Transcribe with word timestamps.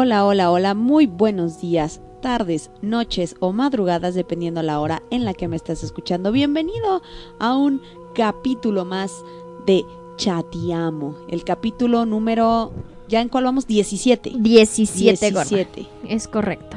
Hola, 0.00 0.24
hola, 0.24 0.52
hola, 0.52 0.74
muy 0.74 1.06
buenos 1.06 1.60
días, 1.60 2.00
tardes, 2.22 2.70
noches 2.82 3.34
o 3.40 3.52
madrugadas, 3.52 4.14
dependiendo 4.14 4.62
la 4.62 4.78
hora 4.78 5.02
en 5.10 5.24
la 5.24 5.34
que 5.34 5.48
me 5.48 5.56
estás 5.56 5.82
escuchando. 5.82 6.30
Bienvenido 6.30 7.02
a 7.40 7.56
un 7.56 7.82
capítulo 8.14 8.84
más 8.84 9.24
de 9.66 9.84
Chatiamo, 10.16 11.16
el 11.28 11.42
capítulo 11.42 12.06
número, 12.06 12.70
¿ya 13.08 13.20
en 13.20 13.28
cuál 13.28 13.42
vamos? 13.42 13.66
17. 13.66 14.34
17, 14.36 15.30
gorda. 15.32 15.48
17. 15.50 15.88
Es 16.06 16.28
correcto. 16.28 16.76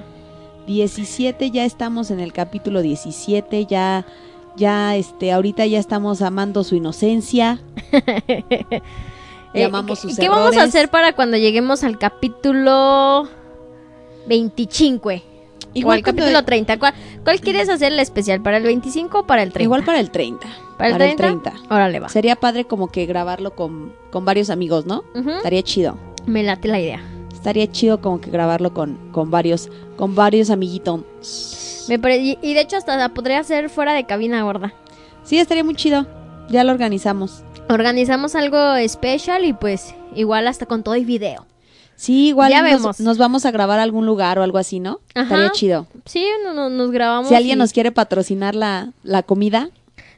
17, 0.66 1.52
ya 1.52 1.64
estamos 1.64 2.10
en 2.10 2.22
el 2.22 2.34
capítulo 2.34 2.82
17, 2.82 3.68
ya, 3.68 4.04
ya, 4.56 4.96
este, 4.96 5.32
ahorita 5.32 5.68
ya 5.68 5.78
estamos 5.78 6.24
amando 6.24 6.64
su 6.64 6.74
inocencia. 6.74 7.62
Eh, 9.54 9.62
Llamamos 9.62 10.00
¿qué- 10.00 10.08
sus 10.10 10.18
¿Qué 10.20 10.30
vamos 10.30 10.56
a 10.58 10.64
hacer 10.64 10.90
para 10.90 11.14
cuando 11.14 11.38
lleguemos 11.38 11.84
al 11.84 11.98
capítulo 11.98 13.28
25? 14.28 15.10
o 15.10 15.12
Igual 15.74 15.98
al 16.00 16.04
capítulo 16.04 16.44
30. 16.44 16.80
¿Cuál, 16.80 16.94
cuál 17.24 17.40
quieres 17.40 17.70
hacer 17.70 17.94
el 17.94 18.00
especial? 18.00 18.42
¿Para 18.42 18.58
el 18.58 18.64
25 18.64 19.20
o 19.20 19.26
para 19.28 19.42
el 19.44 19.50
30? 19.54 19.64
Igual 19.64 19.84
para 19.84 20.00
el 20.00 20.12
30. 20.12 20.48
¿Para 20.78 21.06
el 21.06 21.16
30? 21.16 21.54
Órale, 21.70 22.00
va. 22.00 22.10
Sería 22.10 22.36
padre 22.36 22.66
como 22.66 22.88
que 22.90 23.06
grabarlo 23.06 23.56
con, 23.56 23.94
con 24.12 24.26
varios 24.26 24.50
amigos, 24.50 24.86
¿no? 24.86 25.04
Estaría 25.16 25.64
chido. 25.64 25.98
Me 26.26 26.44
late 26.44 26.68
la 26.68 26.80
idea. 26.80 27.02
Estaría 27.34 27.72
chido 27.72 28.02
como 28.02 28.20
que 28.22 28.30
grabarlo 28.30 28.74
con, 28.74 28.98
con 29.12 29.32
varios, 29.32 29.70
con 29.98 30.14
varios 30.14 30.50
amiguitos. 30.50 31.86
Me 31.88 31.96
y, 32.18 32.38
y 32.42 32.54
de 32.54 32.62
hecho 32.62 32.78
hasta 32.78 32.96
la 32.98 33.10
podría 33.10 33.40
hacer 33.40 33.70
fuera 33.70 33.94
de 33.94 34.06
cabina 34.06 34.44
gorda. 34.44 34.74
Sí, 35.24 35.40
estaría 35.40 35.64
muy 35.64 35.76
chido. 35.76 36.06
Ya 36.50 36.64
lo 36.64 36.72
organizamos. 36.72 37.44
Organizamos 37.72 38.36
algo 38.36 38.76
especial 38.76 39.46
y 39.46 39.54
pues 39.54 39.96
igual 40.16 40.48
hasta 40.48 40.66
con 40.66 40.84
todo 40.84 40.96
y 40.96 41.06
video. 41.06 41.46
Sí, 41.96 42.30
igual 42.30 42.50
Ya 42.52 42.62
nos, 42.64 42.72
vemos. 42.72 43.00
nos 43.00 43.18
vamos 43.18 43.46
a 43.46 43.52
grabar 43.52 43.80
a 43.80 43.84
algún 43.84 44.06
lugar 44.06 44.40
o 44.40 44.44
algo 44.44 44.58
así, 44.58 44.80
¿no? 44.80 45.00
Ajá. 45.14 45.24
Estaría 45.24 45.52
chido. 45.52 45.88
Sí, 46.06 46.26
no, 46.44 46.54
no- 46.54 46.70
nos 46.70 46.92
grabamos. 46.92 47.30
Si 47.30 47.36
alguien 47.36 47.58
y- 47.58 47.60
nos 47.60 47.74
quiere 47.74 47.92
patrocinar 47.92 48.56
la, 48.56 48.92
la 49.04 49.22
comida, 49.24 49.70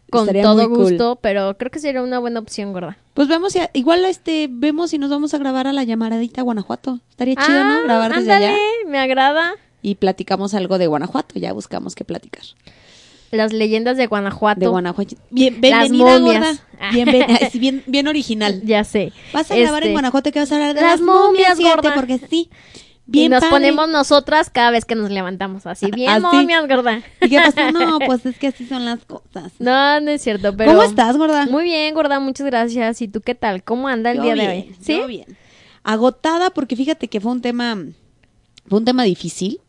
con 0.10 0.22
estaría 0.22 0.44
todo 0.44 0.56
muy 0.70 0.78
cool. 0.78 0.90
gusto, 0.92 1.18
pero 1.22 1.58
creo 1.58 1.72
que 1.72 1.80
sería 1.80 2.02
una 2.02 2.20
buena 2.20 2.40
opción, 2.40 2.72
gorda. 2.72 2.98
Pues 3.14 3.28
vemos, 3.28 3.54
igual 3.74 4.06
este, 4.06 4.48
vemos 4.50 4.92
si 4.92 4.98
nos 4.98 5.10
vamos 5.10 5.34
a 5.34 5.38
grabar 5.40 5.68
a 5.68 5.74
la 5.74 5.84
llamaradita 5.84 6.42
a 6.42 6.44
Guanajuato. 6.46 7.00
Estaría 7.10 7.36
chido, 7.36 7.64
¿no? 7.64 7.84
Grabar 7.84 8.16
desde 8.16 8.32
Ah, 8.32 8.36
ándale, 8.38 8.54
allá. 8.54 8.58
me 8.90 9.00
agrada. 9.00 9.52
Y 9.82 9.96
platicamos 9.96 10.54
algo 10.54 10.78
de 10.78 10.88
Guanajuato. 10.88 11.38
Ya 11.38 11.52
buscamos 11.52 11.96
qué 11.96 12.06
platicar. 12.06 12.44
Las 13.34 13.52
leyendas 13.52 13.98
de 13.98 14.06
Guanajuato. 14.08 14.60
De 14.60 14.68
Guanajuato. 14.68 15.16
Bien, 15.32 15.54
Las 15.62 15.90
bienvenida, 15.90 16.20
momias. 16.20 16.40
gorda. 16.42 16.92
Bien, 16.92 17.06
bien, 17.12 17.26
es 17.40 17.60
bien, 17.60 17.84
bien 17.88 18.08
original. 18.08 18.62
Ya 18.66 18.84
sé. 18.84 19.12
Vas 19.34 19.50
a 19.50 19.56
grabar 19.56 19.82
Este, 19.82 19.88
en 19.88 19.94
Guanajuato 19.94 20.32
que 20.32 20.40
vas 20.40 20.52
a 20.52 20.56
hablar 20.56 20.76
de 20.76 20.82
las 20.82 21.00
las, 21.00 21.02
momias, 21.02 21.58
momias, 21.58 21.76
gorda. 21.76 21.94
porque 21.96 22.20
sí. 22.20 22.50
Y 23.08 23.12
Bien 23.12 23.32
nos 23.32 23.40
padre. 23.42 23.52
ponemos 23.52 23.90
nosotras 23.90 24.50
cada 24.50 24.70
vez 24.72 24.86
que 24.86 24.96
nos 24.96 25.10
levantamos. 25.10 25.66
Así, 25.66 25.90
bien 25.92 26.10
Así. 26.10 26.22
momias, 26.22 26.68
gorda. 26.68 27.02
¿Y 27.22 27.30
qué 27.30 27.38
pasó? 27.38 27.72
No, 27.72 28.00
pues 28.06 28.26
es 28.26 28.38
que 28.38 28.48
así 28.48 28.66
son 28.66 28.86
las 28.86 29.04
cosas. 29.06 29.52
No, 29.60 30.00
no 30.02 30.12
es 30.12 30.22
cierto, 30.22 30.56
pero... 30.56 30.72
¿Cómo 30.72 30.84
estás, 30.84 31.18
gorda? 31.18 31.46
Muy 31.48 31.64
bien, 31.64 31.94
gorda, 31.96 32.20
muchas 32.20 32.46
gracias. 32.46 33.02
¿Y 33.02 33.08
tú 33.08 33.22
qué 33.22 33.34
tal? 33.36 33.64
¿Cómo 33.64 33.88
anda 33.88 34.12
el 34.12 34.18
Yo 34.18 34.24
día 34.24 34.34
bien, 34.36 34.48
de 34.48 34.54
hoy? 34.56 34.76
¿Sí? 34.82 34.98
yo 34.98 35.08
bien. 35.08 35.38
Agotada 35.84 36.50
porque 36.52 36.76
fíjate 36.76 37.08
que 37.08 37.20
fue 37.20 37.32
un 37.32 37.42
tema 37.42 37.78
fue 38.68 38.80
un 38.80 38.86
tema 38.86 39.04
difícil. 39.04 39.60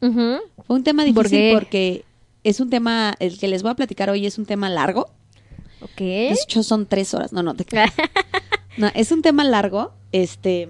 Fue 0.00 0.40
un 0.76 0.82
tema 0.84 1.04
¿Por 1.14 1.24
difícil 1.26 1.38
qué? 1.38 1.50
porque 1.54 2.04
es 2.44 2.60
un 2.60 2.70
tema 2.70 3.14
el 3.18 3.38
que 3.38 3.48
les 3.48 3.62
voy 3.62 3.72
a 3.72 3.74
platicar 3.74 4.10
hoy 4.10 4.26
es 4.26 4.38
un 4.38 4.46
tema 4.46 4.68
largo. 4.68 5.10
Ok. 5.80 5.98
De 5.98 6.32
hecho 6.32 6.62
son 6.62 6.86
tres 6.86 7.12
horas. 7.14 7.32
No, 7.32 7.42
no 7.42 7.54
te 7.54 7.64
creas. 7.64 7.92
No, 8.78 8.90
es 8.94 9.12
un 9.12 9.20
tema 9.20 9.44
largo, 9.44 9.92
este 10.12 10.66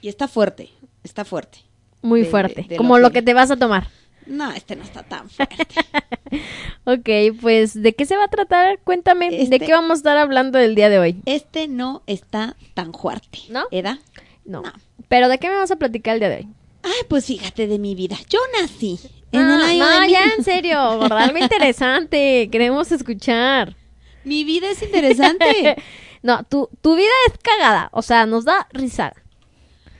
y 0.00 0.06
está 0.08 0.28
fuerte, 0.28 0.70
está 1.02 1.24
fuerte. 1.24 1.58
Muy 2.02 2.20
de- 2.22 2.26
fuerte. 2.28 2.62
de- 2.62 2.68
de 2.68 2.76
como 2.76 2.98
lo 2.98 3.02
lo 3.02 3.08
que- 3.10 3.14
que 3.14 3.22
te 3.22 3.34
vas 3.34 3.50
a 3.50 3.56
tomar. 3.56 3.88
No, 4.26 4.52
este 4.52 4.76
no 4.76 4.84
está 4.84 5.02
tan 5.02 5.28
fuerte. 5.28 5.56
Ok, 6.84 7.08
pues, 7.40 7.80
¿de 7.82 7.94
qué 7.94 8.06
se 8.06 8.16
va 8.16 8.24
a 8.24 8.28
tratar? 8.28 8.78
Cuéntame, 8.84 9.30
¿de 9.30 9.42
Este- 9.42 9.58
qué 9.60 9.72
vamos 9.72 9.90
a 9.90 9.94
estar 9.94 10.16
hablando 10.16 10.58
el 10.58 10.74
día 10.76 10.88
de 10.88 10.98
hoy? 11.00 11.16
Este 11.26 11.66
no 11.66 12.02
está 12.06 12.56
tan 12.74 12.92
fuerte. 12.92 13.38
¿No? 13.48 13.64
¿Eda? 13.70 13.98
No. 14.44 14.62
No. 14.62 14.72
¿Pero 15.08 15.28
de 15.28 15.38
qué 15.38 15.48
me 15.48 15.56
vas 15.56 15.70
a 15.72 15.76
platicar 15.76 16.14
el 16.14 16.20
día 16.20 16.28
de 16.28 16.36
hoy? 16.36 16.48
Ay, 16.84 16.92
pues 17.08 17.26
fíjate 17.26 17.66
de 17.66 17.78
mi 17.78 17.94
vida. 17.94 18.16
Yo 18.28 18.38
nací 18.60 19.00
en 19.34 19.42
Ah, 19.42 19.72
el 19.72 19.82
año 19.82 20.00
no, 20.00 20.06
ya 20.08 20.24
en 20.36 20.44
serio, 20.44 20.98
gorda, 20.98 21.24
algo 21.24 21.38
interesante. 21.38 22.48
Queremos 22.52 22.90
escuchar. 22.92 23.76
Mi 24.24 24.44
vida 24.44 24.70
es 24.70 24.82
interesante. 24.82 25.76
No, 26.24 26.42
tu, 26.42 26.70
tu 26.80 26.96
vida 26.96 27.10
es 27.26 27.34
cagada, 27.42 27.90
o 27.92 28.00
sea, 28.00 28.24
nos 28.24 28.46
da 28.46 28.66
risa. 28.72 29.12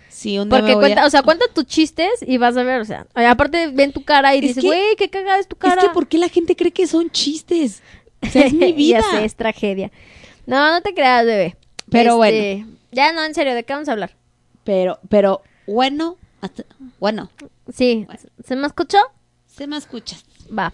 Sí, 0.09 0.39
un 0.39 0.49
día 0.49 0.59
Porque 0.59 0.71
me 0.71 0.75
voy 0.77 0.83
cuenta, 0.85 1.03
a- 1.03 1.07
o 1.07 1.11
sea, 1.11 1.23
cuenta 1.23 1.45
tus 1.53 1.67
chistes 1.67 2.09
y 2.27 2.39
vas 2.39 2.57
a 2.57 2.63
ver, 2.63 2.81
o 2.81 2.85
sea, 2.87 3.07
aparte 3.15 3.67
ven 3.67 3.93
tu 3.93 4.03
cara 4.05 4.35
y 4.35 4.39
Es 4.39 4.43
dices, 4.47 4.63
que- 4.63 4.69
güey, 4.69 4.97
qué 4.97 5.11
cagada 5.11 5.39
es 5.39 5.47
tu 5.49 5.57
cara. 5.57 5.83
Es 5.83 5.89
que 5.89 5.93
¿por 5.93 6.07
qué 6.09 6.17
la 6.17 6.31
gente 6.31 6.57
cree 6.57 6.73
que 6.73 6.87
son 6.87 7.11
chistes? 7.11 7.83
O 8.23 8.27
sea, 8.27 8.47
es 8.47 8.53
mi 8.55 8.73
vida. 8.73 9.01
ya 9.03 9.19
sé, 9.19 9.25
es 9.27 9.35
tragedia. 9.37 9.93
No, 10.47 10.71
no 10.73 10.81
te 10.81 10.95
creas, 10.95 11.27
bebé. 11.27 11.57
Pero 11.91 12.25
Este, 12.25 12.65
Ya, 12.91 13.13
no, 13.13 13.23
en 13.23 13.35
serio, 13.35 13.55
¿de 13.55 13.65
qué 13.65 13.75
vamos 13.75 13.91
a 13.91 13.93
hablar? 13.93 14.17
Pero, 14.65 15.01
pero, 15.11 15.43
bueno, 15.67 16.17
hasta- 16.41 16.65
bueno, 17.01 17.31
Sí, 17.71 18.07
¿se 18.47 18.57
me 18.57 18.67
escuchó? 18.67 18.97
Se 19.57 19.67
me 19.67 19.77
escuchas. 19.77 20.25
Va. 20.57 20.73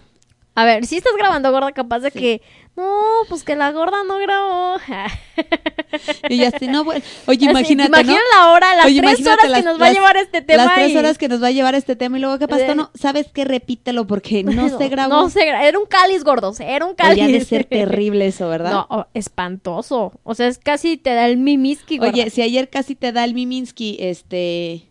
A 0.53 0.65
ver, 0.65 0.85
si 0.85 0.97
estás 0.97 1.13
grabando, 1.17 1.49
gorda, 1.51 1.71
capaz 1.71 1.99
de 1.99 2.11
que... 2.11 2.41
No, 2.75 2.89
pues 3.29 3.43
que 3.43 3.55
la 3.55 3.71
gorda 3.71 4.03
no 4.07 4.17
grabó. 4.17 4.77
Y 6.29 6.37
ya 6.37 6.51
sé, 6.51 6.67
no, 6.67 6.83
bueno. 6.85 7.03
Oye, 7.27 7.45
imagínate, 7.49 7.91
¿te 7.91 7.99
imaginas 8.01 8.23
¿no? 8.33 8.39
la 8.39 8.51
hora, 8.51 8.75
las 8.75 8.85
Oye, 8.85 9.01
tres 9.01 9.27
horas 9.27 9.49
las- 9.49 9.59
que 9.59 9.65
nos 9.65 9.81
va 9.81 9.87
a 9.87 9.91
llevar 9.93 10.15
este 10.17 10.41
tema? 10.41 10.65
Las 10.65 10.75
tres 10.75 10.91
y- 10.91 10.97
horas 10.97 11.17
que 11.17 11.27
nos 11.27 11.43
va 11.43 11.47
a 11.47 11.51
llevar 11.51 11.75
este 11.75 11.95
tema 11.97 12.17
y 12.17 12.21
luego, 12.21 12.39
¿qué 12.39 12.47
pasó? 12.47 12.73
No, 12.75 12.89
¿sabes 12.93 13.27
qué? 13.33 13.43
Repítelo 13.43 14.07
porque 14.07 14.43
no 14.45 14.77
se 14.77 14.87
grabó. 14.87 15.13
No 15.15 15.29
se 15.29 15.45
grabó. 15.45 15.65
Era 15.65 15.79
un 15.79 15.85
cáliz, 15.85 16.23
gordos. 16.23 16.59
Era 16.61 16.85
un 16.85 16.95
cáliz. 16.95 17.13
Oye, 17.13 17.23
ha 17.23 17.39
de 17.39 17.45
ser 17.45 17.65
terrible 17.65 18.27
eso, 18.27 18.47
¿verdad? 18.47 18.71
No, 18.71 18.87
oh, 18.89 19.05
espantoso. 19.13 20.13
O 20.23 20.33
sea, 20.35 20.47
es 20.47 20.57
casi 20.57 20.95
te 20.97 21.13
da 21.13 21.27
el 21.27 21.37
mimiski, 21.37 21.97
gorda. 21.97 22.11
Oye, 22.13 22.29
si 22.29 22.41
ayer 22.41 22.69
casi 22.69 22.95
te 22.95 23.11
da 23.11 23.23
el 23.25 23.33
Miminsky, 23.33 23.97
este... 23.99 24.87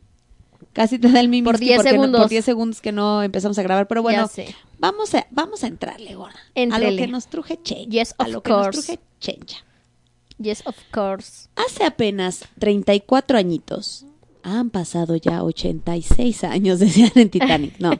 Casi 0.72 0.98
te 1.00 1.08
da 1.10 1.18
el 1.20 1.28
Miminsky 1.28 1.50
Por 1.50 1.58
10 1.58 1.76
porque 1.76 1.88
no- 1.90 1.94
segundos. 2.02 2.20
por 2.22 2.30
10 2.30 2.44
segundos 2.44 2.80
que 2.80 2.92
no 2.92 3.22
empezamos 3.22 3.58
a 3.58 3.62
grabar. 3.62 3.88
Pero 3.88 4.02
bueno, 4.02 4.30
vamos 4.78 5.14
a, 5.14 5.26
vamos 5.30 5.64
a 5.64 5.66
entrarle, 5.66 6.14
gorda. 6.14 6.38
A 6.54 6.78
lo 6.78 6.96
que 6.96 7.06
nos 7.08 7.26
truje 7.26 7.58
chencha. 7.62 7.90
Yes, 7.90 8.14
a 8.18 8.24
of 8.24 8.28
lo 8.30 8.42
que 8.42 8.50
nos 8.50 8.62
course. 8.66 8.82
truje 8.82 9.00
chencha. 9.18 9.56
Yes, 10.38 10.62
of 10.66 10.76
course. 10.92 11.48
Hace 11.56 11.84
apenas 11.84 12.44
34 12.58 13.36
añitos. 13.36 14.06
Han 14.42 14.70
pasado 14.70 15.16
ya 15.16 15.42
86 15.42 16.44
años, 16.44 16.78
decían 16.78 17.12
en 17.16 17.28
Titanic. 17.30 17.74
No. 17.78 17.90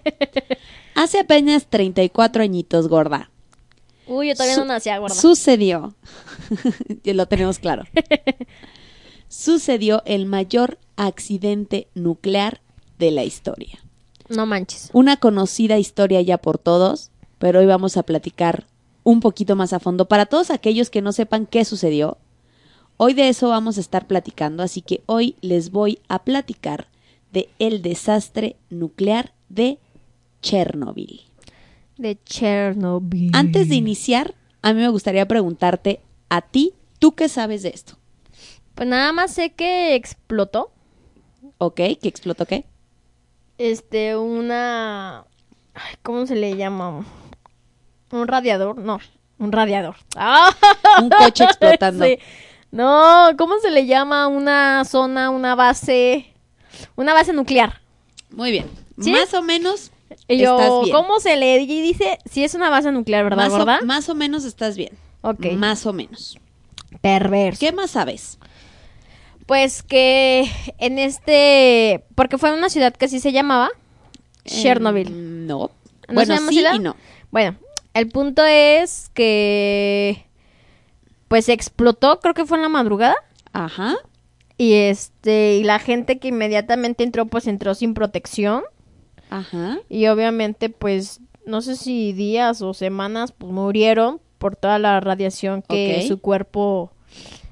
Hace 0.95 1.21
apenas 1.21 1.67
34 1.67 2.43
añitos, 2.43 2.89
gorda. 2.89 3.31
Uy, 4.07 4.29
yo 4.29 4.35
todavía 4.35 4.57
no 4.57 4.65
nacía, 4.65 4.97
gorda. 4.99 5.15
Sucedió. 5.15 5.95
Lo 7.05 7.27
tenemos 7.27 7.59
claro. 7.59 7.85
Sucedió 9.31 10.03
el 10.07 10.27
mayor 10.27 10.79
accidente 10.97 11.87
nuclear 11.95 12.61
de 12.99 13.13
la 13.13 13.23
historia. 13.23 13.79
No 14.29 14.45
manches. 14.45 14.91
Una 14.93 15.19
conocida 15.19 15.79
historia 15.79 16.21
ya 16.21 16.39
por 16.39 16.59
todos, 16.59 17.13
pero 17.39 17.61
hoy 17.61 17.67
vamos 17.67 17.97
a 17.97 18.03
platicar 18.03 18.67
un 19.05 19.21
poquito 19.21 19.55
más 19.55 19.73
a 19.73 19.79
fondo. 19.79 20.07
Para 20.07 20.27
todos 20.27 20.51
aquellos 20.51 20.91
que 20.91 21.01
no 21.01 21.13
sepan 21.13 21.47
qué 21.47 21.65
sucedió, 21.65 22.19
hoy 22.97 23.15
de 23.15 23.29
eso 23.29 23.49
vamos 23.49 23.79
a 23.79 23.81
estar 23.81 24.09
platicando, 24.09 24.65
así 24.65 24.83
que 24.83 25.01
hoy 25.07 25.37
les 25.43 25.71
voy 25.71 26.01
a 26.09 26.25
platicar 26.25 26.89
de 27.33 27.49
el 27.61 27.83
desastre 27.83 28.57
nuclear 28.69 29.33
de 29.49 29.79
Chernobyl. 30.43 31.21
De 31.97 32.19
Chernobyl. 32.25 33.31
Antes 33.33 33.69
de 33.69 33.77
iniciar, 33.77 34.35
a 34.61 34.73
mí 34.73 34.81
me 34.81 34.89
gustaría 34.89 35.29
preguntarte 35.29 36.01
a 36.29 36.43
ti, 36.43 36.73
¿tú 36.99 37.13
qué 37.13 37.29
sabes 37.29 37.63
de 37.63 37.69
esto? 37.69 38.00
Pues 38.75 38.89
nada 38.89 39.13
más 39.13 39.33
sé 39.33 39.51
que 39.51 39.95
explotó. 39.95 40.71
¿Ok? 41.59 41.77
¿Que 41.77 41.99
explotó 42.03 42.47
qué? 42.47 42.65
Este, 43.59 44.17
una. 44.17 45.25
Ay, 45.75 45.95
¿Cómo 46.03 46.27
se 46.27 46.35
le 46.35 46.57
llama? 46.57 47.05
Un 48.11 48.27
radiador. 48.29 48.79
No, 48.79 48.99
un 49.39 49.53
radiador. 49.53 49.97
¡Ah! 50.17 50.51
Un 51.01 51.11
coche 51.11 51.45
explotando. 51.51 52.05
Sí. 52.05 52.19
No, 52.71 53.29
¿cómo 53.37 53.59
se 53.59 53.71
le 53.71 53.87
llama? 53.87 54.29
Una 54.29 54.85
zona, 54.85 55.31
una 55.31 55.55
base. 55.55 56.33
Una 56.97 57.13
base 57.13 57.33
nuclear. 57.33 57.81
Muy 58.31 58.51
bien. 58.51 58.67
¿Sí? 59.01 59.13
Más 59.13 59.35
o 59.35 59.43
menos 59.43 59.91
Y 60.29 60.39
yo, 60.39 60.59
estás 60.59 60.85
bien. 60.85 60.97
¿cómo 60.97 61.21
se 61.21 61.37
le 61.37 61.59
dice? 61.59 62.19
Si 62.31 62.45
es 62.45 62.55
una 62.55 62.71
base 62.71 62.93
nuclear, 62.93 63.25
¿verdad, 63.25 63.51
más, 63.51 63.83
o, 63.83 63.87
más 63.87 64.09
o 64.09 64.15
menos 64.15 64.45
estás 64.45 64.77
bien. 64.77 64.97
Ok. 65.23 65.47
Más 65.57 65.85
o 65.87 65.93
menos. 65.93 66.39
Perverso. 67.01 67.61
¿Qué 67.61 67.73
más 67.73 67.91
sabes? 67.91 68.39
Pues 69.51 69.83
que 69.83 70.49
en 70.79 71.01
este. 71.01 72.05
Porque 72.15 72.39
fue 72.39 72.53
una 72.53 72.69
ciudad 72.69 72.95
que 72.95 73.07
así 73.07 73.19
se 73.19 73.33
llamaba. 73.33 73.69
Chernobyl. 74.45 75.09
Eh, 75.09 75.11
no. 75.11 75.73
¿No 76.07 76.15
bueno, 76.15 76.39
sí 76.39 76.55
ciudad? 76.55 76.75
y 76.75 76.79
no. 76.79 76.95
Bueno, 77.33 77.57
el 77.93 78.09
punto 78.11 78.45
es 78.45 79.11
que. 79.13 80.25
Pues 81.27 81.49
explotó, 81.49 82.21
creo 82.21 82.33
que 82.33 82.47
fue 82.47 82.59
en 82.59 82.63
la 82.63 82.69
madrugada. 82.69 83.17
Ajá. 83.53 83.97
Y 84.57 84.75
este, 84.75 85.57
y 85.57 85.65
la 85.65 85.81
gente 85.81 86.21
que 86.21 86.29
inmediatamente 86.29 87.03
entró, 87.03 87.27
pues 87.27 87.49
entró 87.49 87.75
sin 87.75 87.93
protección. 87.93 88.63
Ajá. 89.31 89.81
Y 89.89 90.07
obviamente, 90.07 90.69
pues, 90.69 91.23
no 91.45 91.61
sé 91.61 91.75
si 91.75 92.13
días 92.13 92.63
o 92.63 92.73
semanas, 92.73 93.33
pues 93.33 93.53
murieron 93.53 94.21
por 94.39 94.55
toda 94.55 94.79
la 94.79 95.01
radiación 95.01 95.63
que 95.63 96.05
su 96.07 96.21
cuerpo 96.21 96.93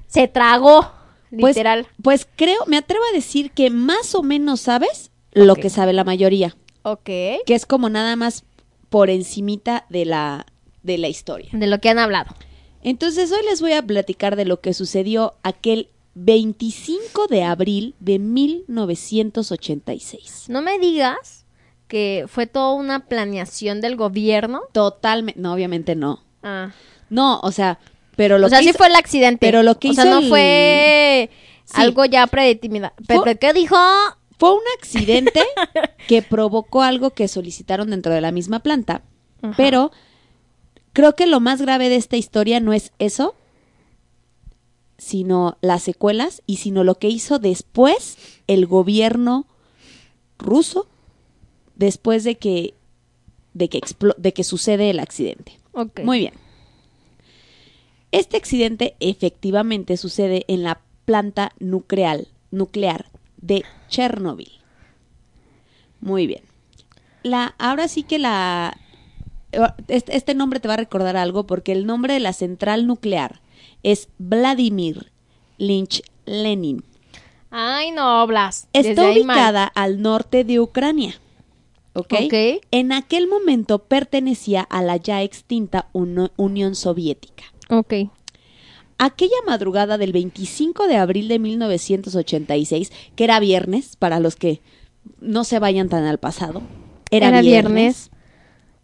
se 0.07 0.29
tragó, 0.29 0.93
literal. 1.31 1.87
Pues 2.01 2.27
creo, 2.35 2.59
me 2.67 2.77
atrevo 2.77 3.03
a 3.11 3.15
decir 3.15 3.51
que 3.51 3.69
más 3.69 4.15
o 4.15 4.23
menos 4.23 4.61
sabes 4.61 5.11
lo 5.31 5.55
que 5.55 5.69
sabe 5.69 5.93
la 5.93 6.03
mayoría, 6.03 6.55
Ok. 6.83 7.03
que 7.03 7.41
es 7.47 7.65
como 7.65 7.89
nada 7.89 8.15
más 8.15 8.43
por 8.89 9.09
encimita 9.09 9.85
de 9.89 10.05
la, 10.05 10.45
de 10.83 10.97
la 10.97 11.07
historia. 11.07 11.49
De 11.53 11.67
lo 11.67 11.79
que 11.79 11.89
han 11.89 11.99
hablado. 11.99 12.35
Entonces 12.81 13.31
hoy 13.31 13.41
les 13.49 13.61
voy 13.61 13.73
a 13.73 13.85
platicar 13.85 14.35
de 14.35 14.45
lo 14.45 14.61
que 14.61 14.73
sucedió 14.73 15.35
aquel 15.43 15.89
25 16.15 17.27
de 17.27 17.43
abril 17.43 17.95
de 17.99 18.19
1986. 18.19 20.45
No 20.49 20.61
me 20.61 20.79
digas 20.79 21.45
que 21.87 22.25
fue 22.27 22.47
toda 22.47 22.73
una 22.73 23.05
planeación 23.07 23.81
del 23.81 23.95
gobierno. 23.95 24.61
Totalmente, 24.71 25.39
no, 25.39 25.53
obviamente 25.53 25.95
no. 25.95 26.23
Ah. 26.43 26.71
No, 27.09 27.39
o 27.41 27.51
sea, 27.51 27.79
pero 28.19 28.37
lo 28.37 28.47
o 28.47 28.49
sea, 28.49 28.59
que 28.59 28.65
sí 28.65 28.69
hizo- 28.71 28.77
fue 28.79 28.87
el 28.87 28.95
accidente. 28.95 29.37
pero 29.39 29.63
lo 29.63 29.79
que 29.79 29.89
o 29.91 29.93
sea, 29.93 30.03
hizo 30.03 30.13
no 30.13 30.19
el- 30.19 30.27
fue 30.29 31.29
Sí. 31.63 31.73
algo 31.75 32.03
ya 32.05 32.27
predeterminado. 32.27 32.93
¿Pero 33.07 33.23
qué 33.39 33.53
dijo? 33.53 33.75
fue 34.37 34.53
un 34.53 34.61
accidente 34.77 35.41
que 36.07 36.21
provocó 36.21 36.81
algo 36.81 37.09
que 37.11 37.27
solicitaron 37.27 37.89
dentro 37.89 38.13
de 38.13 38.21
la 38.21 38.31
misma 38.31 38.59
planta, 38.59 39.01
Ajá. 39.41 39.53
pero 39.57 39.91
creo 40.93 41.15
que 41.15 41.25
lo 41.27 41.39
más 41.39 41.61
grave 41.61 41.89
de 41.89 41.95
esta 41.97 42.15
historia 42.17 42.59
no 42.59 42.71
es 42.73 42.91
eso, 42.99 43.35
sino 44.97 45.57
las 45.61 45.83
secuelas 45.83 46.41
y 46.45 46.57
sino 46.57 46.83
lo 46.83 46.95
que 46.95 47.07
hizo 47.07 47.39
después 47.39 48.17
el 48.47 48.65
gobierno 48.65 49.45
ruso 50.37 50.87
después 51.75 52.23
de 52.23 52.37
que 52.37 52.73
de 53.53 53.67
que 53.69 53.79
explo- 53.81 54.15
de 54.17 54.33
que 54.33 54.43
sucede 54.43 54.89
el 54.89 54.99
accidente. 54.99 55.57
Muy 56.03 56.19
bien. 56.19 56.33
Este 58.11 58.37
accidente 58.37 58.95
efectivamente 58.99 59.97
sucede 59.97 60.45
en 60.47 60.63
la 60.63 60.81
planta 61.05 61.51
nuclear, 61.59 62.25
nuclear 62.51 63.05
de 63.37 63.63
Chernobyl. 63.87 64.51
Muy 66.01 66.27
bien. 66.27 66.41
La, 67.23 67.55
ahora 67.57 67.87
sí 67.87 68.03
que 68.03 68.19
la... 68.19 68.77
Este, 69.87 70.15
este 70.15 70.35
nombre 70.35 70.59
te 70.59 70.67
va 70.67 70.75
a 70.75 70.77
recordar 70.77 71.17
algo 71.17 71.45
porque 71.45 71.71
el 71.71 71.85
nombre 71.85 72.13
de 72.13 72.19
la 72.19 72.33
central 72.33 72.85
nuclear 72.87 73.41
es 73.83 74.09
Vladimir 74.19 75.11
Lynch 75.57 76.03
Lenin. 76.25 76.83
Ay, 77.49 77.91
no, 77.91 78.25
Blas. 78.27 78.67
Está 78.73 79.09
ubicada 79.11 79.63
al 79.65 80.01
norte 80.01 80.43
de 80.43 80.59
Ucrania. 80.59 81.19
¿ok? 81.93 82.13
Ok. 82.25 82.33
En 82.71 82.91
aquel 82.91 83.27
momento 83.27 83.79
pertenecía 83.79 84.61
a 84.61 84.83
la 84.83 84.97
ya 84.97 85.23
extinta 85.23 85.89
Uni- 85.93 86.29
Unión 86.37 86.75
Soviética. 86.75 87.45
Ok. 87.69 87.93
Aquella 88.97 89.37
madrugada 89.47 89.97
del 89.97 90.11
25 90.11 90.87
de 90.87 90.97
abril 90.97 91.27
de 91.29 91.39
1986, 91.39 92.91
que 93.15 93.23
era 93.23 93.39
viernes, 93.39 93.95
para 93.95 94.19
los 94.19 94.35
que 94.35 94.61
no 95.21 95.43
se 95.45 95.59
vayan 95.59 95.87
tan 95.87 96.03
al 96.03 96.17
pasado, 96.17 96.61
era, 97.09 97.41
viernes. 97.41 98.11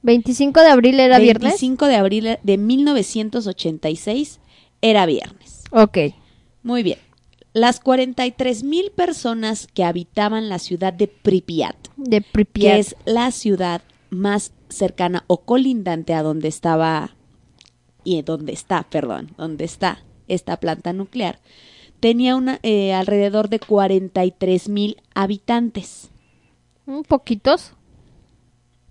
25 0.04 0.62
de 0.62 0.68
abril 0.68 1.00
era 1.00 1.20
viernes. 1.20 1.54
25 1.54 1.88
de 1.88 1.96
abril 1.96 2.38
de 2.42 2.58
1986 2.58 4.40
era 4.82 5.06
viernes. 5.06 5.64
Ok. 5.72 5.98
Muy 6.64 6.84
bien. 6.84 7.00
Las 7.54 7.80
43 7.80 8.64
mil 8.64 8.92
personas 8.92 9.68
que 9.68 9.84
habitaban 9.84 10.50
la 10.50 10.60
ciudad 10.60 10.94
de 10.94 11.08
Pripyat, 11.08 11.76
De 11.96 12.22
que 12.22 12.28
Pripyat. 12.32 12.80
es 12.80 12.96
la 13.06 13.32
ciudad 13.32 13.82
más 14.10 14.52
cercana 14.70 15.24
o 15.28 15.42
colindante 15.42 16.14
a 16.14 16.22
donde 16.22 16.48
estaba 16.50 17.16
y 18.06 18.22
donde 18.22 18.54
está, 18.54 18.84
perdón, 18.84 19.31
donde 19.38 19.66
está 19.66 20.00
esta 20.30 20.57
planta 20.57 20.94
nuclear, 20.94 21.42
tenía 22.00 22.36
una, 22.38 22.60
eh, 22.63 22.94
alrededor 22.94 23.50
de 23.50 23.60
43 23.60 24.69
mil 24.69 25.02
habitantes. 25.13 26.10
Un 26.86 27.04
poquitos. 27.04 27.74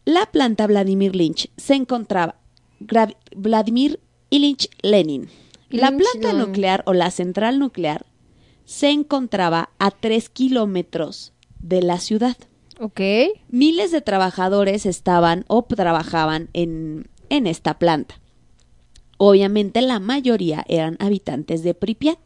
La 0.04 0.26
planta 0.26 0.66
Vladimir 0.66 1.16
Lynch 1.16 1.48
se 1.56 1.74
encontraba 1.74 2.36
Vladimir 3.34 4.00
Ilich 4.28 4.68
Lenin. 4.82 5.30
La 5.70 5.90
planta 5.90 6.32
nuclear 6.32 6.82
o 6.86 6.92
la 6.92 7.10
central 7.10 7.58
nuclear 7.58 8.04
se 8.64 8.90
encontraba 8.90 9.70
a 9.78 9.90
3 9.90 10.28
kilómetros 10.28 11.32
de 11.58 11.82
la 11.82 11.98
ciudad. 11.98 12.36
Ok. 12.80 13.00
Miles 13.48 13.92
de 13.92 14.00
trabajadores 14.00 14.86
estaban 14.86 15.44
o 15.48 15.62
trabajaban 15.62 16.48
en, 16.52 17.08
en 17.28 17.46
esta 17.46 17.78
planta. 17.78 18.20
Obviamente 19.16 19.80
la 19.80 20.00
mayoría 20.00 20.64
eran 20.68 20.96
habitantes 21.00 21.62
de 21.62 21.74
Pripyat. 21.74 22.18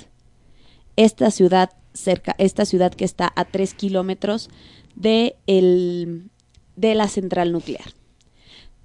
Esta 0.97 1.31
ciudad 1.31 1.71
cerca, 1.93 2.35
esta 2.39 2.65
ciudad 2.65 2.93
que 2.93 3.05
está 3.05 3.33
a 3.37 3.45
3 3.45 3.75
kilómetros 3.75 4.51
de, 4.95 5.37
el- 5.47 6.31
de 6.77 6.95
la 6.95 7.09
central 7.09 7.53
nuclear. 7.53 7.93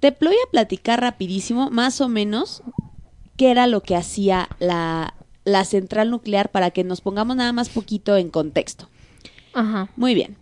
Te 0.00 0.14
voy 0.20 0.34
a 0.34 0.50
platicar 0.50 1.00
rapidísimo, 1.00 1.70
más 1.70 2.00
o 2.00 2.08
menos, 2.08 2.62
qué 3.36 3.50
era 3.50 3.66
lo 3.66 3.80
que 3.82 3.96
hacía 3.96 4.48
la, 4.58 5.14
la 5.44 5.64
central 5.64 6.10
nuclear 6.10 6.50
para 6.50 6.70
que 6.70 6.84
nos 6.84 7.00
pongamos 7.00 7.36
nada 7.36 7.52
más 7.52 7.68
poquito 7.70 8.16
en 8.16 8.28
contexto. 8.30 8.88
Ajá. 9.54 9.88
Muy 9.96 10.14
bien. 10.14 10.36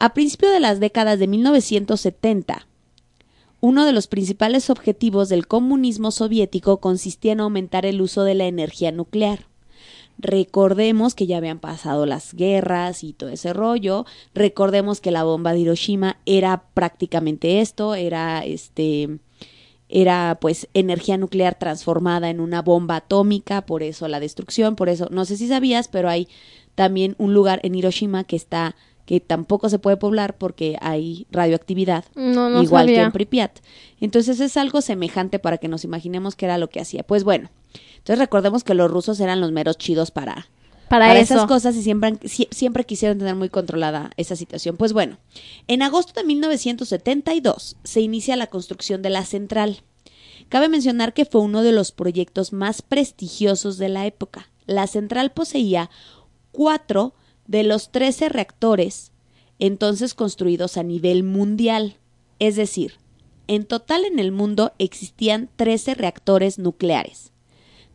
A 0.00 0.12
principios 0.14 0.52
de 0.52 0.60
las 0.60 0.80
décadas 0.80 1.18
de 1.18 1.28
1970, 1.28 2.66
uno 3.64 3.86
de 3.86 3.92
los 3.92 4.08
principales 4.08 4.68
objetivos 4.68 5.30
del 5.30 5.46
comunismo 5.46 6.10
soviético 6.10 6.80
consistía 6.80 7.32
en 7.32 7.40
aumentar 7.40 7.86
el 7.86 8.02
uso 8.02 8.22
de 8.22 8.34
la 8.34 8.44
energía 8.44 8.92
nuclear. 8.92 9.46
Recordemos 10.18 11.14
que 11.14 11.26
ya 11.26 11.38
habían 11.38 11.60
pasado 11.60 12.04
las 12.04 12.34
guerras 12.34 13.02
y 13.02 13.14
todo 13.14 13.30
ese 13.30 13.54
rollo. 13.54 14.04
Recordemos 14.34 15.00
que 15.00 15.10
la 15.10 15.24
bomba 15.24 15.54
de 15.54 15.60
Hiroshima 15.60 16.18
era 16.26 16.64
prácticamente 16.74 17.62
esto, 17.62 17.94
era 17.94 18.44
este 18.44 19.18
era 19.88 20.36
pues 20.42 20.68
energía 20.74 21.16
nuclear 21.16 21.58
transformada 21.58 22.28
en 22.28 22.40
una 22.40 22.60
bomba 22.60 22.96
atómica, 22.96 23.64
por 23.64 23.82
eso 23.82 24.08
la 24.08 24.20
destrucción, 24.20 24.76
por 24.76 24.90
eso 24.90 25.08
no 25.10 25.24
sé 25.24 25.38
si 25.38 25.48
sabías, 25.48 25.88
pero 25.88 26.10
hay 26.10 26.28
también 26.74 27.14
un 27.16 27.32
lugar 27.32 27.60
en 27.62 27.74
Hiroshima 27.74 28.24
que 28.24 28.36
está 28.36 28.76
que 29.06 29.20
tampoco 29.20 29.68
se 29.68 29.78
puede 29.78 29.96
poblar 29.96 30.36
porque 30.38 30.76
hay 30.80 31.26
radioactividad, 31.30 32.04
No, 32.14 32.48
no 32.48 32.62
igual 32.62 32.86
que 32.86 32.92
en 33.06 33.12
Pripyat. 33.12 33.58
Entonces 34.00 34.40
es 34.40 34.56
algo 34.56 34.80
semejante 34.80 35.38
para 35.38 35.58
que 35.58 35.68
nos 35.68 35.84
imaginemos 35.84 36.36
qué 36.36 36.46
era 36.46 36.58
lo 36.58 36.70
que 36.70 36.80
hacía. 36.80 37.02
Pues 37.02 37.22
bueno, 37.24 37.50
entonces 37.98 38.18
recordemos 38.18 38.64
que 38.64 38.74
los 38.74 38.90
rusos 38.90 39.20
eran 39.20 39.40
los 39.40 39.52
meros 39.52 39.76
chidos 39.78 40.10
para 40.10 40.48
Para, 40.88 41.06
para 41.08 41.18
esas 41.18 41.46
cosas 41.46 41.76
y 41.76 41.82
siempre, 41.82 42.12
sie- 42.22 42.48
siempre 42.50 42.84
quisieron 42.84 43.18
tener 43.18 43.34
muy 43.34 43.48
controlada 43.50 44.10
esa 44.16 44.36
situación. 44.36 44.76
Pues 44.76 44.92
bueno, 44.92 45.18
en 45.68 45.82
agosto 45.82 46.12
de 46.18 46.24
1972 46.26 47.76
se 47.84 48.00
inicia 48.00 48.36
la 48.36 48.46
construcción 48.48 49.02
de 49.02 49.10
la 49.10 49.24
central. 49.24 49.82
Cabe 50.48 50.68
mencionar 50.68 51.14
que 51.14 51.24
fue 51.24 51.40
uno 51.40 51.62
de 51.62 51.72
los 51.72 51.90
proyectos 51.92 52.52
más 52.52 52.82
prestigiosos 52.82 53.78
de 53.78 53.88
la 53.88 54.06
época. 54.06 54.50
La 54.66 54.86
central 54.86 55.32
poseía 55.32 55.90
cuatro 56.52 57.14
de 57.46 57.62
los 57.62 57.90
13 57.90 58.28
reactores 58.28 59.12
entonces 59.58 60.14
construidos 60.14 60.76
a 60.76 60.82
nivel 60.82 61.22
mundial. 61.22 61.96
Es 62.38 62.56
decir, 62.56 62.94
en 63.46 63.64
total 63.64 64.04
en 64.04 64.18
el 64.18 64.32
mundo 64.32 64.72
existían 64.78 65.48
13 65.56 65.94
reactores 65.94 66.58
nucleares, 66.58 67.32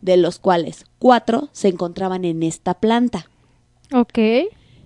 de 0.01 0.17
los 0.17 0.39
cuales 0.39 0.85
cuatro 0.99 1.49
se 1.51 1.67
encontraban 1.67 2.25
en 2.25 2.43
esta 2.43 2.75
planta. 2.75 3.29
Ok. 3.91 4.19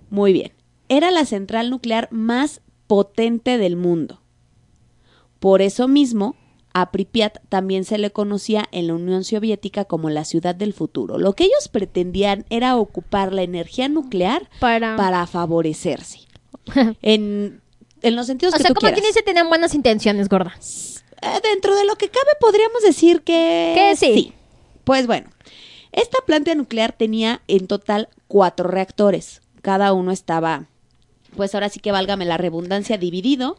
Muy 0.10 0.34
bien. 0.34 0.52
Era 0.90 1.12
la 1.12 1.26
central 1.26 1.70
nuclear 1.70 2.08
más 2.12 2.62
potente 2.88 3.58
del 3.58 3.76
mundo. 3.76 4.22
Por 5.40 5.62
eso 5.62 5.88
mismo, 5.88 6.36
a 6.74 6.92
Pripyat 6.92 7.40
también 7.50 7.86
se 7.86 7.98
le 7.98 8.12
conocía 8.12 8.66
en 8.72 8.88
la 8.88 8.96
Unión 8.96 9.24
Soviética 9.24 9.86
como 9.86 10.10
la 10.10 10.26
ciudad 10.26 10.56
del 10.56 10.74
futuro. 10.74 11.18
Lo 11.20 11.34
que 11.34 11.44
ellos 11.46 11.68
pretendían 11.68 12.46
era 12.50 12.76
ocupar 12.78 13.32
la 13.32 13.44
energía 13.44 13.88
nuclear 13.90 14.50
Para. 14.60 14.96
para 14.96 15.26
favorecerse. 15.28 16.20
En, 17.02 17.62
en 18.02 18.16
los 18.16 18.28
sentidos 18.28 18.54
o 18.54 18.58
que 18.58 18.64
sea, 18.64 18.70
tú 18.70 18.76
como 18.76 18.88
quieras. 18.88 19.00
quien 19.02 19.10
dice, 19.12 19.24
tenían 19.24 19.50
buenas 19.50 19.74
intenciones, 19.76 20.30
gorda. 20.30 20.54
Eh, 21.22 21.40
dentro 21.44 21.76
de 21.76 21.86
lo 21.86 21.96
que 21.96 22.10
cabe 22.10 22.32
podríamos 22.40 22.82
decir 22.82 23.22
que, 23.22 23.74
Que 23.76 23.96
sí. 23.96 24.34
Pues 24.84 25.08
bueno, 25.08 25.30
esta 25.92 26.18
planta 26.26 26.54
nuclear 26.56 26.92
tenía 26.94 27.42
en 27.48 27.68
total 27.68 28.10
cuatro 28.28 28.68
reactores. 28.68 29.42
Cada 29.62 29.94
uno 29.94 30.12
estaba, 30.12 30.66
pues 31.36 31.54
ahora 31.54 31.70
sí 31.70 31.80
que 31.80 31.92
válgame 31.92 32.26
la 32.26 32.38
redundancia, 32.38 32.98
dividido. 32.98 33.58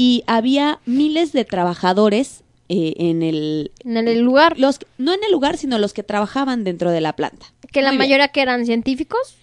Y 0.00 0.24
había 0.26 0.80
miles 0.86 1.32
de 1.32 1.44
trabajadores 1.44 2.42
eh, 2.70 2.94
en 2.96 3.22
el... 3.22 3.70
En 3.84 4.08
el 4.08 4.20
lugar. 4.20 4.58
Los, 4.58 4.78
no 4.96 5.12
en 5.12 5.22
el 5.22 5.30
lugar, 5.30 5.58
sino 5.58 5.78
los 5.78 5.92
que 5.92 6.02
trabajaban 6.02 6.64
dentro 6.64 6.90
de 6.90 7.02
la 7.02 7.14
planta. 7.14 7.52
que 7.70 7.82
la 7.82 7.90
Muy 7.90 7.98
bien. 7.98 8.08
mayoría 8.08 8.28
que 8.28 8.40
eran 8.40 8.64
científicos. 8.64 9.36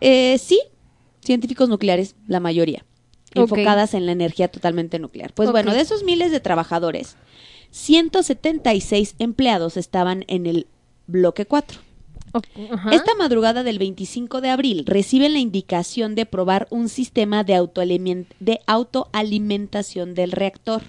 Eh, 0.00 0.38
sí, 0.38 0.60
científicos 1.20 1.68
nucleares, 1.68 2.14
la 2.28 2.38
mayoría, 2.38 2.84
enfocadas 3.34 3.92
en 3.92 4.06
la 4.06 4.12
energía 4.12 4.46
totalmente 4.46 5.00
nuclear. 5.00 5.32
Pues 5.34 5.50
bueno, 5.50 5.74
de 5.74 5.80
esos 5.80 6.04
miles 6.04 6.30
de 6.30 6.38
trabajadores, 6.38 7.16
176 7.72 9.16
empleados 9.18 9.76
estaban 9.76 10.24
en 10.28 10.46
el 10.46 10.68
bloque 11.08 11.44
4. 11.44 11.80
Esta 12.92 13.14
madrugada 13.14 13.62
del 13.62 13.78
25 13.78 14.40
de 14.40 14.50
abril 14.50 14.84
reciben 14.86 15.32
la 15.34 15.38
indicación 15.38 16.14
de 16.14 16.26
probar 16.26 16.66
un 16.70 16.88
sistema 16.88 17.44
de, 17.44 17.54
autoalimen- 17.54 18.26
de 18.40 18.60
autoalimentación 18.66 20.14
del 20.14 20.32
reactor. 20.32 20.82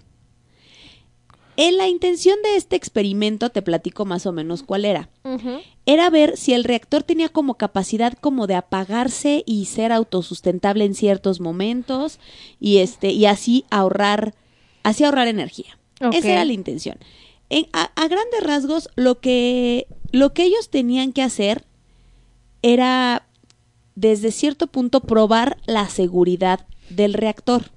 En 1.57 1.77
la 1.77 1.87
intención 1.87 2.35
de 2.43 2.57
este 2.57 2.75
experimento 2.75 3.49
te 3.49 3.61
platico 3.61 4.03
más 4.03 4.25
o 4.25 4.33
menos 4.33 4.61
cuál 4.61 4.83
era. 4.83 5.09
Era 5.85 6.09
ver 6.09 6.35
si 6.35 6.51
el 6.53 6.65
reactor 6.65 7.03
tenía 7.03 7.29
como 7.29 7.55
capacidad 7.55 8.11
como 8.19 8.45
de 8.45 8.55
apagarse 8.55 9.43
y 9.45 9.65
ser 9.65 9.93
autosustentable 9.93 10.83
en 10.83 10.95
ciertos 10.95 11.39
momentos 11.39 12.19
y 12.59 12.79
este 12.79 13.11
y 13.11 13.25
así 13.25 13.63
ahorrar 13.69 14.33
así 14.83 15.05
ahorrar 15.05 15.27
energía. 15.29 15.77
Esa 16.09 16.27
era 16.33 16.43
la 16.45 16.53
intención. 16.53 16.97
En- 17.49 17.67
a, 17.71 17.83
a 17.95 18.07
grandes 18.09 18.43
rasgos, 18.43 18.89
lo 18.95 19.19
que, 19.21 19.87
lo 20.15 20.33
que 20.33 20.43
ellos 20.43 20.69
tenían 20.69 21.11
que 21.11 21.21
hacer 21.21 21.65
era, 22.61 23.27
desde 23.95 24.31
cierto 24.31 24.67
punto, 24.67 25.01
probar 25.01 25.57
la 25.65 25.89
seguridad 25.89 26.65
del 26.89 27.13
reactor. 27.13 27.71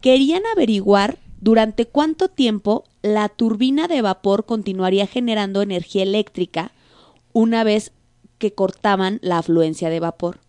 Querían 0.00 0.42
averiguar 0.52 1.18
durante 1.40 1.86
cuánto 1.86 2.28
tiempo 2.28 2.84
la 3.02 3.28
turbina 3.28 3.88
de 3.88 4.02
vapor 4.02 4.44
continuaría 4.44 5.06
generando 5.06 5.62
energía 5.62 6.02
eléctrica 6.02 6.72
una 7.32 7.64
vez 7.64 7.92
que 8.38 8.52
cortaban 8.52 9.18
la 9.22 9.38
afluencia 9.38 9.88
de 9.88 10.00
vapor. 10.00 10.40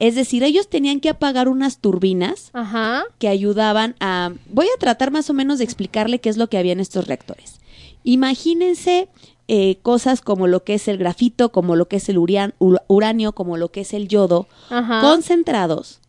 Es 0.00 0.16
decir, 0.16 0.42
ellos 0.42 0.68
tenían 0.68 0.98
que 0.98 1.10
apagar 1.10 1.48
unas 1.48 1.78
turbinas 1.78 2.50
Ajá. 2.54 3.04
que 3.18 3.28
ayudaban 3.28 3.94
a... 4.00 4.32
Voy 4.50 4.66
a 4.66 4.78
tratar 4.80 5.12
más 5.12 5.30
o 5.30 5.32
menos 5.32 5.58
de 5.58 5.64
explicarle 5.64 6.18
qué 6.18 6.28
es 6.28 6.36
lo 6.36 6.48
que 6.48 6.58
había 6.58 6.72
en 6.72 6.80
estos 6.80 7.06
reactores. 7.06 7.60
Imagínense 8.02 9.08
eh, 9.48 9.78
cosas 9.82 10.20
como 10.20 10.46
lo 10.46 10.64
que 10.64 10.74
es 10.74 10.88
el 10.88 10.98
grafito, 10.98 11.50
como 11.52 11.76
lo 11.76 11.86
que 11.88 11.96
es 11.96 12.08
el 12.08 12.16
urian- 12.18 12.54
ur- 12.58 12.82
uranio, 12.88 13.32
como 13.32 13.56
lo 13.56 13.70
que 13.70 13.80
es 13.82 13.92
el 13.92 14.08
yodo, 14.08 14.46
Ajá. 14.70 15.00
concentrados. 15.00 16.00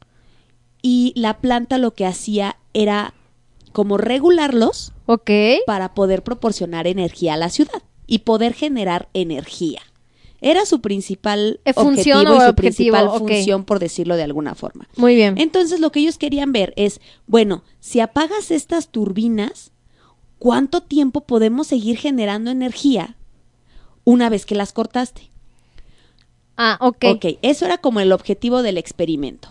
Y 0.81 1.13
la 1.15 1.37
planta 1.39 1.77
lo 1.77 1.93
que 1.93 2.05
hacía 2.05 2.57
era 2.73 3.13
como 3.71 3.97
regularlos 3.97 4.91
Ok. 5.07 5.29
para 5.65 5.93
poder 5.93 6.23
proporcionar 6.23 6.87
energía 6.87 7.33
a 7.33 7.37
la 7.37 7.49
ciudad 7.49 7.81
y 8.05 8.19
poder 8.19 8.53
generar 8.53 9.09
energía. 9.13 9.81
Era 10.41 10.65
su 10.65 10.81
principal 10.81 11.61
Eh, 11.63 11.73
función 11.73 12.27
objetivo 12.27 12.35
y 12.35 12.39
su 12.43 12.49
objetivo, 12.49 12.55
principal 12.55 13.09
función, 13.19 13.63
por 13.63 13.79
decirlo 13.79 14.15
de 14.17 14.23
alguna 14.23 14.55
forma. 14.55 14.87
Muy 14.97 15.15
bien. 15.15 15.35
Entonces 15.37 15.79
lo 15.79 15.91
que 15.91 16.01
ellos 16.01 16.17
querían 16.17 16.51
ver 16.51 16.73
es, 16.75 16.99
bueno, 17.27 17.63
si 17.79 18.01
apagas 18.01 18.51
estas 18.51 18.89
turbinas, 18.89 19.71
¿cuánto 20.39 20.81
tiempo 20.81 21.21
podemos 21.21 21.67
seguir 21.67 21.97
generando 21.97 22.51
energía 22.51 23.15
una 24.03 24.29
vez 24.29 24.45
que 24.45 24.55
las 24.55 24.73
cortaste? 24.73 25.29
Ah, 26.57 26.77
ok. 26.81 27.05
Ok, 27.15 27.25
eso 27.41 27.65
era 27.65 27.77
como 27.77 27.99
el 27.99 28.11
objetivo 28.11 28.61
del 28.61 28.77
experimento. 28.77 29.49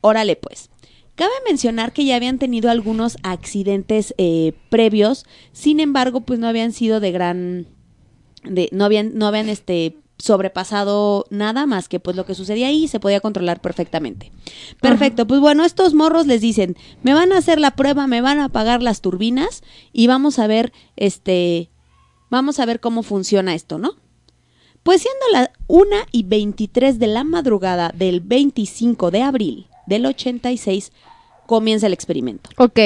Órale 0.00 0.36
pues. 0.36 0.70
Cabe 1.14 1.32
mencionar 1.46 1.92
que 1.92 2.04
ya 2.04 2.14
habían 2.14 2.38
tenido 2.38 2.70
algunos 2.70 3.16
accidentes 3.24 4.14
eh, 4.18 4.52
previos, 4.70 5.26
sin 5.52 5.80
embargo, 5.80 6.20
pues 6.20 6.38
no 6.38 6.46
habían 6.46 6.72
sido 6.72 7.00
de 7.00 7.10
gran, 7.10 7.66
de, 8.44 8.68
no 8.70 8.84
habían, 8.84 9.18
no 9.18 9.26
habían 9.26 9.48
este 9.48 9.96
sobrepasado 10.18 11.26
nada 11.30 11.66
más 11.66 11.88
que 11.88 12.00
pues 12.00 12.16
lo 12.16 12.26
que 12.26 12.34
sucedía 12.34 12.68
ahí 12.68 12.88
se 12.88 13.00
podía 13.00 13.20
controlar 13.20 13.60
perfectamente. 13.60 14.30
Perfecto, 14.80 15.26
pues 15.26 15.40
bueno, 15.40 15.64
estos 15.64 15.94
morros 15.94 16.26
les 16.26 16.40
dicen, 16.40 16.76
me 17.02 17.14
van 17.14 17.32
a 17.32 17.38
hacer 17.38 17.58
la 17.58 17.72
prueba, 17.72 18.06
me 18.06 18.20
van 18.20 18.38
a 18.38 18.46
apagar 18.46 18.82
las 18.82 19.00
turbinas 19.00 19.62
y 19.92 20.06
vamos 20.06 20.38
a 20.38 20.46
ver, 20.46 20.72
este, 20.96 21.70
vamos 22.30 22.60
a 22.60 22.66
ver 22.66 22.80
cómo 22.80 23.02
funciona 23.02 23.54
esto, 23.54 23.78
¿no? 23.78 23.96
Pues 24.82 25.02
siendo 25.02 25.20
las 25.32 25.50
1 25.66 25.96
y 26.12 26.22
23 26.22 26.98
de 26.98 27.06
la 27.08 27.24
madrugada 27.24 27.92
del 27.94 28.20
25 28.20 29.10
de 29.10 29.22
abril 29.22 29.66
del 29.86 30.06
86, 30.06 30.92
comienza 31.46 31.86
el 31.86 31.92
experimento. 31.92 32.50
Ok. 32.58 32.78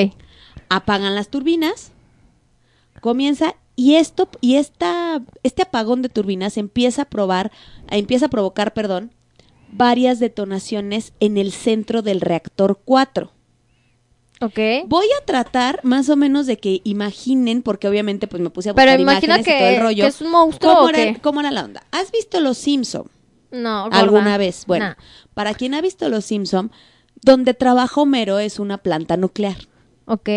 Apagan 0.69 1.15
las 1.15 1.29
turbinas, 1.29 1.93
comienza 3.01 3.57
y 3.77 3.95
esto 3.97 4.29
y 4.41 4.57
esta 4.57 5.23
este 5.43 5.63
apagón 5.63 6.03
de 6.03 6.09
turbinas 6.09 6.57
empieza 6.57 7.03
a 7.03 7.07
probar, 7.07 7.53
empieza 7.91 8.27
a 8.27 8.31
provocar, 8.31 8.73
perdón, 8.73 9.13
varias 9.73 10.19
detonaciones 10.19 11.13
en 11.21 11.37
el 11.37 11.53
centro 11.53 12.03
del 12.03 12.21
reactor 12.21 12.81
4. 12.85 13.33
Ok. 14.43 14.59
Voy 14.87 15.07
a 15.21 15.25
tratar 15.25 15.81
más 15.85 16.09
o 16.09 16.17
menos 16.17 16.47
de 16.47 16.59
que 16.59 16.81
imaginen, 16.85 17.63
porque 17.63 17.89
obviamente 17.89 18.27
pues 18.27 18.43
me 18.43 18.51
puse 18.51 18.71
a 18.71 18.75
Pero 18.75 18.91
buscar 18.91 19.01
imagina 19.01 19.35
imágenes 19.37 19.47
y 19.47 19.59
todo 19.59 19.69
el 19.69 19.75
que, 19.77 19.81
rollo. 19.83 20.03
que 20.05 20.09
es 20.09 20.21
un 20.21 20.31
monstruo 20.31 20.75
¿Cómo 20.75 20.87
o 20.87 20.89
era, 20.89 20.99
qué? 21.15 21.21
cómo 21.21 21.41
era 21.41 21.51
la 21.51 21.65
onda? 21.65 21.83
¿Has 21.93 22.11
visto 22.11 22.41
Los 22.41 22.59
Simpson? 22.59 23.05
No, 23.53 23.85
gorda. 23.85 23.99
alguna 24.01 24.39
vez? 24.39 24.65
Bueno, 24.67 24.87
Nah. 24.87 24.95
para 25.35 25.55
quien 25.55 25.75
ha 25.75 25.81
visto 25.81 26.09
Los 26.09 26.25
Simpson, 26.25 26.73
donde 27.23 27.55
trabaja 27.55 28.01
Homero 28.01 28.39
es 28.39 28.59
una 28.59 28.79
planta 28.79 29.17
nuclear. 29.17 29.57
Ok. 30.07 30.29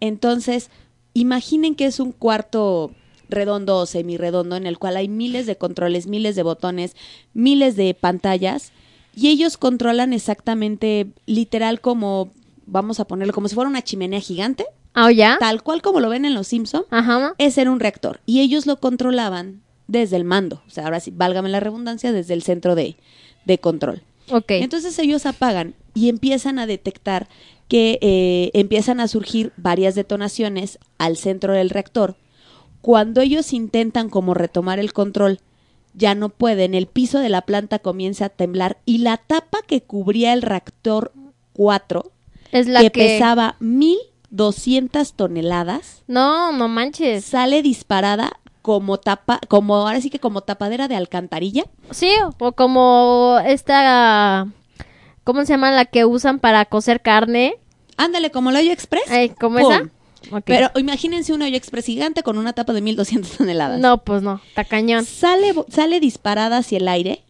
Entonces, 0.00 0.70
imaginen 1.12 1.74
que 1.74 1.86
es 1.86 2.00
un 2.00 2.12
cuarto 2.12 2.92
redondo 3.28 3.78
o 3.78 3.86
semirredondo 3.86 4.56
en 4.56 4.66
el 4.66 4.78
cual 4.78 4.96
hay 4.96 5.08
miles 5.08 5.46
de 5.46 5.56
controles, 5.56 6.06
miles 6.06 6.36
de 6.36 6.42
botones, 6.42 6.94
miles 7.32 7.74
de 7.76 7.94
pantallas 7.94 8.72
y 9.14 9.28
ellos 9.28 9.56
controlan 9.56 10.12
exactamente 10.12 11.06
literal 11.26 11.80
como 11.80 12.30
vamos 12.66 13.00
a 13.00 13.06
ponerlo 13.06 13.32
como 13.32 13.48
si 13.48 13.54
fuera 13.54 13.68
una 13.70 13.82
chimenea 13.82 14.20
gigante, 14.20 14.66
Ah, 14.94 15.06
¿o 15.06 15.10
ya? 15.10 15.36
tal 15.40 15.62
cual 15.62 15.82
como 15.82 16.00
lo 16.00 16.08
ven 16.08 16.24
en 16.24 16.34
Los 16.34 16.46
Simpson, 16.48 16.84
Ajá. 16.90 17.34
ese 17.38 17.62
era 17.62 17.70
un 17.70 17.80
reactor 17.80 18.20
y 18.26 18.40
ellos 18.40 18.66
lo 18.66 18.78
controlaban 18.78 19.62
desde 19.88 20.16
el 20.16 20.24
mando, 20.24 20.62
o 20.66 20.70
sea, 20.70 20.84
ahora 20.84 21.00
sí, 21.00 21.10
válgame 21.14 21.48
la 21.48 21.60
redundancia, 21.60 22.12
desde 22.12 22.32
el 22.34 22.42
centro 22.42 22.74
de, 22.74 22.96
de 23.44 23.58
control. 23.58 24.02
Ok. 24.30 24.52
Entonces 24.52 24.98
ellos 24.98 25.26
apagan 25.26 25.74
y 25.92 26.08
empiezan 26.08 26.58
a 26.58 26.66
detectar 26.66 27.28
que 27.68 27.98
eh, 28.00 28.50
empiezan 28.54 29.00
a 29.00 29.08
surgir 29.08 29.52
varias 29.56 29.94
detonaciones 29.94 30.78
al 30.98 31.16
centro 31.16 31.52
del 31.52 31.70
reactor. 31.70 32.16
Cuando 32.80 33.20
ellos 33.20 33.52
intentan 33.52 34.08
como 34.08 34.32
retomar 34.34 34.78
el 34.78 34.92
control, 34.92 35.40
ya 35.94 36.14
no 36.14 36.28
pueden, 36.30 36.74
el 36.74 36.86
piso 36.86 37.18
de 37.20 37.28
la 37.28 37.42
planta 37.42 37.78
comienza 37.78 38.26
a 38.26 38.28
temblar 38.30 38.78
y 38.86 38.98
la 38.98 39.16
tapa 39.18 39.58
que 39.66 39.82
cubría 39.82 40.32
el 40.32 40.42
reactor 40.42 41.12
4, 41.52 42.10
es 42.54 42.66
la 42.66 42.80
que, 42.80 42.90
que... 42.90 43.00
pesaba 43.00 43.56
1200 43.60 45.12
toneladas, 45.14 46.02
No, 46.06 46.52
no 46.52 46.68
manches. 46.68 47.24
sale 47.24 47.62
disparada 47.62 48.32
como 48.62 48.96
tapa, 48.98 49.40
como 49.48 49.76
ahora 49.76 50.00
sí 50.00 50.08
que 50.08 50.18
como 50.20 50.40
tapadera 50.40 50.88
de 50.88 50.96
alcantarilla. 50.96 51.64
Sí, 51.90 52.10
o 52.38 52.52
como 52.52 53.38
esta... 53.44 54.46
¿Cómo 55.24 55.44
se 55.44 55.52
llama 55.52 55.70
la 55.70 55.84
que 55.84 56.04
usan 56.04 56.38
para 56.38 56.64
cocer 56.64 57.00
carne? 57.02 57.56
Ándale, 57.96 58.30
como 58.30 58.50
el 58.50 58.56
hoyo 58.56 58.72
express. 58.72 59.04
Ay, 59.10 59.28
¿Cómo 59.30 59.58
¡Pum! 59.58 59.72
esa? 59.72 59.90
Pero 60.46 60.70
imagínense 60.76 61.32
un 61.34 61.42
hoyo 61.42 61.56
express 61.56 61.86
gigante 61.86 62.22
con 62.22 62.38
una 62.38 62.52
tapa 62.54 62.72
de 62.72 62.80
1200 62.80 63.30
toneladas. 63.38 63.80
No, 63.80 63.98
pues 64.04 64.22
no. 64.22 64.40
Está 64.48 64.64
cañón. 64.64 65.04
Sale, 65.04 65.54
sale 65.68 66.00
disparada 66.00 66.58
hacia 66.58 66.78
el 66.78 66.88
aire. 66.88 67.22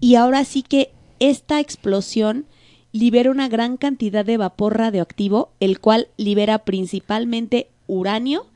Y 0.00 0.14
ahora 0.14 0.44
sí 0.44 0.62
que 0.62 0.92
esta 1.18 1.58
explosión 1.60 2.46
libera 2.92 3.30
una 3.30 3.48
gran 3.48 3.76
cantidad 3.76 4.24
de 4.24 4.36
vapor 4.36 4.78
radioactivo, 4.78 5.50
el 5.60 5.80
cual 5.80 6.08
libera 6.16 6.58
principalmente 6.58 7.68
uranio 7.86 8.46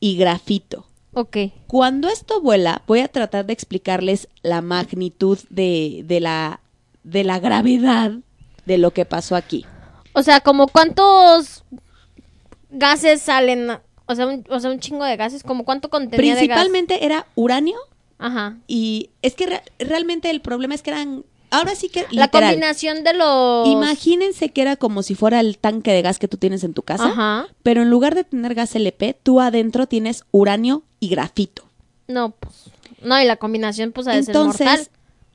y 0.00 0.16
grafito. 0.16 0.86
Ok. 1.12 1.36
Cuando 1.66 2.08
esto 2.08 2.40
vuela, 2.40 2.82
voy 2.86 3.00
a 3.00 3.08
tratar 3.08 3.46
de 3.46 3.52
explicarles 3.52 4.28
la 4.42 4.62
magnitud 4.62 5.38
de, 5.50 6.02
de 6.06 6.20
la, 6.20 6.60
de 7.04 7.24
la 7.24 7.38
gravedad 7.38 8.12
de 8.66 8.78
lo 8.78 8.92
que 8.92 9.04
pasó 9.04 9.36
aquí. 9.36 9.64
O 10.12 10.22
sea, 10.22 10.40
como 10.40 10.66
cuántos 10.68 11.64
gases 12.70 13.22
salen... 13.22 13.68
O 14.06 14.14
sea, 14.14 14.26
un, 14.26 14.44
o 14.50 14.60
sea, 14.60 14.70
un 14.70 14.80
chingo 14.80 15.04
de 15.04 15.16
gases. 15.16 15.42
como 15.42 15.64
cuánto 15.64 15.88
contenía 15.88 16.34
de 16.34 16.46
gas? 16.46 16.58
Principalmente 16.58 17.06
era 17.06 17.26
uranio 17.36 17.78
Ajá. 18.18 18.58
y 18.66 19.08
es 19.22 19.34
que 19.34 19.46
re- 19.46 19.62
realmente 19.78 20.28
el 20.28 20.42
problema 20.42 20.74
es 20.74 20.82
que 20.82 20.90
eran 20.90 21.24
ahora 21.58 21.74
sí 21.74 21.88
que 21.88 22.06
La 22.10 22.28
combinación 22.28 23.04
de 23.04 23.14
los... 23.14 23.68
imagínense 23.68 24.50
que 24.50 24.62
era 24.62 24.76
como 24.76 25.02
si 25.02 25.14
fuera 25.14 25.40
el 25.40 25.58
tanque 25.58 25.92
de 25.92 26.02
gas 26.02 26.18
que 26.18 26.28
tú 26.28 26.36
tienes 26.36 26.64
en 26.64 26.74
tu 26.74 26.82
casa 26.82 27.06
Ajá. 27.06 27.46
pero 27.62 27.82
en 27.82 27.90
lugar 27.90 28.14
de 28.14 28.24
tener 28.24 28.54
gas 28.54 28.74
LP 28.74 29.16
tú 29.22 29.40
adentro 29.40 29.86
tienes 29.86 30.24
uranio 30.30 30.82
y 31.00 31.08
grafito 31.08 31.64
No, 32.08 32.30
pues... 32.32 32.54
No, 33.02 33.20
y 33.20 33.24
la 33.26 33.36
combinación 33.36 33.92
pues 33.92 34.06
ser 34.06 34.14
mortal. 34.16 34.34
entonces 34.36 34.90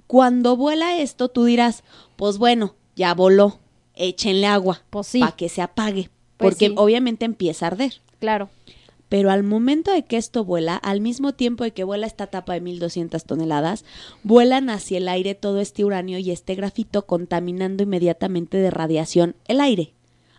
cuando 0.08 0.56
vuela 0.56 0.98
esto 0.98 1.30
tú 1.30 1.46
dirás 1.46 1.84
pues 2.16 2.38
bueno 2.38 2.76
ya 2.96 3.14
voló 3.14 3.60
échenle 3.96 4.48
agua 4.48 4.82
Pues 4.90 5.08
sí. 5.08 5.20
para 5.20 5.34
que 5.34 5.50
se 5.50 5.62
apague 5.62 6.10
Pues 6.38 6.52
porque 6.56 6.68
sí. 6.70 6.76
obviamente 6.78 7.26
empieza 7.26 7.66
a 7.66 7.68
arder 7.68 7.94
Claro. 8.20 8.50
Pero 9.10 9.32
al 9.32 9.44
momento 9.44 9.92
de 9.92 10.04
que 10.06 10.18
esto 10.18 10.46
vuela, 10.46 10.76
al 10.76 11.02
mismo 11.02 11.34
tiempo 11.34 11.64
de 11.64 11.72
que 11.72 11.84
vuela 11.84 12.06
esta 12.08 12.28
tapa 12.28 12.54
de 12.54 12.62
1200 12.62 13.24
toneladas, 13.26 13.84
vuelan 14.24 14.70
hacia 14.70 15.00
el 15.00 15.08
aire 15.10 15.34
todo 15.36 15.60
este 15.60 15.84
uranio 15.84 16.20
y 16.20 16.30
este 16.32 16.54
grafito 16.56 17.06
contaminando 17.08 17.84
inmediatamente 17.84 18.58
de 18.58 18.70
radiación 18.72 19.36
el 19.48 19.62
aire 19.62 19.94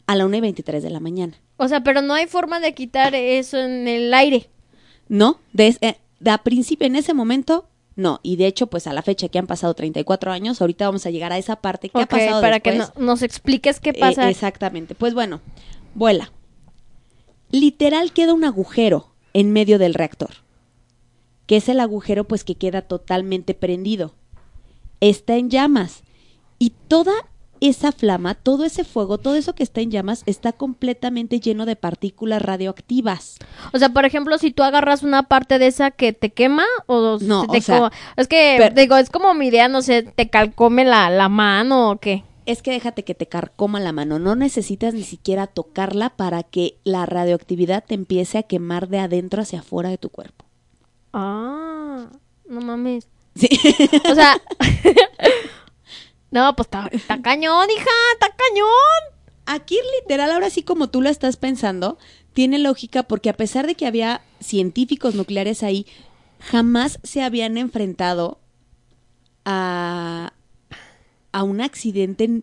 a 0.07 0.15
la 0.17 0.25
1 0.27 0.37
y 0.37 0.41
23 0.41 0.83
de 0.83 0.91
la 0.91 1.01
mañana. 1.01 1.35
O 1.57 1.69
sea, 1.69 1.83
pero 1.83 2.01
no 2.01 2.15
hay 2.15 2.27
forma 2.27 2.59
de 2.61 2.73
quitar 2.75 3.15
eso 3.15 3.59
en 3.59 3.87
el 3.89 4.15
aire. 4.15 4.49
No, 5.09 5.41
de, 5.53 5.77
eh, 5.81 5.97
de 6.21 6.31
a 6.31 6.39
principio, 6.39 6.87
en 6.87 6.95
ese 6.97 7.13
momento, 7.13 7.67
no. 7.97 8.21
Y 8.23 8.37
de 8.37 8.47
hecho, 8.47 8.69
pues 8.69 8.87
a 8.87 8.93
la 8.93 9.03
fecha 9.03 9.29
que 9.29 9.39
han 9.39 9.47
pasado 9.49 9.75
34 9.75 10.31
años, 10.33 10.61
ahorita 10.61 10.87
vamos 10.87 11.05
a 11.07 11.11
llegar 11.11 11.33
a 11.33 11.39
esa 11.39 11.57
parte. 11.57 11.89
¿Qué 11.89 12.01
ha 12.01 12.07
pasado 12.07 12.41
para 12.41 12.61
que 12.61 12.77
no- 12.77 12.93
nos 12.99 13.23
expliques 13.23 13.81
qué 13.81 13.91
Eh, 13.91 13.97
pasa. 13.99 14.31
exactamente. 14.31 14.95
Pues 14.95 15.13
bueno, 15.13 15.41
vuela. 15.95 16.31
Literal 17.51 18.13
queda 18.13 18.35
un 18.35 18.45
agujero 18.45 19.09
en 19.33 19.53
medio 19.53 19.79
del 19.79 19.95
reactor. 19.95 20.31
Que 21.47 21.57
es 21.57 21.69
el 21.69 21.81
agujero 21.81 22.25
pues 22.25 22.45
que 22.45 22.55
queda 22.55 22.83
totalmente 22.83 23.55
prendido. 23.55 24.15
Está 25.01 25.37
en 25.37 25.51
llamas. 25.51 26.03
Y 26.59 26.73
toda 26.89 27.13
esa 27.63 27.93
flama, 27.93 28.35
todo 28.35 28.65
ese 28.65 28.85
fuego, 28.85 29.19
todo 29.19 29.35
eso 29.35 29.55
que 29.55 29.63
está 29.63 29.83
en 29.83 29.91
llamas 29.91 30.23
está 30.25 30.53
completamente 30.53 31.41
lleno 31.41 31.67
de 31.67 31.77
partículas 31.77 32.41
radioactivas. 32.41 33.37
O 33.75 33.79
sea, 33.79 33.91
por 33.91 34.07
ejemplo, 34.07 34.39
si 34.39 34.51
tú 34.51 34.63
agarras 34.63 35.03
una 35.03 35.25
parte 35.25 35.59
de 35.59 35.67
esa 35.67 35.91
que 35.91 36.13
te 36.15 36.31
quema 36.33 36.65
o 36.87 37.19
No, 37.21 37.47
te 37.49 37.59
o 37.59 37.61
sea, 37.61 37.79
co- 37.81 37.91
es 38.17 38.29
que 38.29 38.57
pero- 38.59 38.75
digo, 38.75 38.97
es 38.97 39.11
como 39.11 39.35
mi 39.35 39.49
idea, 39.49 39.69
no 39.69 39.83
sé, 39.83 40.03
te 40.05 40.31
calcome 40.31 40.85
la, 40.87 41.11
la 41.11 41.29
mano 41.29 41.91
o 41.91 41.97
qué. 41.99 42.25
Es 42.51 42.63
que 42.63 42.73
déjate 42.73 43.05
que 43.05 43.15
te 43.15 43.29
carcoma 43.29 43.79
la 43.79 43.93
mano, 43.93 44.19
no 44.19 44.35
necesitas 44.35 44.93
ni 44.93 45.05
siquiera 45.05 45.47
tocarla 45.47 46.11
para 46.11 46.43
que 46.43 46.81
la 46.83 47.07
radioactividad 47.07 47.85
te 47.85 47.95
empiece 47.95 48.39
a 48.39 48.43
quemar 48.43 48.89
de 48.89 48.99
adentro 48.99 49.43
hacia 49.43 49.61
afuera 49.61 49.89
de 49.89 49.99
tu 49.99 50.09
cuerpo. 50.09 50.45
Ah, 51.13 52.09
no 52.49 52.61
mames. 52.61 53.07
Sí. 53.37 53.49
O 54.11 54.15
sea, 54.17 54.43
no, 56.33 56.57
pues 56.57 56.69
está, 56.91 57.23
cañón, 57.23 57.71
hija, 57.71 57.91
está 58.15 58.35
cañón. 58.35 59.21
Aquí 59.47 59.79
literal, 60.01 60.33
ahora 60.33 60.51
sí 60.51 60.65
como 60.65 60.89
tú 60.91 61.03
lo 61.03 61.09
estás 61.09 61.37
pensando, 61.37 61.99
tiene 62.33 62.59
lógica 62.59 63.05
porque 63.05 63.31
a 63.31 63.37
pesar 63.37 63.69
de 63.69 63.77
que 63.77 63.87
había 63.87 64.23
científicos 64.41 65.15
nucleares 65.15 65.63
ahí, 65.63 65.87
jamás 66.41 66.99
se 67.05 67.23
habían 67.23 67.59
enfrentado 67.59 68.41
a, 69.45 70.33
a 71.33 71.43
un 71.43 71.61
accidente 71.61 72.43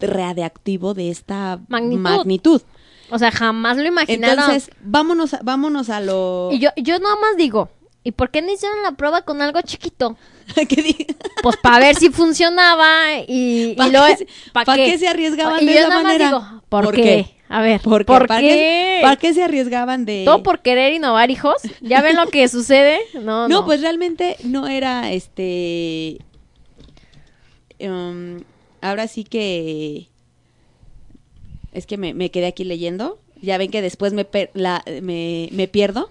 radiactivo 0.00 0.94
de 0.94 1.10
esta 1.10 1.60
Magnitud. 1.68 2.00
magnitud. 2.02 2.62
O 3.10 3.18
sea, 3.18 3.30
jamás 3.30 3.76
lo 3.76 3.84
imaginaron. 3.86 4.38
Entonces, 4.38 4.70
vámonos 4.82 5.34
a, 5.34 5.40
vámonos 5.42 5.90
a 5.90 6.00
lo... 6.00 6.50
y 6.52 6.58
yo, 6.58 6.70
yo 6.76 6.98
nada 6.98 7.14
más 7.16 7.36
digo, 7.36 7.68
¿y 8.02 8.12
por 8.12 8.30
qué 8.30 8.42
no 8.42 8.52
hicieron 8.52 8.82
la 8.82 8.92
prueba 8.92 9.22
con 9.22 9.40
algo 9.42 9.60
chiquito? 9.62 10.16
¿Qué 10.68 11.06
Pues 11.42 11.56
para 11.58 11.78
ver 11.78 11.94
si 11.96 12.10
funcionaba 12.10 12.86
y, 13.28 13.70
y 13.72 13.74
¿Pa' 13.76 13.88
luego... 13.88 14.06
qué 14.06 14.16
se- 14.16 14.26
¿pa' 14.52 14.64
pa' 14.64 14.74
qué 14.74 14.98
se 14.98 15.06
arriesgaban 15.08 15.62
Y 15.62 15.66
de 15.66 15.72
yo 15.74 15.78
esa 15.80 15.88
nada 15.88 16.02
más 16.02 16.12
manera? 16.12 16.26
digo, 16.26 16.62
¿por, 16.68 16.84
¿Por 16.84 16.94
qué? 16.96 17.02
qué? 17.02 17.36
A 17.48 17.60
ver, 17.62 17.80
¿Por 17.80 18.04
¿por, 18.04 18.22
qué? 18.22 18.26
¿Para 18.28 18.40
qué? 18.40 18.98
¿Para 19.02 19.16
qué 19.16 19.32
se 19.34 19.44
arriesgaban 19.44 20.04
de...? 20.04 20.22
Todo 20.24 20.42
por 20.42 20.62
querer 20.62 20.92
innovar, 20.94 21.30
hijos. 21.30 21.54
¿Ya 21.80 22.02
ven 22.02 22.16
lo 22.16 22.26
que 22.26 22.48
sucede? 22.48 22.98
No, 23.14 23.20
no. 23.22 23.48
No, 23.48 23.64
pues 23.64 23.80
realmente 23.82 24.36
no 24.42 24.66
era 24.66 25.12
este. 25.12 26.18
Um, 27.80 28.40
ahora 28.80 29.08
sí 29.08 29.24
que. 29.24 30.08
Es 31.72 31.86
que 31.86 31.96
me, 31.98 32.14
me 32.14 32.30
quedé 32.30 32.46
aquí 32.46 32.64
leyendo. 32.64 33.18
Ya 33.42 33.58
ven 33.58 33.70
que 33.70 33.82
después 33.82 34.12
me, 34.14 34.24
per- 34.24 34.50
la, 34.54 34.82
me, 35.02 35.48
me 35.52 35.68
pierdo. 35.68 36.08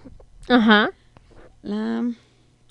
Ajá. 0.48 0.90
La- 1.62 2.08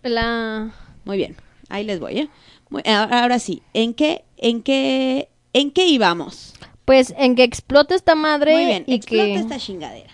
La... 0.04 0.72
muy 1.04 1.18
bien, 1.18 1.36
ahí 1.68 1.84
les 1.84 2.00
voy, 2.00 2.20
¿eh? 2.20 2.30
Muy- 2.70 2.84
ahora, 2.86 3.22
ahora 3.24 3.40
sí, 3.40 3.62
¿en 3.74 3.94
qué, 3.94 4.24
en 4.38 4.62
qué, 4.64 5.28
en 5.52 5.72
qué 5.72 5.88
íbamos? 5.88 6.54
Pues 6.86 7.14
en 7.18 7.36
que 7.36 7.44
explote 7.44 7.96
esta 7.96 8.16
madre 8.16 8.54
Muy 8.54 8.66
bien, 8.66 8.84
y 8.88 8.94
explota 8.94 9.26
que... 9.26 9.36
esta 9.36 9.60
chingadera. 9.60 10.12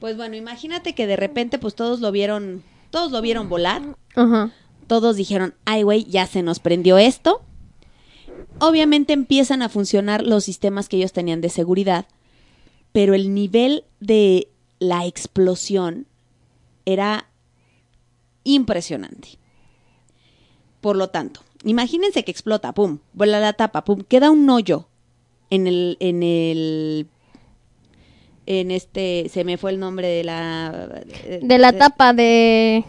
Pues 0.00 0.16
bueno, 0.16 0.36
imagínate 0.36 0.94
que 0.94 1.06
de 1.06 1.16
repente, 1.16 1.58
pues 1.58 1.74
todos 1.74 2.00
lo 2.00 2.10
vieron, 2.10 2.62
todos 2.90 3.12
lo 3.12 3.20
vieron 3.20 3.48
volar. 3.50 3.82
Ajá. 4.16 4.50
todos 4.86 5.16
dijeron, 5.16 5.54
ay, 5.66 5.82
güey, 5.82 6.04
ya 6.04 6.26
se 6.26 6.42
nos 6.42 6.58
prendió 6.60 6.96
esto. 6.96 7.42
Obviamente 8.58 9.12
empiezan 9.12 9.62
a 9.62 9.68
funcionar 9.68 10.22
los 10.22 10.44
sistemas 10.44 10.88
que 10.88 10.96
ellos 10.96 11.12
tenían 11.12 11.40
de 11.40 11.48
seguridad, 11.48 12.06
pero 12.92 13.14
el 13.14 13.34
nivel 13.34 13.84
de 14.00 14.48
la 14.78 15.06
explosión 15.06 16.06
era 16.84 17.28
impresionante. 18.44 19.38
Por 20.80 20.96
lo 20.96 21.08
tanto, 21.08 21.40
imagínense 21.64 22.24
que 22.24 22.30
explota, 22.30 22.72
pum, 22.72 22.98
vuela 23.12 23.40
la 23.40 23.54
tapa, 23.54 23.84
pum, 23.84 24.02
queda 24.06 24.30
un 24.30 24.48
hoyo 24.50 24.88
en 25.50 25.66
el, 25.66 25.96
en 26.00 26.22
el, 26.22 27.08
en 28.46 28.70
este, 28.70 29.28
se 29.30 29.44
me 29.44 29.56
fue 29.56 29.70
el 29.70 29.80
nombre 29.80 30.08
de 30.08 30.24
la, 30.24 31.02
De 31.42 31.58
la 31.58 31.72
tapa 31.72 32.12
de... 32.12 32.84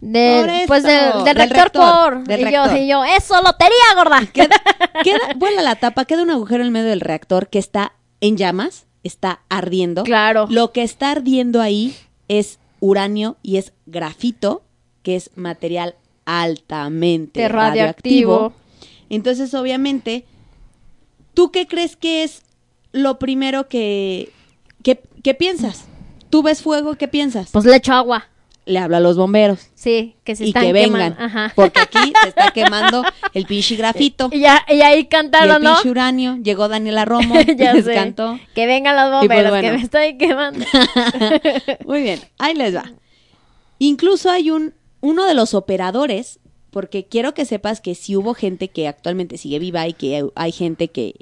De, 0.00 0.64
pues 0.66 0.84
eso, 0.84 0.88
del, 1.18 1.24
del 1.24 1.24
del 1.24 1.36
rector, 1.50 1.62
rector, 1.64 2.14
por. 2.14 2.24
del 2.24 2.40
y 2.48 2.52
yo, 2.52 2.76
y 2.76 2.88
yo, 2.88 3.04
eso, 3.04 3.34
lotería, 3.42 3.94
gorda. 3.96 4.20
queda, 4.32 4.56
queda- 5.04 5.34
vuela 5.36 5.60
la 5.62 5.76
tapa, 5.76 6.04
queda 6.06 6.22
un 6.22 6.30
agujero 6.30 6.62
en 6.62 6.66
el 6.66 6.72
medio 6.72 6.88
del 6.88 7.00
reactor 7.00 7.48
que 7.48 7.58
está 7.58 7.92
en 8.22 8.36
llamas, 8.38 8.86
está 9.04 9.40
ardiendo. 9.50 10.04
Claro. 10.04 10.46
Lo 10.48 10.72
que 10.72 10.82
está 10.82 11.10
ardiendo 11.10 11.60
ahí 11.60 11.94
es 12.28 12.58
uranio 12.80 13.36
y 13.42 13.58
es 13.58 13.72
grafito, 13.86 14.62
que 15.02 15.16
es 15.16 15.30
material 15.34 15.96
altamente 16.24 17.40
De 17.42 17.48
radioactivo. 17.48 18.32
radioactivo. 18.36 18.60
Entonces, 19.10 19.52
obviamente, 19.54 20.24
¿tú 21.34 21.50
qué 21.50 21.66
crees 21.66 21.96
que 21.96 22.22
es 22.22 22.42
lo 22.92 23.18
primero 23.18 23.68
que, 23.68 24.32
que, 24.82 25.02
que 25.22 25.34
piensas? 25.34 25.84
¿Tú 26.30 26.42
ves 26.42 26.62
fuego? 26.62 26.94
¿Qué 26.94 27.08
piensas? 27.08 27.50
Pues 27.52 27.64
le 27.64 27.76
echo 27.76 27.92
agua. 27.92 28.28
Le 28.70 28.78
habla 28.78 28.98
a 28.98 29.00
los 29.00 29.16
bomberos. 29.16 29.68
Sí, 29.74 30.14
que 30.22 30.36
se 30.36 30.44
y 30.44 30.48
están 30.48 30.62
que 30.64 30.72
vengan. 30.72 31.14
quemando. 31.14 31.22
Ajá. 31.24 31.52
Porque 31.56 31.80
aquí 31.80 32.12
se 32.22 32.28
está 32.28 32.50
quemando 32.54 33.04
el 33.34 33.44
pinche 33.46 33.74
grafito. 33.76 34.28
Y, 34.32 34.40
ya, 34.40 34.64
y 34.68 34.80
ahí 34.82 34.96
Y 34.96 35.00
el 35.00 35.08
cantaron, 35.08 35.62
¿no? 35.62 35.74
pinche 35.74 35.90
uranio. 35.90 36.36
Llegó 36.42 36.68
Daniela 36.68 37.04
Romo, 37.04 37.34
ya 37.56 37.74
les 37.74 37.84
sé. 37.84 37.94
cantó. 37.94 38.38
Que 38.54 38.66
vengan 38.66 38.94
los 38.94 39.04
pues 39.26 39.28
bomberos, 39.28 39.50
bueno. 39.50 39.68
que 39.70 39.76
me 39.76 39.82
estoy 39.82 40.16
quemando. 40.18 40.64
Muy 41.84 42.02
bien, 42.02 42.20
ahí 42.38 42.54
les 42.54 42.74
va. 42.76 42.90
Incluso 43.78 44.30
hay 44.30 44.50
un, 44.50 44.74
uno 45.00 45.24
de 45.26 45.34
los 45.34 45.54
operadores, 45.54 46.38
porque 46.70 47.06
quiero 47.06 47.34
que 47.34 47.44
sepas 47.44 47.80
que 47.80 47.94
sí 47.94 48.14
hubo 48.14 48.34
gente 48.34 48.68
que 48.68 48.86
actualmente 48.86 49.36
sigue 49.38 49.58
viva 49.58 49.88
y 49.88 49.94
que 49.94 50.24
hay 50.36 50.52
gente 50.52 50.88
que, 50.88 51.14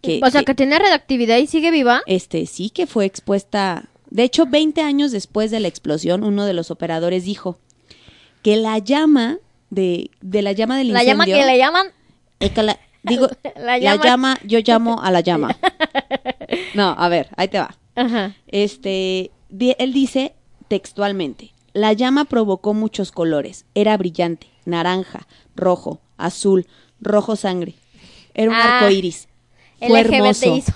que, 0.00 0.20
o 0.24 0.30
sea, 0.30 0.40
que, 0.40 0.46
que 0.46 0.54
tiene 0.54 0.78
radioactividad 0.78 1.36
y 1.38 1.46
sigue 1.48 1.70
viva. 1.70 2.02
este 2.06 2.46
sí 2.46 2.70
que 2.70 2.86
fue 2.86 3.04
expuesta. 3.04 3.84
De 4.14 4.22
hecho, 4.22 4.46
20 4.46 4.80
años 4.80 5.10
después 5.10 5.50
de 5.50 5.58
la 5.60 5.66
explosión, 5.68 6.22
uno 6.22 6.46
de 6.46 6.52
los 6.54 6.70
operadores 6.70 7.24
dijo 7.24 7.58
que 8.42 8.56
la 8.56 8.78
llama 8.78 9.38
de, 9.70 10.10
de 10.20 10.40
la 10.42 10.52
llama 10.52 10.78
del 10.78 10.92
La 10.92 11.02
llama 11.02 11.24
incendio. 11.24 11.44
que 11.46 11.50
le 11.52 11.58
llaman. 11.58 11.86
es 12.38 12.50
que 12.52 12.62
la- 12.62 12.78
digo, 13.02 13.28
La 13.56 13.76
la 13.78 13.96
llama- 13.96 14.38
yo 14.44 14.60
llamo 14.64 15.02
a 15.02 15.10
la 15.10 15.20
llama. 15.20 15.56
No, 16.74 16.94
a 16.96 17.08
ver, 17.08 17.28
ahí 17.36 17.48
te 17.48 17.58
va. 17.58 17.74
Ajá. 17.96 18.34
Este, 18.46 19.30
él 19.78 19.92
dice 19.92 20.34
textualmente, 20.68 21.52
la 21.72 21.92
llama 21.92 22.24
provocó 22.26 22.72
muchos 22.74 23.10
colores, 23.12 23.64
era 23.74 23.96
brillante, 23.96 24.46
naranja, 24.64 25.26
rojo, 25.56 26.00
azul, 26.16 26.66
rojo 27.00 27.34
sangre, 27.36 27.74
era 28.34 28.50
un 28.50 28.56
Ah, 28.56 28.78
arco 28.78 28.90
iris, 28.90 29.28
fue 29.78 30.00
LGBT 30.02 30.14
hermoso, 30.14 30.56
hizo. 30.56 30.72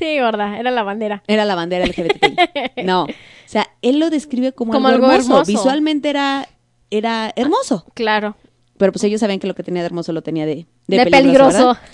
Sí, 0.00 0.18
gorda, 0.18 0.58
era 0.58 0.72
la 0.72 0.82
bandera. 0.82 1.22
era 1.28 1.44
la 1.44 1.54
bandera 1.54 1.86
LGBTI. 1.86 2.82
No, 2.84 3.04
o 3.04 3.08
sea, 3.46 3.68
él 3.82 3.98
lo 4.00 4.10
describe 4.10 4.52
como, 4.52 4.72
Como 4.72 4.88
algo, 4.88 5.04
algo 5.06 5.14
hermoso. 5.16 5.32
hermoso. 5.42 5.52
visualmente 5.52 6.10
era, 6.10 6.48
era 6.90 7.32
hermoso, 7.36 7.84
Claro. 7.94 8.36
pero 8.78 8.90
pues 8.92 9.04
ellos 9.04 9.20
sabían 9.20 9.38
que 9.38 9.46
lo 9.46 9.54
que 9.54 9.62
tenía 9.62 9.82
de 9.82 9.86
hermoso 9.86 10.12
lo 10.12 10.22
tenía 10.22 10.46
de, 10.46 10.66
de, 10.88 10.96
De, 11.04 11.06
peligroso. 11.06 11.76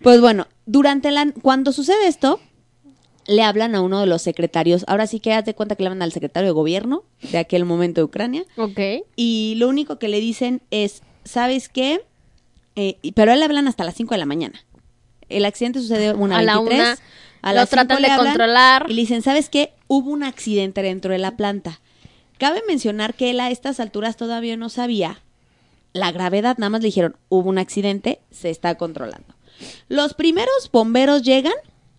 Pues 0.00 0.20
bueno, 0.20 0.46
durante 0.64 1.10
la 1.10 1.26
cuando 1.42 1.72
sucede 1.72 2.06
esto, 2.06 2.38
le 3.26 3.42
hablan 3.42 3.74
a 3.74 3.80
uno 3.80 3.98
de 4.00 4.06
los 4.06 4.22
secretarios. 4.22 4.84
Ahora 4.86 5.08
sí 5.08 5.18
que 5.18 5.32
haz 5.32 5.44
de 5.44 5.54
cuenta 5.54 5.74
que 5.74 5.82
le 5.82 5.88
hablan 5.88 6.02
al 6.02 6.12
secretario 6.12 6.46
de 6.46 6.52
gobierno 6.52 7.02
de 7.32 7.38
aquel 7.38 7.64
momento 7.64 8.00
de 8.00 8.04
Ucrania. 8.04 8.44
ok. 8.56 8.78
Y 9.16 9.54
lo 9.58 9.68
único 9.68 9.98
que 9.98 10.06
le 10.08 10.20
dicen 10.20 10.62
es, 10.70 11.02
¿sabes 11.24 11.68
qué? 11.68 12.00
Eh, 12.76 12.96
pero 13.16 13.32
a 13.32 13.34
él 13.34 13.40
le 13.40 13.46
hablan 13.46 13.66
hasta 13.66 13.82
las 13.84 13.96
5 13.96 14.14
de 14.14 14.18
la 14.18 14.24
mañana. 14.26 14.64
El 15.28 15.44
accidente 15.44 15.80
sucede 15.80 16.14
una 16.14 16.38
A 16.38 16.42
la 16.42 16.54
23. 16.54 16.80
una, 16.80 16.98
a 17.42 17.52
lo 17.52 17.66
tratan 17.66 17.98
5 17.98 18.00
le 18.00 18.10
de 18.10 18.28
controlar. 18.28 18.86
Y 18.88 18.94
le 18.94 19.00
dicen, 19.02 19.22
¿sabes 19.22 19.48
qué? 19.48 19.72
Hubo 19.86 20.10
un 20.10 20.22
accidente 20.22 20.82
dentro 20.82 21.12
de 21.12 21.18
la 21.18 21.36
planta. 21.36 21.80
Cabe 22.38 22.62
mencionar 22.66 23.14
que 23.14 23.30
él 23.30 23.40
a 23.40 23.50
estas 23.50 23.80
alturas 23.80 24.16
todavía 24.16 24.56
no 24.56 24.68
sabía 24.68 25.22
la 25.92 26.12
gravedad. 26.12 26.56
Nada 26.58 26.70
más 26.70 26.80
le 26.80 26.86
dijeron, 26.86 27.16
hubo 27.28 27.48
un 27.48 27.58
accidente, 27.58 28.20
se 28.30 28.50
está 28.50 28.76
controlando. 28.76 29.34
Los 29.88 30.14
primeros 30.14 30.70
bomberos 30.72 31.22
llegan. 31.22 31.54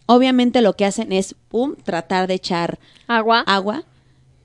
Obviamente 0.05 0.61
lo 0.61 0.73
que 0.73 0.85
hacen 0.85 1.11
es, 1.11 1.35
pum, 1.49 1.75
tratar 1.83 2.27
de 2.27 2.33
echar 2.35 2.79
Agua. 3.07 3.41
agua. 3.41 3.83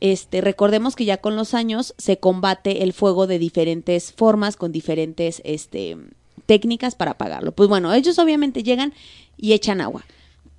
este, 0.01 0.43
recordemos 0.43 0.95
que 0.95 1.07
ya 1.07 1.17
con 1.19 1.37
los 1.37 1.55
años 1.55 1.95
se 1.97 2.19
combate 2.19 2.83
el 2.83 2.93
fuego 2.93 3.27
de 3.27 3.39
diferentes 3.39 4.13
formas, 4.13 4.57
con 4.57 4.73
diferentes 4.73 5.41
este, 5.45 5.97
técnicas 6.45 6.95
para 6.95 7.13
apagarlo. 7.13 7.53
Pues 7.53 7.69
bueno, 7.69 7.95
ellos 7.95 8.19
obviamente 8.19 8.63
llegan 8.63 8.93
y 9.39 9.53
echan 9.55 9.81
agua. 9.81 10.05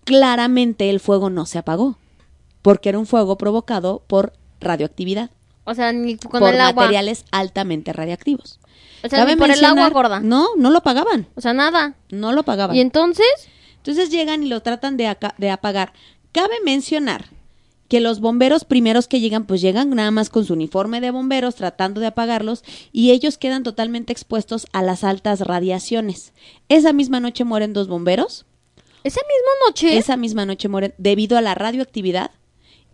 Claramente 0.06 0.90
el 0.90 1.00
fuego 1.00 1.30
no 1.30 1.46
se 1.46 1.58
apagó, 1.58 1.98
porque 2.62 2.90
era 2.90 3.00
un 3.00 3.06
fuego 3.08 3.38
provocado 3.38 4.02
por 4.08 4.34
radioactividad, 4.62 5.32
O 5.66 5.74
sea, 5.74 5.92
ni 5.92 6.16
con 6.18 6.40
por 6.40 6.54
el 6.54 6.62
agua. 6.62 6.84
materiales 6.84 7.26
altamente 7.32 7.92
radiactivos. 7.92 8.60
O 9.04 9.10
sea, 9.10 9.20
Cabe 9.20 9.34
ni 9.36 9.40
por 9.40 9.50
el 9.52 9.64
agua 9.66 9.76
mencionar- 9.90 9.94
gorda. 9.94 10.20
No, 10.20 10.48
no 10.58 10.70
lo 10.72 10.82
pagaban, 10.82 11.28
O 11.36 11.42
sea, 11.42 11.54
nada. 11.54 11.96
no 12.10 12.32
lo 12.34 12.44
pagaban. 12.44 12.76
Y 12.76 12.80
entonces, 12.82 13.28
Entonces 13.78 14.10
llegan 14.10 14.42
y 14.42 14.48
lo 14.48 14.62
tratan 14.62 14.98
de, 14.98 15.16
de 15.38 15.50
apagar. 15.52 15.94
Cabe 16.32 16.56
mencionar 16.66 17.26
que 17.88 18.00
los 18.00 18.20
bomberos 18.20 18.64
primeros 18.66 19.08
que 19.08 19.20
llegan, 19.20 19.46
pues 19.46 19.62
llegan 19.62 19.92
nada 19.92 20.10
más 20.10 20.30
con 20.32 20.44
su 20.44 20.54
uniforme 20.54 21.02
de 21.02 21.12
bomberos 21.12 21.54
tratando 21.54 22.02
de 22.02 22.08
apagarlos 22.08 22.64
y 22.92 23.12
ellos 23.12 23.38
quedan 23.38 23.62
totalmente 23.62 24.12
expuestos 24.12 24.66
a 24.74 24.82
las 24.82 25.04
altas 25.04 25.42
radiaciones. 25.42 26.34
Esa 26.68 26.94
misma 26.94 27.20
noche 27.20 27.44
mueren 27.44 27.74
dos 27.74 27.88
bomberos, 27.88 28.48
esa 29.06 29.22
misma 29.22 29.68
noche. 29.68 29.98
esa 29.98 30.18
misma 30.18 30.46
noche 30.46 30.68
mueren 30.68 30.94
debido 30.98 31.38
a 31.38 31.42
la 31.42 31.56
radioactividad 31.56 32.32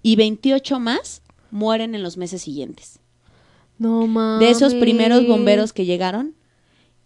y 0.03 0.15
28 0.15 0.79
más 0.79 1.21
mueren 1.51 1.95
en 1.95 2.03
los 2.03 2.17
meses 2.17 2.41
siguientes. 2.41 2.99
No 3.77 4.05
mames. 4.07 4.45
De 4.45 4.51
esos 4.51 4.73
primeros 4.75 5.25
bomberos 5.27 5.73
que 5.73 5.85
llegaron 5.85 6.35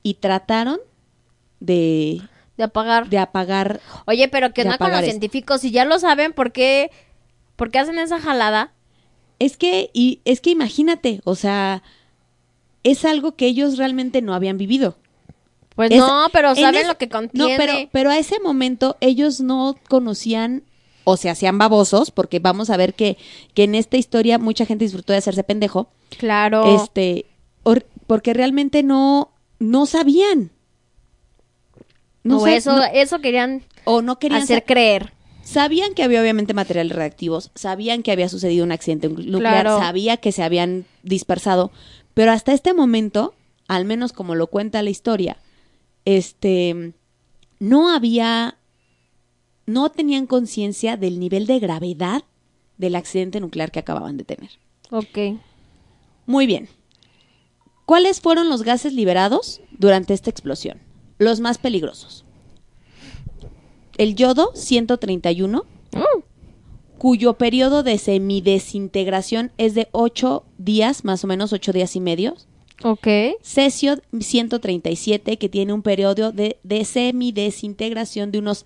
y 0.04 0.16
trataron 0.16 0.80
de, 1.60 2.22
De 2.58 2.64
apagar. 2.64 3.10
de 3.10 3.18
apagar 3.18 3.80
Oye, 4.06 4.28
pero 4.28 4.54
que 4.54 4.64
no 4.64 4.72
con 4.72 4.72
los 4.72 4.76
apagar 4.76 5.04
esto. 5.04 5.12
científicos. 5.12 5.62
Si 5.62 5.72
ya 5.72 5.86
lo 5.86 6.00
saben, 6.00 6.34
¿por 6.34 6.52
qué, 6.52 6.92
¿por 7.56 7.72
qué 7.72 7.80
hacen 7.80 7.98
esa 7.98 8.20
jalada? 8.20 8.74
Es 9.40 9.58
que, 9.58 9.90
y 9.94 10.20
es 10.26 10.42
que 10.42 10.50
imagínate, 10.50 11.22
o 11.24 11.36
sea, 11.36 11.82
es 12.84 13.04
algo 13.06 13.36
que 13.36 13.48
ellos 13.48 13.78
realmente 13.78 14.22
no 14.22 14.34
habían 14.34 14.58
vivido. 14.58 14.98
Pues 15.76 15.92
Es- 15.92 15.98
no, 16.00 16.28
pero 16.32 16.50
en 16.50 16.56
saben 16.56 16.82
es- 16.82 16.88
lo 16.88 16.98
que 16.98 17.10
contiene. 17.10 17.52
No, 17.52 17.58
pero, 17.58 17.74
pero 17.92 18.10
a 18.10 18.18
ese 18.18 18.40
momento 18.40 18.96
ellos 19.02 19.42
no 19.42 19.76
conocían 19.90 20.64
o 21.04 21.18
se 21.18 21.30
hacían 21.30 21.58
babosos, 21.58 22.12
porque 22.12 22.40
vamos 22.40 22.70
a 22.70 22.78
ver 22.78 22.94
que, 22.94 23.18
que 23.54 23.64
en 23.66 23.76
esta 23.76 23.98
historia 23.98 24.40
mucha 24.40 24.66
gente 24.66 24.86
disfrutó 24.86 25.14
de 25.14 25.20
hacerse 25.20 25.44
pendejo, 25.44 25.88
Claro. 26.18 26.76
este, 26.84 27.26
or- 27.64 27.86
porque 28.08 28.34
realmente 28.34 28.82
no, 28.84 29.32
no 29.60 29.86
sabían. 29.86 30.50
No 32.24 32.40
o 32.40 32.48
eso, 32.48 32.76
no- 32.76 32.84
eso 32.86 33.20
querían 33.20 33.62
o 33.84 34.02
no 34.02 34.18
querían 34.18 34.42
hacer 34.42 34.64
creer. 34.66 35.14
Sabían 35.44 35.94
que 35.94 36.02
había 36.02 36.22
obviamente 36.22 36.56
materiales 36.56 36.96
reactivos, 36.96 37.52
sabían 37.54 38.02
que 38.02 38.12
había 38.12 38.30
sucedido 38.30 38.64
un 38.66 38.72
accidente 38.72 39.10
nuclear, 39.10 39.40
Claro. 39.66 39.78
sabía 39.78 40.18
que 40.18 40.32
se 40.32 40.42
habían 40.42 40.86
dispersado, 41.04 41.72
pero 42.16 42.32
hasta 42.32 42.52
este 42.52 42.74
momento, 42.74 43.36
al 43.68 43.86
menos 43.86 44.12
como 44.12 44.34
lo 44.34 44.48
cuenta 44.48 44.82
la 44.82 44.90
historia, 44.90 45.38
este 46.06 46.94
no 47.60 47.90
había 47.94 48.58
no 49.66 49.90
tenían 49.90 50.28
conciencia 50.28 50.98
del 50.98 51.20
nivel 51.20 51.48
de 51.48 51.60
gravedad 51.60 52.24
del 52.78 52.96
accidente 52.96 53.40
nuclear 53.40 53.72
que 53.72 53.80
acababan 53.80 54.18
de 54.18 54.24
tener. 54.24 54.52
Ok. 54.92 55.40
Muy 56.26 56.46
bien. 56.46 56.70
¿Cuáles 57.86 58.22
fueron 58.22 58.50
los 58.50 58.64
gases 58.64 58.94
liberados 58.94 59.62
durante 59.72 60.14
esta 60.14 60.30
explosión? 60.30 60.80
Los 61.18 61.40
más 61.40 61.58
peligrosos. 61.58 62.26
El 63.98 64.16
yodo 64.16 64.52
131, 64.54 65.66
Mm, 65.96 66.24
cuyo 66.98 67.34
periodo 67.36 67.82
de 67.82 67.98
semidesintegración 67.98 69.52
es 69.58 69.76
de 69.76 69.88
8 69.94 70.44
días, 70.58 71.06
más 71.06 71.24
o 71.24 71.28
menos 71.28 71.54
8 71.54 71.72
días 71.72 71.96
y 71.96 72.02
medio. 72.02 72.36
Ok. 72.84 73.08
Cesio 73.42 73.98
137, 74.20 75.38
que 75.38 75.50
tiene 75.50 75.74
un 75.74 75.82
periodo 75.82 76.32
de, 76.32 76.58
de 76.64 76.86
semidesintegración 76.86 78.32
de 78.32 78.40
unos 78.40 78.66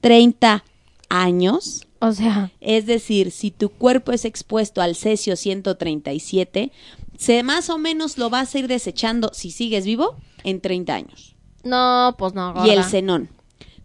30 0.00 0.64
años. 1.08 1.86
O 2.00 2.12
sea, 2.12 2.52
Es 2.60 2.86
decir, 2.86 3.30
si 3.30 3.50
tu 3.50 3.70
cuerpo 3.70 4.12
es 4.12 4.24
expuesto 4.24 4.82
al 4.82 4.96
cesio 4.96 5.34
137, 5.36 6.70
se 7.16 7.42
más 7.42 7.70
o 7.70 7.78
menos 7.78 8.18
lo 8.18 8.28
vas 8.28 8.54
a 8.54 8.58
ir 8.58 8.68
desechando 8.68 9.30
si 9.32 9.50
sigues 9.50 9.84
vivo 9.86 10.16
en 10.44 10.60
30 10.60 10.94
años. 10.94 11.34
no, 11.64 12.14
pues 12.18 12.34
no. 12.34 12.54
Y 12.66 12.70
el 12.70 12.84
xenón. 12.84 13.28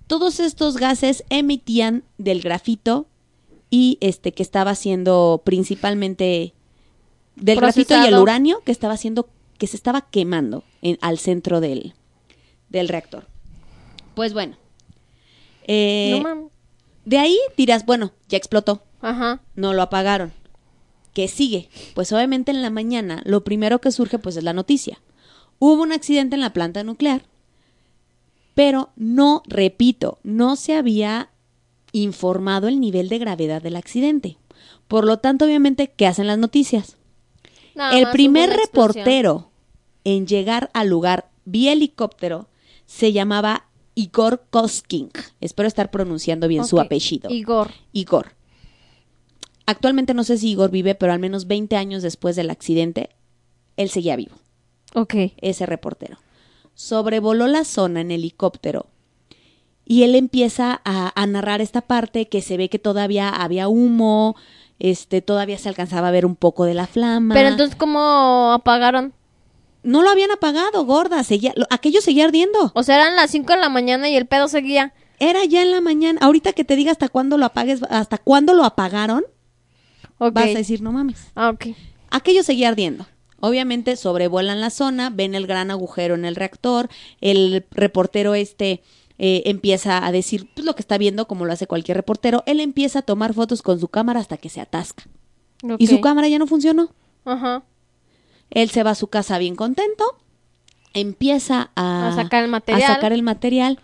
Todos 0.08 0.40
estos 0.42 0.76
gases 0.76 1.24
emitían 1.30 2.04
del 2.18 2.42
grafito 2.42 3.08
y 3.70 3.98
este 4.02 4.34
que 4.34 4.44
estaba 4.44 4.76
siendo 4.76 5.42
principalmente 5.46 6.54
del 7.38 7.60
grafito 7.62 7.96
y 7.98 8.08
el 8.08 8.18
uranio 8.18 8.62
que 8.66 8.74
estaba 8.74 8.98
siendo 8.98 9.30
que 9.62 9.68
se 9.68 9.78
estaba 9.78 10.02
quemando 10.10 10.64
en- 10.82 10.98
al 11.02 11.20
centro 11.20 11.62
del, 11.62 11.94
del 12.70 12.88
reactor. 12.90 13.28
Pues 14.16 14.34
bueno. 14.34 14.58
eh, 15.68 16.20
No 16.24 16.50
de 17.06 17.20
ahí 17.20 17.38
dirás, 17.56 17.86
bueno, 17.86 18.12
ya 18.28 18.40
explotó 18.40 18.82
Ajá. 19.02 19.40
no 19.54 19.74
lo 19.76 19.84
apagaron. 19.84 20.34
¿Qué 21.14 21.28
sigue? 21.28 21.70
Pues 21.94 22.12
obviamente 22.12 22.50
en 22.50 22.64
la 22.64 22.72
mañana 22.72 23.22
lo 23.24 23.44
primero 23.44 23.80
que 23.82 23.92
surge 23.92 24.18
pues 24.18 24.36
es 24.36 24.44
la 24.44 24.54
noticia. 24.54 25.00
Hubo 25.60 25.84
un 25.84 25.92
accidente 25.92 26.34
en 26.34 26.42
la 26.42 26.54
planta 26.54 26.84
nuclear, 26.84 27.22
pero 28.56 28.90
no, 28.96 29.44
repito, 29.46 30.18
no 30.24 30.56
se 30.56 30.76
había 30.76 31.30
informado 31.92 32.68
el 32.68 32.80
nivel 32.80 33.10
de 33.10 33.20
gravedad 33.20 33.62
del 33.62 33.76
accidente. 33.76 34.38
Por 34.88 35.06
lo 35.06 35.20
tanto, 35.20 35.46
obviamente, 35.46 35.92
¿qué 35.96 36.08
hacen 36.08 36.26
las 36.26 36.40
noticias? 36.40 36.98
Nada 37.76 37.96
el 38.00 38.10
primer 38.10 38.50
reportero 38.50 39.51
en 40.04 40.28
llegar 40.28 40.70
al 40.74 40.90
lugar 40.90 41.30
vía 41.46 41.74
helicóptero 41.74 42.48
se 42.86 43.12
llamaba 43.12 43.66
Igor 43.96 44.44
Kosking. 44.50 45.12
Espero 45.40 45.68
estar 45.68 45.92
pronunciando 45.92 46.48
bien 46.48 46.66
su 46.66 46.80
apellido. 46.80 47.30
Igor. 47.30 47.72
Igor. 47.94 48.34
Actualmente 49.66 50.14
no 50.14 50.24
sé 50.24 50.38
si 50.38 50.52
Igor 50.52 50.72
vive, 50.72 50.96
pero 50.96 51.14
al 51.14 51.20
menos 51.20 51.48
20 51.48 51.76
años 51.76 52.04
después 52.04 52.36
del 52.36 52.50
accidente, 52.50 53.10
él 53.78 53.90
seguía 53.90 54.16
vivo, 54.16 54.36
Ok. 54.94 55.14
ese 55.38 55.66
reportero. 55.66 56.18
Sobrevoló 56.74 57.48
la 57.48 57.64
zona 57.64 58.02
en 58.02 58.12
helicóptero 58.12 58.88
y 59.86 60.04
él 60.04 60.16
empieza 60.16 60.82
a, 60.84 61.12
a 61.20 61.28
narrar 61.28 61.62
esta 61.62 61.82
parte 61.82 62.28
que 62.28 62.42
se 62.42 62.58
ve 62.58 62.70
que 62.70 62.80
todavía 62.80 63.30
había 63.30 63.68
humo, 63.68 64.36
este, 64.80 65.22
todavía 65.22 65.58
se 65.58 65.70
alcanzaba 65.70 66.08
a 66.08 66.12
ver 66.12 66.26
un 66.26 66.36
poco 66.36 66.66
de 66.66 66.74
la 66.74 66.88
flama. 66.88 67.36
Pero 67.36 67.50
entonces, 67.50 67.76
¿cómo 67.76 68.52
apagaron? 68.54 69.14
No 69.84 70.02
lo 70.04 70.10
habían 70.10 70.32
apagado, 70.32 70.86
gorda, 70.86 71.24
seguía, 71.24 71.54
lo- 71.56 71.66
aquello 71.70 72.02
seguía 72.02 72.26
ardiendo. 72.26 72.72
O 72.76 72.84
sea, 72.84 72.98
eran 72.98 73.16
las 73.16 73.32
5 73.32 73.54
de 73.54 73.60
la 73.60 73.70
mañana 73.70 74.10
y 74.10 74.16
el 74.16 74.28
pedo 74.28 74.48
seguía. 74.48 74.94
Era 75.20 75.44
ya 75.46 75.62
en 75.62 75.72
la 75.72 75.82
mañana. 75.82 76.20
Ahorita 76.22 76.54
que 76.54 76.64
te 76.64 76.76
diga 76.76 76.92
hasta 76.92 77.10
cuándo 77.10 77.38
lo 77.38 77.46
apagues, 77.46 77.82
hasta 77.90 78.18
cuándo 78.18 78.54
lo 78.54 78.64
apagaron, 78.64 79.24
Ok. 80.18 80.34
vas 80.34 80.46
a 80.46 80.48
decir, 80.50 80.82
no 80.82 80.92
mames. 80.92 81.28
Ah, 81.36 81.50
ok. 81.50 81.68
Aquello 82.10 82.44
seguía 82.44 82.70
ardiendo. 82.70 83.06
Obviamente 83.40 83.96
sobrevuelan 83.96 84.62
la 84.62 84.70
zona, 84.70 85.10
ven 85.10 85.34
el 85.34 85.48
gran 85.48 85.72
agujero 85.72 86.14
en 86.14 86.26
el 86.26 86.36
reactor, 86.36 86.90
el 87.22 87.66
reportero 87.72 88.36
este 88.36 88.84
eh, 89.18 89.44
empieza 89.46 90.06
a 90.06 90.12
decir 90.12 90.48
pues, 90.54 90.66
lo 90.66 90.76
que 90.76 90.82
está 90.82 90.98
viendo, 90.98 91.28
como 91.28 91.46
lo 91.46 91.54
hace 91.54 91.66
cualquier 91.68 91.98
reportero, 91.98 92.44
él 92.46 92.60
empieza 92.60 93.00
a 93.00 93.02
tomar 93.02 93.34
fotos 93.34 93.62
con 93.64 93.80
su 93.80 93.88
cámara 93.88 94.20
hasta 94.20 94.38
que 94.38 94.50
se 94.50 94.62
atasca. 94.62 95.04
Y 95.80 95.86
su 95.88 96.02
cámara 96.02 96.28
ya 96.28 96.40
no 96.40 96.48
funcionó. 96.48 96.90
Ajá. 97.26 97.64
Él 98.52 98.70
se 98.70 98.84
va 98.84 98.92
a 98.92 98.96
su 98.96 99.08
casa 99.08 99.38
bien 99.38 99.56
contento, 99.56 100.04
empieza 100.94 101.72
a, 101.76 102.10
A 102.10 102.16
sacar 102.16 102.44
el 102.44 102.50
material. 102.50 102.92
a 102.92 102.96
sacar 102.96 103.14
el 103.14 103.24
material 103.24 103.80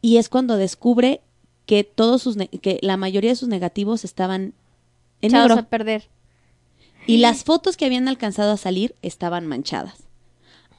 y 0.00 0.16
es 0.18 0.28
cuando 0.28 0.56
descubre 0.56 1.20
que 1.66 1.84
todos 1.84 2.22
sus 2.22 2.36
que 2.60 2.78
la 2.82 2.96
mayoría 2.96 3.30
de 3.30 3.36
sus 3.36 3.48
negativos 3.48 4.04
estaban 4.04 4.52
en 5.22 5.30
Echados 5.30 5.48
negro 5.50 5.60
a 5.62 5.68
perder. 5.68 6.08
y 7.06 7.18
las 7.18 7.44
fotos 7.44 7.76
que 7.76 7.86
habían 7.86 8.08
alcanzado 8.08 8.52
a 8.52 8.56
salir 8.56 8.94
estaban 9.02 9.46
manchadas. 9.46 10.04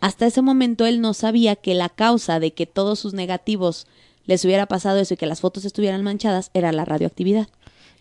Hasta 0.01 0.25
ese 0.25 0.41
momento 0.41 0.85
él 0.85 0.99
no 0.99 1.13
sabía 1.13 1.55
que 1.55 1.73
la 1.75 1.87
causa 1.89 2.39
de 2.41 2.53
que 2.53 2.65
todos 2.65 2.99
sus 2.99 3.13
negativos 3.13 3.87
les 4.25 4.43
hubiera 4.43 4.65
pasado 4.67 4.99
eso 4.99 5.13
y 5.13 5.17
que 5.17 5.25
las 5.25 5.39
fotos 5.41 5.63
estuvieran 5.65 6.03
manchadas 6.03 6.51
era 6.53 6.71
la 6.73 6.83
radioactividad. 6.85 7.47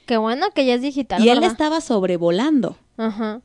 Qué 0.07 0.17
bueno 0.17 0.51
que 0.53 0.67
ya 0.67 0.75
es 0.75 0.83
digital. 0.83 1.25
Y 1.25 1.29
él 1.31 1.45
estaba 1.45 1.81
sobrevolando 1.81 2.77
Ajá. 2.97 3.41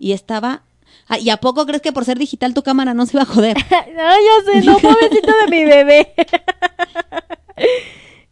y 0.00 0.12
estaba 0.12 0.62
Ah, 1.08 1.18
¿Y 1.18 1.30
a 1.30 1.36
poco 1.36 1.66
crees 1.66 1.82
que 1.82 1.92
por 1.92 2.04
ser 2.04 2.18
digital 2.18 2.54
tu 2.54 2.62
cámara 2.62 2.94
no 2.94 3.06
se 3.06 3.16
iba 3.16 3.22
a 3.22 3.26
joder? 3.26 3.56
Ay, 3.70 3.92
ya 3.96 4.52
sé, 4.52 4.66
no, 4.66 4.78
pobrecito 4.78 5.32
de 5.44 5.50
mi 5.50 5.64
bebé. 5.64 6.14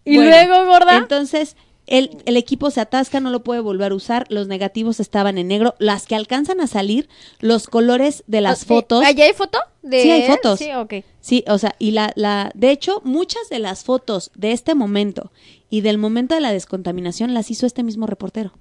y 0.05 0.17
Bueno, 0.17 0.31
luego, 0.31 0.67
gorda. 0.67 0.97
Entonces, 0.97 1.57
el, 1.87 2.19
el 2.27 2.37
equipo 2.37 2.71
se 2.71 2.81
atasca, 2.81 3.21
no 3.21 3.31
lo 3.31 3.45
puede 3.45 3.61
volver 3.61 3.93
a 3.93 3.95
usar, 3.95 4.27
los 4.29 4.49
negativos 4.49 5.01
estaban 5.01 5.39
en 5.39 5.49
negro, 5.49 5.75
las 5.79 6.07
que 6.07 6.15
alcanzan 6.15 6.61
a 6.61 6.67
salir, 6.67 7.09
los 7.41 7.69
colores 7.69 8.25
de 8.27 8.41
las 8.41 8.63
Ok, 8.63 8.69
fotos. 8.69 9.05
¿Allá 9.05 9.25
hay 9.27 9.33
foto? 9.35 9.59
De 9.83 10.03
Sí, 10.03 10.11
hay 10.11 10.23
él? 10.23 10.31
fotos. 10.31 10.59
Sí, 10.59 10.73
ok. 10.73 10.95
Sí, 11.21 11.45
o 11.47 11.59
sea, 11.59 11.75
y 11.79 11.91
la, 11.93 12.13
la, 12.17 12.51
de 12.55 12.71
hecho, 12.71 13.01
muchas 13.05 13.49
de 13.51 13.59
las 13.59 13.85
fotos 13.85 14.31
de 14.35 14.53
este 14.53 14.75
momento 14.75 15.31
y 15.71 15.83
del 15.83 15.99
momento 15.99 16.35
de 16.35 16.41
la 16.41 16.53
descontaminación 16.53 17.35
las 17.35 17.51
hizo 17.51 17.67
este 17.67 17.83
mismo 17.83 18.07
reportero. 18.07 18.53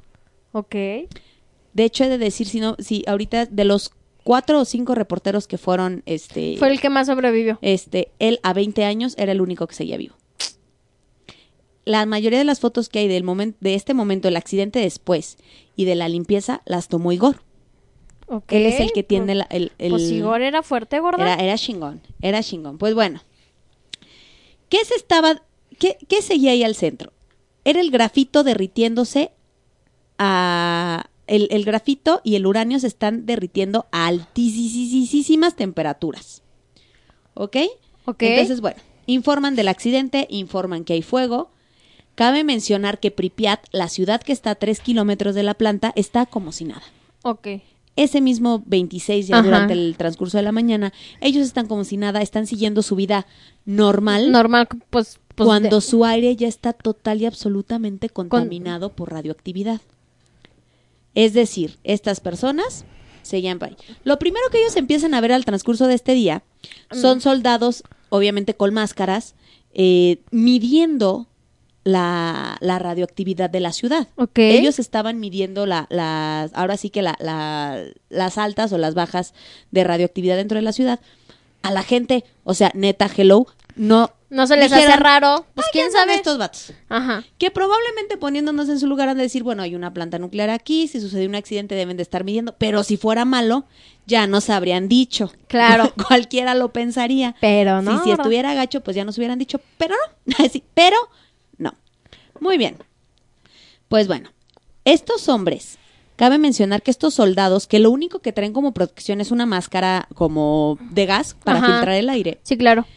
Ok. 0.52 0.76
De 0.76 1.84
hecho, 1.86 2.04
he 2.04 2.10
de 2.10 2.17
decir, 2.19 2.47
si 2.47 2.60
no, 2.60 2.76
si 2.78 3.04
ahorita 3.08 3.45
de 3.47 3.63
los 3.63 3.91
cuatro 4.23 4.59
o 4.62 4.65
cinco 4.65 4.95
reporteros 4.95 5.47
que 5.47 5.57
fueron, 5.57 6.01
este, 6.05 6.55
Fue 6.57 6.69
el 6.71 6.79
que 6.79 6.89
más 6.89 7.07
sobrevivió. 7.07 7.59
este, 7.62 8.12
él 8.19 8.39
a 8.43 8.53
20 8.53 8.83
años 8.86 9.15
era 9.17 9.31
el 9.31 9.41
único 9.41 9.67
que 9.67 9.75
seguía 9.75 9.97
vivo. 9.97 10.15
La 11.86 12.05
mayoría 12.05 12.39
de 12.39 12.45
las 12.45 12.62
fotos 12.62 12.88
que 12.88 12.99
hay 12.99 13.07
del 13.09 13.23
momento, 13.23 13.57
de 13.59 13.75
este 13.75 13.93
momento, 13.93 14.27
el 14.29 14.38
accidente 14.38 14.79
después 14.79 15.38
y 15.75 15.83
de 15.86 15.95
la 15.95 16.07
limpieza, 16.07 16.62
las 16.65 16.88
tomó 16.88 17.12
Igor. 17.12 17.41
Él 18.47 18.65
es 18.65 18.79
el 18.79 18.93
que 18.93 19.03
tiene 19.03 19.36
la- 19.36 19.47
el, 19.49 19.73
el- 19.77 19.91
Pues 19.91 20.03
Igor 20.09 20.41
era 20.41 20.63
fuerte, 20.63 20.99
gorda. 21.01 21.33
era, 21.33 21.43
era 21.43 21.57
chingón, 21.57 22.01
era 22.21 22.41
chingón. 22.41 22.77
Pues 22.77 22.93
bueno, 22.95 23.21
¿qué 24.69 24.83
se 24.86 24.95
estaba, 24.95 25.43
qué, 25.77 25.97
qué 26.07 26.21
seguía 26.21 26.51
ahí 26.51 26.63
al 26.63 26.75
centro? 26.75 27.12
Era 27.65 27.81
el 27.81 27.91
grafito 27.91 28.43
derritiéndose 28.45 29.31
a, 30.17 31.09
el, 31.27 31.47
el 31.51 31.63
grafito 31.65 32.21
y 32.23 32.36
el 32.36 32.45
uranio 32.45 32.79
se 32.79 32.88
están 32.88 33.25
derritiendo 33.25 33.86
a 33.91 34.07
altísimas 34.07 35.55
temperaturas. 35.55 36.41
¿Ok? 37.33 37.57
Ok. 38.05 38.21
Entonces, 38.23 38.62
bueno, 38.62 38.77
informan 39.05 39.55
del 39.55 39.67
accidente, 39.67 40.27
informan 40.29 40.83
que 40.83 40.93
hay 40.93 41.01
fuego. 41.01 41.49
Cabe 42.15 42.43
mencionar 42.43 42.99
que 42.99 43.09
Pripyat, 43.12 43.65
la 43.71 43.88
ciudad 43.89 44.21
que 44.21 44.33
está 44.33 44.51
a 44.51 44.55
tres 44.55 44.79
kilómetros 44.79 45.33
de 45.33 45.43
la 45.43 45.55
planta, 45.55 45.93
está 45.95 46.25
como 46.25 46.51
si 46.51 46.65
nada. 46.65 46.83
Ok. 47.23 47.47
Ese 47.95 48.21
mismo 48.21 48.63
26, 48.65 49.27
ya 49.27 49.36
Ajá. 49.38 49.43
durante 49.45 49.73
el 49.73 49.95
transcurso 49.97 50.38
de 50.38 50.43
la 50.43 50.51
mañana, 50.51 50.93
ellos 51.21 51.45
están 51.45 51.67
como 51.67 51.83
si 51.83 51.97
nada, 51.97 52.21
están 52.21 52.47
siguiendo 52.47 52.81
su 52.81 52.95
vida 52.95 53.25
normal 53.65 54.31
Normal, 54.31 54.67
pues. 54.89 55.19
pues 55.36 55.45
cuando 55.47 55.75
de- 55.77 55.81
su 55.81 56.03
aire 56.03 56.36
ya 56.36 56.47
está 56.47 56.73
total 56.73 57.21
y 57.21 57.25
absolutamente 57.27 58.09
contaminado 58.09 58.91
por 58.93 59.12
radioactividad. 59.12 59.79
Es 61.15 61.34
decir, 61.34 61.78
estas 61.84 62.19
personas 62.19 62.86
seguían 63.21 63.60
por 63.60 63.69
ahí. 63.69 63.78
Lo 64.04 64.19
primero 64.19 64.45
que 64.52 64.60
ellos 64.60 64.76
empiezan 64.76 65.13
a 65.13 65.21
ver 65.21 65.32
al 65.32 65.45
transcurso 65.45 65.88
de 65.88 65.93
este 65.95 66.13
día 66.13 66.43
Mm. 66.91 66.95
son 67.02 67.21
soldados, 67.21 67.84
obviamente 68.10 68.54
con 68.56 68.73
máscaras, 68.73 69.36
eh, 69.73 70.19
midiendo 70.32 71.28
la, 71.84 72.56
la 72.62 72.80
radioactividad 72.80 73.49
de 73.49 73.60
la 73.60 73.73
ciudad. 73.73 74.08
Ok. 74.15 74.38
Ellos 74.39 74.80
estaban 74.80 75.19
midiendo 75.19 75.65
la, 75.65 75.88
las, 75.89 76.52
ahora 76.54 76.78
sí 76.78 76.89
que 76.89 77.02
la, 77.02 77.15
la- 77.19 77.84
las 78.10 78.38
altas 78.38 78.71
o 78.71 78.78
las 78.78 78.93
bajas 78.93 79.34
de 79.71 79.84
radioactividad 79.84 80.38
dentro 80.38 80.56
de 80.58 80.62
la 80.62 80.71
ciudad. 80.71 80.99
A 81.62 81.71
la 81.71 81.84
gente, 81.84 82.23
o 82.45 82.54
sea, 82.54 82.71
neta, 82.73 83.10
hello, 83.15 83.47
no. 83.76 84.12
No 84.34 84.48
se 84.48 84.58
les 84.58 84.72
hace 84.72 84.96
raro. 84.98 85.46
Pues 85.54 85.67
"Ay, 85.67 85.72
quién 85.74 85.84
¿qué 85.86 85.88
andan 85.89 86.08
sabe. 86.08 86.15
estos 86.15 86.38
vatos? 86.39 86.74
Ajá. 86.89 87.24
Que 87.38 87.52
probablemente 87.52 88.17
poniéndonos 88.17 88.67
en 88.67 88.80
su 88.80 88.88
lugar 88.88 89.08
han 89.10 89.17
de 89.17 89.24
decir, 89.24 89.43
bueno, 89.43 89.62
hay 89.62 89.76
una 89.76 89.93
planta 89.93 90.17
nuclear 90.17 90.50
aquí, 90.50 90.88
si 90.88 91.00
sucedió 91.00 91.30
un 91.30 91.36
accidente 91.36 91.76
deben 91.76 91.98
de 91.98 92.04
estar 92.04 92.24
midiendo, 92.24 92.56
pero 92.58 92.84
si 92.84 92.98
fuera 92.98 93.26
malo, 93.26 93.65
ya 94.08 94.26
nos 94.26 94.50
habrían 94.50 94.88
dicho. 94.89 95.32
Claro. 95.48 95.93
Cualquiera 96.08 96.56
lo 96.56 96.74
pensaría. 96.74 97.36
Pero 97.41 97.82
no. 97.84 98.00
si, 98.00 98.06
si 98.06 98.12
estuviera 98.12 98.54
gacho, 98.56 98.82
pues 98.82 98.96
ya 98.96 99.06
nos 99.06 99.17
hubieran 99.19 99.38
dicho, 99.38 99.60
pero 99.78 99.96
no. 100.26 100.36
Sí, 100.52 100.63
pero 100.74 100.98
no. 101.58 101.76
Muy 102.39 102.58
bien. 102.58 102.78
Pues 103.88 104.08
bueno, 104.08 104.32
estos 104.86 105.30
hombres, 105.30 105.78
cabe 106.15 106.39
mencionar 106.39 106.82
que 106.82 106.89
estos 106.91 107.13
soldados, 107.13 107.67
que 107.67 107.78
lo 107.80 107.91
único 107.91 108.19
que 108.19 108.34
traen 108.34 108.54
como 108.54 108.74
protección 108.74 109.22
es 109.22 109.30
una 109.30 109.46
máscara 109.46 110.08
como 110.15 110.80
de 110.89 111.06
gas 111.06 111.36
para 111.43 111.60
Ajá. 111.60 111.67
filtrar 111.67 111.96
el 111.96 112.10
aire, 112.10 112.39
Sí, 112.43 112.58
claro. 112.58 112.88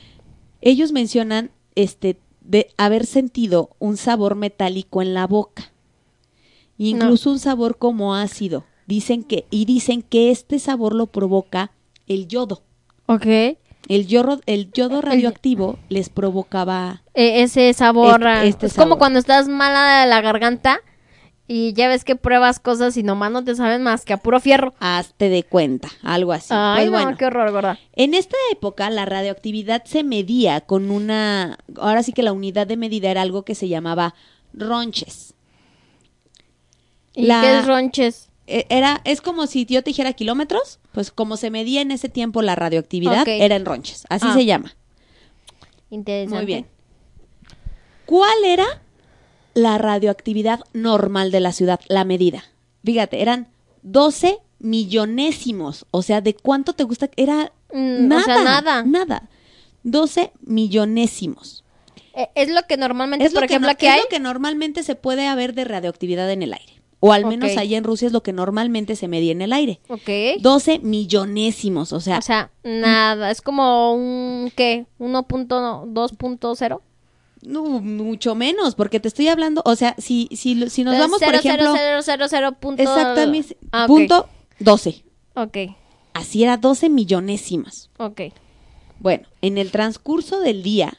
Ellos 0.71 0.93
mencionan 0.93 1.51
este 1.75 2.19
de 2.41 2.69
haber 2.77 3.07
sentido 3.07 3.71
un 3.79 3.97
sabor 3.97 4.35
metálico 4.35 5.03
en 5.03 5.15
la 5.15 5.27
boca. 5.27 5.73
Incluso 6.79 7.31
un 7.31 7.39
sabor 7.39 7.79
como 7.79 8.15
ácido. 8.15 8.65
Dicen 8.87 9.25
que 9.25 9.47
y 9.51 9.65
dicen 9.65 10.03
que 10.03 10.31
este 10.31 10.59
sabor 10.59 10.95
lo 10.95 11.07
provoca 11.07 11.73
el 12.07 12.29
yodo. 12.29 12.63
Ok. 13.07 13.27
El 13.89 14.07
yodo, 14.07 14.41
el 14.47 14.73
yodo 14.73 15.01
radioactivo 15.01 15.79
les 15.89 16.09
provocaba 16.09 17.03
E- 17.15 17.43
ese 17.43 17.73
sabor. 17.73 18.21
Este- 18.27 18.49
este 18.49 18.67
es 18.67 18.75
como 18.75 18.99
cuando 18.99 19.19
estás 19.19 19.49
mala 19.49 20.01
de 20.03 20.07
la 20.09 20.21
garganta 20.21 20.81
y 21.49 21.73
ya 21.75 21.87
ves 21.89 22.05
que 22.05 22.17
pruebas 22.17 22.59
cosas 22.59 22.97
y 22.97 23.03
nomás 23.03 23.31
no 23.31 23.45
te 23.45 23.55
saben 23.55 23.83
más 23.83 24.05
que 24.05 24.13
a 24.13 24.17
puro 24.17 24.41
fierro. 24.41 24.75
hazte 24.81 25.29
de 25.29 25.45
cuenta, 25.45 25.89
algo 26.03 26.33
así. 26.33 26.49
Ay, 26.51 26.89
pues 26.89 26.91
no, 26.91 27.05
bueno, 27.05 27.17
qué 27.19 27.27
horror, 27.27 27.53
gorda. 27.53 27.79
en 27.95 28.15
esta 28.15 28.37
época 28.53 28.91
la 28.91 29.05
radioactividad 29.05 29.85
se 29.85 30.03
medía 30.03 30.61
con 30.63 30.91
una, 30.91 31.59
ahora 31.77 32.03
sí 32.03 32.13
que 32.13 32.23
la 32.25 32.33
unidad 32.33 32.67
de 32.67 32.77
medida 32.77 33.11
era 33.11 33.23
algo 33.23 33.45
que 33.45 33.55
se 33.55 33.69
llamaba 33.69 34.15
ronches. 34.53 35.35
¿Y 37.15 37.27
La- 37.27 37.41
qué 37.41 37.59
es 37.59 37.67
ronches? 37.67 38.29
E- 38.49 38.67
Era, 38.69 39.01
es 39.05 39.21
como 39.21 39.47
si 39.47 39.67
yo 39.67 39.83
te 39.83 39.91
dijera 39.91 40.13
kilómetros, 40.13 40.79
pues 40.93 41.11
como 41.11 41.37
se 41.37 41.51
medía 41.51 41.81
en 41.81 41.91
ese 41.91 42.09
tiempo 42.09 42.43
la 42.43 42.55
radioactividad, 42.55 43.27
era 43.27 43.57
en 43.57 43.65
ronches, 43.65 44.05
así 44.09 44.27
Ah. 44.29 44.35
se 44.35 44.45
llama. 44.45 44.75
Interesante. 45.91 46.37
Muy 46.37 46.47
bien. 46.47 46.67
¿Cuál 48.05 48.45
era 48.45 48.65
la 49.57 49.79
radioactividad 49.79 50.61
normal 50.73 51.31
de 51.33 51.41
la 51.41 51.51
ciudad, 51.53 51.81
la 51.89 52.05
medida? 52.05 52.45
Fíjate, 52.85 53.21
eran 53.23 53.49
12 53.83 54.39
millonésimos, 54.59 55.87
o 55.91 56.03
sea, 56.03 56.21
¿de 56.21 56.35
cuánto 56.35 56.73
te 56.75 56.85
gusta? 56.85 57.11
Era 57.17 57.53
Mm, 57.73 58.05
o 58.05 58.09
nada, 58.09 58.25
sea, 58.25 58.45
nada. 58.45 58.83
nada. 58.85 59.29
12 59.83 60.31
millonésimos. 60.43 61.65
Eh, 62.15 62.29
Es 62.35 62.49
lo 62.49 62.63
que 62.69 62.77
normalmente, 62.77 63.25
Es, 63.27 63.33
lo 63.33 63.41
por 63.41 63.49
que, 63.49 63.55
ejemplo, 63.55 63.69
no- 63.69 63.73
aquí 63.73 63.87
es 63.87 63.93
hay. 63.93 64.01
lo 64.03 64.09
que 64.09 64.21
normalmente 64.21 64.83
se 64.85 64.95
puede 64.95 65.27
haber 65.27 65.53
de 65.55 65.65
radioactividad 65.65 66.31
en 66.31 66.43
el 66.43 66.53
aire. 66.53 66.73
O 67.01 67.13
al 67.13 67.27
menos 67.27 67.51
Ok. 67.53 67.59
allá 67.59 67.77
en 67.77 67.85
Rusia 67.85 68.07
es 68.07 68.13
lo 68.13 68.23
que 68.23 68.33
normalmente 68.33 68.97
se 68.97 69.07
medía 69.09 69.33
en 69.33 69.43
el 69.43 69.53
aire. 69.53 69.81
Ok. 69.89 70.41
12 70.41 70.79
millonésimos, 70.79 71.93
o 71.93 72.01
sea, 72.01 72.19
O 72.19 72.23
sea, 72.23 72.51
nada. 72.65 73.31
Es 73.31 73.43
como 73.43 73.93
un, 73.95 74.51
¿qué? 74.57 74.87
1.2.0. 74.99 76.81
no, 77.47 77.81
mucho 77.81 78.35
menos, 78.35 78.75
porque 78.75 79.01
te 79.01 79.09
estoy 79.09 79.29
hablando, 79.29 79.63
o 79.65 79.77
sea, 79.77 79.95
si, 79.99 80.29
si, 80.33 80.69
si 80.69 80.85
nos 80.85 80.99
vamos, 80.99 81.21
por 81.21 81.35
ejemplo, 81.35 81.73
cero, 81.77 82.01
cero, 82.03 82.27
cero 82.29 82.53
punto- 82.61 82.83
exactamente, 82.83 83.57
Ah, 83.73 83.85
ok. 83.85 83.89
punto 83.89 84.29
12. 84.59 85.05
Ok, 85.35 85.57
Así 86.13 86.43
era 86.43 86.57
12 86.57 86.89
millonésimas. 86.89 87.91
ok. 87.99 88.21
Bueno, 88.99 89.29
en 89.43 89.59
el 89.59 89.71
transcurso 89.71 90.41
del 90.41 90.63
día 90.63 90.97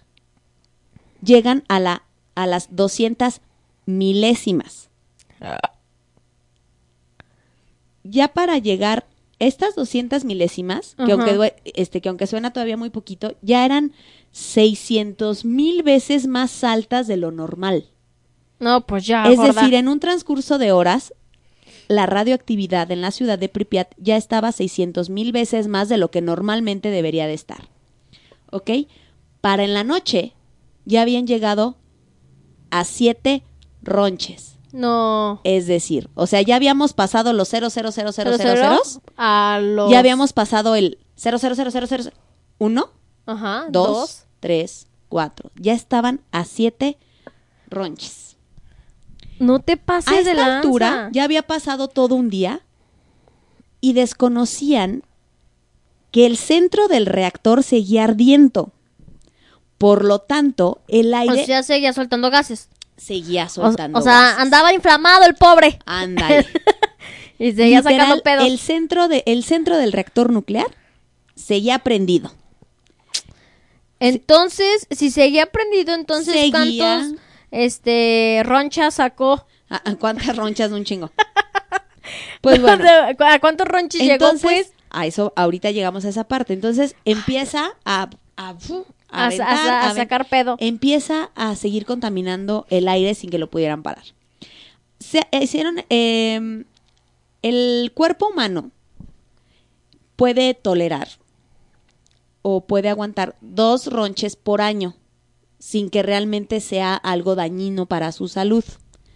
llegan 1.23 1.63
a, 1.67 1.79
la, 1.79 2.03
a 2.35 2.45
las 2.45 2.75
200 2.75 3.41
milésimas. 3.87 4.89
Ya 8.03 8.27
para 8.29 8.57
llegar, 8.57 9.05
estas 9.39 9.75
200 9.75 10.23
milésimas, 10.25 10.95
que 11.05 11.11
aunque, 11.11 11.53
este, 11.65 12.01
que 12.01 12.09
aunque 12.09 12.27
suena 12.27 12.53
todavía 12.53 12.77
muy 12.77 12.89
poquito, 12.89 13.35
ya 13.41 13.65
eran 13.65 13.91
600 14.37 15.45
mil 15.45 15.81
veces 15.81 16.27
más 16.27 16.63
altas 16.63 17.07
de 17.07 17.17
lo 17.17 17.31
normal. 17.31 17.89
No, 18.59 18.85
pues 18.85 19.07
ya, 19.07 19.27
es 19.27 19.37
gorda. 19.37 19.51
decir, 19.51 19.73
en 19.73 19.87
un 19.87 19.99
transcurso 19.99 20.59
de 20.59 20.71
horas, 20.71 21.11
la 21.87 22.05
radioactividad 22.05 22.91
en 22.91 23.01
la 23.01 23.09
ciudad 23.09 23.39
de 23.39 23.49
Pripyat 23.49 23.95
ya 23.97 24.15
estaba 24.15 24.51
600 24.51 25.09
mil 25.09 25.31
veces 25.31 25.67
más 25.67 25.89
de 25.89 25.97
lo 25.97 26.11
que 26.11 26.21
normalmente 26.21 26.91
debería 26.91 27.25
de 27.25 27.33
estar. 27.33 27.69
¿Ok? 28.51 28.69
Para 29.41 29.63
en 29.63 29.73
la 29.73 29.83
noche 29.83 30.33
ya 30.85 31.01
habían 31.01 31.25
llegado 31.25 31.77
a 32.69 32.83
7 32.83 33.41
ronches. 33.81 34.59
No. 34.71 35.41
Es 35.45 35.65
decir, 35.65 36.11
o 36.13 36.27
sea, 36.27 36.43
ya 36.43 36.57
habíamos 36.57 36.93
pasado 36.93 37.33
los 37.33 37.49
00000 37.49 37.63
a 39.17 39.59
los... 39.59 39.89
ya 39.89 39.97
habíamos 39.97 40.33
pasado 40.33 40.75
el 40.75 40.99
00000 41.15 42.13
1, 42.59 42.89
Ajá, 43.25 43.65
2, 43.69 44.26
3, 44.39 44.87
4. 45.09 45.51
Ya 45.55 45.73
estaban 45.73 46.21
a 46.31 46.45
7 46.45 46.97
ronches. 47.69 48.37
No 49.39 49.59
te 49.59 49.77
pases 49.77 50.11
A 50.13 50.15
de 50.23 50.31
esta 50.31 50.33
lanza. 50.35 50.57
altura 50.57 51.09
ya 51.11 51.23
había 51.23 51.43
pasado 51.43 51.87
todo 51.87 52.15
un 52.15 52.29
día 52.29 52.61
y 53.81 53.93
desconocían 53.93 55.03
que 56.11 56.25
el 56.25 56.37
centro 56.37 56.87
del 56.87 57.05
reactor 57.05 57.63
seguía 57.63 58.05
ardiendo. 58.05 58.71
Por 59.77 60.03
lo 60.05 60.19
tanto, 60.19 60.81
el 60.87 61.13
O 61.13 61.17
aire 61.17 61.45
sea, 61.45 61.61
seguía 61.61 61.93
soltando 61.93 62.31
gases. 62.31 62.69
seguía 62.95 63.45
O, 63.45 63.49
soltando. 63.49 63.99
o 63.99 64.01
sea, 64.01 64.13
gases. 64.21 64.39
andaba 64.39 64.73
inflamado 64.73 65.25
el 65.25 65.35
pobre. 65.35 65.79
Ándale. 65.85 66.47
Y 67.39 67.51
seguía 67.51 67.81
Literal, 67.81 67.99
sacando 67.99 68.23
pedos. 68.23 68.45
El 68.47 68.57
centro, 68.57 69.07
de, 69.07 69.21
el 69.27 69.43
centro 69.43 69.77
del 69.77 69.91
reactor 69.91 70.31
nuclear 70.31 70.65
seguía 71.35 71.77
prendido. 71.77 72.31
Entonces, 73.99 74.87
si 74.91 75.11
seguía 75.11 75.47
prendido, 75.47 75.93
entonces 75.93 76.33
Seguía. 76.33 76.51
¿cuántos 76.99 77.21
este 77.51 78.41
ronchas 78.45 78.95
sacó? 78.95 79.45
¿A, 79.69 79.89
a 79.89 79.95
cuántas 79.95 80.35
ronchas 80.35 80.69
de 80.69 80.75
un 80.75 80.83
chingo? 80.83 81.11
Pues 82.41 82.61
bueno. 82.61 82.85
¿A 83.19 83.39
cuántos 83.39 83.67
ronches 83.67 84.01
llegó 84.01 84.31
pues? 84.41 84.73
a 84.89 85.05
eso, 85.05 85.33
ahorita 85.35 85.71
llegamos 85.71 86.05
a 86.05 86.09
esa 86.09 86.25
parte. 86.25 86.53
Entonces, 86.53 86.95
empieza 87.05 87.71
a, 87.85 88.09
aventar, 88.37 89.47
a 89.47 89.89
a 89.89 89.93
sacar 89.93 90.25
pedo. 90.29 90.55
empieza 90.59 91.31
a 91.35 91.55
seguir 91.55 91.85
contaminando 91.85 92.65
el 92.69 92.87
aire 92.87 93.13
sin 93.15 93.29
que 93.29 93.37
lo 93.37 93.49
pudieran 93.49 93.83
parar. 93.83 94.03
Se 94.99 95.19
eh, 95.31 95.43
hicieron, 95.43 95.83
eh, 95.89 96.63
el 97.41 97.91
cuerpo 97.93 98.29
humano 98.29 98.71
puede 100.15 100.53
tolerar 100.53 101.09
o 102.49 102.61
puede 102.61 102.87
aguantar 102.87 103.35
dos 103.41 103.87
ronches 103.87 104.37
por 104.37 104.61
año 104.61 104.95
sin 105.59 105.89
que 105.89 106.01
realmente 106.01 106.61
sea 106.61 106.95
algo 106.95 107.35
dañino 107.35 107.87
para 107.87 108.13
su 108.13 108.29
salud. 108.29 108.63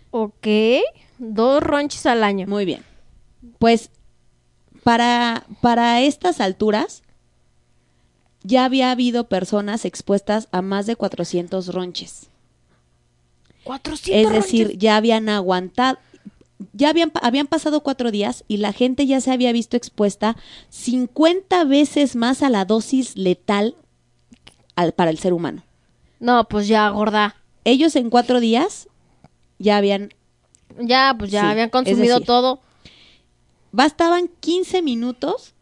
Ok. 0.09 0.47
Dos 1.17 1.63
ronches 1.63 2.05
al 2.07 2.25
año. 2.25 2.45
Muy 2.45 2.65
bien. 2.65 2.83
Pues 3.57 3.89
para, 4.83 5.45
para 5.61 6.01
estas 6.01 6.41
alturas 6.41 7.03
ya 8.43 8.65
había 8.65 8.91
habido 8.91 9.29
personas 9.29 9.85
expuestas 9.85 10.49
a 10.51 10.61
más 10.61 10.85
de 10.85 10.97
400 10.97 11.73
ronches. 11.73 12.27
400 13.63 14.09
Es 14.09 14.29
decir, 14.29 14.63
ronches. 14.65 14.79
ya 14.81 14.97
habían 14.97 15.29
aguantado, 15.29 15.99
ya 16.73 16.89
habían, 16.89 17.11
habían 17.21 17.47
pasado 17.47 17.81
cuatro 17.81 18.11
días 18.11 18.43
y 18.47 18.57
la 18.57 18.73
gente 18.73 19.05
ya 19.07 19.21
se 19.21 19.31
había 19.31 19.51
visto 19.51 19.77
expuesta 19.77 20.35
50 20.69 21.63
veces 21.65 22.15
más 22.15 22.41
a 22.43 22.49
la 22.49 22.65
dosis 22.65 23.15
letal 23.17 23.75
al- 24.75 24.93
para 24.93 25.11
el 25.11 25.17
ser 25.19 25.33
humano. 25.33 25.63
No, 26.19 26.47
pues 26.47 26.67
ya, 26.67 26.89
gorda. 26.89 27.35
Ellos 27.63 27.95
en 27.95 28.09
cuatro 28.09 28.39
días 28.39 28.87
ya 29.59 29.77
habían, 29.77 30.09
Ya, 30.79 31.15
pues 31.17 31.31
ya 31.31 31.41
Sí, 31.41 31.47
habían 31.47 31.69
consumido 31.69 32.15
decir, 32.15 32.25
todo. 32.27 32.59
bastaban 33.71 34.29
15 34.39 34.81
minutos 34.81 35.53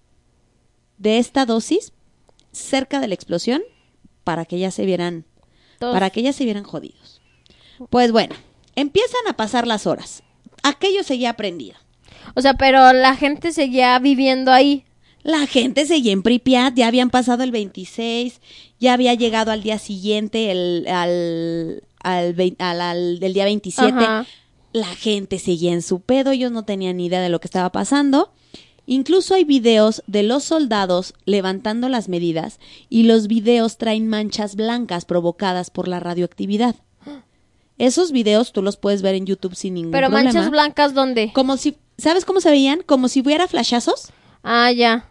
de 0.97 1.17
esta 1.17 1.45
dosis 1.45 1.93
cerca 2.51 2.99
de 2.99 3.07
la 3.07 3.13
explosión 3.15 3.62
para 4.23 4.45
que 4.45 4.59
ya 4.59 4.71
se 4.71 4.85
vieran, 4.85 5.25
Todos. 5.79 5.93
para 5.93 6.09
que 6.09 6.21
ya 6.21 6.33
se 6.33 6.43
vieran 6.45 6.63
jodidos. 6.63 7.21
Pues 7.89 8.12
bueno, 8.12 8.35
empiezan 8.75 9.21
a 9.29 9.33
pasar 9.33 9.65
las 9.67 9.88
horas. 9.88 10.23
Aquello 10.63 11.04
seguía 11.04 11.34
prendido. 11.34 11.76
O 12.36 12.41
sea, 12.41 12.54
pero 12.56 12.93
la 12.93 13.15
gente 13.15 13.52
seguía 13.52 13.98
viviendo 14.00 14.52
ahí. 14.52 14.86
La 15.24 15.48
gente 15.48 15.86
seguía 15.86 16.13
en 16.13 16.24
Pripyat, 16.24 16.74
ya 16.76 16.88
habían 16.88 17.10
pasado 17.10 17.43
el 17.43 17.52
26, 17.52 18.39
ya 18.80 18.93
había 18.93 19.13
llegado 19.15 19.52
al 19.52 19.62
día 19.63 19.78
siguiente, 19.78 20.50
el, 20.52 20.88
al, 20.88 21.84
al, 22.02 22.36
al- 22.60 22.82
al- 22.82 23.19
del 23.19 23.34
día 23.34 23.43
27. 23.45 23.91
Ajá. 23.98 24.26
La 24.72 24.86
gente 24.88 25.38
seguía 25.39 25.74
en 25.74 25.82
su 25.82 26.00
pedo, 26.00 26.32
ellos 26.32 26.52
no 26.52 26.63
tenían 26.63 26.98
ni 26.98 27.08
idea 27.08 27.19
de 27.22 27.30
lo 27.30 27.39
que 27.41 27.48
estaba 27.48 27.72
pasando. 27.72 28.32
Incluso 28.86 29.36
hay 29.36 29.43
videos 29.43 30.04
de 30.08 30.24
los 30.24 30.43
soldados 30.45 31.13
levantando 31.26 31.89
las 31.89 32.08
medidas 32.08 32.60
y 32.89 33.04
los 33.04 33.28
videos 33.28 33.78
traen 33.78 34.08
manchas 34.08 34.56
blancas 34.56 35.06
provocadas 35.06 35.69
por 35.69 35.88
la 35.88 36.00
radioactividad. 36.00 36.76
Esos 37.79 38.11
videos 38.11 38.51
tú 38.53 38.61
los 38.61 38.77
puedes 38.77 39.01
ver 39.01 39.15
en 39.15 39.25
YouTube 39.25 39.55
sin 39.55 39.73
ningún 39.73 39.91
Pero 39.91 40.09
problema. 40.09 40.31
manchas 40.31 40.51
blancas, 40.51 40.93
¿dónde? 40.93 41.31
Como 41.33 41.57
si, 41.57 41.77
¿sabes 41.97 42.25
cómo 42.25 42.41
se 42.41 42.51
veían? 42.51 42.81
Como 42.85 43.07
si 43.07 43.21
hubiera 43.21 43.47
flashazos. 43.47 44.11
Ah, 44.43 44.71
ya. 44.71 45.05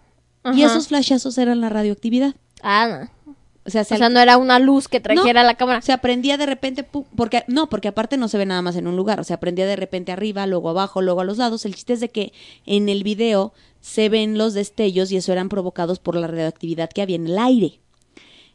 Y 0.54 0.62
esos 0.62 0.88
flashazos 0.88 1.36
eran 1.38 1.60
la 1.60 1.68
radioactividad. 1.68 2.34
Ah, 2.62 3.08
no. 3.26 3.34
O 3.66 3.70
sea, 3.70 3.84
se, 3.84 3.96
O 3.96 3.98
sea, 3.98 4.08
no 4.08 4.18
era 4.18 4.38
una 4.38 4.58
luz 4.58 4.88
que 4.88 4.98
trajera 4.98 5.42
la 5.42 5.54
cámara. 5.56 5.82
se 5.82 5.92
aprendía 5.92 6.38
de 6.38 6.46
repente, 6.46 6.84
porque 6.84 7.44
no, 7.48 7.68
porque 7.68 7.88
aparte 7.88 8.16
no 8.16 8.28
se 8.28 8.38
ve 8.38 8.46
nada 8.46 8.62
más 8.62 8.76
en 8.76 8.86
un 8.86 8.96
lugar, 8.96 9.20
o 9.20 9.24
sea, 9.24 9.36
aprendía 9.36 9.66
de 9.66 9.76
repente 9.76 10.10
arriba, 10.10 10.46
luego 10.46 10.70
abajo, 10.70 11.02
luego 11.02 11.20
a 11.20 11.24
los 11.24 11.36
lados. 11.36 11.66
El 11.66 11.74
chiste 11.74 11.92
es 11.92 12.00
de 12.00 12.08
que 12.08 12.32
en 12.64 12.88
el 12.88 13.02
video 13.02 13.52
se 13.82 14.08
ven 14.08 14.38
los 14.38 14.54
destellos 14.54 15.12
y 15.12 15.16
eso 15.18 15.32
eran 15.32 15.50
provocados 15.50 15.98
por 15.98 16.16
la 16.16 16.26
radioactividad 16.26 16.88
que 16.88 17.02
había 17.02 17.16
en 17.16 17.26
el 17.26 17.38
aire. 17.38 17.80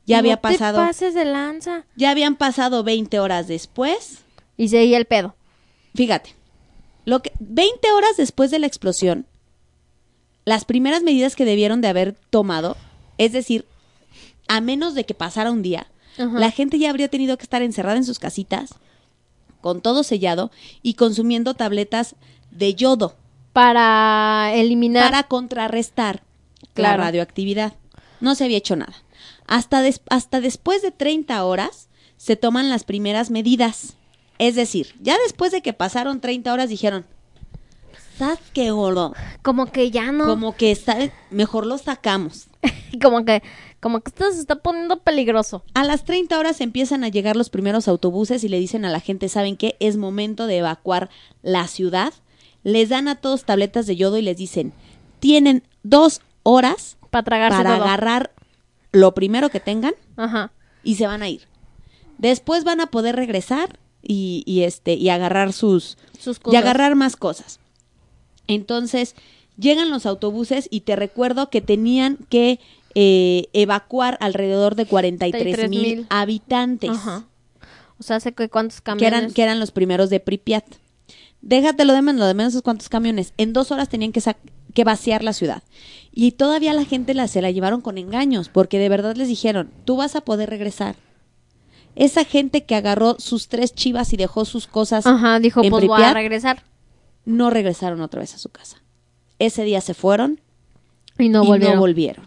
Ya 0.05 0.17
había 0.19 0.35
te 0.37 0.41
pasado, 0.41 0.77
pases 0.79 1.13
de 1.13 1.25
lanza. 1.25 1.85
ya 1.95 2.11
habían 2.11 2.35
pasado 2.35 2.83
20 2.83 3.19
horas 3.19 3.47
después. 3.47 4.19
Y 4.57 4.67
seguía 4.69 4.97
el 4.97 5.05
pedo. 5.05 5.35
Fíjate, 5.95 6.35
lo 7.05 7.21
que 7.21 7.31
20 7.39 7.91
horas 7.91 8.17
después 8.17 8.51
de 8.51 8.59
la 8.59 8.67
explosión, 8.67 9.25
las 10.45 10.65
primeras 10.65 11.03
medidas 11.03 11.35
que 11.35 11.45
debieron 11.45 11.81
de 11.81 11.87
haber 11.87 12.13
tomado, 12.29 12.75
es 13.17 13.31
decir, 13.31 13.65
a 14.47 14.59
menos 14.61 14.93
de 14.93 15.05
que 15.05 15.13
pasara 15.13 15.51
un 15.51 15.61
día, 15.61 15.87
Ajá. 16.17 16.37
la 16.39 16.51
gente 16.51 16.77
ya 16.79 16.89
habría 16.89 17.07
tenido 17.07 17.37
que 17.37 17.43
estar 17.43 17.61
encerrada 17.61 17.97
en 17.97 18.03
sus 18.05 18.19
casitas, 18.19 18.75
con 19.61 19.81
todo 19.81 20.03
sellado 20.03 20.51
y 20.81 20.95
consumiendo 20.95 21.53
tabletas 21.53 22.15
de 22.51 22.75
yodo 22.75 23.15
Para 23.53 24.51
eliminar. 24.53 25.05
para 25.09 25.23
contrarrestar 25.23 26.23
Claro. 26.73 26.97
la 26.97 27.05
radioactividad. 27.05 27.73
No 28.19 28.35
se 28.35 28.43
había 28.43 28.57
hecho 28.57 28.75
nada. 28.75 28.93
Hasta, 29.47 29.81
des- 29.81 30.01
hasta 30.09 30.41
después 30.41 30.81
de 30.81 30.91
30 30.91 31.43
horas 31.43 31.89
se 32.17 32.35
toman 32.35 32.69
las 32.69 32.83
primeras 32.83 33.29
medidas. 33.31 33.95
Es 34.39 34.55
decir, 34.55 34.95
ya 35.01 35.17
después 35.23 35.51
de 35.51 35.61
que 35.61 35.73
pasaron 35.73 36.19
30 36.21 36.51
horas 36.53 36.69
dijeron, 36.69 37.05
¿sabes 38.17 38.39
qué, 38.53 38.71
gordo? 38.71 39.13
Como 39.41 39.67
que 39.67 39.91
ya 39.91 40.11
no. 40.11 40.25
Como 40.25 40.55
que 40.55 40.71
está, 40.71 40.97
mejor 41.29 41.65
lo 41.65 41.77
sacamos. 41.77 42.47
Como 43.01 43.25
que, 43.25 43.41
como 43.79 44.01
que 44.01 44.09
esto 44.11 44.31
se 44.31 44.39
está 44.39 44.57
poniendo 44.57 44.99
peligroso. 44.99 45.63
A 45.73 45.83
las 45.83 46.03
30 46.05 46.37
horas 46.37 46.61
empiezan 46.61 47.03
a 47.03 47.09
llegar 47.09 47.35
los 47.35 47.49
primeros 47.49 47.87
autobuses 47.87 48.43
y 48.43 48.49
le 48.49 48.59
dicen 48.59 48.85
a 48.85 48.91
la 48.91 48.99
gente, 48.99 49.29
¿saben 49.29 49.57
qué? 49.57 49.75
Es 49.79 49.97
momento 49.97 50.45
de 50.45 50.57
evacuar 50.59 51.09
la 51.41 51.67
ciudad. 51.67 52.13
Les 52.63 52.89
dan 52.89 53.07
a 53.07 53.15
todos 53.15 53.45
tabletas 53.45 53.87
de 53.87 53.95
yodo 53.95 54.17
y 54.19 54.21
les 54.21 54.37
dicen, 54.37 54.73
tienen 55.19 55.63
dos 55.81 56.21
horas 56.43 56.97
Para 57.09 57.23
tragarse 57.23 57.57
para 57.57 57.75
todo. 57.77 57.83
agarrar 57.85 58.31
lo 58.93 59.13
primero 59.13 59.49
que 59.49 59.59
tengan 59.59 59.93
Ajá. 60.15 60.51
y 60.83 60.95
se 60.95 61.05
van 61.07 61.21
a 61.23 61.27
ir. 61.29 61.41
Después 62.17 62.63
van 62.63 62.79
a 62.79 62.87
poder 62.87 63.15
regresar 63.17 63.77
y, 64.01 64.43
y, 64.45 64.61
este 64.63 64.93
y 64.93 65.09
agarrar 65.09 65.51
sus 65.51 65.97
Sus 66.19 66.37
y 66.37 66.39
cosas. 66.39 66.61
agarrar 66.61 66.95
más 66.95 67.15
cosas. 67.17 67.59
Entonces 68.47 69.15
llegan 69.57 69.89
los 69.89 70.05
autobuses 70.05 70.67
y 70.71 70.81
te 70.81 70.95
recuerdo 70.95 71.49
que 71.49 71.61
tenían 71.61 72.17
que 72.29 72.59
eh, 72.95 73.47
evacuar 73.53 74.17
alrededor 74.21 74.75
de 74.75 74.85
43 74.85 75.69
mil 75.69 75.81
43,000. 76.05 76.07
habitantes 76.09 76.89
Ajá. 76.91 77.25
O 77.99 78.03
sea, 78.03 78.19
sé 78.19 78.33
que 78.33 78.49
cuántos 78.49 78.77
que 78.81 78.83
camiones. 78.85 79.07
eran 79.19 79.31
que 79.33 79.43
eran 79.43 79.59
los 79.59 79.71
primeros 79.71 80.09
de 80.09 80.19
Pripyat. 80.19 80.65
Déjate 81.41 81.85
lo 81.85 81.93
de 81.93 82.01
menos, 82.01 82.19
lo 82.19 82.25
de 82.27 82.33
menos 82.33 82.53
es 82.55 82.61
cuántos 82.61 82.89
camiones. 82.89 83.33
En 83.37 83.53
dos 83.53 83.71
horas 83.71 83.89
tenían 83.89 84.11
que, 84.11 84.19
sac- 84.21 84.37
que 84.73 84.83
vaciar 84.83 85.23
la 85.23 85.33
ciudad. 85.33 85.61
Y 86.15 86.33
todavía 86.33 86.73
la 86.73 86.85
gente 86.85 87.13
la, 87.15 87.27
se 87.27 87.41
la 87.41 87.49
llevaron 87.51 87.81
con 87.81 87.97
engaños, 87.97 88.47
porque 88.49 88.77
de 88.79 88.87
verdad 88.89 89.15
les 89.15 89.27
dijeron, 89.27 89.71
tú 89.85 89.95
vas 89.97 90.15
a 90.15 90.21
poder 90.21 90.49
regresar. 90.49 90.95
Esa 91.95 92.23
gente 92.23 92.63
que 92.65 92.75
agarró 92.75 93.15
sus 93.19 93.47
tres 93.47 93.73
chivas 93.73 94.13
y 94.13 94.17
dejó 94.17 94.45
sus 94.45 94.67
cosas, 94.67 95.05
Ajá, 95.07 95.39
dijo, 95.39 95.63
en 95.63 95.69
pues 95.71 95.85
voy 95.85 95.95
a 95.95 95.95
Pripyat, 95.97 96.13
regresar. 96.13 96.63
no 97.25 97.49
regresaron 97.49 98.01
otra 98.01 98.19
vez 98.19 98.33
a 98.35 98.37
su 98.37 98.49
casa. 98.49 98.81
Ese 99.39 99.63
día 99.63 99.81
se 99.81 99.93
fueron 99.93 100.39
Y 101.17 101.29
no 101.29 101.43
y 101.43 101.47
volvieron. 101.47 101.75
no 101.75 101.81
volvieron. 101.81 102.25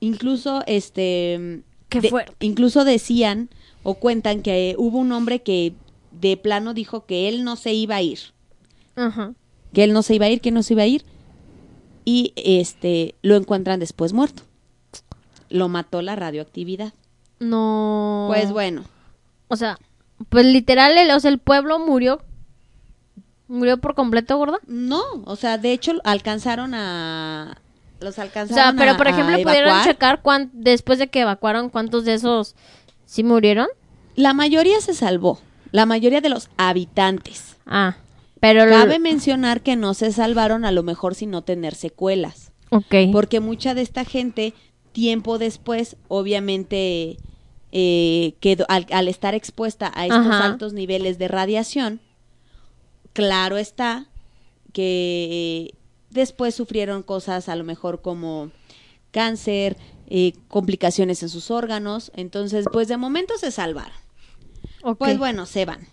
Incluso, 0.00 0.62
este... 0.66 1.62
Qué 1.88 2.00
de-. 2.00 2.12
Incluso 2.40 2.84
decían 2.84 3.48
o 3.82 3.94
cuentan 3.94 4.42
que 4.42 4.74
hubo 4.78 4.98
un 4.98 5.12
hombre 5.12 5.40
que 5.42 5.74
de 6.12 6.36
plano 6.36 6.74
dijo 6.74 7.04
que 7.06 7.28
él 7.28 7.44
no 7.44 7.56
se 7.56 7.72
iba 7.74 7.96
a 7.96 8.02
ir. 8.02 8.18
Ajá. 8.96 9.32
Que 9.72 9.84
él 9.84 9.92
no 9.92 10.02
se 10.02 10.14
iba 10.14 10.26
a 10.26 10.30
ir, 10.30 10.40
que 10.40 10.50
no 10.50 10.62
se 10.62 10.74
iba 10.74 10.82
a 10.82 10.86
ir. 10.86 11.04
Y 12.04 12.32
este 12.36 13.14
lo 13.22 13.36
encuentran 13.36 13.80
después 13.80 14.12
muerto. 14.12 14.42
Lo 15.48 15.68
mató 15.68 16.02
la 16.02 16.16
radioactividad. 16.16 16.92
No. 17.38 18.26
Pues 18.28 18.52
bueno, 18.52 18.84
O 19.48 19.56
sea, 19.56 19.78
pues 20.28 20.46
literal, 20.46 20.96
el, 20.96 21.10
o 21.10 21.20
sea, 21.20 21.30
el 21.30 21.38
pueblo 21.38 21.78
murió. 21.78 22.20
Murió 23.48 23.76
por 23.78 23.94
completo, 23.94 24.38
gorda. 24.38 24.58
no, 24.66 25.02
o 25.26 25.36
sea, 25.36 25.58
de 25.58 25.72
hecho 25.72 25.92
alcanzaron 26.04 26.72
a 26.74 27.58
los 28.00 28.16
O 28.18 28.22
alcanzaron 28.22 28.54
sea, 28.54 28.74
pero 28.78 28.92
a- 28.92 28.96
por 28.96 29.08
a 29.08 29.10
ejemplo, 29.10 29.36
pudieron 29.42 29.68
evacuar. 29.70 29.84
checar 29.84 30.22
cuán- 30.22 30.50
después 30.54 30.98
de 30.98 31.08
que 31.08 31.20
evacuaron 31.20 31.68
cuántos 31.68 32.04
de 32.04 32.14
esos 32.14 32.54
sí 33.04 33.22
murieron. 33.24 33.68
La 34.16 34.32
mayoría 34.32 34.80
se 34.80 34.94
salvó, 34.94 35.38
la 35.70 35.84
mayoría 35.86 36.20
de 36.22 36.30
los 36.30 36.48
habitantes. 36.56 37.56
Ah, 37.66 37.96
pero. 38.42 38.68
Cabe 38.68 38.98
mencionar 38.98 39.62
que 39.62 39.76
no 39.76 39.94
se 39.94 40.10
salvaron 40.10 40.64
a 40.64 40.72
lo 40.72 40.82
mejor 40.82 41.14
sin 41.14 41.30
no 41.30 41.42
tener 41.42 41.76
secuelas. 41.76 42.50
Ok. 42.70 42.94
Porque 43.12 43.38
mucha 43.38 43.74
de 43.74 43.82
esta 43.82 44.04
gente, 44.04 44.52
tiempo 44.90 45.38
después, 45.38 45.96
obviamente, 46.08 47.18
eh, 47.70 48.34
quedó, 48.40 48.66
al, 48.68 48.86
al 48.90 49.06
estar 49.06 49.36
expuesta 49.36 49.92
a 49.94 50.06
estos 50.06 50.26
Ajá. 50.26 50.44
altos 50.44 50.72
niveles 50.72 51.18
de 51.18 51.28
radiación, 51.28 52.00
claro 53.12 53.58
está 53.58 54.08
que 54.72 55.74
después 56.10 56.54
sufrieron 56.54 57.02
cosas 57.04 57.48
a 57.48 57.54
lo 57.54 57.62
mejor 57.62 58.02
como 58.02 58.50
cáncer, 59.12 59.76
eh, 60.08 60.32
complicaciones 60.48 61.22
en 61.22 61.28
sus 61.28 61.52
órganos. 61.52 62.10
Entonces, 62.16 62.66
pues 62.72 62.88
de 62.88 62.96
momento 62.96 63.34
se 63.38 63.52
salvaron. 63.52 63.96
ok. 64.82 64.98
Pues 64.98 65.18
bueno, 65.18 65.46
se 65.46 65.64
van. 65.64 65.86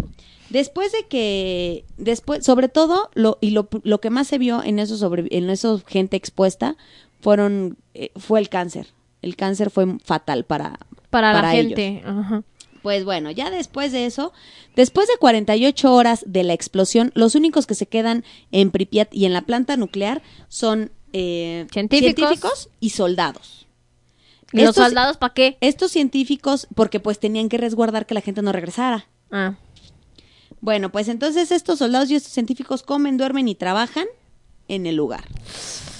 Después 0.49 0.91
de 0.91 1.05
que, 1.07 1.85
después, 1.97 2.43
sobre 2.45 2.69
todo, 2.69 3.09
lo, 3.13 3.37
y 3.41 3.51
lo, 3.51 3.67
lo 3.83 4.01
que 4.01 4.09
más 4.09 4.27
se 4.27 4.37
vio 4.37 4.63
en 4.63 4.79
esos 4.79 4.99
sobre, 4.99 5.25
en 5.35 5.49
esos 5.49 5.83
gente 5.85 6.17
expuesta 6.17 6.75
fueron, 7.21 7.77
eh, 7.93 8.11
fue 8.15 8.39
el 8.39 8.49
cáncer. 8.49 8.87
El 9.21 9.35
cáncer 9.35 9.69
fue 9.69 9.97
fatal 10.03 10.45
para, 10.45 10.79
para, 11.09 11.33
la 11.41 11.53
ellos. 11.55 11.75
gente. 11.77 12.03
Ajá. 12.05 12.43
Pues 12.81 13.03
bueno, 13.03 13.29
ya 13.29 13.49
después 13.51 13.91
de 13.91 14.05
eso, 14.05 14.31
después 14.75 15.07
de 15.09 15.17
48 15.19 15.93
horas 15.93 16.23
de 16.25 16.43
la 16.43 16.53
explosión, 16.53 17.11
los 17.13 17.35
únicos 17.35 17.67
que 17.67 17.75
se 17.75 17.87
quedan 17.87 18.23
en 18.51 18.71
Pripyat 18.71 19.13
y 19.13 19.25
en 19.25 19.33
la 19.33 19.41
planta 19.41 19.75
nuclear 19.75 20.21
son 20.47 20.91
eh, 21.11 21.67
Científicos. 21.71 22.69
y 22.79 22.91
soldados. 22.91 23.67
¿Y 24.53 24.57
los 24.61 24.69
Estos- 24.69 24.85
soldados 24.85 25.17
para 25.17 25.33
qué? 25.33 25.57
Estos 25.61 25.91
científicos, 25.91 26.67
porque 26.73 26.99
pues 27.01 27.19
tenían 27.19 27.49
que 27.49 27.57
resguardar 27.57 28.05
que 28.05 28.13
la 28.13 28.21
gente 28.21 28.41
no 28.41 28.51
regresara. 28.53 29.07
Ah. 29.29 29.55
Bueno, 30.61 30.91
pues 30.91 31.07
entonces 31.07 31.51
estos 31.51 31.79
soldados 31.79 32.09
y 32.11 32.15
estos 32.15 32.33
científicos 32.33 32.83
comen, 32.83 33.17
duermen 33.17 33.47
y 33.47 33.55
trabajan 33.55 34.05
en 34.67 34.85
el 34.85 34.95
lugar. 34.95 35.23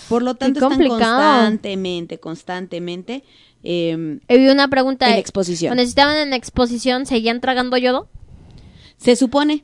Por 0.10 0.24
lo 0.24 0.36
tanto, 0.36 0.60
están 0.60 0.88
constantemente, 0.88 2.20
constantemente 2.20 3.24
eh, 3.64 4.20
una 4.30 4.68
pregunta. 4.68 5.10
en 5.10 5.18
exposición. 5.18 5.70
Cuando 5.70 5.84
estaban 5.84 6.18
en 6.18 6.34
exposición, 6.34 7.06
¿seguían 7.06 7.42
tragando 7.42 7.78
yodo? 7.78 8.10
Se 8.98 9.16
supone 9.16 9.64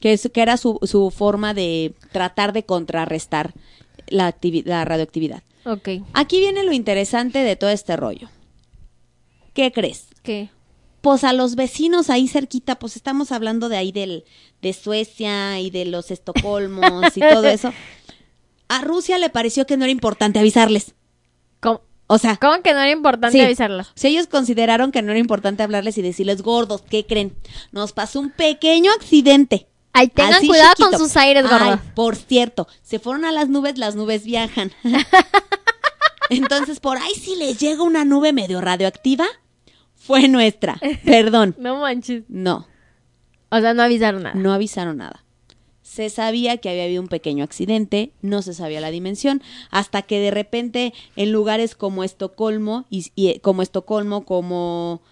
que, 0.00 0.12
es, 0.12 0.30
que 0.32 0.42
era 0.42 0.56
su, 0.56 0.78
su 0.82 1.10
forma 1.10 1.54
de 1.54 1.94
tratar 2.12 2.52
de 2.52 2.64
contrarrestar 2.64 3.54
la, 4.08 4.34
la 4.64 4.84
radioactividad. 4.84 5.42
Ok. 5.64 5.88
Aquí 6.12 6.40
viene 6.40 6.64
lo 6.64 6.72
interesante 6.72 7.38
de 7.38 7.56
todo 7.56 7.70
este 7.70 7.96
rollo. 7.96 8.28
¿Qué 9.54 9.72
crees? 9.72 10.08
¿Qué? 10.22 10.50
Pues 11.04 11.22
a 11.22 11.34
los 11.34 11.54
vecinos 11.54 12.08
ahí 12.08 12.28
cerquita, 12.28 12.78
pues 12.78 12.96
estamos 12.96 13.30
hablando 13.30 13.68
de 13.68 13.76
ahí 13.76 13.92
del, 13.92 14.24
de 14.62 14.72
Suecia 14.72 15.60
y 15.60 15.68
de 15.68 15.84
los 15.84 16.10
Estocolmos 16.10 17.14
y 17.14 17.20
todo 17.20 17.44
eso. 17.46 17.74
A 18.68 18.80
Rusia 18.80 19.18
le 19.18 19.28
pareció 19.28 19.66
que 19.66 19.76
no 19.76 19.84
era 19.84 19.92
importante 19.92 20.38
avisarles. 20.38 20.94
¿Cómo, 21.60 21.82
O 22.06 22.16
sea, 22.16 22.38
cómo 22.38 22.62
que 22.62 22.72
no 22.72 22.80
era 22.80 22.90
importante 22.90 23.54
Sí. 23.54 23.64
Si 23.96 24.06
ellos 24.08 24.28
consideraron 24.28 24.92
que 24.92 25.02
no 25.02 25.10
era 25.10 25.18
importante 25.20 25.62
hablarles 25.62 25.98
y 25.98 26.02
decirles 26.02 26.40
gordos, 26.40 26.80
¿qué 26.88 27.04
creen? 27.04 27.36
Nos 27.70 27.92
pasó 27.92 28.18
un 28.20 28.30
pequeño 28.30 28.90
accidente. 28.92 29.68
Ay, 29.92 30.08
tengan 30.08 30.36
Así 30.36 30.46
cuidado 30.46 30.72
chiquito. 30.74 30.88
con 30.88 30.98
sus 30.98 31.18
aires, 31.18 31.44
Ay, 31.44 31.50
gordas. 31.50 31.80
por 31.94 32.16
cierto, 32.16 32.66
se 32.82 32.98
fueron 32.98 33.26
a 33.26 33.30
las 33.30 33.50
nubes, 33.50 33.76
las 33.76 33.94
nubes 33.94 34.24
viajan. 34.24 34.72
Entonces, 36.30 36.80
por 36.80 36.96
ahí 36.96 37.14
si 37.14 37.36
les 37.36 37.60
llega 37.60 37.82
una 37.82 38.06
nube 38.06 38.32
medio 38.32 38.62
radioactiva, 38.62 39.26
fue 40.06 40.28
nuestra. 40.28 40.78
Perdón. 41.04 41.54
No 41.58 41.80
manches. 41.80 42.24
No, 42.28 42.66
O 43.50 43.60
sea, 43.60 43.74
no 43.74 43.82
avisaron 43.82 44.22
nada. 44.22 44.34
no 44.34 44.52
avisaron 44.52 44.96
nada. 44.98 45.24
Se 45.82 46.08
sabía 46.10 46.56
que 46.56 46.70
había 46.70 46.84
habido 46.84 47.02
un 47.02 47.08
pequeño 47.08 47.44
accidente, 47.44 48.12
no 48.22 48.42
se 48.42 48.54
sabía 48.54 48.80
la 48.80 48.90
dimensión, 48.90 49.42
hasta 49.70 50.02
que 50.02 50.18
de 50.18 50.30
repente 50.30 50.92
en 51.14 51.30
lugares 51.30 51.74
como 51.76 52.02
Estocolmo, 52.04 52.86
y, 52.90 53.06
y, 53.14 53.28
eh, 53.28 53.40
como 53.40 53.62
Estocolmo, 53.62 54.24
como, 54.24 55.02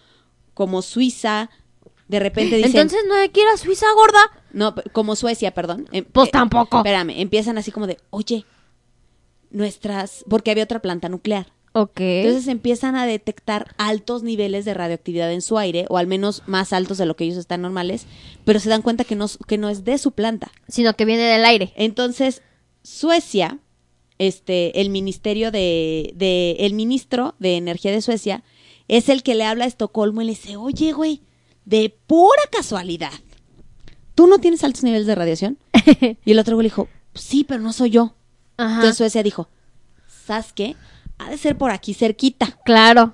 como 0.55 0.82
Suiza, 0.82 1.51
de 2.09 2.18
repente 2.20 2.57
dicen... 2.57 2.72
Entonces 2.72 3.01
no 3.07 3.14
hay 3.14 3.28
que 3.28 3.43
ir 3.43 3.47
a 3.49 3.57
Suiza, 3.59 3.86
gorda. 3.95 4.18
No, 4.53 4.74
como 4.93 5.14
Suecia, 5.14 5.53
perdón. 5.53 5.88
Em- 5.93 6.05
Pues 6.11 6.28
eh, 6.28 6.32
tampoco. 6.32 6.78
Espérame, 6.78 7.20
empiezan 7.20 7.59
así 7.59 7.70
como 7.70 7.86
de, 7.86 7.99
oye, 8.11 8.45
nuestras, 9.51 10.24
porque 10.28 10.51
había 10.51 10.64
otra 10.64 10.80
planta 10.80 11.09
nuclear. 11.09 11.51
Ok. 11.73 12.01
Entonces 12.01 12.49
empiezan 12.49 12.97
a 12.97 13.07
detectar 13.07 13.75
altos 13.79 14.23
niveles 14.23 14.64
de 14.64 14.75
radioactividad 14.75 15.33
en 15.33 15.43
su 15.43 15.59
aire, 15.59 15.87
o 15.89 15.97
al 15.97 16.07
menos 16.07 16.43
más 16.47 16.73
altos 16.73 16.99
de 16.99 17.07
lo 17.07 17.16
que 17.16 17.25
ellos 17.25 17.39
están 17.39 17.62
normales, 17.62 18.07
pero 18.45 18.61
se 18.61 18.68
dan 18.68 18.83
cuenta 18.83 19.05
que 19.05 19.16
no, 19.16 19.27
que 19.47 19.59
no 19.59 19.68
es 19.68 19.85
de 19.85 19.97
su 19.99 20.12
planta. 20.12 20.53
Sino 20.68 20.95
que 20.95 21.05
viene 21.05 21.23
del 21.23 21.45
aire. 21.45 21.73
Entonces, 21.77 22.43
Suecia, 22.83 23.59
este, 24.18 24.81
el 24.81 24.91
ministerio 24.91 25.51
de, 25.51 26.12
de, 26.16 26.57
el 26.61 26.75
ministro 26.75 27.35
de 27.39 27.57
energía 27.57 27.91
de 27.91 28.03
Suecia, 28.03 28.45
es 28.89 29.09
el 29.09 29.23
que 29.23 29.35
le 29.35 29.45
habla 29.45 29.64
a 29.64 29.68
Estocolmo 29.68 30.20
y 30.20 30.27
le 30.27 30.33
dice, 30.33 30.57
oye, 30.57 30.93
güey, 30.93 31.23
de 31.64 31.97
pura 32.07 32.43
casualidad, 32.51 33.12
¿tú 34.14 34.27
no 34.27 34.39
tienes 34.39 34.62
altos 34.64 34.83
niveles 34.83 35.07
de 35.07 35.14
radiación? 35.14 35.59
Y 36.25 36.33
el 36.33 36.39
otro 36.39 36.57
güey 36.57 36.64
le 36.64 36.70
dijo, 36.70 36.89
sí, 37.14 37.45
pero 37.45 37.61
no 37.61 37.73
soy 37.73 37.91
yo. 37.91 38.14
Ajá. 38.59 38.75
Entonces 38.75 38.99
Suecia 38.99 39.23
dijo, 39.23 39.49
¿sabes 40.27 40.53
qué? 40.53 40.77
Ha 41.19 41.31
de 41.31 41.39
ser 41.39 41.57
por 41.57 41.71
aquí 41.71 41.95
cerquita. 41.95 42.59
Claro. 42.65 43.13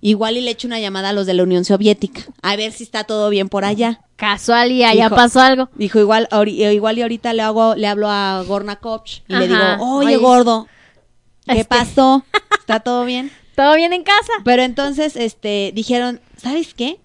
Igual 0.00 0.36
y 0.36 0.40
le 0.42 0.50
echo 0.52 0.68
una 0.68 0.78
llamada 0.78 1.08
a 1.08 1.12
los 1.12 1.26
de 1.26 1.34
la 1.34 1.42
Unión 1.42 1.64
Soviética, 1.64 2.22
a 2.42 2.54
ver 2.54 2.70
si 2.72 2.84
está 2.84 3.04
todo 3.04 3.28
bien 3.30 3.48
por 3.48 3.64
allá. 3.64 4.02
Casual 4.16 4.70
y 4.70 4.84
allá 4.84 5.04
Dijo- 5.06 5.16
pasó 5.16 5.40
algo. 5.40 5.68
Dijo, 5.74 5.98
igual, 5.98 6.28
eh, 6.46 6.74
igual 6.74 6.98
y 6.98 7.02
ahorita 7.02 7.32
le 7.32 7.42
hago, 7.42 7.74
le 7.74 7.86
hablo 7.88 8.08
a 8.08 8.42
Gornakovch 8.46 9.22
y 9.26 9.34
le 9.34 9.48
digo, 9.48 9.60
oye, 9.80 10.06
Oye, 10.08 10.16
gordo, 10.18 10.68
¿qué 11.46 11.60
este- 11.60 11.64
pasó? 11.64 12.24
¿Está 12.58 12.80
todo 12.80 13.04
bien? 13.04 13.32
¿Todo 13.56 13.74
bien 13.74 13.92
en 13.94 14.04
casa? 14.04 14.32
Pero 14.44 14.62
entonces, 14.62 15.16
este, 15.16 15.72
dijeron, 15.74 16.20
¿sabes 16.36 16.74
qué? 16.74 17.00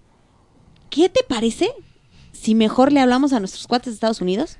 ¿Qué 0.90 1.08
te 1.08 1.22
parece 1.24 1.70
si 2.32 2.54
mejor 2.54 2.92
le 2.92 3.00
hablamos 3.00 3.32
a 3.32 3.40
nuestros 3.40 3.66
cuates 3.66 3.86
de 3.86 3.94
Estados 3.94 4.20
Unidos? 4.20 4.58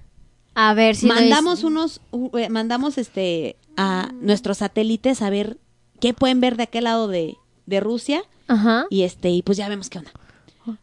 A 0.54 0.72
ver 0.74 0.96
si 0.96 1.06
no 1.06 1.14
mandamos 1.14 1.58
es- 1.60 1.64
unos, 1.64 2.00
eh, 2.38 2.48
mandamos 2.48 2.96
este 2.98 3.56
a 3.76 4.10
nuestros 4.20 4.58
satélites 4.58 5.22
a 5.22 5.30
ver 5.30 5.58
qué 6.00 6.14
pueden 6.14 6.40
ver 6.40 6.56
de 6.56 6.64
aquel 6.64 6.84
lado 6.84 7.08
de, 7.08 7.36
de 7.66 7.80
Rusia 7.80 8.22
Ajá. 8.48 8.86
y 8.90 9.02
este, 9.02 9.30
y 9.30 9.42
pues 9.42 9.58
ya 9.58 9.68
vemos 9.68 9.88
qué 9.90 9.98
onda. 9.98 10.10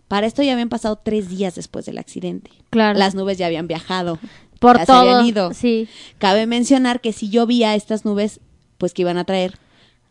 Para 0.10 0.28
esto 0.28 0.44
ya 0.44 0.52
habían 0.54 0.68
pasado 0.70 0.98
tres 0.98 1.30
días 1.30 1.56
después 1.56 1.86
del 1.86 1.98
accidente. 2.00 2.52
Claro. 2.70 3.00
Las 3.00 3.16
nubes 3.16 3.38
ya 3.38 3.46
habían 3.46 3.68
viajado. 3.68 4.20
Por 4.60 4.76
ya 4.78 4.82
se 4.86 4.88
todo. 4.88 5.00
habían 5.00 5.26
ido. 5.26 5.54
Sí. 5.54 5.88
Cabe 6.18 6.46
mencionar 6.48 7.00
que 7.00 7.14
si 7.14 7.30
llovía 7.30 7.76
estas 7.76 8.04
nubes, 8.04 8.42
pues 8.78 8.94
que 8.94 9.04
iban 9.04 9.18
a 9.18 9.24
traer 9.24 9.58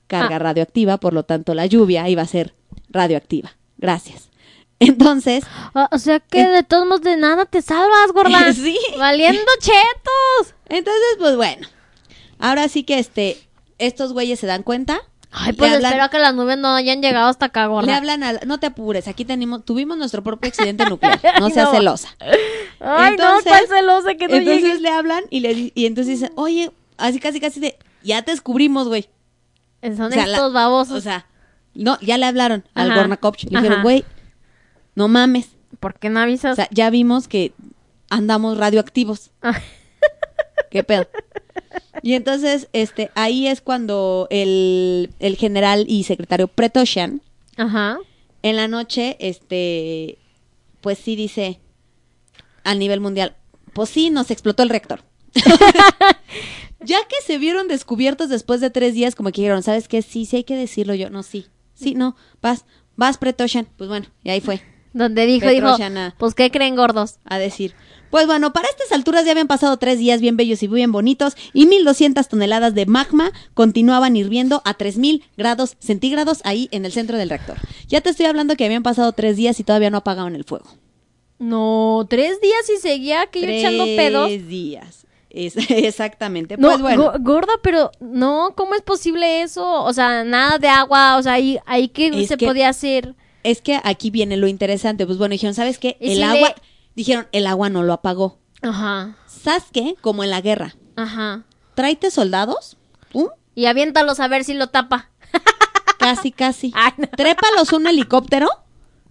carga 0.06 0.36
Ah. 0.36 0.38
radioactiva, 0.38 0.96
por 0.96 1.12
lo 1.12 1.24
tanto 1.24 1.52
la 1.54 1.66
lluvia 1.66 2.08
iba 2.08 2.22
a 2.22 2.26
ser 2.26 2.54
radioactiva. 2.88 3.52
Gracias. 3.76 4.30
Entonces, 4.80 5.44
O, 5.74 5.86
o 5.90 5.98
sea 5.98 6.20
que 6.20 6.46
de 6.48 6.62
todos 6.62 6.86
modos 6.86 7.02
de 7.02 7.16
nada 7.18 7.44
te 7.44 7.60
salvas, 7.60 8.12
gorda. 8.14 8.52
Sí. 8.54 8.78
Valiendo 8.96 9.50
chetos. 9.60 10.54
entonces, 10.66 11.16
pues 11.18 11.36
bueno. 11.36 11.66
Ahora 12.38 12.68
sí 12.68 12.82
que 12.84 12.98
este, 12.98 13.36
estos 13.78 14.12
güeyes 14.12 14.38
se 14.40 14.46
dan 14.46 14.62
cuenta. 14.62 15.00
Ay, 15.30 15.52
pues 15.52 15.70
hablan- 15.72 15.92
espero 15.92 16.08
que 16.10 16.18
las 16.18 16.34
nubes 16.34 16.56
no 16.56 16.68
hayan 16.74 17.02
llegado 17.02 17.28
hasta 17.28 17.46
acá, 17.46 17.66
gorda. 17.66 17.86
Le 17.86 17.92
hablan 17.92 18.22
al, 18.22 18.40
no 18.46 18.58
te 18.58 18.66
apures, 18.66 19.08
aquí 19.08 19.24
tenemos, 19.26 19.62
tuvimos 19.64 19.98
nuestro 19.98 20.22
propio 20.24 20.48
accidente 20.48 20.86
nuclear, 20.86 21.20
no 21.40 21.50
seas 21.50 21.66
no. 21.70 21.74
celosa. 21.76 22.08
Ay, 22.80 23.10
Entonces- 23.12 23.44
no, 23.44 23.50
cuál 23.50 23.66
celosa 23.68 24.14
que 24.14 24.26
no 24.28 24.36
entonces 24.36 24.80
le 24.80 24.88
hablan 24.88 25.24
y 25.28 25.40
le 25.40 25.72
y 25.74 25.84
entonces 25.86 26.18
dicen, 26.20 26.32
oye, 26.36 26.70
así 26.96 27.20
casi 27.20 27.40
casi 27.40 27.60
de, 27.60 27.76
ya 28.02 28.22
te 28.22 28.30
descubrimos, 28.30 28.88
güey. 28.88 29.08
Son 29.82 30.00
O 30.06 30.10
sea, 30.10 30.26
la- 30.26 30.32
estos 30.36 30.52
babosos. 30.54 30.96
O 30.96 31.00
sea, 31.02 31.26
no, 31.74 31.98
ya 32.00 32.16
le 32.16 32.24
hablaron 32.26 32.64
al 32.74 32.90
Ajá, 32.90 33.00
Gornakovch. 33.00 33.44
Le 33.44 33.50
dijeron, 33.50 33.72
ajá. 33.74 33.82
güey, 33.82 34.04
no 34.94 35.08
mames. 35.08 35.50
¿Por 35.78 35.94
qué 35.98 36.08
no 36.08 36.20
avisas? 36.20 36.52
O 36.52 36.56
sea, 36.56 36.68
ya 36.70 36.88
vimos 36.88 37.28
que 37.28 37.52
andamos 38.08 38.56
radioactivos. 38.56 39.30
¿Qué 40.70 40.84
pedo? 40.84 41.06
Y 42.02 42.14
entonces, 42.14 42.68
este, 42.72 43.10
ahí 43.14 43.46
es 43.46 43.60
cuando 43.60 44.26
el, 44.30 45.10
el 45.18 45.36
general 45.36 45.84
y 45.88 46.04
secretario 46.04 46.48
Pretoshan, 46.48 47.20
Ajá. 47.56 47.98
en 48.42 48.56
la 48.56 48.68
noche, 48.68 49.16
este, 49.20 50.18
pues 50.80 50.98
sí 50.98 51.16
dice 51.16 51.60
a 52.64 52.74
nivel 52.74 53.00
mundial, 53.00 53.34
pues 53.72 53.90
sí, 53.90 54.10
nos 54.10 54.30
explotó 54.30 54.62
el 54.62 54.68
reactor. 54.68 55.02
ya 56.80 56.98
que 57.08 57.16
se 57.24 57.38
vieron 57.38 57.68
descubiertos 57.68 58.28
después 58.28 58.60
de 58.60 58.70
tres 58.70 58.94
días, 58.94 59.14
como 59.14 59.30
que 59.30 59.40
dijeron, 59.40 59.62
¿sabes 59.62 59.88
qué? 59.88 60.02
Sí, 60.02 60.26
sí 60.26 60.36
hay 60.36 60.44
que 60.44 60.56
decirlo 60.56 60.94
yo. 60.94 61.10
No, 61.10 61.22
sí. 61.22 61.46
Sí, 61.74 61.94
no, 61.94 62.16
vas, 62.42 62.64
vas, 62.96 63.18
Pretoshan. 63.18 63.68
Pues 63.76 63.88
bueno, 63.88 64.06
y 64.24 64.30
ahí 64.30 64.40
fue 64.40 64.60
Donde 64.92 65.26
dijo, 65.26 65.48
dijo, 65.48 65.76
pues 66.18 66.34
¿qué 66.34 66.50
creen 66.50 66.76
gordos? 66.76 67.18
a 67.24 67.38
decir. 67.38 67.74
Pues 68.10 68.26
bueno, 68.26 68.52
para 68.52 68.68
estas 68.68 68.90
alturas 68.92 69.24
ya 69.24 69.32
habían 69.32 69.48
pasado 69.48 69.76
tres 69.76 69.98
días 69.98 70.20
bien 70.20 70.36
bellos 70.36 70.62
y 70.62 70.66
bien 70.66 70.92
bonitos 70.92 71.34
y 71.52 71.66
1200 71.66 72.26
toneladas 72.28 72.74
de 72.74 72.86
magma 72.86 73.32
continuaban 73.54 74.16
hirviendo 74.16 74.62
a 74.64 74.74
3000 74.74 75.24
grados 75.36 75.76
centígrados 75.78 76.40
ahí 76.44 76.68
en 76.72 76.84
el 76.86 76.92
centro 76.92 77.18
del 77.18 77.28
reactor. 77.28 77.56
Ya 77.88 78.00
te 78.00 78.10
estoy 78.10 78.26
hablando 78.26 78.56
que 78.56 78.64
habían 78.64 78.82
pasado 78.82 79.12
tres 79.12 79.36
días 79.36 79.60
y 79.60 79.64
todavía 79.64 79.90
no 79.90 79.98
apagaban 79.98 80.34
el 80.34 80.44
fuego. 80.44 80.66
No, 81.38 82.06
tres 82.08 82.40
días 82.40 82.68
y 82.74 82.80
seguía 82.80 83.22
aquello 83.22 83.48
echando 83.48 83.84
pedos. 83.84 84.26
Tres 84.28 84.48
días. 84.48 85.06
Es- 85.30 85.56
exactamente. 85.70 86.56
No, 86.56 86.68
pues 86.68 86.80
bueno. 86.80 87.12
go- 87.12 87.18
gorda, 87.20 87.52
pero 87.62 87.90
no, 88.00 88.54
¿cómo 88.56 88.74
es 88.74 88.82
posible 88.82 89.42
eso? 89.42 89.84
O 89.84 89.92
sea, 89.92 90.24
nada 90.24 90.58
de 90.58 90.68
agua, 90.68 91.16
o 91.18 91.22
sea, 91.22 91.34
ahí, 91.34 91.58
ahí 91.66 91.88
que 91.88 92.26
se 92.26 92.36
que- 92.36 92.46
podía 92.46 92.68
hacer. 92.70 93.14
Es 93.44 93.60
que 93.62 93.78
aquí 93.84 94.10
viene 94.10 94.36
lo 94.36 94.48
interesante. 94.48 95.06
Pues 95.06 95.16
bueno, 95.16 95.32
dijeron, 95.32 95.54
¿sabes 95.54 95.78
qué? 95.78 95.96
¿Y 96.00 96.10
El 96.10 96.16
si 96.16 96.22
agua, 96.22 96.48
le- 96.48 96.54
dijeron, 96.98 97.28
el 97.32 97.46
agua 97.46 97.68
no 97.70 97.82
lo 97.84 97.92
apagó. 97.92 98.38
Ajá, 98.60 99.16
¿Sabes 99.26 99.64
qué? 99.72 99.94
Como 100.00 100.24
en 100.24 100.30
la 100.30 100.40
guerra. 100.40 100.74
ajá. 100.96 101.44
Tráete 101.74 102.10
soldados. 102.10 102.76
Pum, 103.12 103.28
Y 103.54 103.66
aviéntalos 103.66 104.18
a 104.18 104.26
ver 104.26 104.42
si 104.42 104.52
lo 104.52 104.66
tapa. 104.68 105.10
Casi, 105.98 106.32
casi. 106.32 106.72
Ay, 106.74 106.92
no. 106.96 107.06
Trépalos 107.08 107.72
un 107.72 107.86
helicóptero 107.86 108.48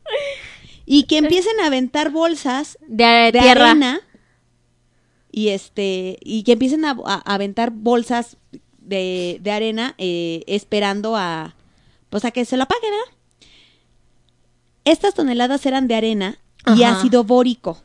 y 0.86 1.04
que 1.04 1.18
empiecen 1.18 1.60
a 1.62 1.68
aventar 1.68 2.12
bolsas 2.12 2.78
De, 2.88 3.32
de 3.32 3.40
tierra. 3.40 3.72
arena 3.72 4.02
y 5.32 5.50
este 5.50 6.18
y 6.22 6.44
que 6.44 6.54
empiecen 6.54 6.84
a, 6.86 6.92
aventar 7.26 7.72
bolsas 7.72 8.38
de, 8.80 9.38
de 9.42 9.52
arena 9.52 9.96
eh, 9.98 10.44
esperando 10.48 11.16
a 11.16 11.56
pues 12.10 12.24
a 12.26 12.32
que 12.32 12.44
se 12.46 12.58
lo 12.58 12.64
apague, 12.64 12.82
¿verdad? 12.90 13.18
Estas 14.86 15.14
toneladas 15.14 15.66
eran 15.66 15.88
de 15.88 15.96
arena 15.96 16.40
y 16.76 16.84
Ajá. 16.84 16.98
ácido 17.00 17.24
bórico. 17.24 17.78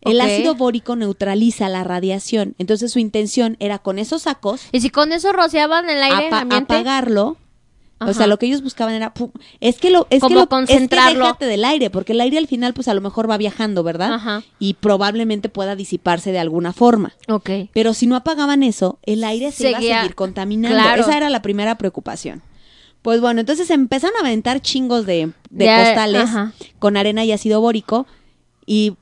El 0.00 0.20
ácido 0.20 0.54
bórico 0.54 0.96
neutraliza 0.96 1.68
la 1.70 1.82
radiación. 1.82 2.54
Entonces 2.58 2.92
su 2.92 2.98
intención 2.98 3.56
era 3.58 3.78
con 3.78 3.98
esos 3.98 4.22
sacos 4.22 4.60
Y 4.70 4.80
si 4.80 4.90
con 4.90 5.12
eso 5.12 5.32
rociaban 5.32 5.88
el 5.88 6.02
aire 6.02 6.26
apa- 6.28 6.40
ambiente. 6.40 6.74
apagarlo. 6.74 7.38
O 8.00 8.12
sea, 8.12 8.26
lo 8.26 8.38
que 8.38 8.44
ellos 8.44 8.60
buscaban 8.62 8.92
era 8.92 9.14
pum, 9.14 9.30
es 9.60 9.78
que 9.78 9.88
lo 9.88 10.06
es 10.10 10.20
Como 10.20 10.34
que 10.34 10.40
lo 10.42 10.48
concentrarlo. 10.48 11.10
Es 11.10 11.14
que 11.14 11.20
déjate 11.22 11.46
del 11.46 11.64
aire, 11.64 11.88
porque 11.88 12.12
el 12.12 12.20
aire 12.20 12.36
al 12.36 12.46
final 12.48 12.74
pues 12.74 12.86
a 12.88 12.92
lo 12.92 13.00
mejor 13.00 13.30
va 13.30 13.38
viajando, 13.38 13.82
¿verdad? 13.82 14.12
Ajá. 14.12 14.42
Y 14.58 14.74
probablemente 14.74 15.48
pueda 15.48 15.74
disiparse 15.74 16.30
de 16.30 16.38
alguna 16.38 16.74
forma. 16.74 17.14
Ok. 17.28 17.48
Pero 17.72 17.94
si 17.94 18.06
no 18.06 18.16
apagaban 18.16 18.62
eso, 18.62 18.98
el 19.04 19.24
aire 19.24 19.52
se 19.52 19.70
iba 19.70 19.78
a 19.78 19.80
Seguía- 19.80 20.00
seguir 20.02 20.14
contaminando. 20.16 20.76
claro. 20.76 21.00
Esa 21.02 21.16
era 21.16 21.30
la 21.30 21.40
primera 21.40 21.78
preocupación. 21.78 22.42
Pues 23.04 23.20
bueno, 23.20 23.40
entonces 23.40 23.68
empezaron 23.68 24.16
a 24.16 24.20
aventar 24.20 24.62
chingos 24.62 25.04
de, 25.04 25.30
de 25.50 25.64
Ya, 25.66 25.84
costales 25.84 26.22
ajá. 26.22 26.52
con 26.78 26.96
arena 26.96 27.22
y 27.22 27.32
ácido 27.32 27.60
bórico. 27.60 28.06
Y 28.64 28.96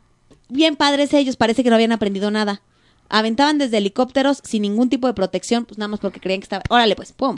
bien 0.49 0.75
padres 0.75 1.15
ellos, 1.15 1.37
parece 1.37 1.63
que 1.63 1.69
no 1.71 1.77
habían 1.77 1.93
aprendido 1.93 2.33
nada. 2.33 2.63
Aventaban 3.09 3.59
desde 3.59 3.79
helicópteros 3.79 4.41
sin 4.43 4.63
ningún 4.63 4.89
tipo 4.89 5.07
de 5.07 5.15
protección, 5.15 5.67
pues 5.67 5.79
nada 5.79 5.87
más 5.87 6.01
porque 6.01 6.19
creían 6.19 6.41
que 6.41 6.47
estaba. 6.47 6.65
Órale, 6.69 6.97
pues, 6.97 7.13
pum. 7.13 7.37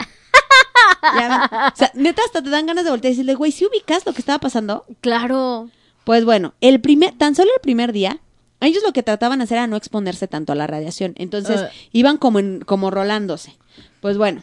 Ya 1.03 1.71
o 1.71 1.77
sea, 1.77 1.91
neta, 1.93 2.23
hasta 2.25 2.41
te 2.41 2.49
dan 2.49 2.65
ganas 2.65 2.83
de 2.83 2.89
voltear 2.89 3.11
y 3.11 3.15
decirle, 3.15 3.35
güey, 3.35 3.51
¿sí 3.51 3.65
ubicas 3.65 4.03
lo 4.07 4.13
que 4.13 4.19
estaba 4.21 4.39
pasando? 4.39 4.85
Claro. 5.01 5.69
Pues 6.03 6.25
bueno, 6.25 6.55
el 6.61 6.81
primer, 6.81 7.11
tan 7.15 7.35
solo 7.35 7.51
el 7.55 7.61
primer 7.61 7.91
día, 7.93 8.19
ellos 8.59 8.81
lo 8.83 8.91
que 8.91 9.03
trataban 9.03 9.37
de 9.37 9.43
hacer 9.43 9.57
era 9.57 9.67
no 9.67 9.75
exponerse 9.75 10.27
tanto 10.27 10.51
a 10.51 10.55
la 10.55 10.65
radiación. 10.65 11.13
Entonces 11.17 11.61
Ah. 11.61 11.69
iban 11.91 12.17
como 12.17 12.39
en, 12.39 12.61
como 12.61 12.89
rolándose. 12.89 13.55
Pues 14.01 14.17
bueno, 14.17 14.41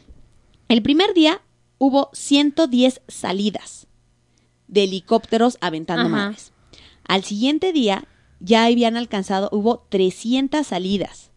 el 0.69 0.83
primer 0.83 1.15
día 1.15 1.41
hubo 1.85 2.11
110 2.13 3.01
salidas 3.09 3.87
de 4.69 4.85
helicópteros 4.85 5.59
aventando 5.61 6.03
Ajá. 6.03 6.11
madres. 6.11 6.53
Al 7.09 7.25
siguiente 7.25 7.73
día 7.73 8.05
ya 8.39 8.65
habían 8.67 8.97
alcanzado, 8.97 9.49
hubo 9.51 9.85
300 9.89 10.65
salidas. 10.65 11.31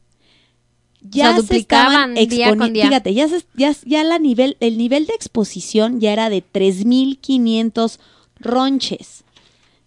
Ya 1.01 1.25
sea, 1.25 1.35
se 1.35 1.41
duplicaban 1.41 2.17
estaban 2.17 2.29
día 2.29 2.55
con 2.57 2.73
día. 2.73 2.85
Fíjate, 2.87 3.13
ya, 3.15 3.27
se- 3.27 3.45
ya, 3.55 3.73
ya 3.85 4.03
la 4.03 4.19
nivel, 4.19 4.55
el 4.59 4.77
nivel 4.77 5.05
de 5.07 5.13
exposición 5.15 5.99
ya 5.99 6.13
era 6.13 6.29
de 6.29 6.43
3.500 6.43 7.99
ronches. 8.39 9.23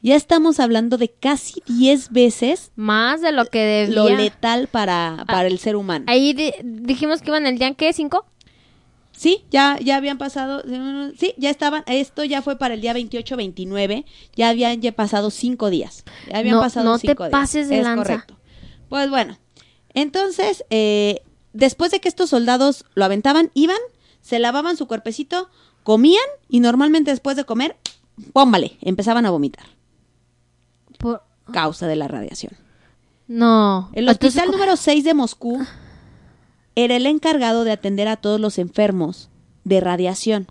Ya 0.01 0.15
estamos 0.15 0.61
hablando 0.61 0.97
de 0.97 1.09
casi 1.09 1.61
10 1.67 2.11
veces 2.13 2.71
Más 2.77 3.21
de 3.21 3.33
lo 3.33 3.47
que 3.47 3.59
debía. 3.59 3.95
lo 3.95 4.09
letal 4.11 4.69
para, 4.69 5.25
para 5.27 5.49
el 5.49 5.59
ser 5.59 5.75
humano. 5.77 6.05
Ahí 6.09 6.35
di- 6.35 6.53
dijimos 6.63 7.21
que 7.21 7.31
iban 7.31 7.47
el 7.47 7.59
día, 7.59 7.75
¿qué? 7.75 7.93
¿Cinco? 7.93 8.25
Sí, 9.19 9.45
ya, 9.51 9.77
ya 9.83 9.97
habían 9.97 10.17
pasado, 10.17 10.63
sí, 11.19 11.35
ya 11.39 11.51
estaban, 11.51 11.83
esto 11.89 12.23
ya 12.23 12.41
fue 12.41 12.57
para 12.57 12.75
el 12.75 12.81
día 12.81 12.93
28, 12.93 13.37
29, 13.37 14.05
ya 14.37 14.49
habían 14.51 14.81
ya 14.81 14.93
pasado 14.93 15.31
cinco 15.31 15.71
días. 15.71 16.05
Ya 16.31 16.39
habían 16.39 16.55
No- 16.55 16.61
pasado 16.61 16.85
no 16.93 16.99
te 17.01 17.09
cinco 17.09 17.25
días. 17.25 17.33
pases 17.33 17.69
de 17.69 17.79
es 17.79 17.85
lanza. 17.85 18.03
correcto. 18.05 18.37
Pues 18.89 19.11
bueno, 19.11 19.37
entonces, 19.93 20.65
eh, 20.71 21.23
después 21.53 21.91
de 21.91 22.01
que 22.01 22.09
estos 22.09 22.31
soldados 22.31 22.85
lo 22.95 23.05
aventaban, 23.05 23.51
iban, 23.55 23.79
se 24.21 24.39
lavaban 24.39 24.77
su 24.77 24.87
cuerpecito, 24.87 25.51
comían 25.83 26.23
y 26.49 26.61
normalmente 26.61 27.11
después 27.11 27.37
de 27.37 27.45
comer, 27.45 27.77
pómbale, 28.33 28.79
empezaban 28.83 29.27
a 29.27 29.31
vomitar, 29.31 29.67
Por- 30.99 31.23
causa 31.53 31.89
de 31.89 31.97
la 31.97 32.07
radiación. 32.07 32.53
No. 33.27 33.91
El 33.95 34.09
Entonces, 34.09 34.29
hospital 34.37 34.53
número 34.53 34.77
6 34.77 35.03
de 35.03 35.15
Moscú 35.15 35.61
era 36.79 36.95
el 36.95 37.07
encargado 37.07 37.65
de 37.65 37.73
atender 37.73 38.07
a 38.07 38.17
todos 38.17 38.41
los 38.41 38.57
enfermos 38.57 39.31
de 39.65 39.81
radiación. 39.81 40.47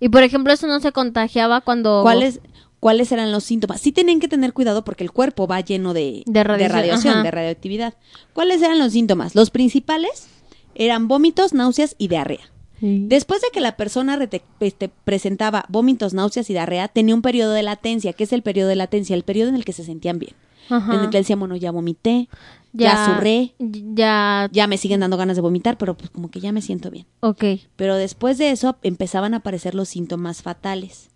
Y 0.00 0.08
por 0.08 0.24
ejemplo, 0.24 0.52
eso 0.52 0.66
no 0.66 0.80
se 0.80 0.90
contagiaba 0.90 1.60
cuando. 1.60 2.02
¿Cuáles, 2.02 2.40
¿Cuáles 2.80 3.12
eran 3.12 3.30
los 3.30 3.44
síntomas? 3.44 3.80
Sí 3.80 3.92
tienen 3.92 4.18
que 4.18 4.26
tener 4.26 4.52
cuidado 4.52 4.84
porque 4.84 5.04
el 5.04 5.12
cuerpo 5.12 5.46
va 5.46 5.60
lleno 5.60 5.94
de, 5.94 6.22
De 6.26 6.42
radiación, 6.44 7.22
de 7.22 7.30
radioactividad. 7.30 7.94
¿Cuáles 8.32 8.60
eran 8.60 8.78
los 8.78 8.92
síntomas? 8.92 9.36
Los 9.36 9.50
principales 9.50 10.28
eran 10.74 11.06
vómitos, 11.06 11.54
náuseas 11.54 11.94
y 11.96 12.08
diarrea. 12.08 12.50
Sí. 12.80 13.04
Después 13.08 13.40
de 13.40 13.48
que 13.52 13.60
la 13.60 13.76
persona 13.76 14.18
este, 14.60 14.88
presentaba 15.04 15.64
vómitos, 15.68 16.12
náuseas 16.12 16.50
y 16.50 16.52
diarrea, 16.54 16.88
tenía 16.88 17.14
un 17.14 17.22
periodo 17.22 17.52
de 17.52 17.62
latencia. 17.62 18.12
¿Qué 18.12 18.24
es 18.24 18.32
el 18.32 18.42
periodo 18.42 18.68
de 18.68 18.76
latencia? 18.76 19.14
El 19.14 19.24
periodo 19.24 19.48
en 19.48 19.56
el 19.56 19.64
que 19.64 19.72
se 19.72 19.84
sentían 19.84 20.18
bien. 20.18 20.34
Ajá. 20.70 20.94
En 20.94 21.00
el 21.00 21.10
que 21.10 21.18
decían, 21.18 21.38
bueno, 21.38 21.56
ya 21.56 21.70
vomité, 21.70 22.28
ya, 22.72 23.06
zurré, 23.06 23.54
Ya. 23.58 24.48
ya 24.52 24.66
me 24.66 24.76
siguen 24.78 25.00
dando 25.00 25.16
ganas 25.16 25.36
de 25.36 25.42
vomitar, 25.42 25.78
pero 25.78 25.96
pues 25.96 26.10
como 26.10 26.30
que 26.30 26.40
ya 26.40 26.52
me 26.52 26.60
siento 26.62 26.90
bien. 26.90 27.06
Ok. 27.20 27.44
Pero 27.76 27.96
después 27.96 28.38
de 28.38 28.50
eso 28.50 28.76
empezaban 28.82 29.34
a 29.34 29.38
aparecer 29.38 29.74
los 29.74 29.88
síntomas 29.88 30.42
fatales, 30.42 31.10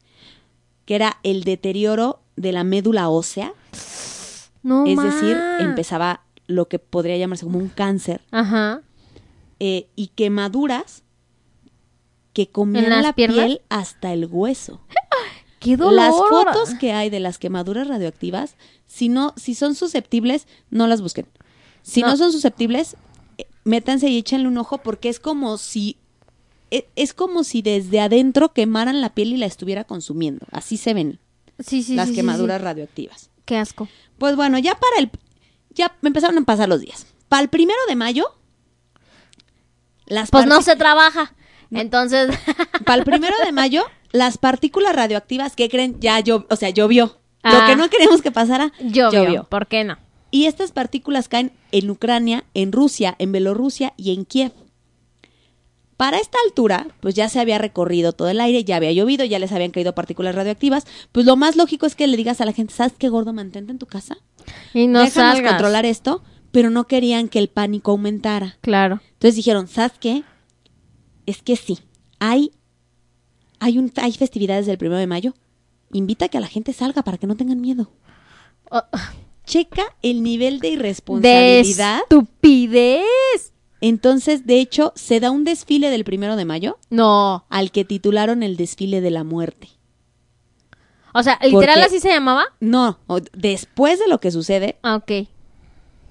que 0.87 0.95
era 0.95 1.19
el 1.23 1.45
deterioro 1.45 2.21
de 2.37 2.53
la 2.53 2.65
médula 2.65 3.09
ósea, 3.09 3.53
No 4.63 4.87
es 4.87 4.97
decir, 5.03 5.37
empezaba 5.61 6.23
lo 6.47 6.69
que 6.69 6.79
podría 6.79 7.17
llamarse 7.17 7.45
como 7.45 7.59
un 7.59 7.69
cáncer, 7.69 8.21
Ajá. 8.31 8.81
eh, 9.61 9.89
y 9.97 10.09
quemaduras 10.09 11.03
que 12.33 12.49
comían 12.49 13.03
la 13.03 13.13
piernas? 13.13 13.39
piel 13.45 13.61
hasta 13.69 14.13
el 14.13 14.27
hueso. 14.27 14.81
¡Qué 15.63 15.77
dolor! 15.77 15.95
Las 15.95 16.15
fotos 16.15 16.75
que 16.81 16.93
hay 16.93 17.09
de 17.11 17.21
las 17.21 17.39
quemaduras 17.39 17.87
radioactivas, 17.89 18.57
si 18.87 19.09
no, 19.09 19.33
si 19.37 19.55
son 19.55 19.75
susceptibles, 19.75 20.47
no 20.71 20.87
las 20.87 21.01
busquen. 21.03 21.27
Si 21.83 22.01
no, 22.03 22.09
No. 22.09 22.17
son 22.17 22.33
susceptibles, 22.33 22.97
eh, 23.39 23.47
métanse 23.65 24.09
y 24.09 24.19
échenle 24.19 24.49
un 24.49 24.59
ojo 24.59 24.79
porque 24.79 25.09
es 25.09 25.21
como 25.21 25.59
si 25.59 25.97
e- 26.71 26.89
es 26.97 27.13
como 27.13 27.45
si 27.45 27.61
desde 27.61 28.01
adentro 28.01 28.53
quemaran 28.55 29.01
la 29.03 29.15
piel 29.15 29.33
y 29.35 29.37
la 29.37 29.45
estuviera 29.47 29.85
consumiendo. 29.85 30.47
Así 30.53 30.77
se 30.79 30.95
ven 30.95 31.19
Sí, 31.59 31.83
sí, 31.83 31.95
las 31.95 32.09
sí, 32.09 32.15
quemaduras 32.15 32.61
radioactivas. 32.63 33.29
Qué 33.45 33.59
asco. 33.59 33.89
Pues 34.19 34.37
bueno, 34.37 34.59
ya 34.59 34.75
para 34.79 34.99
el 34.99 35.11
ya 35.75 35.95
me 36.01 36.09
empezaron 36.09 36.39
a 36.39 36.43
pasar 36.45 36.69
los 36.71 36.81
días. 36.81 37.07
Para 37.29 37.43
el 37.43 37.49
primero 37.51 37.79
de 37.89 37.97
mayo 37.97 38.25
las 40.07 40.31
Pues 40.31 40.47
no 40.47 40.63
se 40.63 40.77
trabaja. 40.77 41.35
Entonces. 41.71 42.31
Para 42.85 42.99
el 42.99 43.05
primero 43.05 43.35
de 43.45 43.53
mayo, 43.53 43.85
las 44.13 44.39
partículas 44.39 44.95
radioactivas, 44.95 45.57
¿qué 45.57 45.69
creen? 45.69 45.97
Ya 46.01 46.21
llovió, 46.21 46.47
o 46.51 46.57
sea, 46.57 46.71
llovió. 46.71 47.19
Lo 47.43 47.51
Ah. 47.51 47.67
que 47.69 47.77
no 47.77 47.89
queríamos 47.91 48.23
que 48.23 48.31
pasara, 48.31 48.73
llovió. 48.81 49.45
¿Por 49.45 49.67
qué 49.67 49.85
no? 49.85 49.99
Y 50.31 50.47
estas 50.47 50.73
partículas 50.73 51.29
caen 51.29 51.53
en 51.73 51.91
Ucrania, 51.91 52.45
en 52.55 52.73
Rusia, 52.73 53.15
en 53.19 53.33
Bielorrusia 53.33 53.93
y 53.97 54.15
en 54.15 54.25
Kiev. 54.25 54.53
Para 55.97 56.19
esta 56.19 56.39
altura, 56.47 56.89
pues 57.01 57.15
ya 57.15 57.29
se 57.29 57.39
había 57.39 57.59
recorrido 57.59 58.13
todo 58.13 58.29
el 58.29 58.41
aire, 58.41 58.65
ya 58.65 58.77
había 58.77 58.93
llovido, 58.93 59.25
ya 59.25 59.39
les 59.39 59.53
habían 59.53 59.71
caído 59.71 59.95
partículas 59.95 60.35
radioactivas. 60.35 60.85
Pues 61.13 61.27
lo 61.27 61.37
más 61.37 61.55
lógico 61.57 61.87
es 61.87 61.95
que 61.95 62.07
le 62.07 62.17
digas 62.17 62.41
a 62.41 62.45
la 62.45 62.53
gente, 62.53 62.75
¿sabes 62.75 62.95
qué 62.99 63.09
gordo 63.09 63.33
mantente 63.33 63.71
en 63.73 63.79
tu 63.79 63.87
casa? 63.87 64.17
Y 64.75 64.89
no 64.89 65.01
Déjanos 65.01 65.35
salgas. 65.37 65.53
controlar 65.53 65.87
esto, 65.87 66.23
pero 66.51 66.71
no 66.71 66.87
querían 66.89 67.29
que 67.29 67.39
el 67.39 67.49
pánico 67.49 67.93
aumentara. 67.93 68.57
Claro. 68.63 69.01
Entonces 69.13 69.37
dijeron, 69.37 69.69
¿sabes 69.69 69.93
qué? 70.01 70.25
Es 71.27 71.41
que 71.43 71.55
sí, 71.57 71.79
hay, 72.19 72.51
hay, 73.63 73.79
un, 73.79 73.93
hay 73.97 74.13
festividades 74.13 74.67
del 74.67 74.79
primero 74.79 74.99
de 74.99 75.07
mayo. 75.07 75.35
Invita 75.93 76.25
a 76.27 76.29
que 76.29 76.41
la 76.41 76.49
gente 76.49 76.73
salga 76.73 77.03
para 77.03 77.19
que 77.19 77.27
no 77.27 77.37
tengan 77.37 77.61
miedo. 77.61 77.91
Oh, 78.71 78.83
Checa 79.45 79.85
el 80.03 80.23
nivel 80.23 80.59
de 80.61 80.69
de 80.69 80.75
irresponsabilidad. 80.75 82.01
estupidez. 82.03 83.53
Entonces, 83.81 84.47
de 84.47 84.61
hecho, 84.61 84.93
se 84.97 85.21
da 85.21 85.31
un 85.31 85.45
desfile 85.45 85.91
del 85.91 86.05
primero 86.05 86.37
de 86.37 86.45
mayo 86.45 86.79
No. 86.91 87.45
al 87.51 87.71
que 87.73 87.85
titularon 87.85 88.43
el 88.43 88.57
desfile 88.57 89.01
de 89.01 89.11
la 89.11 89.25
muerte. 89.25 89.69
O 91.15 91.23
sea, 91.23 91.39
literal 91.43 91.75
Porque- 91.75 91.81
así 91.83 92.01
se 92.01 92.09
llamaba. 92.09 92.45
No, 92.61 92.99
después 93.33 93.99
de 93.99 94.09
lo 94.09 94.19
que 94.19 94.31
sucede, 94.31 94.79
Ah, 94.83 94.97
ok. 94.97 95.29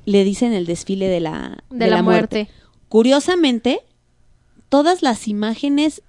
le 0.06 0.24
dicen 0.24 0.54
el 0.54 0.66
desfile 0.66 1.08
de 1.08 1.20
la, 1.22 1.64
De 1.70 1.88
la 1.88 2.04
muerte. 2.04 2.50
Curiosamente, 2.90 3.80
todas 4.70 5.02
las 5.02 5.28
imágenes 5.28 6.04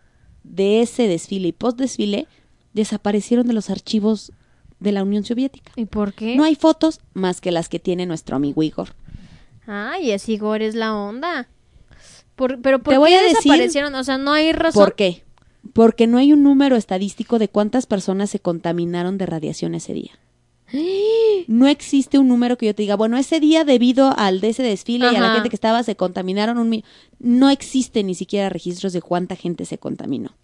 de 0.45 0.83
ese 0.83 1.07
desfile 1.09 1.49
y 1.49 1.53
post 1.53 1.79
desfile 1.79 2.27
desaparecieron 2.73 3.47
de 3.47 3.53
los 3.55 3.71
archivos 3.71 4.33
de 4.81 4.93
la 4.93 5.03
Unión 5.03 5.25
Soviética. 5.25 5.73
¿Y 5.77 5.85
por 5.87 6.13
qué? 6.15 6.35
No 6.37 6.45
hay 6.45 6.55
fotos 6.57 7.01
más 7.15 7.41
que 7.41 7.53
las 7.53 7.69
que 7.69 7.79
tiene 7.79 8.07
nuestro 8.07 8.37
amigo 8.37 8.63
Igor. 8.63 8.95
Ay, 9.67 10.11
es 10.11 10.29
Igor, 10.29 10.63
es 10.63 10.75
la 10.75 10.95
onda. 10.95 11.49
Por- 12.35 12.61
pero 12.61 12.81
¿por 12.81 12.93
Te 12.95 12.99
voy 12.99 13.11
qué 13.11 13.17
a 13.19 13.23
decir- 13.23 13.37
desaparecieron? 13.45 13.95
O 13.95 14.03
sea, 14.05 14.19
no 14.19 14.33
hay 14.33 14.53
razón. 14.53 14.83
¿Por 14.85 14.95
qué? 14.97 15.23
Porque 15.73 16.07
no 16.09 16.19
hay 16.19 16.33
un 16.33 16.43
número 16.43 16.75
estadístico 16.77 17.39
de 17.39 17.49
cuántas 17.49 17.87
personas 17.87 18.31
se 18.31 18.41
contaminaron 18.41 19.19
de 19.19 19.27
radiación 19.27 19.75
ese 19.77 19.93
día. 19.95 20.11
No 21.49 21.67
existe 21.67 22.19
un 22.19 22.29
número 22.29 22.57
que 22.57 22.67
yo 22.67 22.75
te 22.75 22.83
diga, 22.83 22.97
bueno, 22.97 23.17
ese 23.17 23.41
día 23.41 23.65
debido 23.65 24.17
al 24.17 24.41
de 24.41 24.51
ese 24.51 24.63
desfile 24.63 25.13
y 25.13 25.17
a 25.17 25.21
la 25.21 25.35
gente 25.35 25.49
que 25.49 25.57
estaba 25.57 25.83
se 25.83 25.97
contaminaron 25.97 26.59
un 26.59 26.69
mi-". 26.69 26.85
No 27.19 27.51
existe 27.51 28.03
ni 28.05 28.15
siquiera 28.15 28.49
registros 28.49 28.93
de 28.93 29.03
cuánta 29.03 29.37
gente 29.37 29.65
se 29.65 29.79
contaminó. 29.79 30.35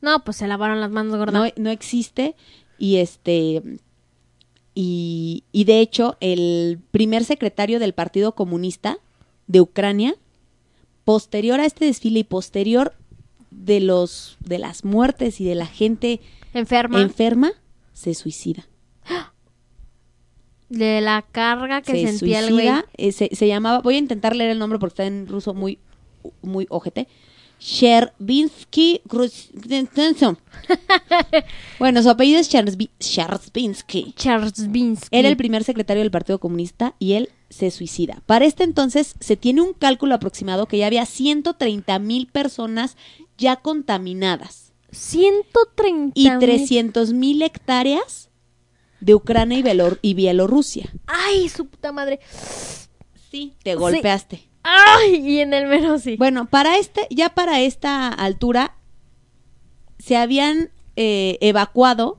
No, 0.00 0.24
pues 0.24 0.38
se 0.38 0.46
lavaron 0.46 0.80
las 0.80 0.90
manos, 0.90 1.16
gorda. 1.16 1.38
No, 1.38 1.46
no 1.56 1.70
existe 1.70 2.34
y 2.78 2.96
este 2.96 3.62
y, 4.74 5.44
y 5.52 5.64
de 5.64 5.80
hecho 5.80 6.16
el 6.20 6.80
primer 6.90 7.24
secretario 7.24 7.78
del 7.78 7.92
Partido 7.92 8.34
Comunista 8.34 8.98
de 9.46 9.60
Ucrania 9.60 10.16
posterior 11.04 11.60
a 11.60 11.66
este 11.66 11.84
desfile 11.84 12.20
y 12.20 12.24
posterior 12.24 12.94
de 13.50 13.80
los 13.80 14.38
de 14.40 14.58
las 14.58 14.84
muertes 14.84 15.40
y 15.40 15.44
de 15.44 15.54
la 15.54 15.66
gente 15.66 16.20
Enferma. 16.54 17.00
enferma 17.00 17.52
se 17.92 18.14
suicida 18.14 18.66
De 20.72 21.00
la 21.00 21.22
carga 21.22 21.82
que 21.82 21.92
se 21.92 22.18
sentía 22.18 22.40
el 22.40 22.52
güey. 22.52 22.66
suicida. 22.66 22.86
eh, 22.96 23.12
se, 23.12 23.28
se 23.32 23.46
llamaba, 23.46 23.80
voy 23.80 23.96
a 23.96 23.98
intentar 23.98 24.34
leer 24.34 24.50
el 24.50 24.58
nombre 24.58 24.78
porque 24.78 24.92
está 24.92 25.06
en 25.06 25.26
ruso 25.26 25.54
muy, 25.54 25.78
muy 26.42 26.66
ojete. 26.70 27.06
Sherbinsky 27.62 29.02
Bueno, 31.78 32.02
su 32.02 32.10
apellido 32.10 32.40
es 32.40 32.48
Sherbinsky. 32.48 34.14
Charles 34.16 34.72
Binsky. 34.72 35.16
Era 35.16 35.28
el 35.28 35.36
primer 35.36 35.62
secretario 35.62 36.02
del 36.02 36.10
Partido 36.10 36.40
Comunista 36.40 36.94
y 36.98 37.12
él 37.12 37.28
se 37.50 37.70
suicida. 37.70 38.20
Para 38.26 38.46
este 38.46 38.64
entonces 38.64 39.14
se 39.20 39.36
tiene 39.36 39.62
un 39.62 39.74
cálculo 39.74 40.14
aproximado 40.14 40.66
que 40.66 40.78
ya 40.78 40.86
había 40.88 41.06
130 41.06 41.98
mil 42.00 42.26
personas 42.26 42.96
ya 43.38 43.56
contaminadas 43.56 44.72
130 44.90 46.12
y 46.14 46.30
mil. 46.30 46.38
300 46.40 47.12
mil 47.12 47.42
hectáreas 47.42 48.28
de 49.02 49.14
Ucrania 49.14 49.58
y, 49.58 49.62
Bielor- 49.62 49.98
y 50.00 50.14
Bielorrusia. 50.14 50.90
Ay, 51.06 51.48
su 51.48 51.66
puta 51.66 51.92
madre. 51.92 52.20
Sí, 53.30 53.54
te 53.62 53.74
golpeaste. 53.74 54.48
Ay, 54.62 55.16
y 55.16 55.40
en 55.40 55.52
el 55.54 55.66
mero 55.66 55.98
sí. 55.98 56.16
Bueno, 56.16 56.46
para 56.48 56.78
este, 56.78 57.06
ya 57.10 57.30
para 57.30 57.60
esta 57.60 58.08
altura 58.08 58.76
se 59.98 60.16
habían 60.16 60.70
eh, 60.96 61.38
evacuado 61.40 62.18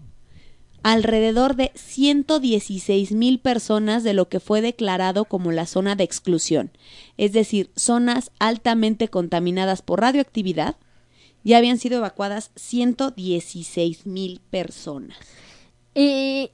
alrededor 0.83 1.55
de 1.55 1.71
116 1.75 3.13
mil 3.13 3.39
personas 3.39 4.03
de 4.03 4.13
lo 4.13 4.27
que 4.27 4.41
fue 4.41 4.59
declarado 4.61 5.23
como 5.23 5.53
la 5.53 5.65
zona 5.65 5.95
de 5.95 6.03
exclusión, 6.03 6.71
es 7.15 7.31
decir, 7.31 7.71
zonas 7.77 8.31
altamente 8.39 9.07
contaminadas 9.07 9.81
por 9.81 10.01
radioactividad. 10.01 10.75
Ya 11.45 11.57
habían 11.57 11.77
sido 11.77 11.97
evacuadas 11.97 12.51
116 12.55 14.05
mil 14.05 14.41
personas. 14.49 15.17
Y, 15.95 16.51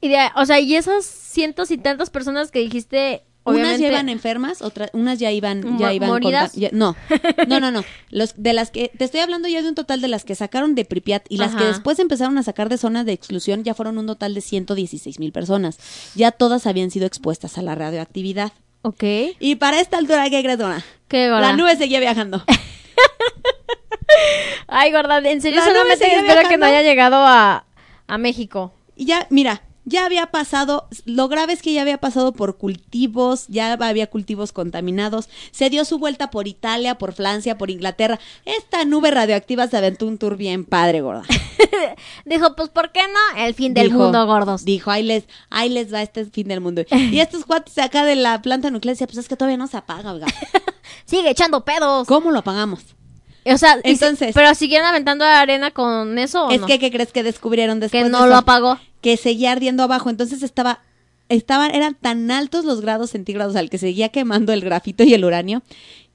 y 0.00 0.08
de- 0.08 0.30
o 0.36 0.46
sea, 0.46 0.60
y 0.60 0.74
esas 0.74 1.04
cientos 1.04 1.70
y 1.70 1.78
tantas 1.78 2.10
personas 2.10 2.50
que 2.50 2.58
dijiste, 2.60 3.22
Unas 3.42 3.78
ya 3.80 3.88
iban 3.88 4.08
enfermas, 4.10 4.60
otras, 4.62 4.90
unas 4.92 5.18
ya 5.18 5.30
iban, 5.32 5.78
ya 5.78 5.92
iban 5.94 6.10
¿moridas? 6.10 6.52
ya- 6.52 6.68
no, 6.72 6.94
no, 7.48 7.58
no, 7.58 7.70
no. 7.70 7.82
Los 8.10 8.34
de 8.36 8.52
las 8.52 8.70
que 8.70 8.90
te 8.96 9.04
estoy 9.04 9.20
hablando 9.20 9.48
ya 9.48 9.62
de 9.62 9.68
un 9.68 9.74
total 9.74 10.00
de 10.02 10.08
las 10.08 10.24
que 10.24 10.34
sacaron 10.34 10.74
de 10.74 10.84
Pripyat 10.84 11.24
y 11.30 11.38
las 11.38 11.54
que 11.56 11.64
después 11.64 11.98
empezaron 11.98 12.36
a 12.38 12.42
sacar 12.42 12.68
de 12.68 12.76
zonas 12.78 13.06
de 13.06 13.12
exclusión 13.12 13.64
ya 13.64 13.74
fueron 13.74 13.96
un 13.98 14.06
total 14.06 14.34
de 14.34 14.40
116 14.42 15.18
mil 15.18 15.32
personas. 15.32 15.78
Ya 16.14 16.32
todas 16.32 16.66
habían 16.66 16.90
sido 16.90 17.06
expuestas 17.06 17.56
a 17.58 17.62
la 17.62 17.74
radioactividad. 17.74 18.52
Ok. 18.82 19.02
Y 19.40 19.56
para 19.56 19.80
esta 19.80 19.98
altura, 19.98 20.28
¿qué 20.30 20.42
crees, 20.42 20.58
Dona? 20.58 20.84
Qué 21.08 21.28
La 21.28 21.54
nube 21.54 21.76
seguía 21.76 21.98
viajando. 22.00 22.44
Ay, 24.68 24.92
gorda, 24.92 25.18
en 25.18 25.40
serio 25.40 25.62
solamente 25.62 26.04
espero 26.04 26.22
que 26.24 26.28
no 26.28 26.38
viajando. 26.40 26.66
haya 26.66 26.82
llegado 26.82 27.16
a, 27.26 27.64
a 28.06 28.18
México. 28.18 28.72
Y 28.96 29.06
ya, 29.06 29.26
mira, 29.30 29.62
ya 29.84 30.04
había 30.04 30.26
pasado, 30.26 30.88
lo 31.04 31.28
grave 31.28 31.52
es 31.54 31.62
que 31.62 31.72
ya 31.72 31.82
había 31.82 31.98
pasado 31.98 32.32
por 32.32 32.56
cultivos, 32.58 33.46
ya 33.48 33.72
había 33.72 34.08
cultivos 34.08 34.52
contaminados, 34.52 35.28
se 35.50 35.70
dio 35.70 35.84
su 35.84 35.98
vuelta 35.98 36.30
por 36.30 36.46
Italia, 36.48 36.96
por 36.98 37.12
Francia, 37.12 37.56
por 37.58 37.70
Inglaterra. 37.70 38.20
Esta 38.44 38.84
nube 38.84 39.10
radioactiva 39.10 39.66
se 39.68 39.76
aventó 39.76 40.06
un 40.06 40.18
tour 40.18 40.36
bien 40.36 40.64
padre, 40.64 41.00
gorda. 41.00 41.22
Dijo, 42.24 42.54
pues, 42.56 42.68
¿por 42.68 42.92
qué 42.92 43.00
no? 43.02 43.42
El 43.42 43.54
fin 43.54 43.74
del 43.74 43.88
Dijo- 43.88 43.98
mundo, 43.98 44.26
gordos. 44.26 44.64
Dijo, 44.64 44.90
ahí 44.90 45.02
les, 45.02 45.24
ahí 45.50 45.68
les 45.68 45.92
va 45.92 46.02
este 46.02 46.24
fin 46.26 46.48
del 46.48 46.60
mundo. 46.60 46.82
Y 47.10 47.18
estos 47.20 47.44
cuates 47.44 47.76
acá 47.78 48.04
de 48.04 48.16
la 48.16 48.40
planta 48.42 48.70
nuclear 48.70 48.94
decían, 48.94 49.08
pues 49.08 49.18
es 49.18 49.28
que 49.28 49.36
todavía 49.36 49.56
no 49.56 49.66
se 49.66 49.76
apaga, 49.76 50.12
oiga. 50.12 50.26
Sigue 51.06 51.30
echando 51.30 51.64
pedos. 51.64 52.06
¿Cómo 52.06 52.30
lo 52.30 52.38
apagamos? 52.40 52.80
O 53.44 53.56
sea, 53.58 53.74
si- 53.76 53.80
Entonces- 53.84 54.32
pero 54.34 54.54
siguieron 54.54 54.86
aventando 54.86 55.24
arena 55.24 55.70
con 55.70 56.18
eso 56.18 56.46
o 56.46 56.50
es 56.50 56.60
no? 56.60 56.66
que, 56.66 56.78
¿qué 56.78 56.90
crees 56.90 57.10
que 57.12 57.22
descubrieron 57.22 57.80
después 57.80 58.00
que 58.00 58.04
de 58.04 58.10
no 58.10 58.18
eso? 58.18 58.26
lo 58.26 58.36
apagó. 58.36 58.78
Que 59.00 59.16
seguía 59.16 59.52
ardiendo 59.52 59.82
abajo. 59.82 60.10
Entonces 60.10 60.42
estaba, 60.42 60.80
estaban, 61.28 61.74
eran 61.74 61.94
tan 61.94 62.30
altos 62.30 62.64
los 62.64 62.80
grados 62.80 63.10
centígrados 63.10 63.56
al 63.56 63.70
que 63.70 63.78
seguía 63.78 64.08
quemando 64.10 64.52
el 64.52 64.60
grafito 64.62 65.04
y 65.04 65.14
el 65.14 65.24
uranio, 65.24 65.62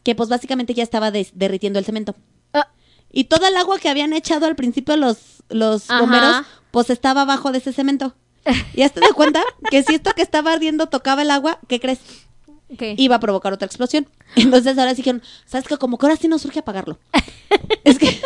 que 0.04 0.16
pues 0.16 0.30
básicamente 0.30 0.74
ya 0.74 0.84
estaba 0.84 1.12
des- 1.12 1.32
derritiendo 1.34 1.80
el 1.80 1.86
cemento. 1.86 2.16
Ah, 2.54 2.70
Y 3.12 3.26
toda 3.26 3.48
el 3.50 3.58
agua 3.58 3.80
que 3.80 3.90
habían 3.90 4.14
echado 4.14 4.46
al 4.46 4.56
principio 4.56 4.96
los, 4.98 5.18
los 5.50 5.90
Ajá. 5.90 6.00
bomberos, 6.02 6.36
pues 6.72 6.90
estaba 6.90 7.22
abajo 7.22 7.52
de 7.52 7.58
ese 7.60 7.74
cemento. 7.74 8.16
¿Y 8.76 8.84
hasta 8.84 9.00
te 9.02 9.08
das 9.08 9.14
cuenta 9.16 9.42
que 9.72 9.82
si 9.84 9.96
esto 9.96 10.12
que 10.14 10.22
estaba 10.22 10.54
ardiendo 10.54 10.88
tocaba 10.88 11.24
el 11.24 11.32
agua, 11.32 11.60
¿qué 11.68 11.80
crees? 11.80 12.00
ok. 12.72 12.82
Iba 12.98 13.16
a 13.16 13.20
provocar 13.20 13.54
otra 13.54 13.66
explosión. 13.66 14.08
Entonces 14.36 14.78
ahora 14.78 14.92
sí 14.92 14.98
dijeron, 14.98 15.24
¿sabes 15.46 15.68
qué? 15.68 15.78
Como 15.78 15.98
que 15.98 16.06
ahora 16.06 16.18
sí 16.18 16.28
nos 16.28 16.42
surge 16.44 16.60
apagarlo. 16.60 17.00
es 17.84 17.98
que... 17.98 18.22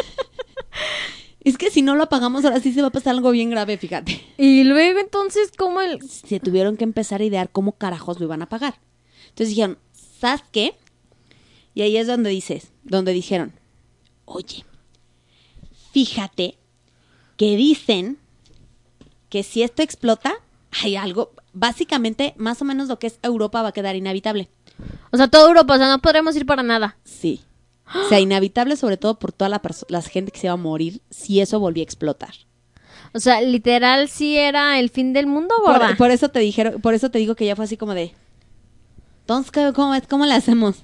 Es 1.41 1.57
que 1.57 1.71
si 1.71 1.81
no 1.81 1.95
lo 1.95 2.03
apagamos, 2.03 2.43
ahora 2.43 2.59
sí 2.59 2.73
se 2.73 2.81
va 2.81 2.87
a 2.89 2.91
pasar 2.91 3.15
algo 3.15 3.31
bien 3.31 3.49
grave, 3.49 3.77
fíjate. 3.77 4.21
Y 4.37 4.63
luego 4.65 4.99
entonces, 4.99 5.51
¿cómo 5.57 5.81
el...? 5.81 6.01
se 6.01 6.39
tuvieron 6.39 6.75
que 6.75 6.83
empezar 6.83 7.21
a 7.21 7.25
idear 7.25 7.49
cómo 7.49 7.73
carajos 7.73 8.19
lo 8.19 8.25
iban 8.25 8.41
a 8.41 8.49
pagar. 8.49 8.75
Entonces 9.29 9.49
dijeron, 9.49 9.77
¿sabes 10.19 10.43
qué? 10.51 10.75
Y 11.73 11.81
ahí 11.81 11.97
es 11.97 12.07
donde 12.07 12.29
dices, 12.29 12.71
donde 12.83 13.13
dijeron, 13.13 13.53
oye, 14.25 14.65
fíjate 15.93 16.57
que 17.37 17.55
dicen 17.55 18.17
que 19.29 19.43
si 19.43 19.63
esto 19.63 19.81
explota, 19.81 20.33
hay 20.83 20.97
algo, 20.97 21.31
básicamente, 21.53 22.33
más 22.37 22.61
o 22.61 22.65
menos 22.65 22.89
lo 22.89 22.99
que 22.99 23.07
es 23.07 23.19
Europa 23.21 23.61
va 23.61 23.69
a 23.69 23.73
quedar 23.73 23.95
inhabitable. 23.95 24.49
O 25.11 25.17
sea, 25.17 25.27
toda 25.27 25.47
Europa, 25.47 25.75
o 25.75 25.77
sea, 25.77 25.87
no 25.87 25.99
podremos 25.99 26.35
ir 26.35 26.45
para 26.45 26.63
nada. 26.63 26.97
Sí. 27.03 27.41
O 27.95 28.03
sea, 28.09 28.19
inhabitable 28.19 28.75
sobre 28.75 28.97
todo 28.97 29.19
por 29.19 29.31
toda 29.31 29.49
la, 29.49 29.61
la 29.87 30.01
gente 30.01 30.31
que 30.31 30.39
se 30.39 30.47
va 30.47 30.53
a 30.53 30.57
morir 30.57 31.01
si 31.09 31.39
eso 31.41 31.59
volvía 31.59 31.81
a 31.81 31.85
explotar. 31.85 32.33
O 33.13 33.19
sea, 33.19 33.41
literal 33.41 34.07
sí 34.09 34.37
era 34.37 34.79
el 34.79 34.89
fin 34.89 35.13
del 35.13 35.25
mundo, 35.25 35.55
gorda. 35.65 35.87
Por, 35.89 35.97
por 35.97 36.11
eso 36.11 36.29
te 36.29 36.39
dijeron, 36.39 36.79
por 36.81 36.93
eso 36.93 37.09
te 37.09 37.17
digo 37.19 37.35
que 37.35 37.45
ya 37.45 37.55
fue 37.55 37.65
así 37.65 37.75
como 37.77 37.93
de, 37.95 38.13
entonces, 39.21 39.51
¿qué- 39.51 39.71
¿cómo? 39.73 39.93
¿cómo 40.07 40.25
le 40.25 40.33
hacemos? 40.33 40.83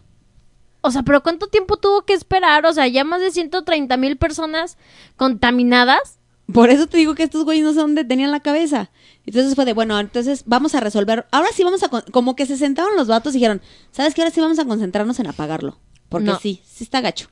O 0.81 0.91
sea, 0.91 1.01
pero 1.03 1.21
¿cuánto 1.23 1.47
tiempo 1.47 1.77
tuvo 1.77 2.03
que 2.03 2.13
esperar? 2.13 2.65
O 2.65 2.73
sea, 2.73 2.87
ya 2.87 3.03
más 3.03 3.19
de 3.21 3.31
130 3.31 3.97
mil 3.97 4.17
personas 4.17 4.77
contaminadas. 5.17 6.19
Por 6.53 6.69
eso 6.69 6.85
te 6.85 6.97
digo 6.97 7.15
que 7.15 7.23
estos 7.23 7.43
güeyes 7.43 7.63
no 7.65 7.73
sé 7.73 7.79
dónde 7.79 8.05
tenían 8.05 8.29
la 8.31 8.39
cabeza. 8.39 8.91
Entonces 9.25 9.55
fue 9.55 9.65
de, 9.65 9.73
bueno, 9.73 9.99
entonces 9.99 10.43
vamos 10.45 10.75
a 10.75 10.79
resolver. 10.79 11.25
Ahora 11.31 11.49
sí 11.53 11.63
vamos 11.63 11.81
a. 11.81 11.89
Como 11.89 12.35
que 12.35 12.45
se 12.45 12.55
sentaron 12.55 12.95
los 12.95 13.07
vatos 13.07 13.33
y 13.33 13.39
dijeron, 13.39 13.61
¿sabes 13.91 14.13
qué? 14.13 14.21
Ahora 14.21 14.33
sí 14.33 14.41
vamos 14.41 14.59
a 14.59 14.65
concentrarnos 14.65 15.19
en 15.19 15.25
apagarlo. 15.27 15.79
Porque 16.16 16.32
No. 16.32 16.39
sí, 16.39 16.61
sí 16.66 16.84
está 16.84 17.01
gacho. 17.01 17.28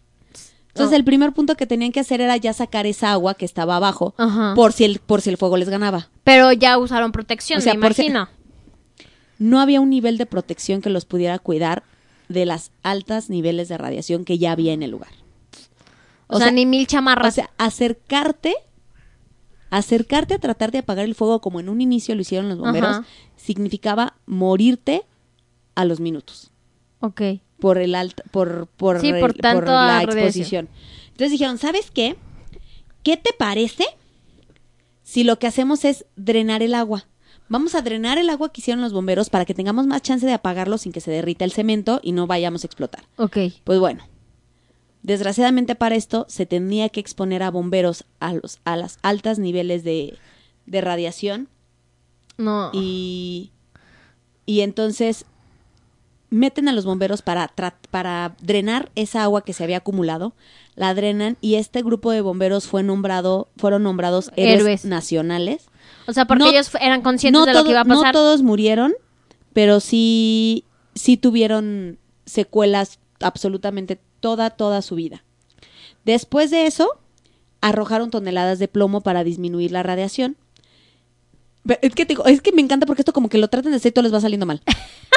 Entonces 0.69 0.97
el 0.97 1.03
primer 1.05 1.33
punto 1.33 1.55
que 1.55 1.67
tenían 1.67 1.91
que 1.91 1.99
hacer 1.99 2.19
era 2.19 2.35
ya 2.37 2.51
sacar 2.51 2.85
esa 2.87 3.11
agua 3.11 3.35
que 3.35 3.45
estaba 3.45 3.75
abajo 3.75 4.15
Ajá. 4.17 4.53
por 4.55 4.73
si 4.73 4.83
el 4.85 4.99
por 4.99 5.21
si 5.21 5.29
el 5.29 5.37
fuego 5.37 5.55
les 5.57 5.69
ganaba. 5.69 6.09
Pero 6.23 6.51
ya 6.51 6.77
usaron 6.79 7.11
protección, 7.11 7.59
O 7.59 7.61
sea, 7.61 7.75
me 7.75 7.79
por 7.81 7.93
si- 7.93 8.03
imagino. 8.07 8.27
No 9.39 9.59
había 9.59 9.81
un 9.81 9.89
nivel 9.89 10.17
de 10.17 10.25
protección 10.25 10.81
que 10.81 10.89
los 10.89 11.05
pudiera 11.05 11.37
cuidar 11.39 11.83
de 12.29 12.45
las 12.45 12.71
altas 12.81 13.29
niveles 13.29 13.67
de 13.69 13.77
radiación 13.77 14.25
que 14.25 14.37
ya 14.37 14.51
había 14.53 14.73
en 14.73 14.83
el 14.83 14.91
lugar. 14.91 15.11
O, 16.27 16.37
sea, 16.39 16.49
ni 16.51 16.65
mil 16.65 16.83
O 16.83 16.87
chamarras. 16.87 17.35
sea, 17.35 17.49
acercarte, 17.57 18.55
acercarte 19.69 20.35
a 20.35 20.39
tratar 20.39 20.71
de 20.71 20.79
apagar 20.79 21.05
el 21.05 21.15
fuego 21.15 21.41
como 21.41 21.59
en 21.59 21.69
un 21.69 21.81
inicio 21.81 22.15
lo 22.15 22.21
hicieron 22.21 22.47
los 22.49 22.57
bomberos, 22.59 22.89
Ajá. 22.97 23.05
significaba 23.35 24.15
morirte 24.25 25.03
a 25.75 25.85
los 25.85 25.99
minutos 25.99 26.51
ok. 26.99 27.21
Por 27.63 27.77
el 27.77 27.95
alta, 27.95 28.23
por, 28.31 28.67
por, 28.67 28.99
Sí, 28.99 29.07
el- 29.07 29.21
por 29.21 29.33
tanto 29.33 29.71
la 29.71 30.01
radiación. 30.01 30.17
exposición. 30.19 30.69
Entonces 31.11 31.31
dijeron, 31.31 31.57
¿sabes 31.57 31.91
qué? 31.91 32.17
¿Qué 33.03 33.15
te 33.15 33.31
parece 33.31 33.85
si 35.03 35.23
lo 35.23 35.39
que 35.39 35.47
hacemos 35.47 35.85
es 35.85 36.05
drenar 36.17 36.61
el 36.61 36.75
agua? 36.75 37.05
Vamos 37.47 37.73
a 37.75 37.81
drenar 37.81 38.17
el 38.17 38.29
agua 38.29 38.51
que 38.51 38.59
hicieron 38.59 38.81
los 38.81 38.91
bomberos 38.91 39.29
para 39.29 39.45
que 39.45 39.53
tengamos 39.53 39.87
más 39.87 40.01
chance 40.01 40.25
de 40.25 40.33
apagarlo 40.33 40.77
sin 40.77 40.91
que 40.91 40.99
se 40.99 41.09
derrita 41.11 41.45
el 41.45 41.53
cemento 41.53 42.01
y 42.03 42.11
no 42.11 42.27
vayamos 42.27 42.65
a 42.65 42.67
explotar. 42.67 43.05
Ok. 43.15 43.37
Pues 43.63 43.79
bueno, 43.79 44.03
desgraciadamente 45.01 45.75
para 45.75 45.95
esto 45.95 46.25
se 46.27 46.45
tenía 46.45 46.89
que 46.89 46.99
exponer 46.99 47.43
a 47.43 47.51
bomberos 47.51 48.03
a 48.19 48.33
los 48.33 48.59
a 48.65 48.75
las 48.75 48.99
altas 49.03 49.39
niveles 49.39 49.83
de, 49.85 50.17
de 50.65 50.81
radiación 50.81 51.47
No. 52.37 52.71
y 52.73 53.51
y 54.45 54.61
entonces 54.61 55.25
meten 56.33 56.67
a 56.67 56.73
los 56.73 56.85
bomberos 56.85 57.21
para 57.21 57.53
para 57.91 58.35
drenar 58.41 58.91
esa 58.95 59.23
agua 59.23 59.43
que 59.43 59.53
se 59.53 59.63
había 59.63 59.77
acumulado, 59.77 60.33
la 60.75 60.93
drenan 60.93 61.37
y 61.41 61.55
este 61.55 61.81
grupo 61.83 62.11
de 62.11 62.21
bomberos 62.21 62.67
fue 62.67 62.83
nombrado 62.83 63.47
fueron 63.57 63.83
nombrados 63.83 64.31
héroes, 64.35 64.59
Héroes. 64.61 64.85
nacionales. 64.85 65.65
O 66.07 66.13
sea, 66.13 66.25
porque 66.25 66.43
no- 66.43 66.49
ellos 66.49 66.71
eran 66.81 67.01
conscientes 67.01 67.39
No 67.39 67.45
de 67.45 67.53
lo 67.53 67.59
todo- 67.59 67.65
que 67.65 67.71
iba 67.71 67.81
a 67.81 67.83
no 67.85 67.95
pasar. 67.97 68.13
todos 68.13 68.41
murieron, 68.41 68.93
pero 69.53 69.79
sí 69.79 70.65
sí 70.95 71.17
tuvieron 71.17 71.97
secuelas 72.25 72.99
absolutamente 73.19 73.99
toda 74.19 74.49
toda 74.49 74.81
su 74.81 74.95
vida. 74.95 75.23
Después 76.05 76.51
de 76.51 76.65
eso, 76.65 76.89
arrojaron 77.61 78.09
toneladas 78.09 78.59
de 78.59 78.67
plomo 78.67 79.01
para 79.01 79.23
disminuir 79.23 79.71
la 79.71 79.83
radiación. 79.83 80.35
Pero 81.65 81.79
Es 81.81 81.95
que, 81.95 82.05
te 82.05 82.09
digo, 82.09 82.25
es 82.25 82.41
que 82.41 82.51
me 82.51 82.61
encanta 82.61 82.85
porque 82.85 83.01
esto 83.03 83.13
como 83.13 83.29
que 83.29 83.37
lo 83.37 83.47
tratan 83.47 83.71
de 83.71 83.77
hacer 83.77 83.91
y 83.91 83.93
todo 83.93 84.03
les 84.03 84.13
va 84.13 84.19
saliendo 84.19 84.45
mal. 84.45 84.61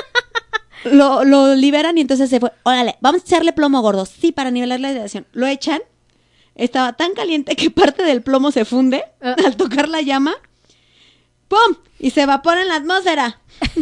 lo, 0.92 1.24
lo 1.24 1.54
liberan 1.54 1.98
y 1.98 2.00
entonces 2.00 2.28
se 2.30 2.40
fue, 2.40 2.52
órale, 2.62 2.96
vamos 3.00 3.22
a 3.22 3.24
echarle 3.24 3.52
plomo 3.52 3.80
gordo. 3.82 4.06
Sí, 4.06 4.32
para 4.32 4.50
nivelar 4.50 4.80
la 4.80 4.88
radiación. 4.88 5.26
Lo 5.32 5.46
echan. 5.46 5.80
Estaba 6.54 6.94
tan 6.94 7.12
caliente 7.12 7.54
que 7.56 7.70
parte 7.70 8.02
del 8.02 8.22
plomo 8.22 8.50
se 8.50 8.64
funde 8.64 9.04
Ah. 9.20 9.36
al 9.44 9.56
tocar 9.56 9.88
la 9.88 10.00
llama. 10.00 10.34
¡pum! 11.48 11.76
Y 11.98 12.10
se 12.10 12.22
evapora 12.22 12.62
en 12.62 12.68
la 12.68 12.76
atmósfera. 12.76 13.40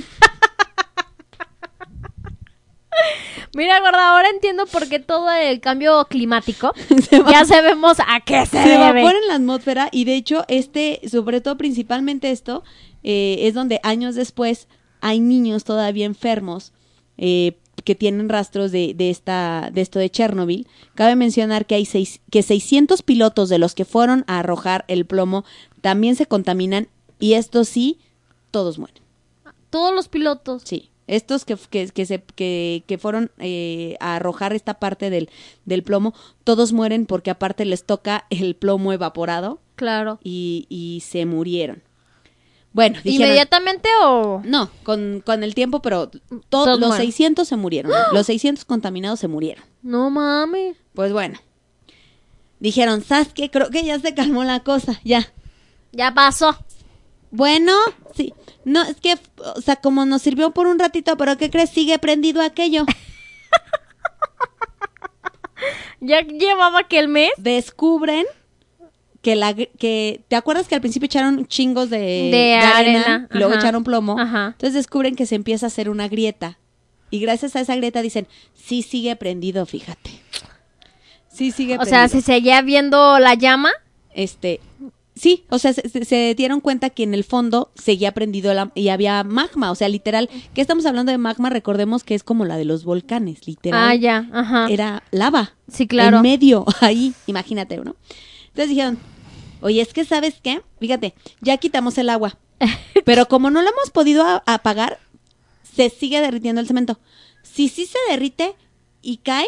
Mira, 3.56 3.78
gorda, 3.80 4.10
ahora 4.10 4.30
entiendo 4.30 4.66
por 4.66 4.88
qué 4.88 4.98
todo 4.98 5.30
el 5.30 5.60
cambio 5.60 6.04
climático. 6.06 6.72
Se 7.08 7.20
va- 7.20 7.30
ya 7.30 7.44
sabemos 7.44 7.98
a 8.00 8.20
qué 8.20 8.44
se, 8.46 8.50
se 8.62 8.68
debe. 8.68 8.74
evapora 9.00 9.16
en 9.18 9.28
la 9.28 9.34
atmósfera 9.36 9.88
y 9.92 10.04
de 10.04 10.16
hecho 10.16 10.44
este, 10.48 11.00
sobre 11.08 11.40
todo 11.40 11.56
principalmente 11.56 12.30
esto, 12.32 12.64
eh, 13.04 13.36
es 13.42 13.54
donde 13.54 13.78
años 13.84 14.16
después 14.16 14.66
hay 15.00 15.20
niños 15.20 15.62
todavía 15.64 16.06
enfermos 16.06 16.72
eh, 17.18 17.56
que 17.84 17.94
tienen 17.94 18.28
rastros 18.28 18.72
de, 18.72 18.94
de 18.94 19.10
esta, 19.10 19.70
de 19.72 19.80
esto 19.80 19.98
de 19.98 20.10
Chernobyl. 20.10 20.66
Cabe 20.94 21.16
mencionar 21.16 21.66
que 21.66 21.74
hay 21.74 21.84
seis, 21.84 22.20
que 22.30 22.42
600 22.42 23.02
pilotos 23.02 23.48
de 23.48 23.58
los 23.58 23.74
que 23.74 23.84
fueron 23.84 24.24
a 24.26 24.38
arrojar 24.38 24.84
el 24.88 25.04
plomo 25.04 25.44
también 25.80 26.16
se 26.16 26.26
contaminan 26.26 26.88
y 27.18 27.34
estos 27.34 27.68
sí, 27.68 27.98
todos 28.50 28.78
mueren. 28.78 29.02
Todos 29.70 29.94
los 29.94 30.08
pilotos. 30.08 30.62
Sí. 30.64 30.90
Estos 31.06 31.44
que, 31.44 31.56
que, 31.68 31.88
que 31.88 32.06
se, 32.06 32.22
que, 32.22 32.82
que 32.86 32.96
fueron 32.96 33.30
eh, 33.38 33.96
a 34.00 34.16
arrojar 34.16 34.54
esta 34.54 34.74
parte 34.74 35.10
del, 35.10 35.28
del 35.66 35.82
plomo, 35.82 36.14
todos 36.44 36.72
mueren 36.72 37.04
porque 37.04 37.30
aparte 37.30 37.66
les 37.66 37.84
toca 37.84 38.24
el 38.30 38.54
plomo 38.56 38.92
evaporado 38.92 39.60
Claro. 39.76 40.18
y, 40.24 40.66
y 40.70 41.02
se 41.04 41.26
murieron. 41.26 41.82
Bueno, 42.74 42.98
dijeron, 43.04 43.28
¿Inmediatamente 43.28 43.88
o...? 44.02 44.42
no, 44.44 44.68
con, 44.82 45.22
con 45.24 45.42
el 45.44 45.54
tiempo, 45.54 45.80
pero 45.80 46.08
to- 46.08 46.18
Todos 46.50 46.78
los 46.80 46.88
mueren. 46.88 47.06
600 47.06 47.48
se 47.48 47.56
murieron. 47.56 47.90
Los 48.12 48.26
600 48.26 48.64
contaminados 48.66 49.20
se 49.20 49.28
murieron. 49.28 49.64
No 49.82 50.10
mames. 50.10 50.76
Pues 50.92 51.12
bueno, 51.12 51.38
dijeron, 52.60 53.02
¿sabes 53.02 53.28
qué? 53.32 53.50
Creo 53.50 53.70
que 53.70 53.84
ya 53.84 53.98
se 54.00 54.12
calmó 54.14 54.42
la 54.44 54.60
cosa, 54.60 55.00
ya. 55.04 55.32
Ya 55.92 56.12
pasó. 56.12 56.58
Bueno, 57.30 57.72
sí. 58.14 58.34
No, 58.64 58.82
es 58.82 58.96
que, 59.00 59.16
o 59.56 59.60
sea, 59.60 59.76
como 59.76 60.04
nos 60.04 60.22
sirvió 60.22 60.50
por 60.50 60.66
un 60.66 60.78
ratito, 60.78 61.16
pero 61.16 61.36
¿qué 61.38 61.50
crees? 61.50 61.70
Sigue 61.70 61.98
prendido 61.98 62.42
aquello. 62.42 62.84
Ya 66.00 66.20
llevaba 66.20 66.80
aquel 66.80 67.08
mes. 67.08 67.30
Descubren 67.38 68.26
que 69.24 69.34
la 69.34 69.52
que 69.54 70.20
te 70.28 70.36
acuerdas 70.36 70.68
que 70.68 70.76
al 70.76 70.80
principio 70.80 71.06
echaron 71.06 71.46
chingos 71.46 71.90
de, 71.90 71.98
De 71.98 72.54
arena, 72.54 73.26
y 73.34 73.38
luego 73.38 73.52
ajá. 73.54 73.60
echaron 73.60 73.82
plomo 73.82 74.16
Ajá. 74.20 74.48
entonces 74.52 74.74
descubren 74.74 75.16
que 75.16 75.26
se 75.26 75.34
empieza 75.34 75.66
a 75.66 75.68
hacer 75.68 75.90
una 75.90 76.06
grieta 76.06 76.58
y 77.10 77.18
gracias 77.18 77.56
a 77.56 77.60
esa 77.60 77.74
grieta 77.74 78.02
dicen 78.02 78.28
sí 78.54 78.82
sigue 78.82 79.16
prendido 79.16 79.66
fíjate 79.66 80.10
sí 81.28 81.50
sigue 81.50 81.78
O 81.78 81.84
sea, 81.84 82.06
se 82.08 82.20
seguía 82.20 82.62
viendo 82.62 83.18
la 83.18 83.34
llama. 83.34 83.70
este 84.14 84.60
sí 85.16 85.44
o 85.48 85.58
sea 85.60 85.72
se, 85.72 85.88
se- 85.88 86.04
se 86.04 86.34
dieron 86.36 86.60
cuenta 86.60 86.90
que 86.90 87.04
en 87.04 87.14
el 87.14 87.22
fondo 87.24 87.70
seguía 87.76 88.12
prendido 88.12 88.52
la- 88.52 88.72
y 88.74 88.88
había 88.88 89.22
magma 89.24 89.70
o 89.70 89.74
sea 89.76 89.88
literal 89.88 90.28
que 90.54 90.60
estamos 90.60 90.86
hablando 90.86 91.12
de 91.12 91.18
magma 91.18 91.50
recordemos 91.50 92.02
que 92.04 92.14
es 92.16 92.24
como 92.24 92.44
la 92.44 92.56
de 92.56 92.64
los 92.64 92.84
volcanes 92.84 93.46
literal 93.46 93.88
Ah, 93.90 93.94
ya. 93.94 94.28
Ajá. 94.32 94.66
era 94.70 95.02
lava. 95.12 95.52
Sí, 95.72 95.86
claro. 95.86 96.16
En 96.16 96.22
medio, 96.24 96.64
ahí, 96.80 97.14
imagínate, 97.26 97.76
¿no? 97.78 97.94
Entonces 98.48 98.68
dijeron, 98.70 98.98
oye, 99.64 99.80
es 99.80 99.94
que 99.94 100.04
sabes 100.04 100.34
qué, 100.42 100.60
fíjate, 100.78 101.14
ya 101.40 101.56
quitamos 101.56 101.96
el 101.96 102.10
agua, 102.10 102.36
pero 103.06 103.28
como 103.28 103.48
no 103.48 103.62
lo 103.62 103.70
hemos 103.70 103.90
podido 103.90 104.42
apagar, 104.44 105.00
se 105.74 105.88
sigue 105.88 106.20
derritiendo 106.20 106.60
el 106.60 106.66
cemento. 106.66 106.98
Si 107.42 107.70
sí 107.70 107.86
se 107.86 107.98
derrite 108.10 108.56
y 109.00 109.18
cae, 109.18 109.46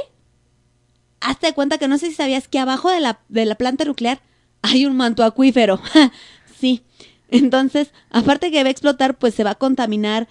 hazte 1.20 1.52
cuenta 1.52 1.76
que 1.76 1.86
no 1.86 1.98
sé 1.98 2.06
si 2.06 2.14
sabías 2.14 2.48
que 2.48 2.58
abajo 2.58 2.90
de 2.90 3.00
la, 3.00 3.20
de 3.28 3.44
la 3.44 3.56
planta 3.56 3.84
nuclear 3.84 4.22
hay 4.62 4.86
un 4.86 4.96
manto 4.96 5.22
acuífero. 5.22 5.82
sí. 6.58 6.82
Entonces, 7.28 7.92
aparte 8.10 8.50
que 8.50 8.62
va 8.62 8.68
a 8.68 8.72
explotar, 8.72 9.18
pues 9.18 9.34
se 9.34 9.44
va 9.44 9.50
a 9.50 9.56
contaminar 9.56 10.28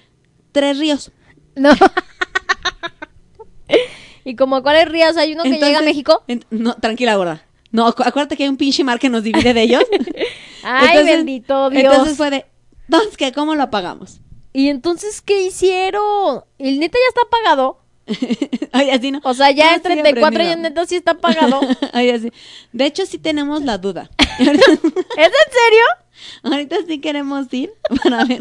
tres 0.52 0.80
ríos. 0.80 1.12
No. 1.56 1.70
¿Y 4.24 4.36
como 4.36 4.64
cuáles 4.64 4.90
ríos 4.90 5.16
hay 5.16 5.34
uno 5.34 5.44
que 5.44 5.60
llega 5.60 5.80
a 5.80 5.84
México? 5.84 6.24
no, 6.50 6.74
tranquila, 6.76 7.16
gorda. 7.18 7.45
No, 7.76 7.88
acu- 7.94 8.06
acuérdate 8.06 8.38
que 8.38 8.44
hay 8.44 8.50
un 8.50 8.58
pinche 8.58 8.84
mar 8.84 9.00
que 9.00 9.10
nos 9.10 9.24
divide 9.24 9.54
de 9.54 9.62
ellos. 9.62 9.84
Ay, 10.64 10.88
Entonces- 10.98 11.16
bendito 11.18 11.70
Dios. 11.70 11.84
Entonces 11.84 12.18
fue 12.18 12.30
de, 12.30 12.46
entonces, 12.88 13.18
¿qué? 13.18 13.32
¿Cómo 13.32 13.54
lo 13.56 13.64
apagamos? 13.64 14.20
¿Y 14.54 14.70
entonces 14.70 15.22
qué 15.22 15.42
hicieron? 15.44 16.44
¿El 16.58 16.80
neta 16.80 16.98
ya 16.98 17.10
está 17.10 17.22
apagado? 17.28 17.82
Ay, 18.72 18.90
así 18.92 19.12
no. 19.12 19.20
O 19.24 19.34
sea, 19.34 19.52
ya 19.52 19.66
No, 19.66 19.84
sigue 19.84 20.02
34 20.02 20.22
ya 20.32 20.32
prendido. 20.38 20.58
neta 20.70 20.86
sí 20.86 20.96
está 20.96 21.12
apagado. 21.12 21.60
Ay, 21.92 22.12
así. 22.12 22.32
De 22.72 22.86
hecho, 22.86 23.06
sí 23.06 23.18
tenemos 23.18 23.64
la 23.64 23.78
duda. 23.80 24.10
¿Es 24.40 24.48
en 24.48 24.56
serio? 24.58 25.84
Ahorita 26.44 26.78
sí 26.88 27.00
queremos 27.02 27.52
ir 27.54 27.74
para 28.04 28.24
ver. 28.26 28.40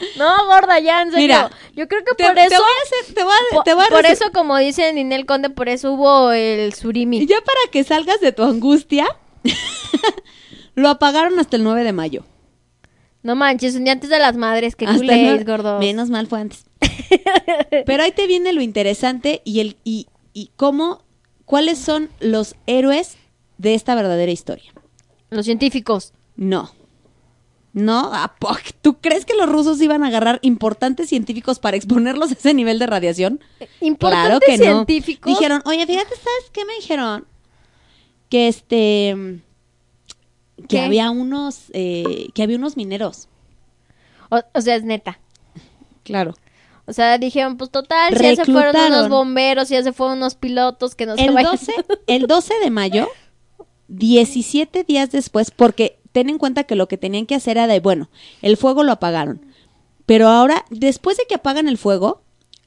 No, 0.18 0.46
gorda, 0.46 0.78
ya, 0.80 1.02
en 1.02 1.10
serio. 1.10 1.22
Mira, 1.26 1.50
Yo 1.74 1.88
creo 1.88 2.02
que 2.04 2.14
Te, 2.14 2.24
por 2.24 2.34
te 2.34 2.44
eso... 2.44 2.56
voy 2.56 2.70
a 2.70 3.00
hacer, 3.02 3.14
te 3.14 3.22
voy 3.24 3.32
a, 3.32 3.54
po- 3.54 3.62
te 3.62 3.74
voy 3.74 3.84
a 3.84 3.88
por 3.88 4.06
eso, 4.06 4.24
como 4.32 4.56
dice 4.58 4.92
Ninel 4.92 5.26
Conde, 5.26 5.50
por 5.50 5.68
eso 5.68 5.92
hubo 5.92 6.32
el 6.32 6.72
surimi. 6.74 7.18
Y 7.18 7.26
ya 7.26 7.40
para 7.40 7.58
que 7.70 7.84
salgas 7.84 8.20
de 8.20 8.32
tu 8.32 8.42
angustia, 8.42 9.06
lo 10.74 10.88
apagaron 10.88 11.38
hasta 11.38 11.56
el 11.56 11.64
9 11.64 11.84
de 11.84 11.92
mayo. 11.92 12.24
No 13.22 13.34
manches, 13.34 13.74
un 13.74 13.84
día 13.84 13.92
antes 13.92 14.08
de 14.10 14.18
las 14.18 14.36
madres, 14.36 14.76
que 14.76 14.86
9 14.86 15.42
gordos. 15.44 15.80
Menos 15.80 16.10
mal 16.10 16.26
fue 16.26 16.40
antes. 16.40 16.64
Pero 17.86 18.02
ahí 18.02 18.12
te 18.12 18.26
viene 18.26 18.52
lo 18.52 18.60
interesante 18.60 19.42
y 19.44 19.60
el 19.60 19.76
y, 19.84 20.06
y 20.32 20.50
cómo 20.56 21.02
cuáles 21.44 21.78
son 21.78 22.08
los 22.20 22.54
héroes 22.66 23.16
de 23.58 23.74
esta 23.74 23.94
verdadera 23.94 24.30
historia. 24.30 24.72
Los 25.30 25.46
científicos. 25.46 26.12
No. 26.36 26.70
No, 27.78 28.14
¿a 28.14 28.34
po- 28.38 28.56
¿tú 28.80 28.98
crees 29.02 29.26
que 29.26 29.34
los 29.34 29.46
rusos 29.50 29.78
iban 29.82 30.02
a 30.02 30.06
agarrar 30.06 30.38
importantes 30.40 31.10
científicos 31.10 31.58
para 31.58 31.76
exponerlos 31.76 32.30
a 32.30 32.32
ese 32.32 32.54
nivel 32.54 32.78
de 32.78 32.86
radiación? 32.86 33.38
Importantes 33.82 34.28
claro 34.28 34.40
que 34.40 34.56
no. 34.56 34.64
científicos. 34.64 35.30
Dijeron, 35.30 35.60
oye, 35.66 35.86
fíjate, 35.86 36.08
¿sabes 36.16 36.50
qué 36.54 36.64
me 36.64 36.72
dijeron? 36.76 37.26
Que 38.30 38.48
este 38.48 39.14
que 40.56 40.66
¿Qué? 40.68 40.80
había 40.80 41.10
unos 41.10 41.64
eh, 41.74 42.28
que 42.32 42.42
había 42.42 42.56
unos 42.56 42.78
mineros. 42.78 43.28
O, 44.30 44.40
o 44.54 44.60
sea, 44.62 44.76
es 44.76 44.82
neta. 44.84 45.20
Claro. 46.02 46.34
O 46.86 46.94
sea, 46.94 47.18
dijeron, 47.18 47.58
pues 47.58 47.68
total, 47.70 48.16
si 48.16 48.22
ya 48.22 48.36
se 48.36 48.44
fueron 48.46 48.72
Reclutaron. 48.72 48.92
unos 49.00 49.08
bomberos, 49.10 49.68
si 49.68 49.74
ya 49.74 49.82
se 49.82 49.92
fueron 49.92 50.16
unos 50.16 50.34
pilotos 50.34 50.94
que 50.94 51.04
no 51.04 51.14
se 51.16 51.26
El 51.26 51.34
vayan. 51.34 51.52
12, 51.52 51.72
el 52.06 52.26
12 52.26 52.54
de 52.62 52.70
mayo, 52.70 53.08
17 53.88 54.84
días 54.84 55.10
después, 55.10 55.50
porque 55.50 55.95
ten 56.16 56.30
en 56.30 56.38
cuenta 56.38 56.64
que 56.64 56.76
lo 56.76 56.88
que 56.88 56.96
tenían 56.96 57.26
que 57.26 57.34
hacer 57.34 57.58
era 57.58 57.66
de, 57.66 57.78
bueno, 57.78 58.08
el 58.40 58.56
fuego 58.56 58.82
lo 58.84 58.92
apagaron. 58.92 59.38
Pero 60.06 60.28
ahora, 60.28 60.64
después 60.70 61.18
de 61.18 61.24
que 61.28 61.34
apagan 61.34 61.68
el 61.68 61.76
fuego, 61.76 62.22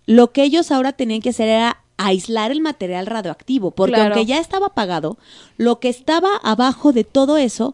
lo 0.06 0.32
que 0.32 0.44
ellos 0.44 0.70
ahora 0.70 0.92
tenían 0.94 1.20
que 1.20 1.30
hacer 1.30 1.48
era 1.50 1.82
aislar 1.98 2.52
el 2.52 2.62
material 2.62 3.08
radioactivo, 3.08 3.72
porque 3.72 3.94
Claro. 3.96 4.14
aunque 4.14 4.28
ya 4.28 4.38
estaba 4.38 4.68
apagado, 4.68 5.18
lo 5.58 5.80
que 5.80 5.90
estaba 5.90 6.30
abajo 6.44 6.92
de 6.92 7.04
todo 7.06 7.38
eso 7.38 7.74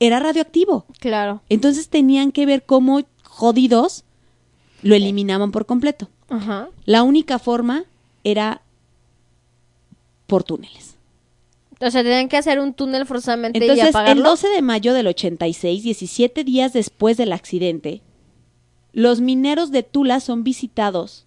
era 0.00 0.18
radioactivo. 0.18 0.86
Claro. 0.98 1.40
Entonces 1.50 1.88
tenían 1.88 2.32
que 2.32 2.44
ver 2.44 2.64
cómo 2.64 3.02
jodidos 3.22 4.02
lo 4.82 4.96
eliminaban 4.96 5.52
por 5.52 5.66
completo. 5.66 6.08
Ajá. 6.28 6.68
La 6.84 7.04
única 7.04 7.38
forma 7.38 7.84
era 8.24 8.60
por 10.26 10.42
túneles. 10.42 10.95
O 11.80 11.90
sea, 11.90 12.02
tenían 12.02 12.28
que 12.28 12.38
hacer 12.38 12.58
un 12.58 12.72
túnel 12.72 13.04
forzosamente 13.06 13.58
y 13.58 13.62
Entonces, 13.62 13.88
apagarlo. 13.90 14.22
el 14.22 14.28
12 14.28 14.48
de 14.48 14.62
mayo 14.62 14.94
del 14.94 15.06
86, 15.08 15.82
17 15.82 16.44
días 16.44 16.72
después 16.72 17.16
del 17.16 17.32
accidente, 17.32 18.02
los 18.92 19.20
mineros 19.20 19.70
de 19.72 19.82
Tula 19.82 20.20
son 20.20 20.42
visitados 20.42 21.26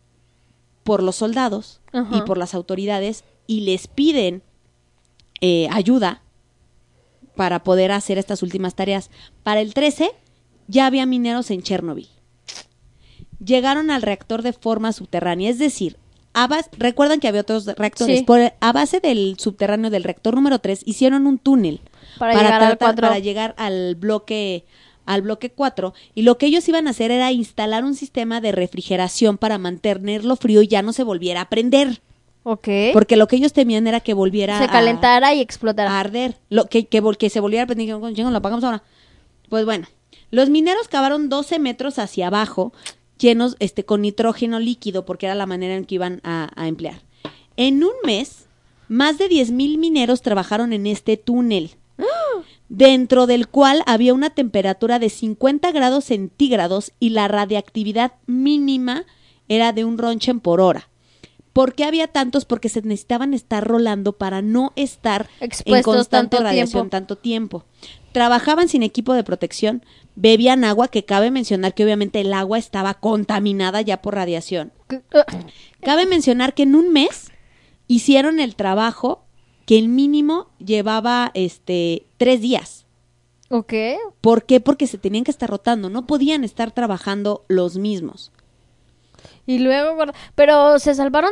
por 0.84 1.04
los 1.04 1.18
soldados 1.18 1.82
Ajá. 1.92 2.18
y 2.18 2.22
por 2.22 2.40
las 2.40 2.56
autoridades 2.56 3.24
y 3.46 3.62
les 3.62 3.88
piden 3.88 4.42
eh, 5.42 5.68
ayuda 5.72 6.24
para 7.36 7.64
poder 7.64 7.92
hacer 7.92 8.18
estas 8.18 8.42
últimas 8.42 8.74
tareas. 8.74 9.12
Para 9.44 9.62
el 9.62 9.74
13 9.76 10.12
ya 10.68 10.88
había 10.88 11.06
mineros 11.06 11.52
en 11.52 11.62
Chernobyl. 11.62 12.10
Llegaron 13.44 13.92
al 13.92 14.02
reactor 14.02 14.42
de 14.42 14.52
forma 14.52 14.92
subterránea, 14.94 15.50
es 15.50 15.60
decir, 15.60 15.98
a 16.44 16.66
recuerdan 16.78 17.20
que 17.20 17.28
había 17.28 17.42
otros 17.42 17.66
reactores. 17.66 18.20
Sí. 18.20 18.26
Por- 18.26 18.54
a 18.60 18.72
base 18.72 19.00
del 19.00 19.36
subterráneo 19.40 19.90
del 19.90 20.04
reactor 20.04 20.36
número 20.36 20.60
3 20.60 20.82
hicieron 20.86 21.28
un 21.28 21.38
túnel 21.38 21.82
Para 22.18 22.34
llegar 22.34 22.54
al 22.54 22.60
tratar- 22.60 22.78
cuatro. 22.78 23.08
para 23.08 23.20
llegar 23.20 23.54
al 23.58 23.96
bloque 23.96 24.66
al 25.06 25.24
bloque 25.24 25.50
4 25.50 25.94
y 26.14 26.22
lo 26.22 26.38
que 26.38 26.46
ellos 26.46 26.68
iban 26.70 26.86
a 26.86 26.92
hacer 26.92 27.10
era 27.10 27.32
instalar 27.32 27.84
un 27.84 27.96
sistema 27.96 28.42
de 28.42 28.52
refrigeración 28.52 29.40
para 29.40 29.58
mantenerlo 29.58 30.36
frío 30.36 30.62
y 30.62 30.68
ya 30.68 30.84
no 30.84 30.94
se 30.94 31.02
volviera 31.04 31.42
a 31.42 31.50
prender, 31.50 32.00
Ok. 32.44 32.68
porque 32.94 33.16
lo 33.18 33.28
que 33.28 33.38
ellos 33.38 33.52
temían 33.52 33.88
era 33.88 34.02
que 34.02 34.14
volviera 34.14 34.60
se 34.60 34.66
a- 34.66 34.68
calentara 34.68 35.34
y 35.34 35.42
explotara. 35.42 35.94
a 35.94 36.00
arder, 36.00 36.36
lo 36.52 36.66
que, 36.68 36.86
que, 36.86 37.02
vol- 37.02 37.18
que 37.18 37.32
se 37.32 37.40
volviera 37.40 37.64
a 37.64 37.66
prender, 37.66 37.86
dijeron, 37.86 38.02
"Coño, 38.02 38.14
chingo, 38.16 38.30
lo 38.30 38.38
apagamos 38.38 38.64
ahora. 38.64 38.84
Pues 39.50 39.66
bueno, 39.66 39.88
los 40.30 40.52
mineros 40.52 40.88
cavaron 40.88 41.28
12 41.28 41.58
metros 41.58 41.98
hacia 41.98 42.28
abajo, 42.28 42.72
llenos 43.20 43.56
este, 43.60 43.86
con 43.86 44.02
nitrógeno 44.02 44.60
líquido, 44.60 45.06
porque 45.06 45.28
era 45.28 45.36
la 45.36 45.46
manera 45.46 45.76
en 45.76 45.86
que 45.86 45.96
iban 45.96 46.22
a, 46.24 46.50
a 46.56 46.68
emplear. 46.68 47.02
En 47.58 47.84
un 47.84 47.94
mes, 48.04 48.48
más 48.88 49.18
de 49.18 49.30
10.000 49.30 49.78
mineros 49.78 50.22
trabajaron 50.22 50.74
en 50.74 50.88
este 50.88 51.18
túnel. 51.18 51.76
dentro 52.70 53.26
del 53.26 53.48
cual 53.48 53.84
había 53.88 54.14
una 54.14 54.30
temperatura 54.30 55.00
de 55.00 55.10
50 55.10 55.72
grados 55.72 56.06
centígrados 56.06 56.92
y 57.00 57.10
la 57.10 57.28
radiactividad 57.28 58.14
mínima 58.28 59.06
era 59.48 59.74
de 59.74 59.84
un 59.84 59.98
ronchen 59.98 60.40
por 60.40 60.62
hora. 60.62 60.88
¿Por 61.52 61.74
qué 61.74 61.84
había 61.84 62.08
tantos? 62.08 62.46
Porque 62.46 62.70
se 62.70 62.82
necesitaban 62.84 63.34
estar 63.34 63.68
rolando 63.68 64.14
para 64.14 64.42
no 64.42 64.72
estar 64.76 65.28
en 65.40 65.48
Expuestos 65.48 65.96
constante 65.96 66.38
tanto 66.38 66.44
radiación 66.44 66.84
tiempo. 66.84 66.90
tanto 66.90 67.16
tiempo. 67.18 67.66
Trabajaban 68.12 68.70
sin 68.70 68.84
equipo 68.84 69.14
de 69.14 69.24
protección, 69.24 69.84
bebían 70.16 70.64
agua, 70.64 70.88
que 70.88 71.06
cabe 71.06 71.32
mencionar 71.32 71.74
que 71.74 71.84
obviamente 71.84 72.22
el 72.22 72.34
agua 72.34 72.58
estaba 72.58 72.96
contaminada 72.96 73.82
ya 73.82 74.02
por 74.02 74.16
radiación. 74.16 74.72
Cabe 75.82 76.06
mencionar 76.06 76.54
que 76.54 76.64
en 76.64 76.76
un 76.76 76.92
mes 76.92 77.32
hicieron 77.88 78.40
el 78.40 78.56
trabajo 78.56 79.26
que 79.66 79.78
el 79.78 79.88
mínimo 79.88 80.50
llevaba 80.58 81.32
este 81.34 82.08
tres 82.18 82.42
días. 82.42 82.86
Ok. 83.50 83.74
¿Por 84.22 84.46
qué? 84.46 84.60
Porque 84.60 84.88
se 84.88 84.98
tenían 84.98 85.24
que 85.24 85.32
estar 85.32 85.50
rotando, 85.50 85.90
no 85.90 86.06
podían 86.06 86.44
estar 86.44 86.72
trabajando 86.72 87.46
los 87.48 87.78
mismos. 87.78 88.32
Y 89.46 89.60
luego, 89.60 89.96
pero 90.36 90.80
¿se 90.80 90.94
salvaron? 90.96 91.32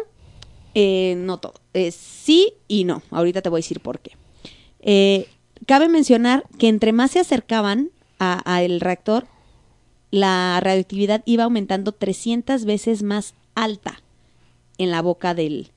Eh, 0.74 1.16
no 1.18 1.40
todo. 1.40 1.56
Eh, 1.74 1.92
sí 1.92 2.54
y 2.68 2.84
no. 2.84 3.02
Ahorita 3.12 3.42
te 3.42 3.50
voy 3.50 3.60
a 3.60 3.64
decir 3.64 3.80
por 3.80 4.00
qué. 4.00 4.12
Eh, 4.80 5.28
cabe 5.66 5.90
mencionar 5.90 6.44
que 6.58 6.68
entre 6.68 6.92
más 6.92 7.12
se 7.12 7.20
acercaban 7.20 7.90
a- 8.20 8.40
al 8.40 8.80
reactor, 8.82 9.26
la 10.12 10.60
radioactividad 10.62 11.22
iba 11.26 11.44
aumentando 11.44 11.92
300 11.92 12.66
veces 12.66 13.04
más 13.04 13.34
alta 13.56 14.02
en 14.78 14.92
la 14.92 15.02
boca 15.02 15.34
del, 15.34 15.72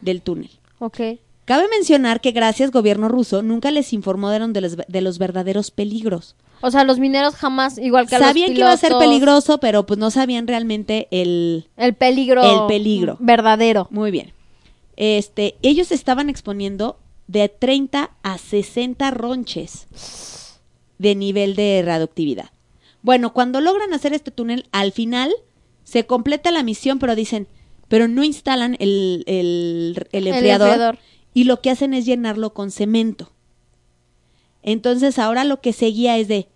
del 0.00 0.22
túnel. 0.22 0.50
Ok. 0.78 1.00
Cabe 1.44 1.66
mencionar 1.68 2.20
que 2.20 2.30
gracias 2.32 2.70
gobierno 2.70 3.08
ruso 3.08 3.42
nunca 3.42 3.70
les 3.70 3.92
informaron 3.92 4.52
de 4.52 4.60
los, 4.60 4.76
de 4.76 5.00
los 5.00 5.18
verdaderos 5.18 5.70
peligros. 5.70 6.36
O 6.60 6.70
sea, 6.70 6.84
los 6.84 6.98
mineros 6.98 7.34
jamás, 7.36 7.78
igual 7.78 8.06
que 8.06 8.18
Sabían 8.18 8.50
los 8.50 8.54
que 8.54 8.60
iba 8.60 8.70
a 8.72 8.76
ser 8.76 8.88
pilotos, 8.90 9.06
peligroso, 9.08 9.58
pero 9.60 9.86
pues 9.86 9.98
no 9.98 10.10
sabían 10.10 10.46
realmente 10.46 11.08
el, 11.10 11.68
El 11.76 11.94
peligro. 11.94 12.42
El 12.42 12.66
peligro. 12.68 13.16
Verdadero. 13.18 13.88
Muy 13.90 14.10
bien. 14.10 14.32
Este, 14.96 15.56
ellos 15.62 15.90
estaban 15.90 16.28
exponiendo 16.28 16.98
de 17.26 17.48
30 17.48 18.10
a 18.22 18.38
60 18.38 19.10
ronches 19.10 19.86
de 21.00 21.14
nivel 21.14 21.56
de 21.56 21.82
radioactividad. 21.84 22.50
Bueno, 23.02 23.32
cuando 23.32 23.62
logran 23.62 23.94
hacer 23.94 24.12
este 24.12 24.30
túnel, 24.30 24.66
al 24.70 24.92
final 24.92 25.32
se 25.82 26.04
completa 26.04 26.50
la 26.50 26.62
misión, 26.62 26.98
pero 26.98 27.14
dicen, 27.16 27.48
pero 27.88 28.06
no 28.06 28.22
instalan 28.22 28.76
el, 28.78 29.24
el, 29.26 30.06
el 30.12 30.26
enfriador, 30.26 30.68
enfriador. 30.68 30.98
y 31.32 31.44
lo 31.44 31.62
que 31.62 31.70
hacen 31.70 31.94
es 31.94 32.04
llenarlo 32.04 32.52
con 32.52 32.70
cemento. 32.70 33.32
Entonces 34.62 35.18
ahora 35.18 35.44
lo 35.44 35.60
que 35.60 35.72
seguía 35.72 36.18
es 36.18 36.28
de, 36.28 36.48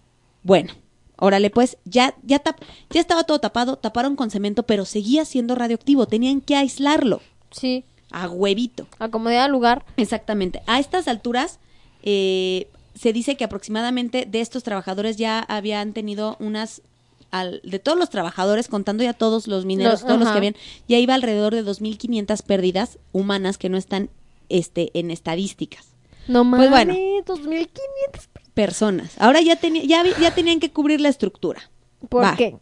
bueno, 0.43 0.75
órale 1.17 1.49
pues, 1.49 1.79
ya, 1.87 2.15
ya, 2.23 2.43
tap- 2.45 2.61
ya 2.91 3.01
estaba 3.01 3.25
todo 3.25 3.39
tapado, 3.39 3.77
taparon 3.77 4.15
con 4.15 4.31
cemento, 4.31 4.65
pero 4.65 4.85
seguía 4.85 5.25
siendo 5.25 5.55
radioactivo, 5.55 6.07
tenían 6.07 6.41
que 6.43 6.57
aislarlo 6.57 7.23
Sí. 7.51 7.85
a 8.11 8.29
huevito. 8.29 8.87
Acomodar 8.99 9.39
al 9.47 9.53
lugar. 9.53 9.87
Exactamente. 9.97 10.63
A 10.67 10.81
estas 10.81 11.09
alturas, 11.09 11.61
eh, 12.03 12.69
se 12.95 13.13
dice 13.13 13.37
que 13.37 13.45
aproximadamente 13.45 14.27
de 14.27 14.41
estos 14.41 14.63
trabajadores 14.63 15.17
ya 15.17 15.41
habían 15.41 15.93
tenido 15.93 16.37
unas, 16.41 16.83
al- 17.31 17.61
de 17.65 17.79
todos 17.79 17.99
los 17.99 18.11
trabajadores, 18.11 18.69
contando 18.69 19.03
ya 19.05 19.13
todos 19.13 19.47
los 19.49 19.65
mineros, 19.65 19.95
Los- 20.03 20.07
todos 20.07 20.21
los 20.21 20.31
que 20.31 20.39
habían, 20.39 20.57
ya 20.89 20.99
iba 20.99 21.15
alrededor 21.15 21.55
de 21.55 21.63
2.500 21.65 22.43
pérdidas 22.43 22.99
humanas 23.13 23.59
que 23.59 23.69
no 23.69 23.77
están 23.77 24.11
este, 24.49 24.91
en 24.99 25.11
estadísticas. 25.11 25.87
No 26.29 26.41
Pues 26.49 26.71
mames, 26.71 26.71
bueno. 26.71 26.95
2500. 27.27 28.29
Personas. 28.55 29.15
Ahora 29.19 29.41
ya, 29.41 29.59
ya, 29.61 30.05
ya 30.21 30.35
tenían 30.35 30.61
que 30.61 30.71
cubrir 30.71 31.01
la 31.01 31.09
estructura. 31.09 31.71
¿Por 32.09 32.23
Va. 32.23 32.37
qué? 32.37 32.57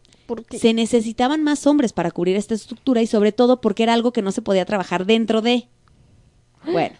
Se 0.58 0.72
necesitaban 0.72 1.42
más 1.42 1.66
hombres 1.66 1.92
para 1.92 2.10
cubrir 2.10 2.36
esta 2.36 2.54
estructura 2.54 3.02
y 3.02 3.06
sobre 3.06 3.32
todo 3.32 3.60
porque 3.60 3.82
era 3.82 3.92
algo 3.92 4.12
que 4.12 4.22
no 4.22 4.32
se 4.32 4.40
podía 4.40 4.64
trabajar 4.64 5.04
dentro 5.04 5.42
de. 5.42 5.68
Bueno, 6.64 6.96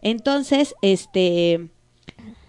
entonces, 0.00 0.74
este, 0.82 1.68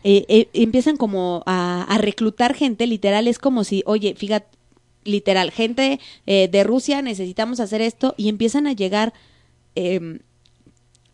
eh, 0.03 0.25
eh, 0.29 0.49
empiezan 0.53 0.97
como 0.97 1.43
a, 1.45 1.97
reclutar 1.99 2.53
gente, 2.53 2.87
literal, 2.87 3.27
es 3.27 3.39
como 3.39 3.63
si, 3.63 3.83
oye, 3.85 4.15
fíjate, 4.15 4.57
literal, 5.03 5.51
gente 5.51 5.99
eh, 6.25 6.47
de 6.49 6.63
Rusia, 6.63 7.01
necesitamos 7.01 7.59
hacer 7.59 7.81
esto 7.81 8.13
y 8.17 8.29
empiezan 8.29 8.67
a 8.67 8.73
llegar 8.73 9.13
em, 9.75 10.19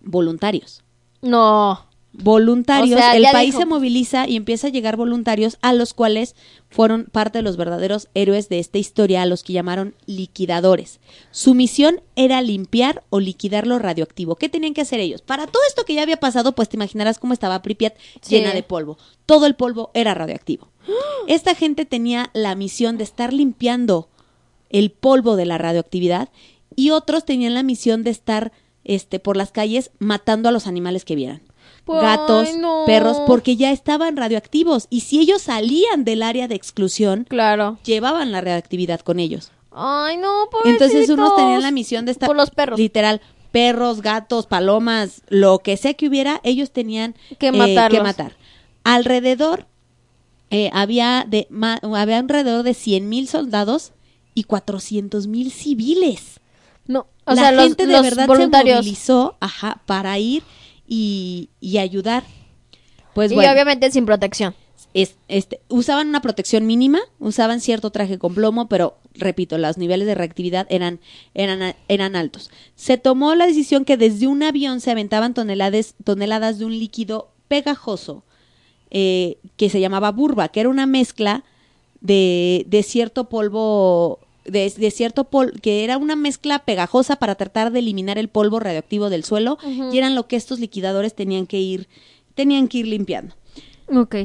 voluntarios 0.01 0.83
No. 1.21 1.85
Voluntarios, 2.21 2.95
O 2.95 3.01
sea, 3.01 3.15
el 3.15 3.23
país 3.31 3.49
dijo. 3.51 3.59
se 3.59 3.65
moviliza 3.65 4.27
y 4.27 4.35
empieza 4.35 4.67
a 4.67 4.69
llegar 4.69 4.95
voluntarios 4.95 5.57
a 5.61 5.73
los 5.73 5.93
cuales 5.93 6.35
fueron 6.69 7.05
parte 7.11 7.37
de 7.39 7.41
los 7.41 7.57
verdaderos 7.57 8.09
héroes 8.13 8.49
de 8.49 8.59
esta 8.59 8.77
historia, 8.77 9.21
a 9.21 9.25
los 9.25 9.43
que 9.43 9.53
llamaron 9.53 9.95
liquidadores. 10.05 10.99
Su 11.31 11.53
misión 11.53 12.01
era 12.15 12.41
limpiar 12.41 13.03
o 13.09 13.19
liquidar 13.19 13.67
lo 13.67 13.79
radioactivo. 13.79 14.35
¿Qué 14.35 14.49
tenían 14.49 14.73
que 14.73 14.81
hacer 14.81 14.99
ellos? 14.99 15.21
Para 15.21 15.47
todo 15.47 15.61
esto 15.67 15.85
que 15.85 15.93
ya 15.93 16.01
había 16.03 16.17
pasado, 16.19 16.53
pues 16.53 16.69
te 16.69 16.77
imaginarás 16.77 17.19
cómo 17.19 17.33
estaba 17.33 17.61
Pripyat 17.61 17.95
Sí. 18.21 18.35
llena 18.35 18.53
de 18.53 18.63
polvo. 18.63 18.97
Todo 19.25 19.45
el 19.45 19.55
polvo 19.55 19.91
era 19.93 20.13
radioactivo. 20.13 20.69
Esta 21.27 21.55
gente 21.55 21.85
tenía 21.85 22.29
la 22.33 22.55
misión 22.55 22.97
de 22.97 23.03
estar 23.05 23.33
limpiando 23.33 24.09
el 24.69 24.91
polvo 24.91 25.35
de 25.35 25.45
la 25.45 25.57
radioactividad 25.57 26.29
y 26.75 26.89
otros 26.91 27.25
tenían 27.25 27.53
la 27.53 27.63
misión 27.63 28.03
de 28.03 28.11
estar 28.11 28.51
este 28.83 29.19
por 29.19 29.35
las 29.37 29.51
calles 29.51 29.91
matando 29.99 30.49
a 30.49 30.51
los 30.51 30.67
animales 30.67 31.05
que 31.05 31.15
vieran 31.15 31.41
Gatos, 31.87 32.55
no. 32.57 32.83
perros, 32.85 33.17
porque 33.27 33.55
ya 33.55 33.71
estaban 33.71 34.17
radioactivos. 34.17 34.87
Y 34.89 35.01
si 35.01 35.19
ellos 35.19 35.41
salían 35.43 36.03
del 36.03 36.23
área 36.23 36.47
de 36.47 36.55
exclusión, 36.55 37.25
Claro. 37.29 37.77
llevaban 37.83 38.31
la 38.31 38.41
radioactividad 38.41 39.01
con 39.01 39.19
ellos. 39.19 39.51
Ay, 39.71 40.17
no, 40.17 40.47
pobrecitos. 40.51 40.87
Entonces 40.89 41.09
unos 41.09 41.35
tenían 41.35 41.61
la 41.61 41.71
misión 41.71 42.05
de 42.05 42.11
estar... 42.11 42.27
Por 42.27 42.35
los 42.35 42.49
perros. 42.49 42.79
Literal, 42.79 43.21
perros, 43.51 44.01
gatos, 44.01 44.47
palomas, 44.47 45.21
lo 45.27 45.59
que 45.59 45.77
sea 45.77 45.93
que 45.93 46.07
hubiera, 46.07 46.39
ellos 46.43 46.71
tenían 46.71 47.13
Que 47.39 47.47
eh, 47.49 47.87
que 47.89 48.01
matar. 48.01 48.35
Alrededor, 48.83 49.65
eh, 50.49 50.69
había, 50.73 51.25
de, 51.27 51.47
ma- 51.49 51.79
había 51.81 52.17
alrededor 52.19 52.63
de 52.63 52.73
100 52.73 53.09
mil 53.09 53.27
soldados 53.27 53.91
y 54.33 54.43
400 54.43 55.27
mil 55.27 55.51
civiles 55.51 56.39
No, 56.87 57.07
o 57.25 57.33
la 57.33 57.41
sea, 57.41 57.51
los, 57.51 57.63
gente 57.65 57.87
de 57.87 57.93
los 57.93 58.01
verdad 58.03 58.23
se 58.23 58.27
voluntarios. 58.27 58.77
movilizó 58.77 59.35
ajá, 59.39 59.81
para 59.85 60.17
ir 60.19 60.43
y, 60.87 61.49
y 61.59 61.77
ayudar. 61.77 62.23
Pues 63.13 63.31
y 63.31 63.35
bueno, 63.35 63.51
obviamente 63.51 63.89
sin 63.91 64.05
protección. 64.05 64.53
es- 64.93 65.15
este, 65.27 65.61
usaban 65.69 66.07
una 66.09 66.21
protección 66.21 66.65
mínima, 66.65 66.99
usaban 67.19 67.59
cierto 67.61 67.89
traje 67.91 68.17
con 68.19 68.33
plomo, 68.35 68.67
pero 68.67 68.97
repito, 69.13 69.57
los 69.57 69.77
niveles 69.77 70.05
de 70.07 70.15
reactividad 70.15 70.67
eran, 70.69 70.99
eran, 71.33 71.75
eran 71.87 72.15
altos. 72.15 72.49
Se 72.75 72.97
tomó 72.97 73.33
la 73.35 73.47
decisión 73.47 73.85
que 73.85 73.95
desde 73.97 74.27
un 74.27 74.43
avión 74.43 74.81
se 74.81 74.91
aventaban 74.91 75.33
toneladas, 75.33 75.95
toneladas 76.03 76.59
de 76.59 76.65
un 76.65 76.77
líquido 76.77 77.31
pegajoso 77.47 78.23
eh, 78.91 79.37
que 79.57 79.69
se 79.69 79.79
llamaba 79.79 80.11
burba, 80.11 80.49
que 80.49 80.59
era 80.59 80.69
una 80.69 80.85
mezcla 80.85 81.43
de, 82.01 82.65
de 82.67 82.83
cierto 82.83 83.29
polvo, 83.29 84.19
de, 84.45 84.69
de 84.69 84.91
cierto 84.91 85.25
polvo, 85.25 85.53
que 85.61 85.83
era 85.83 85.97
una 85.97 86.15
mezcla 86.15 86.59
pegajosa 86.59 87.15
para 87.17 87.35
tratar 87.35 87.71
de 87.71 87.79
eliminar 87.79 88.17
el 88.17 88.29
polvo 88.29 88.59
radioactivo 88.59 89.09
del 89.09 89.23
suelo, 89.23 89.57
y 89.91 89.97
eran 89.97 90.15
lo 90.15 90.27
que 90.27 90.35
estos 90.35 90.59
liquidadores 90.59 91.13
tenían 91.15 91.47
que 91.47 91.59
ir, 91.59 91.87
tenían 92.35 92.67
que 92.67 92.79
ir 92.79 92.87
limpiando. 92.87 93.35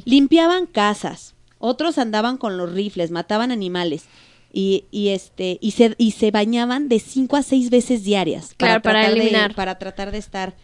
Limpiaban 0.04 0.66
casas, 0.66 1.34
otros 1.58 1.98
andaban 1.98 2.36
con 2.38 2.56
los 2.56 2.72
rifles, 2.72 3.10
mataban 3.10 3.50
animales. 3.50 4.04
Y, 4.52 4.86
y 4.90 5.10
este 5.10 5.58
y 5.60 5.70
se 5.72 5.94
y 5.96 6.10
se 6.10 6.32
bañaban 6.32 6.88
de 6.88 6.98
cinco 6.98 7.36
a 7.36 7.42
seis 7.44 7.70
veces 7.70 8.02
diarias 8.02 8.52
Claro, 8.56 8.82
para 8.82 9.06
de- 9.08 9.12
eliminar. 9.12 9.54
para 9.54 9.78
tratar 9.78 10.10
de 10.10 10.18
estar 10.18 10.56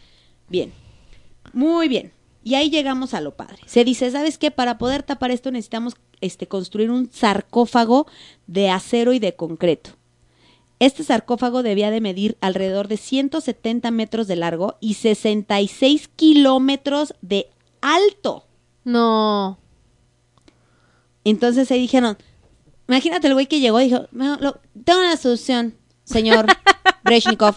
bien 0.49 0.73
muy 1.53 1.87
bien 1.87 2.11
y 2.47 2.55
ahí 2.55 2.71
llegamos 2.71 3.13
a 3.13 3.21
lo 3.21 3.35
padre 3.35 3.59
se 3.67 3.83
dice 3.85 4.09
sabes 4.13 4.39
qué 4.39 4.51
para 4.53 4.79
poder 4.79 5.03
tapar 5.03 5.31
esto 5.33 5.51
necesitamos 5.51 5.95
este 6.21 6.47
construir 6.47 6.91
un 6.93 7.11
sarcófago 7.13 8.07
de 8.47 8.71
acero 8.71 9.13
y 9.13 9.19
de 9.19 9.35
concreto 9.35 9.91
este 10.79 11.03
sarcófago 11.03 11.63
debía 11.63 11.91
de 11.91 12.01
medir 12.01 12.37
alrededor 12.41 12.87
de 12.87 12.99
170 12.99 13.91
metros 13.91 14.27
de 14.29 14.37
largo 14.37 14.77
y 14.81 14.95
66 14.95 16.09
kilómetros 16.15 17.15
de 17.21 17.49
alto 17.81 18.45
No. 18.85 19.59
Entonces 21.25 21.71
ahí 21.73 21.81
dijeron, 21.81 22.17
imagínate 22.89 23.27
el 23.27 23.35
güey 23.35 23.47
que 23.47 23.59
llegó 23.61 23.81
y 23.81 23.85
dijo, 23.89 24.07
"No, 24.13 24.37
lo- 24.37 24.61
tengo 24.85 25.01
una 25.01 25.17
solución, 25.17 25.75
señor 26.05 26.47
Brezhnikov. 27.05 27.57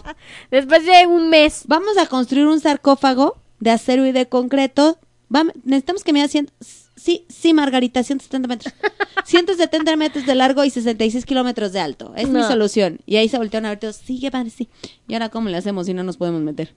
Después 0.50 0.84
de 0.84 1.06
un 1.06 1.28
mes. 1.28 1.62
Vamos 1.66 1.96
a 1.98 2.06
construir 2.06 2.46
un 2.46 2.58
sarcófago 2.60 3.36
de 3.60 3.70
acero 3.70 4.06
y 4.06 4.12
de 4.12 4.28
concreto. 4.28 4.98
Vam- 5.30 5.52
necesitamos 5.64 6.02
que 6.02 6.12
mida 6.12 6.26
100, 6.26 6.50
sí, 6.96 7.24
sí, 7.28 7.54
Margarita, 7.54 8.02
170 8.02 8.48
metros. 8.48 8.74
170 9.24 9.96
metros 9.96 10.26
de 10.26 10.34
largo 10.34 10.64
y 10.64 10.70
66 10.70 11.24
kilómetros 11.24 11.72
de 11.72 11.78
alto. 11.80 12.12
Es 12.16 12.28
mi 12.28 12.40
solución. 12.48 12.98
Y 13.06 13.16
ahí 13.16 13.28
se 13.28 13.38
voltearon 13.38 13.66
a 13.66 13.68
ver 13.70 13.78
todos, 13.78 13.96
sí, 13.96 14.18
qué 14.18 14.30
padre, 14.30 14.50
sí. 14.50 14.68
¿Y 15.06 15.12
ahora 15.14 15.28
cómo 15.28 15.48
le 15.48 15.56
hacemos 15.56 15.86
si 15.86 15.94
no 15.94 16.02
nos 16.02 16.16
podemos 16.16 16.40
meter? 16.42 16.74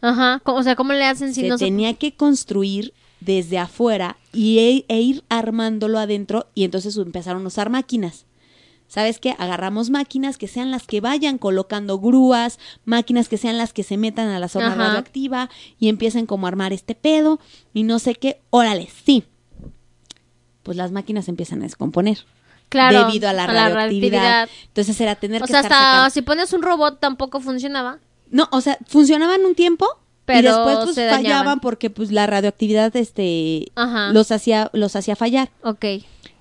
Ajá. 0.00 0.40
¿Cómo- 0.44 0.58
O 0.58 0.62
sea, 0.62 0.76
¿cómo 0.76 0.92
le 0.92 1.04
hacen 1.04 1.34
si 1.34 1.42
se 1.42 1.48
no 1.48 1.58
se... 1.58 1.64
tenía 1.66 1.92
que 1.94 2.14
construir 2.14 2.94
desde 3.20 3.58
afuera 3.58 4.16
y 4.32 4.58
e, 4.60 4.84
e 4.88 5.00
ir 5.00 5.24
armándolo 5.28 5.98
adentro 5.98 6.46
y 6.54 6.62
entonces 6.64 6.96
empezaron 6.96 7.44
a 7.44 7.48
usar 7.48 7.68
máquinas. 7.68 8.24
¿Sabes 8.88 9.18
qué? 9.20 9.34
Agarramos 9.38 9.90
máquinas 9.90 10.38
que 10.38 10.48
sean 10.48 10.70
las 10.70 10.86
que 10.86 11.00
vayan 11.02 11.36
colocando 11.38 11.98
grúas, 11.98 12.58
máquinas 12.86 13.28
que 13.28 13.36
sean 13.36 13.58
las 13.58 13.72
que 13.74 13.82
se 13.82 13.96
metan 13.98 14.28
a 14.28 14.38
la 14.38 14.48
zona 14.48 14.68
Ajá. 14.68 14.76
radioactiva 14.76 15.50
y 15.78 15.88
empiecen 15.90 16.24
como 16.26 16.46
a 16.46 16.48
armar 16.48 16.72
este 16.72 16.94
pedo 16.94 17.38
y 17.74 17.82
no 17.82 17.98
sé 17.98 18.14
qué. 18.14 18.40
Órale, 18.50 18.88
sí. 19.04 19.24
Pues 20.62 20.76
las 20.76 20.90
máquinas 20.92 21.28
empiezan 21.28 21.60
a 21.60 21.64
descomponer 21.64 22.18
Claro. 22.68 23.06
debido 23.06 23.28
a 23.28 23.32
la 23.32 23.46
radioactividad. 23.46 24.48
Entonces 24.66 25.00
era 25.00 25.14
tener 25.16 25.42
O 25.42 25.46
que 25.46 25.52
sea, 25.52 25.60
estar 25.60 25.72
hasta 25.72 25.90
sacando- 25.90 26.10
si 26.10 26.22
pones 26.22 26.52
un 26.52 26.62
robot 26.62 26.98
tampoco 27.00 27.40
funcionaba. 27.40 27.98
No, 28.30 28.48
o 28.52 28.60
sea, 28.60 28.78
funcionaban 28.86 29.44
un 29.46 29.54
tiempo 29.54 29.86
y 29.96 30.00
Pero 30.26 30.54
después 30.56 30.76
pues 30.84 30.94
se 30.94 31.08
fallaban 31.08 31.22
dañaban. 31.24 31.60
porque 31.60 31.88
pues 31.88 32.12
la 32.12 32.26
radioactividad 32.26 32.94
este 32.96 33.72
Ajá. 33.74 34.12
los 34.12 34.30
hacía 34.32 34.68
los 34.74 34.94
hacía 34.96 35.16
fallar. 35.16 35.50
Ok. 35.62 35.84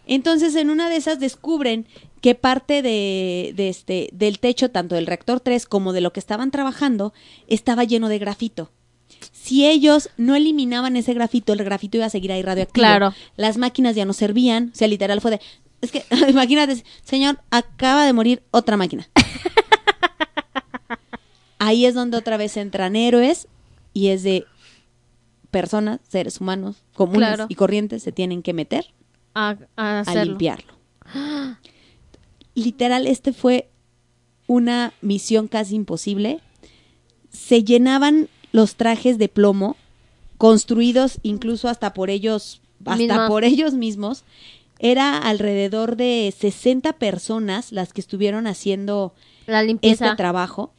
Entonces, 0.08 0.56
en 0.56 0.70
una 0.70 0.90
de 0.90 0.96
esas 0.96 1.20
descubren 1.20 1.86
que 2.22 2.34
parte 2.34 2.82
de, 2.82 3.54
de 3.56 3.70
este, 3.70 4.10
del 4.14 4.40
techo, 4.40 4.72
tanto 4.72 4.96
del 4.96 5.06
reactor 5.06 5.40
3 5.40 5.66
como 5.68 5.94
de 5.94 6.02
lo 6.02 6.14
que 6.14 6.20
estaban 6.20 6.50
trabajando, 6.50 7.14
estaba 7.48 7.84
lleno 7.84 8.10
de 8.10 8.18
grafito. 8.20 8.72
Si 9.32 9.68
ellos 9.68 10.10
no 10.18 10.36
eliminaban 10.36 10.96
ese 10.98 11.14
grafito, 11.14 11.54
el 11.54 11.64
grafito 11.64 11.98
iba 11.98 12.06
a 12.06 12.10
seguir 12.10 12.32
ahí 12.32 12.42
radioactivo. 12.42 12.82
Claro. 12.84 13.14
Las 13.36 13.58
máquinas 13.58 13.96
ya 13.96 14.06
no 14.06 14.14
servían. 14.14 14.72
O 14.74 14.76
sea, 14.76 14.88
literal 14.88 15.22
fue 15.22 15.32
de. 15.32 15.42
Es 15.82 15.92
que, 15.92 16.04
imagínate, 16.30 16.84
señor, 17.04 17.40
acaba 17.52 18.06
de 18.06 18.14
morir 18.14 18.44
otra 18.52 18.78
máquina. 18.78 19.08
ahí 21.60 21.86
es 21.86 21.94
donde 21.96 22.18
otra 22.18 22.38
vez 22.38 22.58
entran 22.58 22.96
héroes 22.96 23.48
y 23.94 24.08
es 24.08 24.24
de 24.24 24.46
personas, 25.52 26.00
seres 26.08 26.40
humanos 26.42 26.84
comunes 26.94 27.28
Claro. 27.30 27.46
y 27.50 27.56
corrientes 27.56 28.04
se 28.04 28.12
tienen 28.12 28.44
que 28.44 28.54
meter 28.54 28.94
A, 29.40 29.50
a 29.76 29.98
a 29.98 30.00
hacerlo. 30.00 30.24
limpiarlo. 30.32 30.74
Literal, 32.56 33.06
este 33.06 33.34
fue 33.34 33.70
una 34.48 34.94
misión 35.02 35.48
casi 35.48 35.76
imposible. 35.76 36.40
Se 37.30 37.64
llenaban 37.64 38.30
los 38.52 38.76
trajes 38.76 39.18
de 39.18 39.30
plomo, 39.30 39.76
construidos 40.38 41.20
incluso 41.24 41.68
hasta 41.70 41.94
por 41.94 42.10
ellos, 42.10 42.62
hasta 42.86 42.96
Mismos. 42.98 43.28
por 43.30 43.44
ellos 43.44 43.74
mismos. 43.74 44.24
Era 44.80 45.18
alrededor 45.18 45.98
de 45.98 46.34
60 46.38 46.94
personas 46.94 47.72
las 47.72 47.94
que 47.94 48.02
estuvieron 48.02 48.46
haciendo 48.48 49.14
La 49.48 49.60
este 49.62 49.68
limpieza. 49.68 50.16
trabajo. 50.16 50.72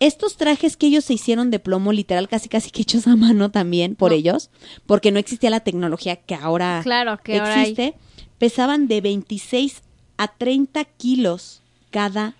Estos 0.00 0.36
trajes 0.38 0.76
que 0.78 0.86
ellos 0.86 1.04
se 1.04 1.12
hicieron 1.14 1.50
de 1.50 1.58
plomo, 1.58 1.92
literal, 1.92 2.26
casi 2.28 2.48
casi 2.48 2.70
que 2.70 2.82
hechos 2.82 3.06
a 3.06 3.16
mano 3.16 3.50
también 3.50 3.94
por 3.96 4.10
No. 4.10 4.16
ellos, 4.16 4.50
porque 4.86 5.12
no 5.12 5.18
existía 5.18 5.50
la 5.50 5.60
tecnología 5.60 6.16
que 6.16 6.34
ahora 6.34 6.80
Claro, 6.82 7.18
que 7.22 7.38
ahora 7.38 7.60
existe, 7.60 7.94
pesaban 8.38 8.88
de 8.88 9.02
26 9.02 9.82
a 10.16 10.28
30 10.28 10.84
kilos 10.84 11.60
cada 11.90 12.34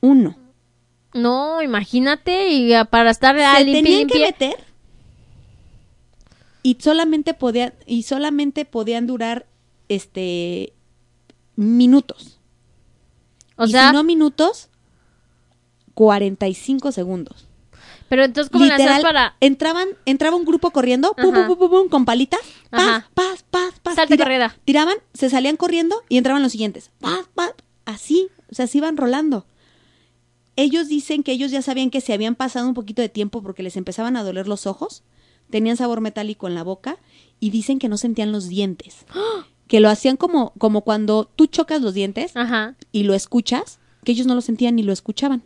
uno. 0.00 0.36
No, 1.12 1.60
imagínate, 1.62 2.48
y 2.52 2.72
para 2.90 3.10
estar 3.10 3.36
Se 3.36 3.64
limpie, 3.64 3.82
tenían 3.82 4.06
que 4.08 4.18
meter 4.20 4.64
y 6.62 6.76
solamente 6.80 7.34
podían 7.34 7.74
y 7.86 8.04
solamente 8.04 8.64
podían 8.64 9.06
durar 9.06 9.46
este 9.88 10.72
minutos. 11.56 12.38
O 13.56 13.64
y 13.64 13.72
sea, 13.72 13.88
si 13.88 13.94
no 13.94 14.04
minutos 14.04 14.69
45 16.04 16.92
segundos. 16.92 17.46
pero 18.08 18.24
entonces, 18.24 18.50
¿cómo 18.50 18.64
Literal, 18.64 19.02
para...? 19.02 19.36
entraban, 19.40 19.86
entraba 20.06 20.34
un 20.34 20.46
grupo 20.46 20.70
corriendo, 20.70 21.12
pum, 21.12 21.34
Ajá. 21.34 21.46
pum, 21.46 21.58
pum, 21.58 21.70
pum, 21.70 21.88
con 21.90 22.06
palitas, 22.06 22.40
paz, 22.70 22.80
Ajá. 22.80 23.10
paz, 23.12 23.44
paz, 23.50 23.74
paz. 23.82 23.96
Salta 23.96 24.16
corrida. 24.16 24.56
Tiraban, 24.64 24.96
se 25.12 25.28
salían 25.28 25.56
corriendo 25.58 25.94
y 26.08 26.16
entraban 26.16 26.42
los 26.42 26.52
siguientes. 26.52 26.90
Paz, 27.00 27.26
paz, 27.34 27.52
así, 27.84 28.28
o 28.50 28.54
sea, 28.54 28.66
se 28.66 28.78
iban 28.78 28.96
rolando. 28.96 29.44
Ellos 30.56 30.88
dicen 30.88 31.22
que 31.22 31.32
ellos 31.32 31.50
ya 31.50 31.60
sabían 31.60 31.90
que 31.90 32.00
se 32.00 32.14
habían 32.14 32.34
pasado 32.34 32.66
un 32.66 32.72
poquito 32.74 33.02
de 33.02 33.10
tiempo 33.10 33.42
porque 33.42 33.62
les 33.62 33.76
empezaban 33.76 34.16
a 34.16 34.22
doler 34.24 34.48
los 34.48 34.66
ojos, 34.66 35.02
tenían 35.50 35.76
sabor 35.76 36.00
metálico 36.00 36.48
en 36.48 36.54
la 36.54 36.62
boca 36.62 36.96
y 37.40 37.50
dicen 37.50 37.78
que 37.78 37.90
no 37.90 37.98
sentían 37.98 38.32
los 38.32 38.48
dientes. 38.48 39.04
Que 39.68 39.78
lo 39.78 39.88
hacían 39.88 40.16
como, 40.16 40.52
como 40.58 40.80
cuando 40.80 41.30
tú 41.36 41.46
chocas 41.46 41.80
los 41.80 41.94
dientes 41.94 42.36
Ajá. 42.36 42.74
y 42.90 43.04
lo 43.04 43.14
escuchas, 43.14 43.78
que 44.02 44.10
ellos 44.10 44.26
no 44.26 44.34
lo 44.34 44.40
sentían 44.40 44.74
ni 44.74 44.82
lo 44.82 44.92
escuchaban. 44.92 45.44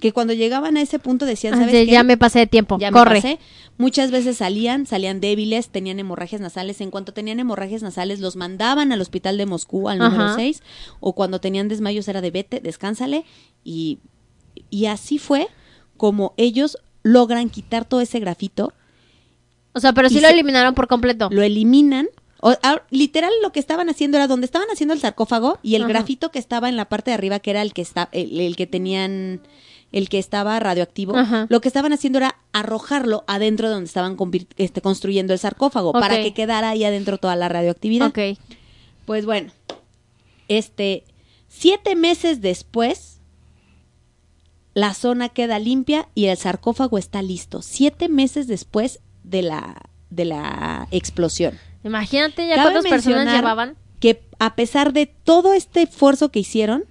Que 0.00 0.12
cuando 0.12 0.32
llegaban 0.32 0.76
a 0.76 0.82
ese 0.82 0.98
punto 0.98 1.24
decían, 1.26 1.54
Ah, 1.54 1.58
¿sabes 1.58 1.72
de- 1.72 1.86
qué? 1.86 1.92
ya 1.92 2.02
me 2.02 2.16
pasé 2.16 2.40
de 2.40 2.46
tiempo. 2.46 2.78
Ya 2.78 2.90
Corre. 2.90 3.14
me 3.14 3.22
pasé. 3.22 3.38
Muchas 3.78 4.10
veces 4.10 4.36
salían, 4.36 4.86
salían 4.86 5.20
débiles, 5.20 5.68
tenían 5.68 5.98
hemorragias 5.98 6.40
nasales. 6.40 6.80
En 6.80 6.90
cuanto 6.90 7.12
tenían 7.12 7.40
hemorragias 7.40 7.82
nasales, 7.82 8.20
los 8.20 8.36
mandaban 8.36 8.92
al 8.92 9.00
hospital 9.00 9.36
de 9.38 9.46
Moscú, 9.46 9.88
al 9.88 9.98
número 9.98 10.24
Ajá. 10.24 10.36
6. 10.36 10.62
O 11.00 11.14
cuando 11.14 11.40
tenían 11.40 11.68
desmayos 11.68 12.06
era 12.08 12.20
de 12.20 12.30
vete, 12.30 12.60
descánsale. 12.60 13.24
Y, 13.64 13.98
y 14.70 14.86
así 14.86 15.18
fue 15.18 15.48
como 15.96 16.34
ellos 16.36 16.78
logran 17.02 17.50
quitar 17.50 17.84
todo 17.84 18.00
ese 18.00 18.20
grafito, 18.20 18.72
O 19.72 19.80
sea, 19.80 19.92
pero 19.92 20.08
sí 20.08 20.20
lo 20.20 20.28
se- 20.28 20.34
eliminaron 20.34 20.74
por 20.74 20.86
completo. 20.86 21.28
lo 21.32 21.42
eliminan. 21.42 22.06
O- 22.40 22.54
literal 22.90 23.32
lo 23.42 23.52
que 23.52 23.58
estaban 23.60 23.88
haciendo 23.88 24.18
era 24.18 24.26
donde 24.28 24.44
estaban 24.44 24.68
haciendo 24.70 24.92
el 24.94 25.00
sarcófago 25.00 25.58
y 25.62 25.74
el 25.76 25.82
Ajá. 25.84 25.88
grafito 25.94 26.30
que 26.30 26.38
estaba 26.38 26.68
en 26.68 26.76
la 26.76 26.84
parte 26.90 27.10
de 27.10 27.14
arriba 27.14 27.38
que 27.40 27.50
era 27.50 27.62
el 27.62 27.72
que 27.72 27.80
está 27.82 28.08
el, 28.12 28.38
el 28.38 28.54
que 28.54 28.66
tenían 28.66 29.40
el 29.94 30.08
que 30.08 30.18
estaba 30.18 30.58
radioactivo 30.58 31.16
Ajá. 31.16 31.46
lo 31.48 31.60
que 31.60 31.68
estaban 31.68 31.92
haciendo 31.92 32.18
era 32.18 32.34
arrojarlo 32.52 33.22
adentro 33.28 33.68
de 33.68 33.74
donde 33.74 33.86
estaban 33.86 34.16
este, 34.56 34.80
construyendo 34.80 35.32
el 35.32 35.38
sarcófago 35.38 35.92
para 35.92 36.16
que 36.20 36.34
quedara 36.34 36.70
ahí 36.70 36.84
adentro 36.84 37.16
toda 37.18 37.36
la 37.36 37.48
radioactividad 37.48 38.08
Ok. 38.08 38.36
pues 39.06 39.24
bueno 39.24 39.52
este 40.48 41.04
siete 41.48 41.94
meses 41.94 42.40
después 42.40 43.20
la 44.74 44.92
zona 44.94 45.28
queda 45.28 45.58
limpia 45.60 46.08
y 46.16 46.26
el 46.26 46.36
sarcófago 46.36 46.98
está 46.98 47.22
listo 47.22 47.62
siete 47.62 48.08
meses 48.08 48.46
después 48.48 48.98
de 49.22 49.42
la 49.42 49.80
de 50.10 50.24
la 50.24 50.88
explosión 50.90 51.58
Imagínate 51.84 52.48
ya 52.48 52.56
Cabe 52.56 52.72
cuántas 52.72 52.90
personas 52.90 53.34
llevaban. 53.36 53.76
que 54.00 54.22
a 54.38 54.56
pesar 54.56 54.92
de 54.92 55.06
todo 55.06 55.52
este 55.52 55.82
esfuerzo 55.82 56.30
que 56.30 56.38
hicieron, 56.40 56.84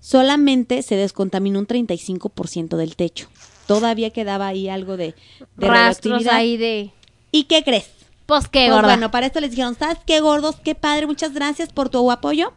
solamente 0.00 0.82
se 0.82 0.96
descontaminó 0.96 1.58
un 1.58 1.66
35% 1.66 2.76
del 2.76 2.96
techo. 2.96 3.28
Todavía 3.66 4.10
quedaba 4.10 4.46
ahí 4.48 4.68
algo 4.68 4.96
de, 4.96 5.14
de 5.56 5.66
Rastros 5.66 6.24
radioactividad. 6.24 6.34
ahí 6.34 6.56
de... 6.56 6.90
¿Y 7.32 7.44
qué 7.44 7.62
crees? 7.62 7.90
Pues 8.26 8.48
qué 8.48 8.66
Pues 8.66 8.72
gorda. 8.72 8.88
bueno, 8.88 9.10
para 9.10 9.26
esto 9.26 9.40
les 9.40 9.50
dijeron, 9.50 9.74
¿sabes 9.74 9.98
qué 10.06 10.20
gordos? 10.20 10.56
Qué 10.62 10.74
padre, 10.74 11.06
muchas 11.06 11.32
gracias 11.34 11.72
por 11.72 11.88
tu 11.88 12.10
apoyo. 12.10 12.52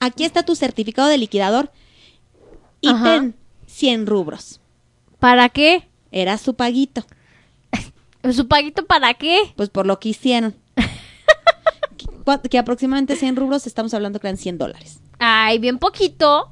Aquí 0.00 0.24
está 0.24 0.42
tu 0.44 0.54
certificado 0.56 1.08
de 1.08 1.18
liquidador. 1.18 1.70
Y 2.80 2.88
Ajá. 2.88 3.04
ten 3.04 3.34
100 3.66 4.06
rubros. 4.06 4.60
¿Para 5.18 5.48
qué? 5.48 5.88
Era 6.12 6.38
su 6.38 6.54
paguito, 6.54 7.04
¿Su 8.32 8.46
paguito 8.48 8.86
para 8.86 9.14
qué? 9.14 9.52
pues 9.56 9.68
por 9.70 9.86
lo 9.86 9.98
que 10.00 10.10
hicieron. 10.10 10.54
Que, 12.50 12.58
aproximadamente 12.58 13.16
100 13.16 13.36
rubros, 13.36 13.66
estamos 13.66 13.94
hablando 13.94 14.20
que 14.20 14.26
eran 14.28 14.36
100 14.38 14.58
dólares. 14.58 15.00
Ay, 15.18 15.58
bien 15.58 15.78
poquito. 15.78 16.48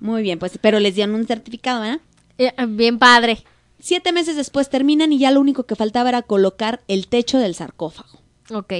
Muy 0.00 0.22
bien, 0.22 0.38
pues, 0.38 0.58
pero 0.60 0.80
les 0.80 0.94
dieron 0.94 1.14
un 1.14 1.26
certificado, 1.26 1.82
¿verdad? 1.82 2.00
Eh, 2.38 2.52
bien 2.68 2.98
padre. 2.98 3.44
Siete 3.78 4.12
meses 4.12 4.36
después 4.36 4.68
terminan 4.70 5.12
y 5.12 5.18
ya 5.18 5.30
lo 5.30 5.40
único 5.40 5.64
que 5.64 5.76
faltaba 5.76 6.08
era 6.10 6.22
colocar 6.22 6.80
el 6.88 7.06
techo 7.08 7.38
del 7.38 7.54
sarcófago. 7.54 8.20
Ok. 8.50 8.72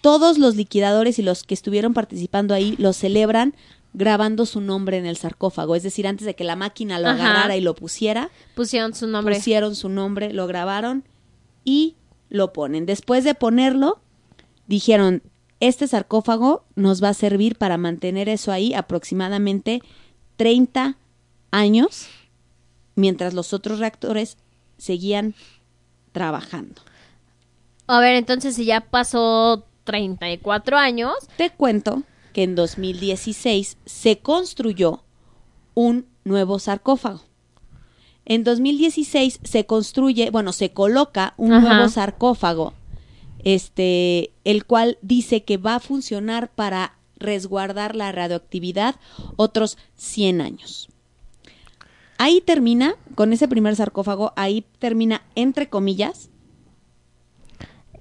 Todos 0.00 0.38
los 0.38 0.54
liquidadores 0.56 1.18
y 1.18 1.22
los 1.22 1.42
que 1.42 1.54
estuvieron 1.54 1.94
participando 1.94 2.54
ahí 2.54 2.76
lo 2.78 2.92
celebran 2.92 3.54
grabando 3.92 4.44
su 4.46 4.60
nombre 4.60 4.98
en 4.98 5.06
el 5.06 5.16
sarcófago. 5.16 5.74
Es 5.74 5.82
decir, 5.82 6.06
antes 6.06 6.26
de 6.26 6.34
que 6.34 6.44
la 6.44 6.56
máquina 6.56 6.98
lo 6.98 7.08
Ajá. 7.08 7.24
agarrara 7.30 7.56
y 7.56 7.60
lo 7.62 7.74
pusiera, 7.74 8.30
Pusieron 8.54 8.94
su 8.94 9.06
nombre. 9.06 9.34
pusieron 9.36 9.74
su 9.74 9.88
nombre, 9.88 10.32
lo 10.32 10.46
grabaron 10.46 11.04
y 11.64 11.96
lo 12.28 12.52
ponen. 12.52 12.84
Después 12.86 13.24
de 13.24 13.34
ponerlo, 13.34 14.00
dijeron, 14.66 15.22
este 15.60 15.86
sarcófago 15.88 16.64
nos 16.74 17.02
va 17.02 17.10
a 17.10 17.14
servir 17.14 17.56
para 17.56 17.78
mantener 17.78 18.28
eso 18.28 18.52
ahí 18.52 18.74
aproximadamente 18.74 19.80
30 20.36 20.96
años, 21.50 22.08
mientras 22.94 23.34
los 23.34 23.52
otros 23.52 23.78
reactores 23.78 24.36
seguían 24.76 25.34
trabajando. 26.12 26.82
A 27.86 28.00
ver, 28.00 28.16
entonces 28.16 28.56
si 28.56 28.64
ya 28.64 28.80
pasó 28.80 29.64
34 29.84 30.76
años. 30.76 31.14
Te 31.36 31.50
cuento 31.50 32.02
que 32.32 32.42
en 32.42 32.54
2016 32.54 33.78
se 33.86 34.18
construyó 34.18 35.04
un 35.74 36.06
nuevo 36.24 36.58
sarcófago. 36.58 37.22
En 38.26 38.42
2016 38.44 39.40
se 39.42 39.66
construye, 39.66 40.30
bueno, 40.30 40.52
se 40.52 40.72
coloca 40.72 41.32
un 41.36 41.52
Ajá. 41.52 41.68
nuevo 41.74 41.88
sarcófago, 41.88 42.74
este, 43.44 44.30
el 44.44 44.64
cual 44.64 44.98
dice 45.02 45.44
que 45.44 45.56
va 45.56 45.76
a 45.76 45.80
funcionar 45.80 46.50
para 46.50 46.94
resguardar 47.18 47.96
la 47.96 48.12
radioactividad 48.12 48.96
otros 49.36 49.78
100 49.96 50.40
años. 50.40 50.88
Ahí 52.18 52.40
termina, 52.40 52.96
con 53.14 53.32
ese 53.32 53.46
primer 53.48 53.76
sarcófago, 53.76 54.32
ahí 54.36 54.64
termina, 54.78 55.22
entre 55.34 55.68
comillas, 55.68 56.30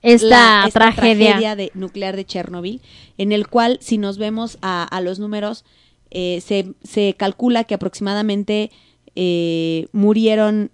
Esta 0.01 0.65
tragedia. 0.71 1.55
de, 1.55 1.71
nuclear 1.73 2.15
de 2.15 2.25
Chernobyl, 2.25 2.81
en 3.17 3.31
el 3.31 3.47
cual, 3.47 3.77
si 3.81 3.97
nos 3.97 4.17
vemos 4.17 4.57
a, 4.61 4.83
a 4.83 5.01
los 5.01 5.19
números, 5.19 5.65
eh, 6.11 6.41
se, 6.41 6.73
se 6.83 7.15
calcula 7.17 7.63
que 7.63 7.73
aproximadamente 7.73 8.71
eh, 9.15 9.87
murieron 9.91 10.71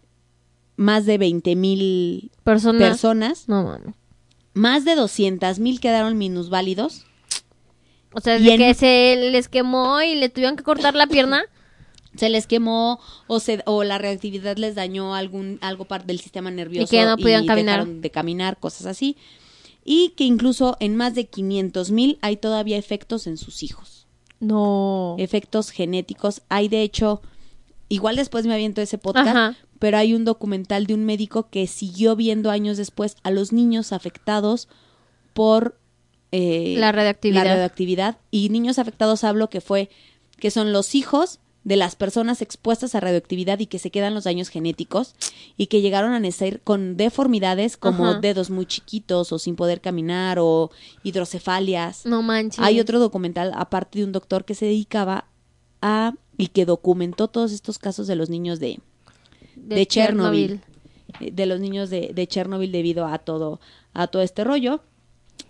más 0.76 1.06
de 1.06 1.18
20 1.18 1.56
mil 1.56 2.32
Personas. 2.44 2.82
personas, 2.90 3.48
No, 3.48 3.64
mano. 3.64 3.94
Más 4.54 4.86
de 4.86 4.96
200 4.96 5.60
mil 5.60 5.80
quedaron 5.80 6.18
minusválidos. 6.18 7.06
O 8.14 8.20
sea, 8.20 8.38
Y 8.38 8.44
de 8.44 8.52
en- 8.54 8.58
que 8.58 8.74
se 8.74 9.16
les 9.32 9.48
quemó 9.48 10.02
y 10.02 10.16
le 10.16 10.30
tuvieron 10.30 10.56
que 10.58 10.64
cortar 10.64 10.96
la 10.96 11.08
pierna. 11.08 11.44
se 12.18 12.30
les 12.30 12.46
quemó 12.46 13.00
o 13.28 13.40
se 13.40 13.62
o 13.66 13.86
la 13.86 13.98
reactividad 13.98 14.58
les 14.58 14.76
dañó 14.76 15.16
algún 15.16 15.58
algo 15.62 15.86
parte 15.86 16.08
del 16.08 16.20
sistema 16.20 16.52
nervioso 16.52 16.94
Y 16.94 16.98
que 16.98 17.06
no 17.06 17.16
pudieron 17.16 17.46
caminar. 17.48 17.80
dejaron 17.80 18.02
de 18.02 18.12
caminar 18.12 18.58
cosas 18.60 18.86
así 18.86 19.16
y 19.86 20.10
que 20.18 20.26
incluso 20.26 20.76
en 20.82 20.98
más 20.98 21.16
de 21.16 21.28
500 21.28 21.90
mil 21.92 22.20
hay 22.22 22.36
todavía 22.36 22.76
efectos 22.78 23.28
en 23.28 23.38
sus 23.38 23.64
hijos 23.64 24.08
No. 24.42 25.16
efectos 25.20 25.70
genéticos 25.72 26.42
hay 26.50 26.68
de 26.68 26.82
hecho 26.82 27.22
igual 27.88 28.18
después 28.18 28.46
me 28.46 28.54
aviento 28.56 28.82
ese 28.82 28.98
podcast 28.98 29.30
Ajá. 29.30 29.58
Pero 29.82 29.98
hay 29.98 30.14
un 30.14 30.26
documental 30.26 30.86
de 30.86 30.94
un 30.94 31.06
médico 31.06 31.50
que 31.50 31.66
siguió 31.66 32.16
viendo 32.16 32.52
años 32.52 32.78
después 32.78 33.16
a 33.24 33.32
los 33.32 33.52
niños 33.52 33.94
afectados 33.94 34.68
por 35.34 35.80
eh, 36.32 36.76
La 36.78 36.92
radioactividad. 36.92 37.44
la 37.44 37.50
radioactividad. 37.56 38.18
y 38.30 38.50
niños 38.50 38.78
afectados 38.78 39.24
hablo 39.24 39.50
que 39.50 39.60
fue 39.60 39.90
que 40.38 40.52
son 40.52 40.72
los 40.72 40.94
hijos 40.94 41.40
de 41.64 41.78
las 41.78 41.96
personas 41.96 42.44
expuestas 42.44 42.94
a 42.94 43.00
radioactividad 43.00 43.58
y 43.58 43.66
que 43.66 43.80
se 43.80 43.90
quedan 43.90 44.14
los 44.14 44.26
daños 44.26 44.50
genéticos 44.50 45.16
y 45.58 45.66
que 45.66 45.82
llegaron 45.82 46.14
a 46.14 46.20
nacer 46.20 46.62
con 46.62 46.96
deformidades 46.96 47.76
como 47.76 48.06
Ajá. 48.06 48.20
dedos 48.20 48.52
muy 48.52 48.68
chiquitos 48.68 49.32
o 49.32 49.40
sin 49.40 49.56
poder 49.56 49.82
caminar 49.82 50.38
o 50.40 50.70
hidrocefalias. 51.02 52.06
No 52.06 52.22
manches. 52.22 52.64
Hay 52.64 52.80
otro 52.80 53.00
documental 53.00 53.52
aparte 53.56 53.98
de 53.98 54.06
un 54.06 54.12
doctor 54.12 54.46
que 54.46 54.54
se 54.54 54.66
dedicaba 54.66 55.26
a 55.82 56.14
y 56.38 56.50
que 56.50 56.66
documentó 56.66 57.30
todos 57.30 57.52
estos 57.52 57.80
casos 57.80 58.06
de 58.06 58.16
los 58.16 58.30
niños 58.30 58.60
de, 58.60 58.80
de 59.56 59.86
Chernobyl. 59.86 60.62
eh, 61.20 61.32
de 61.32 61.46
los 61.46 61.60
niños 61.60 61.90
de, 61.90 62.12
de 62.14 62.28
Chernobyl 62.28 62.72
debido 62.72 63.06
a 63.06 63.20
todo, 63.20 63.60
a 63.94 64.08
todo 64.08 64.22
este 64.22 64.44
rollo. 64.44 64.82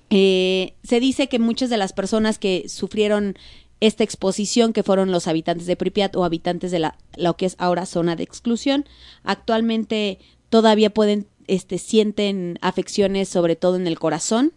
Eh, 0.09 0.73
se 0.83 0.99
dice 0.99 1.27
que 1.29 1.39
muchas 1.39 1.69
de 1.69 1.77
las 1.77 1.93
personas 1.93 2.37
que 2.37 2.67
sufrieron 2.67 3.35
esta 3.79 4.03
exposición, 4.03 4.73
que 4.73 4.83
fueron 4.83 5.11
los 5.11 5.27
habitantes 5.27 5.65
de 5.67 5.75
Pripyat 5.75 6.15
o 6.15 6.23
habitantes 6.23 6.69
de 6.71 6.79
la, 6.79 6.97
lo 7.17 7.35
que 7.35 7.45
es 7.47 7.55
ahora 7.57 7.85
zona 7.85 8.15
de 8.15 8.23
exclusión, 8.23 8.85
actualmente 9.23 10.19
todavía 10.49 10.91
pueden, 10.91 11.27
este, 11.47 11.77
sienten 11.77 12.59
afecciones 12.61 13.29
sobre 13.29 13.55
todo 13.55 13.77
en 13.77 13.87
el 13.87 13.97
corazón, 13.97 14.53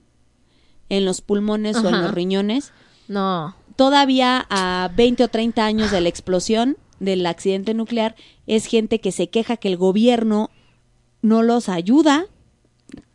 en 0.90 1.04
los 1.04 1.22
pulmones 1.22 1.76
o 1.76 1.88
en 1.88 2.02
los 2.02 2.12
riñones. 2.12 2.72
No. 3.08 3.54
Todavía 3.76 4.46
a 4.50 4.90
20 4.94 5.24
o 5.24 5.28
30 5.28 5.64
años 5.64 5.90
de 5.90 6.00
la 6.00 6.08
explosión 6.08 6.76
del 7.00 7.24
accidente 7.26 7.74
nuclear, 7.74 8.14
es 8.46 8.66
gente 8.66 9.00
que 9.00 9.12
se 9.12 9.28
queja 9.28 9.56
que 9.56 9.68
el 9.68 9.76
gobierno 9.76 10.50
no 11.22 11.42
los 11.42 11.68
ayuda 11.68 12.26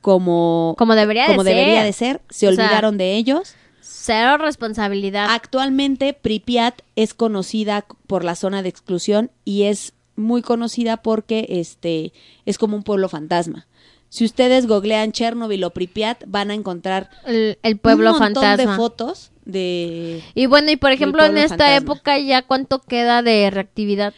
como, 0.01 0.75
Como 0.77 0.95
debería 0.95 1.23
de 1.23 1.29
como 1.29 1.43
ser. 1.43 1.55
debería 1.55 1.83
de 1.83 1.93
ser. 1.93 2.21
Se 2.29 2.47
O 2.47 2.53
sea, 2.53 2.65
olvidaron 2.65 2.97
de 2.97 3.15
ellos. 3.15 3.55
Cero 3.81 4.37
responsabilidad. 4.37 5.27
Actualmente 5.29 6.13
Pripyat 6.13 6.81
es 6.95 7.13
conocida 7.13 7.85
por 8.07 8.23
la 8.23 8.35
zona 8.35 8.61
de 8.61 8.69
exclusión 8.69 9.31
y 9.45 9.63
es 9.63 9.93
muy 10.15 10.41
conocida 10.41 10.97
porque 10.97 11.45
este 11.49 12.11
es 12.45 12.57
como 12.57 12.75
un 12.75 12.83
pueblo 12.83 13.09
fantasma. 13.09 13.67
Si 14.09 14.25
ustedes 14.25 14.65
googlean 14.67 15.11
Chernobyl 15.11 15.63
o 15.63 15.69
Pripyat 15.69 16.23
van 16.27 16.49
a 16.49 16.55
encontrar 16.55 17.09
el, 17.25 17.59
el 17.61 17.77
pueblo 17.77 18.13
un 18.13 18.19
montón 18.19 18.43
fantasma. 18.43 18.71
de 18.71 18.77
fotos 18.77 19.31
de 19.45 20.23
Y 20.33 20.45
bueno, 20.47 20.71
y 20.71 20.77
por 20.77 20.91
ejemplo, 20.91 21.23
en 21.25 21.37
esta 21.37 21.49
fantasma. 21.57 21.75
época 21.75 22.17
ya 22.19 22.41
cuánto 22.41 22.81
queda 22.81 23.21
de 23.21 23.49
reactividad. 23.51 24.13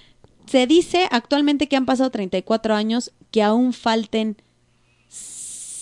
Se 0.48 0.68
dice 0.68 1.08
actualmente 1.12 1.68
que 1.68 1.76
han 1.76 1.86
pasado 1.86 2.10
34 2.10 2.76
años, 2.76 3.12
que 3.32 3.42
aún 3.44 3.74
falten 3.74 4.38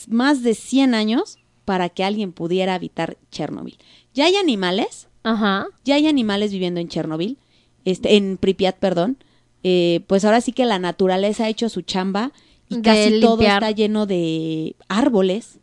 más 0.08 0.42
de 0.44 0.56
100 0.56 0.94
años 0.94 1.38
para 1.66 1.90
que 1.90 2.04
alguien 2.04 2.32
pudiera 2.32 2.74
habitar 2.76 3.18
Chernobyl. 3.32 3.78
Ya 4.14 4.26
hay 4.26 4.36
animales, 4.36 5.08
Ajá. 5.24 5.68
ya 5.84 5.96
hay 5.96 6.08
animales 6.08 6.52
viviendo 6.52 6.80
en 6.80 6.88
Chernobyl, 6.88 7.38
este, 7.86 8.16
en 8.16 8.38
Pripyat, 8.38 8.78
perdón. 8.78 9.18
Eh, 9.64 10.02
pues 10.08 10.26
ahora 10.26 10.42
sí 10.42 10.52
que 10.52 10.66
la 10.66 10.80
naturaleza 10.80 11.44
ha 11.46 11.50
hecho 11.50 11.70
su 11.70 11.82
chamba 11.82 12.32
y 12.70 12.78
De 12.78 12.82
casi 12.82 13.20
todo 13.20 13.42
está 13.42 13.72
lleno 13.72 14.06
de 14.06 14.76
árboles. 14.88 15.60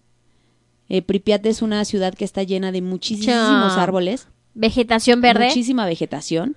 Eh, 0.88 1.02
Pripyat 1.02 1.44
es 1.46 1.62
una 1.62 1.84
ciudad 1.84 2.14
que 2.14 2.24
está 2.24 2.42
llena 2.44 2.70
de 2.72 2.82
muchísimos 2.82 3.72
árboles 3.76 4.28
Vegetación 4.54 5.20
verde. 5.20 5.46
muchísima 5.46 5.84
vegetación. 5.86 6.56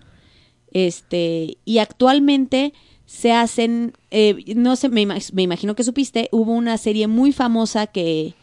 Este, 0.74 1.58
y 1.66 1.80
actualmente 1.80 2.74
se 3.06 3.32
hacen, 3.32 3.94
eh, 4.12 4.54
no 4.56 4.76
sé, 4.76 4.90
me, 4.90 5.06
me 5.06 5.42
imagino 5.42 5.76
que 5.76 5.84
supiste, 5.84 6.30
hubo 6.32 6.52
una 6.52 6.78
serie 6.78 7.08
muy 7.08 7.32
famosa 7.32 7.88
que, 7.88 8.36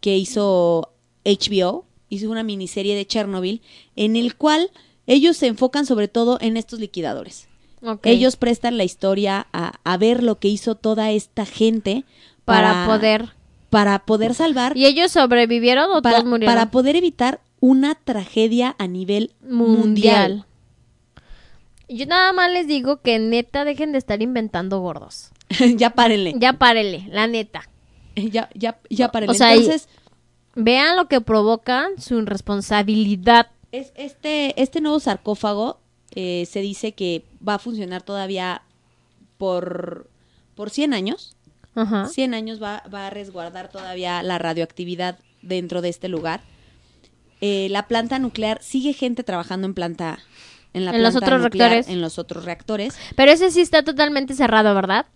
que 0.00 0.16
hizo 0.16 0.92
HBO, 1.24 1.84
hizo 2.08 2.30
una 2.30 2.42
miniserie 2.42 2.94
de 2.94 3.06
Chernobyl, 3.06 3.60
en 3.96 4.16
el 4.16 4.36
cual 4.36 4.70
ellos 5.06 5.36
se 5.36 5.48
enfocan 5.48 5.84
sobre 5.84 6.06
todo 6.06 6.38
en 6.40 6.56
estos 6.56 6.78
liquidadores. 6.80 7.48
Ellos 8.02 8.36
prestan 8.36 8.76
la 8.76 8.84
historia 8.84 9.46
a, 9.52 9.80
a 9.84 9.96
ver 9.96 10.22
lo 10.22 10.38
que 10.38 10.48
hizo 10.48 10.74
toda 10.74 11.10
esta 11.10 11.46
gente 11.46 12.04
para, 12.44 12.86
poder. 12.86 13.34
para 13.70 14.00
poder 14.00 14.34
salvar 14.34 14.76
¿Y 14.76 14.86
ellos 14.86 15.12
sobrevivieron 15.12 15.90
o 15.92 16.02
para, 16.02 16.16
todos 16.18 16.28
murieron? 16.28 16.54
para 16.54 16.70
poder 16.70 16.96
evitar 16.96 17.40
una 17.60 17.94
tragedia 17.94 18.74
a 18.78 18.86
nivel 18.86 19.32
mundial. 19.42 19.78
mundial. 19.78 20.44
Yo 21.88 22.06
nada 22.06 22.32
más 22.32 22.50
les 22.50 22.66
digo 22.66 23.00
que 23.00 23.18
neta 23.18 23.64
dejen 23.64 23.92
de 23.92 23.98
estar 23.98 24.20
inventando 24.22 24.80
gordos. 24.80 25.30
ya 25.76 25.90
párenle. 25.90 26.34
Ya 26.36 26.54
párele, 26.54 27.06
la 27.10 27.26
neta. 27.26 27.68
Ya, 28.16 28.50
ya, 28.54 28.78
ya 28.90 29.10
párenle. 29.10 29.32
O 29.32 29.34
sea, 29.34 29.54
Entonces, 29.54 29.88
Vean 30.60 30.96
lo 30.96 31.06
que 31.06 31.20
provocan 31.20 32.00
su 32.00 32.18
irresponsabilidad. 32.18 33.52
es, 33.70 33.92
este, 33.94 34.60
este 34.60 34.80
nuevo 34.80 34.98
sarcófago 34.98 35.78
eh, 36.16 36.46
se 36.50 36.60
dice 36.60 36.94
que 36.94 37.24
va 37.46 37.54
a 37.54 37.58
funcionar 37.60 38.02
todavía 38.02 38.62
por, 39.36 40.10
por 40.56 40.70
100 40.70 40.94
años. 40.94 41.36
Ajá. 41.76 42.08
100 42.08 42.34
años 42.34 42.60
va, 42.60 42.82
va 42.92 43.06
a 43.06 43.10
resguardar 43.10 43.70
todavía 43.70 44.20
la 44.24 44.38
radioactividad 44.38 45.20
dentro 45.42 45.80
de 45.80 45.90
este 45.90 46.08
lugar. 46.08 46.40
Eh, 47.40 47.68
la 47.70 47.86
planta 47.86 48.18
nuclear, 48.18 48.60
sigue 48.60 48.94
gente 48.94 49.22
trabajando 49.22 49.68
en 49.68 49.74
planta. 49.74 50.18
En, 50.72 50.84
la 50.84 50.94
En 50.94 51.02
los 51.02 51.16
otros 51.16 51.40
nuclear, 51.42 51.70
reactores. 51.70 51.88
En 51.94 52.00
los 52.00 52.18
otros 52.18 52.44
reactores. 52.44 52.98
Pero 53.16 53.32
ese 53.32 53.50
sí 53.50 53.60
está 53.60 53.82
totalmente 53.82 54.34
cerrado, 54.34 54.74
¿verdad? 54.74 55.06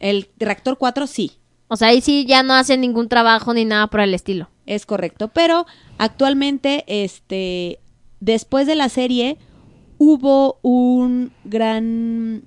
El 0.00 0.28
reactor 0.38 0.78
4 0.78 1.06
sí, 1.06 1.32
O 1.68 1.76
sea, 1.76 1.88
ahí 1.88 2.00
sí 2.00 2.26
ya 2.26 2.42
no 2.42 2.54
hacen 2.54 2.80
ningún 2.80 3.08
trabajo 3.08 3.54
ni 3.54 3.64
nada 3.64 3.86
por 3.86 4.00
el 4.00 4.14
estilo. 4.14 4.48
Es 4.66 4.86
correcto, 4.86 5.28
pero 5.28 5.66
actualmente, 5.98 6.84
este, 6.86 7.78
después 8.20 8.66
de 8.66 8.74
la 8.74 8.88
serie, 8.88 9.38
hubo 9.98 10.58
un 10.62 11.32
gran 11.44 12.44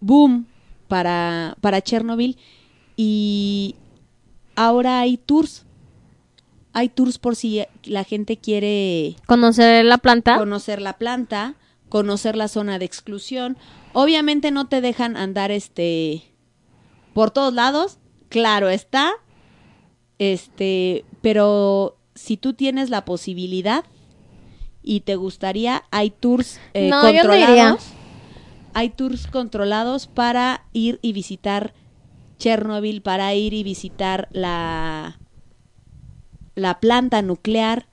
boom 0.00 0.46
para, 0.88 1.56
para 1.60 1.82
Chernobyl 1.82 2.38
y 2.96 3.76
ahora 4.56 5.00
hay 5.00 5.16
tours. 5.16 5.64
Hay 6.72 6.88
tours 6.88 7.18
por 7.18 7.36
si 7.36 7.62
la 7.84 8.04
gente 8.04 8.36
quiere 8.36 9.16
Conocer 9.26 9.84
la 9.84 9.98
planta. 9.98 10.38
conocer 10.38 10.82
la 10.82 10.94
planta, 10.94 11.54
conocer 11.94 12.34
la 12.34 12.48
zona 12.48 12.80
de 12.80 12.86
exclusión. 12.86 13.56
Obviamente 13.92 14.50
no 14.50 14.66
te 14.66 14.80
dejan 14.80 15.16
andar 15.16 15.52
este 15.52 16.24
por 17.12 17.30
todos 17.30 17.54
lados, 17.54 18.00
claro 18.28 18.68
está. 18.68 19.12
Este, 20.18 21.04
pero 21.22 21.96
si 22.16 22.36
tú 22.36 22.52
tienes 22.52 22.90
la 22.90 23.04
posibilidad 23.04 23.84
y 24.82 25.02
te 25.02 25.14
gustaría, 25.14 25.84
hay 25.92 26.10
tours 26.10 26.58
eh, 26.72 26.88
No, 26.88 27.08
yo 27.12 27.22
no 27.22 27.28
controlados. 27.30 27.86
hay 28.72 28.90
tours 28.90 29.28
controlados 29.28 30.08
para 30.08 30.64
ir 30.72 30.98
y 31.00 31.12
visitar 31.12 31.74
Chernobyl, 32.38 33.02
para 33.02 33.32
ir 33.36 33.54
y 33.54 33.62
visitar 33.62 34.26
la 34.32 35.20
la 36.56 36.80
planta 36.80 37.22
nuclear. 37.22 37.86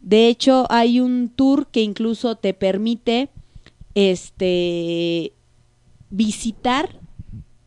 De 0.00 0.28
hecho, 0.28 0.66
hay 0.70 0.98
un 1.00 1.28
tour 1.28 1.66
que 1.66 1.82
incluso 1.82 2.36
te 2.36 2.54
permite 2.54 3.28
este 3.94 5.32
visitar 6.10 7.00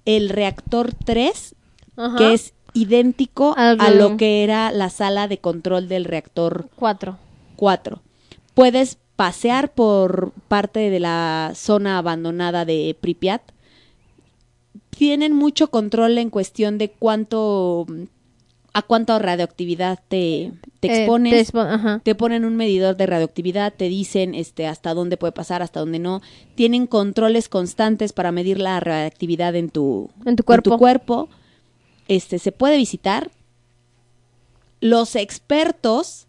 el 0.05 0.29
reactor 0.29 0.93
3, 0.93 1.55
Ajá. 1.97 2.17
que 2.17 2.33
es 2.33 2.53
idéntico 2.73 3.55
a 3.57 3.73
lo 3.89 4.17
que 4.17 4.43
era 4.43 4.71
la 4.71 4.89
sala 4.89 5.27
de 5.27 5.39
control 5.39 5.87
del 5.87 6.05
reactor 6.05 6.69
Cuatro. 6.75 7.17
4. 7.55 8.01
Puedes 8.53 8.99
pasear 9.15 9.73
por 9.73 10.31
parte 10.47 10.91
de 10.91 10.99
la 10.99 11.53
zona 11.55 11.97
abandonada 11.97 12.65
de 12.65 12.95
Pripyat. 12.99 13.41
Tienen 14.91 15.33
mucho 15.33 15.69
control 15.69 16.17
en 16.19 16.29
cuestión 16.29 16.77
de 16.77 16.91
cuánto 16.91 17.85
a 18.77 18.81
cuánta 18.83 19.17
radioactividad 19.17 19.99
te, 20.07 20.51
te 20.79 20.87
Eh, 20.87 20.97
expones. 20.99 21.33
te 21.33 21.41
expo- 21.53 21.67
ajá. 21.67 21.99
te 22.03 22.13
ponen 22.15 22.45
un 22.45 22.55
medidor 22.55 22.95
de 22.95 23.05
radioactividad, 23.07 23.73
te 23.73 23.89
dicen 23.89 24.35
este 24.35 24.67
hasta 24.67 24.93
dónde 24.93 25.17
puede 25.17 25.31
pasar, 25.33 25.61
hasta 25.61 25.79
dónde 25.79 25.99
no. 25.99 26.21
Tienen 26.55 26.85
controles 26.87 27.49
constantes 27.49 28.13
para 28.13 28.31
medir 28.31 28.59
la 28.59 28.79
radioactividad 28.79 29.55
en 29.55 29.69
tu, 29.69 30.09
En 30.25 30.35
tu 30.35 30.43
cuerpo. 30.43 30.77
cuerpo. 30.77 31.29
Este 32.07 32.37
se 32.39 32.51
puede 32.51 32.77
visitar. 32.77 33.31
Los 34.79 35.15
expertos 35.15 36.27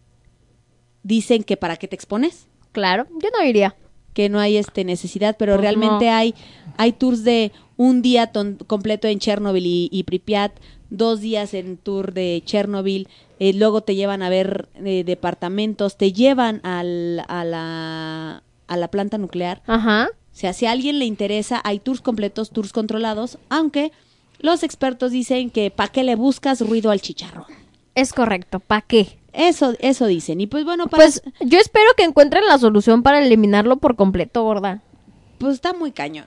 dicen 1.03 1.43
que 1.43 1.55
para 1.57 1.77
qué 1.77 1.87
te 1.87 1.95
expones, 1.95 2.47
Claro, 2.71 3.05
yo 3.21 3.29
no 3.37 3.43
iría. 3.45 3.75
que 4.13 4.27
no 4.29 4.39
hay 4.39 4.57
este 4.57 4.83
necesidad, 4.83 5.35
pero 5.37 5.53
Pues 5.53 5.61
realmente 5.61 6.05
no. 6.05 6.11
hay 6.13 6.33
hay 6.77 6.93
tours 6.93 7.23
de 7.23 7.51
un 7.79 8.01
día 8.01 8.27
ton- 8.33 8.57
completo 8.67 9.07
en 9.07 9.19
Chernobyl 9.19 9.65
y, 9.65 9.87
y 9.89 10.03
Pripyat, 10.03 10.51
dos 10.89 11.21
días 11.21 11.53
en 11.53 11.77
tour 11.77 12.11
de 12.13 12.43
Chernobyl, 12.45 13.07
eh, 13.39 13.53
luego 13.53 13.79
te 13.79 13.95
llevan 13.95 14.21
a 14.21 14.27
ver 14.27 14.67
eh, 14.83 15.05
departamentos, 15.05 15.95
te 15.97 16.11
llevan 16.11 16.59
al- 16.65 17.23
a, 17.29 17.45
la, 17.45 18.43
a 18.67 18.75
la 18.77 18.87
planta 18.89 19.17
nuclear. 19.17 19.61
Ajá. 19.65 20.09
O 20.11 20.35
sea, 20.35 20.51
si 20.51 20.65
a 20.65 20.71
alguien 20.71 20.99
le 20.99 21.05
interesa, 21.05 21.61
hay 21.63 21.79
tours 21.79 22.01
completos, 22.01 22.49
tours 22.49 22.73
controlados, 22.73 23.37
aunque 23.47 23.93
los 24.39 24.63
expertos 24.63 25.11
dicen 25.11 25.49
que 25.49 25.71
¿para 25.71 25.89
qué 25.91 26.03
le 26.03 26.15
buscas 26.15 26.59
ruido 26.59 26.91
al 26.91 26.99
chicharrón? 26.99 27.45
Es 27.95 28.11
correcto. 28.11 28.59
¿Para 28.59 28.81
qué? 28.81 29.17
Eso, 29.31 29.73
eso 29.79 30.05
dicen. 30.05 30.41
Y 30.41 30.47
pues 30.47 30.65
bueno, 30.65 30.87
para, 30.87 31.03
Pues 31.03 31.21
yo 31.39 31.59
espero 31.59 31.89
que 31.95 32.03
encuentren 32.03 32.45
la 32.45 32.57
solución 32.57 33.03
para 33.03 33.23
eliminarlo 33.23 33.77
por 33.77 33.95
completo, 33.95 34.43
gorda. 34.43 34.81
pues 35.37 35.53
está 35.55 35.71
muy 35.73 35.91
cañón. 35.91 36.25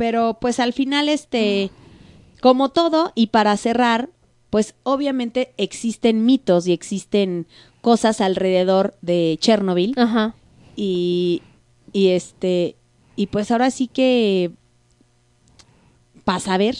Pero 0.00 0.38
pues 0.40 0.60
al 0.60 0.72
final, 0.72 1.10
este, 1.10 1.70
como 2.40 2.70
todo, 2.70 3.12
y 3.14 3.26
para 3.26 3.54
cerrar, 3.58 4.08
pues 4.48 4.74
obviamente 4.82 5.52
existen 5.58 6.24
mitos 6.24 6.66
y 6.66 6.72
existen 6.72 7.46
cosas 7.82 8.22
alrededor 8.22 8.94
de 9.02 9.36
Chernobyl. 9.42 9.92
Ajá. 9.98 10.34
Y, 10.74 11.42
y 11.92 12.08
este, 12.08 12.76
y 13.14 13.26
pues 13.26 13.50
ahora 13.50 13.70
sí 13.70 13.88
que, 13.88 14.52
para 16.24 16.40
saber, 16.40 16.78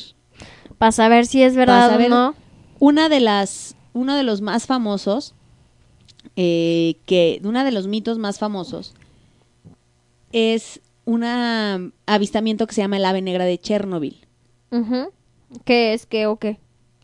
Para 0.78 0.92
saber 0.92 1.26
si 1.26 1.42
es 1.42 1.54
verdad 1.54 1.94
o 1.94 2.08
no. 2.08 2.34
una 2.78 3.10
de 3.10 3.20
las, 3.20 3.76
uno 3.92 4.16
de 4.16 4.22
los 4.22 4.40
más 4.40 4.64
famosos, 4.64 5.34
eh, 6.36 6.96
que, 7.04 7.38
uno 7.44 7.64
de 7.64 7.70
los 7.70 7.86
mitos 7.86 8.16
más 8.16 8.38
famosos, 8.38 8.94
es 10.32 10.80
un 11.04 11.92
avistamiento 12.06 12.66
que 12.66 12.74
se 12.74 12.82
llama 12.82 12.96
el 12.96 13.04
ave 13.04 13.22
negra 13.22 13.44
de 13.44 13.58
Chernobyl. 13.58 14.26
¿Qué 15.64 15.94
es? 15.94 16.06
¿Qué 16.06 16.26
o 16.26 16.36
qué? 16.36 16.58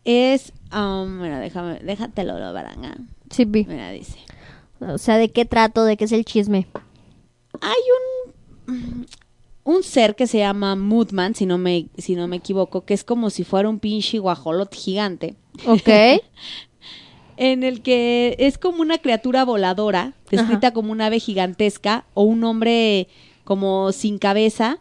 Es, 0.05 0.53
um, 0.73 1.21
mira, 1.21 1.39
déjame, 1.39 1.79
déjatelo 1.79 2.39
lo 2.39 2.53
baranga. 2.53 2.95
Sí, 3.29 3.45
vi. 3.45 3.65
Mira, 3.65 3.91
dice. 3.91 4.19
O 4.79 4.97
sea, 4.97 5.17
¿de 5.17 5.29
qué 5.29 5.43
trato? 5.43 5.83
¿De 5.83 5.97
qué 5.97 6.05
es 6.05 6.11
el 6.11 6.23
chisme? 6.23 6.67
Hay 7.59 7.81
un 8.67 9.05
un 9.67 9.83
ser 9.83 10.15
que 10.15 10.27
se 10.27 10.37
llama 10.37 10.77
Moodman, 10.77 11.35
si 11.35 11.45
no 11.45 11.57
me 11.57 11.87
si 11.97 12.15
no 12.15 12.27
me 12.29 12.37
equivoco, 12.37 12.85
que 12.85 12.93
es 12.93 13.03
como 13.03 13.29
si 13.29 13.43
fuera 13.43 13.67
un 13.67 13.79
pinche 13.79 14.17
guajolot 14.17 14.73
gigante, 14.73 15.35
Ok. 15.65 15.89
en 17.37 17.63
el 17.63 17.81
que 17.81 18.37
es 18.39 18.57
como 18.57 18.81
una 18.81 18.97
criatura 18.97 19.43
voladora, 19.43 20.13
descrita 20.31 20.71
como 20.71 20.93
un 20.93 21.01
ave 21.01 21.19
gigantesca 21.19 22.05
o 22.13 22.23
un 22.23 22.45
hombre 22.45 23.09
como 23.47 23.93
sin 23.93 24.17
cabeza 24.17 24.79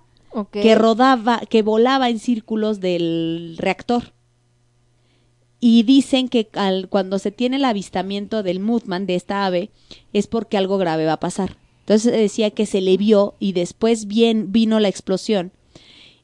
que 0.51 0.74
rodaba, 0.74 1.40
que 1.48 1.62
volaba 1.62 2.10
en 2.10 2.18
círculos 2.18 2.80
del 2.80 3.55
reactor. 3.60 4.12
Y 5.60 5.84
dicen 5.84 6.28
que 6.28 6.48
al- 6.55 6.88
cuando 6.88 7.18
se 7.18 7.30
tiene 7.30 7.56
el 7.56 7.64
avistamiento 7.64 8.43
del 8.43 8.59
Moodman, 8.60 9.06
de 9.06 9.14
esta 9.14 9.47
ave, 9.47 9.70
es 10.12 10.26
porque 10.26 10.56
algo 10.59 10.78
grave 10.78 11.06
va 11.06 11.14
a 11.14 11.20
pasar. 11.20 11.56
Entonces 11.80 12.12
decía 12.12 12.51
que 12.51 12.66
se 12.66 12.80
le 12.80 12.97
vio 12.97 13.34
y 13.38 13.52
después 13.52 14.06
bien 14.06 14.51
vino 14.52 14.80
la 14.80 14.88
explosión. 14.88 15.52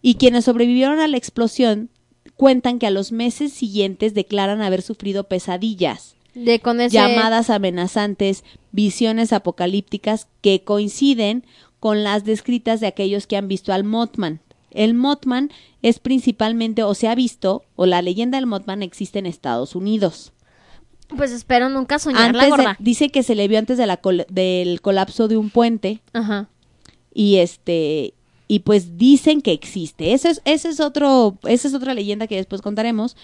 Y 0.03 0.17
quienes 0.17 0.45
sobrevivieron 0.47 0.99
a 0.99 1.07
la 1.09 1.17
explosión 1.17 1.89
cuentan 2.37 2.81
que 2.81 2.89
a 2.89 2.91
los 2.91 3.13
meses 3.13 3.53
siguientes 3.53 4.15
declaran 4.15 4.61
haber 4.63 4.83
sufrido 4.83 5.25
pesadillas 5.29 6.17
De 6.35 6.59
con 6.59 6.81
ese... 6.81 6.95
llamadas 6.95 7.51
amenazantes, 7.51 8.43
visiones 8.73 9.33
apocalípticas 9.33 10.27
que 10.41 10.65
coinciden 10.65 11.45
con 11.83 12.05
las 12.05 12.23
descritas 12.25 12.79
de 12.79 12.87
aquellos 12.87 13.27
que 13.27 13.37
han 13.37 13.49
visto 13.49 13.73
al 13.73 13.83
Mothman. 13.83 14.39
El 14.71 14.95
Mothman 14.95 15.51
es 15.83 15.99
principalmente, 15.99 16.85
o 16.85 16.95
se 16.95 17.09
ha 17.09 17.17
visto, 17.17 17.65
o 17.75 17.87
la 17.87 18.03
leyenda 18.03 18.39
del 18.39 18.47
Mothman 18.47 18.85
existe 18.85 19.19
en 19.19 19.27
Estados 19.27 19.75
Unidos. 19.75 20.33
Pues 21.09 21.33
espero 21.33 21.69
nunca 21.71 21.99
soñarla, 21.99 22.45
Antes 22.45 22.45
de- 22.45 22.51
gorda. 22.51 22.77
dice 22.79 23.09
que 23.11 23.25
se 23.25 23.35
le 23.35 23.49
vio 23.49 23.59
antes 23.59 23.79
de 23.79 23.89
la 23.89 23.97
col- 23.97 24.27
del 24.31 24.81
colapso 24.81 25.27
de 25.27 25.37
un 25.37 25.51
puente 25.51 26.03
Ajá. 26.13 26.49
y 27.13 27.39
este 27.39 28.15
y 28.47 28.61
pues 28.61 28.97
dicen 28.97 29.41
que 29.43 29.51
existe. 29.51 30.13
Ese 30.13 30.31
es, 30.31 30.41
ese 30.45 30.69
es 30.69 30.79
otro, 30.79 31.37
esa 31.49 31.67
es 31.67 31.75
otra 31.75 31.95
leyenda 31.95 32.29
que 32.29 32.37
después 32.37 32.63
contaremos, 32.63 33.17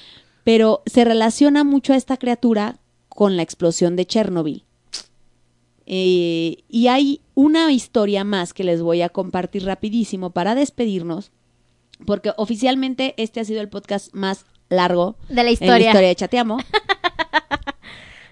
pero 0.42 0.82
se 0.86 1.04
relaciona 1.04 1.62
mucho 1.62 1.92
a 1.92 1.96
esta 1.96 2.16
criatura 2.16 2.80
con 3.08 3.36
la 3.36 3.42
explosión 3.44 3.94
de 3.94 4.04
Chernobyl. 4.04 4.64
Eh, 5.90 6.58
y 6.68 6.88
hay 6.88 7.22
una 7.34 7.72
historia 7.72 8.22
más 8.22 8.52
que 8.52 8.62
les 8.62 8.82
voy 8.82 9.00
a 9.00 9.08
compartir 9.08 9.64
rapidísimo 9.64 10.30
para 10.30 10.54
despedirnos, 10.54 11.30
porque 12.04 12.32
oficialmente 12.36 13.14
este 13.16 13.40
ha 13.40 13.44
sido 13.44 13.62
el 13.62 13.70
podcast 13.70 14.12
más 14.12 14.44
largo 14.68 15.16
De 15.30 15.36
la 15.36 15.40
en 15.40 15.46
la 15.46 15.52
historia. 15.52 15.86
historia 15.88 16.08
de 16.08 16.14
Chateamo. 16.14 16.58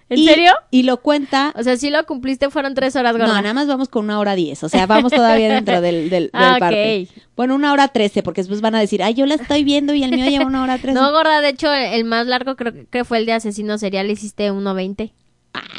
¿En 0.09 0.19
Y- 0.19 0.27
serio? 0.27 0.53
Y 0.71 0.85
lo 0.85 0.99
cuenta 1.03 1.53
O 1.59 1.63
sea, 1.65 1.77
si 1.77 1.91
lo 1.91 2.05
cumpliste 2.07 2.49
fueron 2.51 2.75
tres 2.75 2.95
horas, 2.95 3.15
no, 3.17 3.25
gorda. 3.27 3.41
nada 3.43 3.55
más 3.55 3.67
vamos 3.67 3.89
con 3.89 4.05
una 4.05 4.21
hora 4.21 4.37
diez. 4.37 4.63
O 4.63 4.69
sea, 4.69 4.87
vamos 4.87 5.11
todavía 5.11 5.53
dentro 5.53 5.81
del, 5.81 6.11
del, 6.11 6.11
del 6.11 6.31
Ah, 6.33 6.59
ok. 6.61 7.09
Bueno, 7.35 7.57
una 7.57 7.73
hora 7.73 7.89
trece, 7.89 8.23
porque 8.23 8.41
después 8.43 8.61
van 8.61 8.75
a 8.77 8.81
decir, 8.81 9.03
ay, 9.03 9.15
yo 9.15 9.27
la 9.27 9.35
estoy 9.35 9.65
viendo 9.65 9.95
y 9.95 10.05
el 10.05 10.13
mío 10.13 10.27
lleva 10.29 10.45
una 10.47 10.63
hora 10.63 10.79
trece. 10.79 10.95
No, 10.95 11.11
gorda, 11.11 11.41
de 11.41 11.49
hecho, 11.49 11.73
el 11.73 12.05
más 12.05 12.27
largo 12.29 12.55
creo 12.55 12.73
que 12.89 13.05
fue 13.05 13.19
el 13.19 13.27
de 13.27 13.33
asesino 13.33 13.79
serial. 13.79 14.09
Hiciste 14.11 14.53
1.20. 14.53 15.11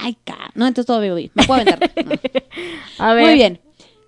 Ay, 0.01 0.17
ca... 0.23 0.51
No, 0.55 0.67
entonces 0.67 0.87
todo 0.87 1.01
bien. 1.01 1.31
Me 1.33 1.45
puedo 1.45 1.61
aventar. 1.61 1.91
No. 2.99 3.05
A 3.05 3.13
ver. 3.13 3.25
Muy 3.25 3.33
bien. 3.35 3.59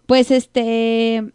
Pues 0.05 0.31
este. 0.31 1.31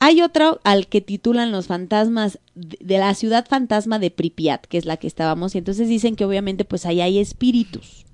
Hay 0.00 0.20
otro 0.20 0.60
al 0.64 0.88
que 0.88 1.00
titulan 1.00 1.52
los 1.52 1.68
fantasmas 1.68 2.40
de 2.54 2.98
la 2.98 3.14
ciudad 3.14 3.46
fantasma 3.48 3.98
de 3.98 4.10
Pripyat, 4.10 4.66
que 4.66 4.76
es 4.76 4.84
la 4.84 4.96
que 4.96 5.06
estábamos, 5.06 5.54
y 5.54 5.58
entonces 5.58 5.88
dicen 5.88 6.16
que 6.16 6.24
obviamente 6.24 6.64
pues 6.64 6.84
ahí 6.84 7.00
hay 7.00 7.18
espíritus. 7.18 8.04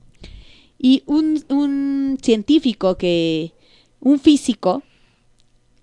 Y 0.78 1.02
un, 1.06 1.44
un 1.48 2.18
científico 2.22 2.96
que, 2.96 3.54
un 4.00 4.18
físico 4.18 4.82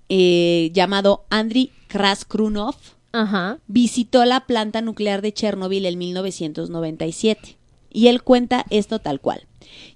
eh, 0.09 0.71
llamado 0.73 1.25
Andriy 1.29 1.71
Kraskrunov, 1.87 2.75
Ajá. 3.11 3.59
visitó 3.67 4.23
la 4.25 4.45
planta 4.45 4.81
nuclear 4.81 5.21
de 5.21 5.33
Chernobyl 5.33 5.85
en 5.85 5.97
1997. 5.97 7.56
Y 7.91 8.07
él 8.07 8.23
cuenta 8.23 8.65
esto 8.69 8.99
tal 8.99 9.21
cual. 9.21 9.47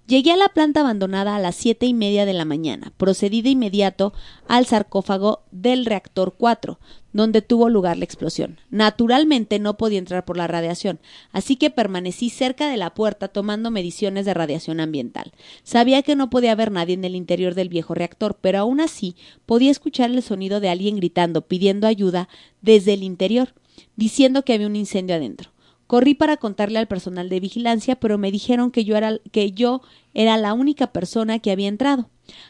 Llegué 0.07 0.31
a 0.31 0.37
la 0.37 0.49
planta 0.49 0.81
abandonada 0.81 1.35
a 1.35 1.39
las 1.39 1.55
siete 1.55 1.85
y 1.85 1.93
media 1.93 2.25
de 2.25 2.33
la 2.33 2.43
mañana. 2.43 2.91
Procedí 2.97 3.41
de 3.41 3.51
inmediato 3.51 4.13
al 4.47 4.65
sarcófago 4.65 5.43
del 5.51 5.85
reactor 5.85 6.35
4, 6.37 6.79
donde 7.13 7.41
tuvo 7.41 7.69
lugar 7.69 7.97
la 7.97 8.03
explosión. 8.03 8.59
Naturalmente 8.69 9.59
no 9.59 9.77
podía 9.77 9.99
entrar 9.99 10.25
por 10.25 10.37
la 10.37 10.47
radiación, 10.47 10.99
así 11.31 11.55
que 11.55 11.69
permanecí 11.69 12.29
cerca 12.29 12.69
de 12.69 12.77
la 12.77 12.93
puerta 12.93 13.29
tomando 13.29 13.71
mediciones 13.71 14.25
de 14.25 14.33
radiación 14.33 14.79
ambiental. 14.79 15.31
Sabía 15.63 16.01
que 16.01 16.15
no 16.15 16.29
podía 16.29 16.53
haber 16.53 16.71
nadie 16.71 16.95
en 16.95 17.05
el 17.05 17.15
interior 17.15 17.55
del 17.55 17.69
viejo 17.69 17.93
reactor, 17.93 18.37
pero 18.41 18.59
aún 18.59 18.81
así 18.81 19.15
podía 19.45 19.71
escuchar 19.71 20.09
el 20.09 20.21
sonido 20.21 20.59
de 20.59 20.69
alguien 20.69 20.97
gritando, 20.97 21.41
pidiendo 21.41 21.87
ayuda 21.87 22.27
desde 22.61 22.93
el 22.93 23.03
interior, 23.03 23.53
diciendo 23.95 24.43
que 24.43 24.53
había 24.53 24.67
un 24.67 24.75
incendio 24.75 25.15
adentro. 25.15 25.51
Corrí 25.91 26.13
para 26.13 26.37
contarle 26.37 26.79
al 26.79 26.87
personal 26.87 27.27
de 27.27 27.41
vigilancia, 27.41 27.97
pero 27.97 28.17
me 28.17 28.31
dijeron 28.31 28.71
que 28.71 28.85
yo 28.85 28.95
era, 28.95 29.19
que 29.33 29.51
yo 29.51 29.81
era 30.13 30.37
la 30.37 30.53
única 30.53 30.93
persona 30.93 31.39
que 31.39 31.51
había 31.51 31.67
entrado, 31.67 32.09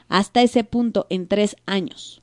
hasta 0.10 0.44
ese 0.44 0.64
punto 0.64 1.08
en 1.10 1.28
tres 1.28 1.56
años, 1.66 2.22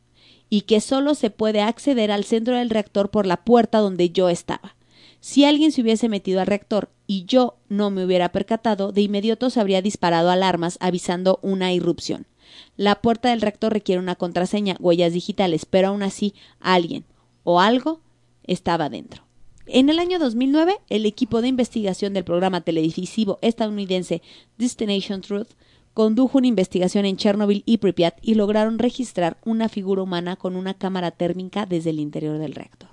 y 0.48 0.60
que 0.60 0.80
solo 0.80 1.16
se 1.16 1.30
puede 1.30 1.60
acceder 1.60 2.12
al 2.12 2.22
centro 2.22 2.54
del 2.54 2.70
reactor 2.70 3.10
por 3.10 3.26
la 3.26 3.38
puerta 3.38 3.78
donde 3.78 4.10
yo 4.10 4.28
estaba. 4.28 4.76
Si 5.18 5.44
alguien 5.44 5.72
se 5.72 5.82
hubiese 5.82 6.08
metido 6.08 6.40
al 6.40 6.46
reactor 6.46 6.88
y 7.08 7.24
yo 7.24 7.56
no 7.68 7.90
me 7.90 8.04
hubiera 8.04 8.30
percatado, 8.30 8.92
de 8.92 9.00
inmediato 9.00 9.50
se 9.50 9.58
habría 9.58 9.82
disparado 9.82 10.30
alarmas 10.30 10.78
avisando 10.80 11.40
una 11.42 11.72
irrupción. 11.72 12.28
La 12.76 13.02
puerta 13.02 13.30
del 13.30 13.40
reactor 13.40 13.72
requiere 13.72 14.00
una 14.00 14.14
contraseña, 14.14 14.76
huellas 14.78 15.14
digitales, 15.14 15.66
pero 15.66 15.88
aún 15.88 16.04
así 16.04 16.36
alguien 16.60 17.04
o 17.42 17.58
algo 17.58 17.98
estaba 18.44 18.88
dentro. 18.88 19.27
En 19.70 19.88
el 19.90 19.98
año 19.98 20.18
2009, 20.18 20.78
el 20.88 21.06
equipo 21.06 21.40
de 21.42 21.48
investigación 21.48 22.14
del 22.14 22.24
programa 22.24 22.62
televisivo 22.62 23.38
estadounidense 23.42 24.22
Destination 24.56 25.20
Truth 25.20 25.48
condujo 25.94 26.38
una 26.38 26.46
investigación 26.46 27.04
en 27.04 27.16
Chernobyl 27.16 27.62
y 27.66 27.78
Pripyat 27.78 28.16
y 28.22 28.34
lograron 28.34 28.78
registrar 28.78 29.36
una 29.44 29.68
figura 29.68 30.02
humana 30.02 30.36
con 30.36 30.56
una 30.56 30.74
cámara 30.74 31.10
térmica 31.10 31.66
desde 31.66 31.90
el 31.90 32.00
interior 32.00 32.38
del 32.38 32.54
reactor. 32.54 32.88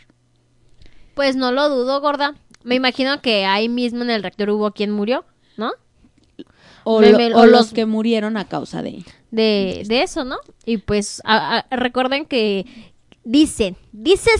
Pues 1.13 1.35
no 1.35 1.51
lo 1.51 1.69
dudo, 1.69 2.01
gorda. 2.01 2.35
Me 2.63 2.75
imagino 2.75 3.21
que 3.21 3.45
ahí 3.45 3.69
mismo 3.69 4.01
en 4.01 4.09
el 4.09 4.21
reactor 4.21 4.49
hubo 4.49 4.71
quien 4.71 4.91
murió. 4.91 5.23
¿no? 5.55 5.71
O, 6.83 6.99
Me- 6.99 7.11
lo- 7.11 7.17
me- 7.17 7.33
o 7.33 7.39
o 7.39 7.45
los 7.45 7.51
los- 7.51 7.73
que 7.73 7.85
murieron 7.85 8.35
a 8.37 8.45
causa 8.49 8.81
de... 8.81 9.05
de, 9.31 9.83
de 9.87 10.01
eso, 10.03 10.25
¿no? 10.25 10.37
Y 10.65 10.77
pues 10.79 11.21
a- 11.23 11.59
a- 11.69 11.75
recuerden 11.75 12.25
que 12.25 12.65
dicen, 13.23 13.77
dicen 13.93 14.33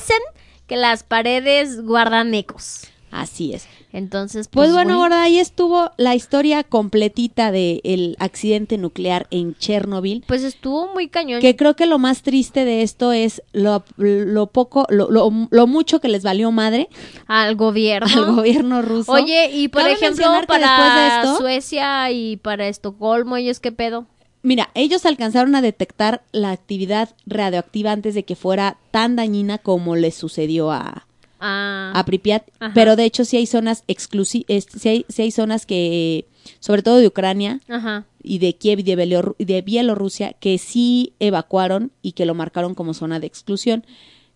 que 0.68 0.78
las 0.78 1.04
paredes 1.04 1.82
guardan 1.84 2.34
ecos. 2.34 2.88
Así 3.12 3.54
es. 3.54 3.68
Entonces, 3.94 4.50
Pues 4.50 4.66
pues, 4.68 4.74
bueno, 4.74 4.98
gorda, 4.98 5.24
ahí 5.24 5.40
estuvo 5.40 5.90
la 5.96 6.16
historia 6.16 6.64
completita 6.66 7.50
del 7.50 8.18
accidente 8.20 8.78
nuclear 8.78 9.26
en 9.32 9.56
Chernobyl. 9.56 10.26
pues 10.28 10.44
estuvo 10.44 10.92
muy 10.94 11.08
cañón. 11.08 11.40
Que 11.40 11.56
creo 11.56 11.78
que 11.78 11.86
lo 11.86 11.98
más 11.98 12.24
triste 12.24 12.66
de 12.66 12.82
esto 12.82 13.14
es 13.14 13.42
lo, 13.54 13.86
lo 13.96 14.48
poco, 14.48 14.86
lo, 14.90 15.10
lo, 15.10 15.32
lo 15.50 15.68
mucho 15.68 16.02
que 16.02 16.10
les 16.10 16.24
valió 16.24 16.52
madre 16.52 16.90
al 17.28 17.56
gobierno. 17.56 18.08
al 18.14 18.36
gobierno 18.36 18.82
ruso. 18.82 19.14
Oye, 19.14 19.50
y 19.54 19.70
por 19.70 19.84
Cabe 19.84 19.94
ejemplo, 19.94 20.26
para 20.46 21.22
de 21.24 21.30
esto- 21.30 21.38
Suecia 21.38 22.12
y 22.12 22.36
para 22.36 22.68
Estocolmo, 22.68 23.38
ellos 23.38 23.62
qué 23.62 23.72
pedo. 23.72 24.08
Mira, 24.46 24.70
ellos 24.76 25.06
alcanzaron 25.06 25.56
a 25.56 25.62
detectar 25.62 26.24
la 26.32 26.52
actividad 26.52 27.10
radioactiva 27.26 27.92
antes 27.92 28.14
de 28.16 28.24
que 28.24 28.36
fuera 28.36 28.78
tan 28.92 29.16
dañina 29.16 29.58
como 29.58 29.96
les 29.96 30.16
sucedió 30.16 30.72
a, 30.72 31.08
Ah, 31.40 31.92
a 31.94 32.06
Pripyat, 32.06 32.44
Ajá. 32.60 32.72
pero 32.74 32.96
de 32.96 33.04
hecho 33.06 33.26
sí 33.26 33.38
hay 33.38 33.46
zonas 33.46 33.84
exclusivas, 33.88 34.66
sí 34.78 34.90
hay, 34.90 35.06
sí 35.10 35.22
hay 35.24 35.32
zonas 35.32 35.66
que, 35.66 36.26
sobre 36.60 36.82
todo 36.82 36.98
de 36.98 37.08
Ucrania 37.08 37.60
ajá. 37.68 38.06
y 38.24 38.40
de 38.40 38.56
Kiev 38.56 38.80
y 38.80 38.84
de, 38.84 38.96
de 39.38 39.62
Bielorrusia, 39.62 40.34
que 40.40 40.58
sí 40.58 41.14
evacuaron 41.20 41.92
y 42.02 42.14
que 42.14 42.26
lo 42.26 42.34
marcaron 42.36 42.74
como 42.74 42.94
zona 42.94 43.20
de 43.20 43.28
exclusión. 43.28 43.86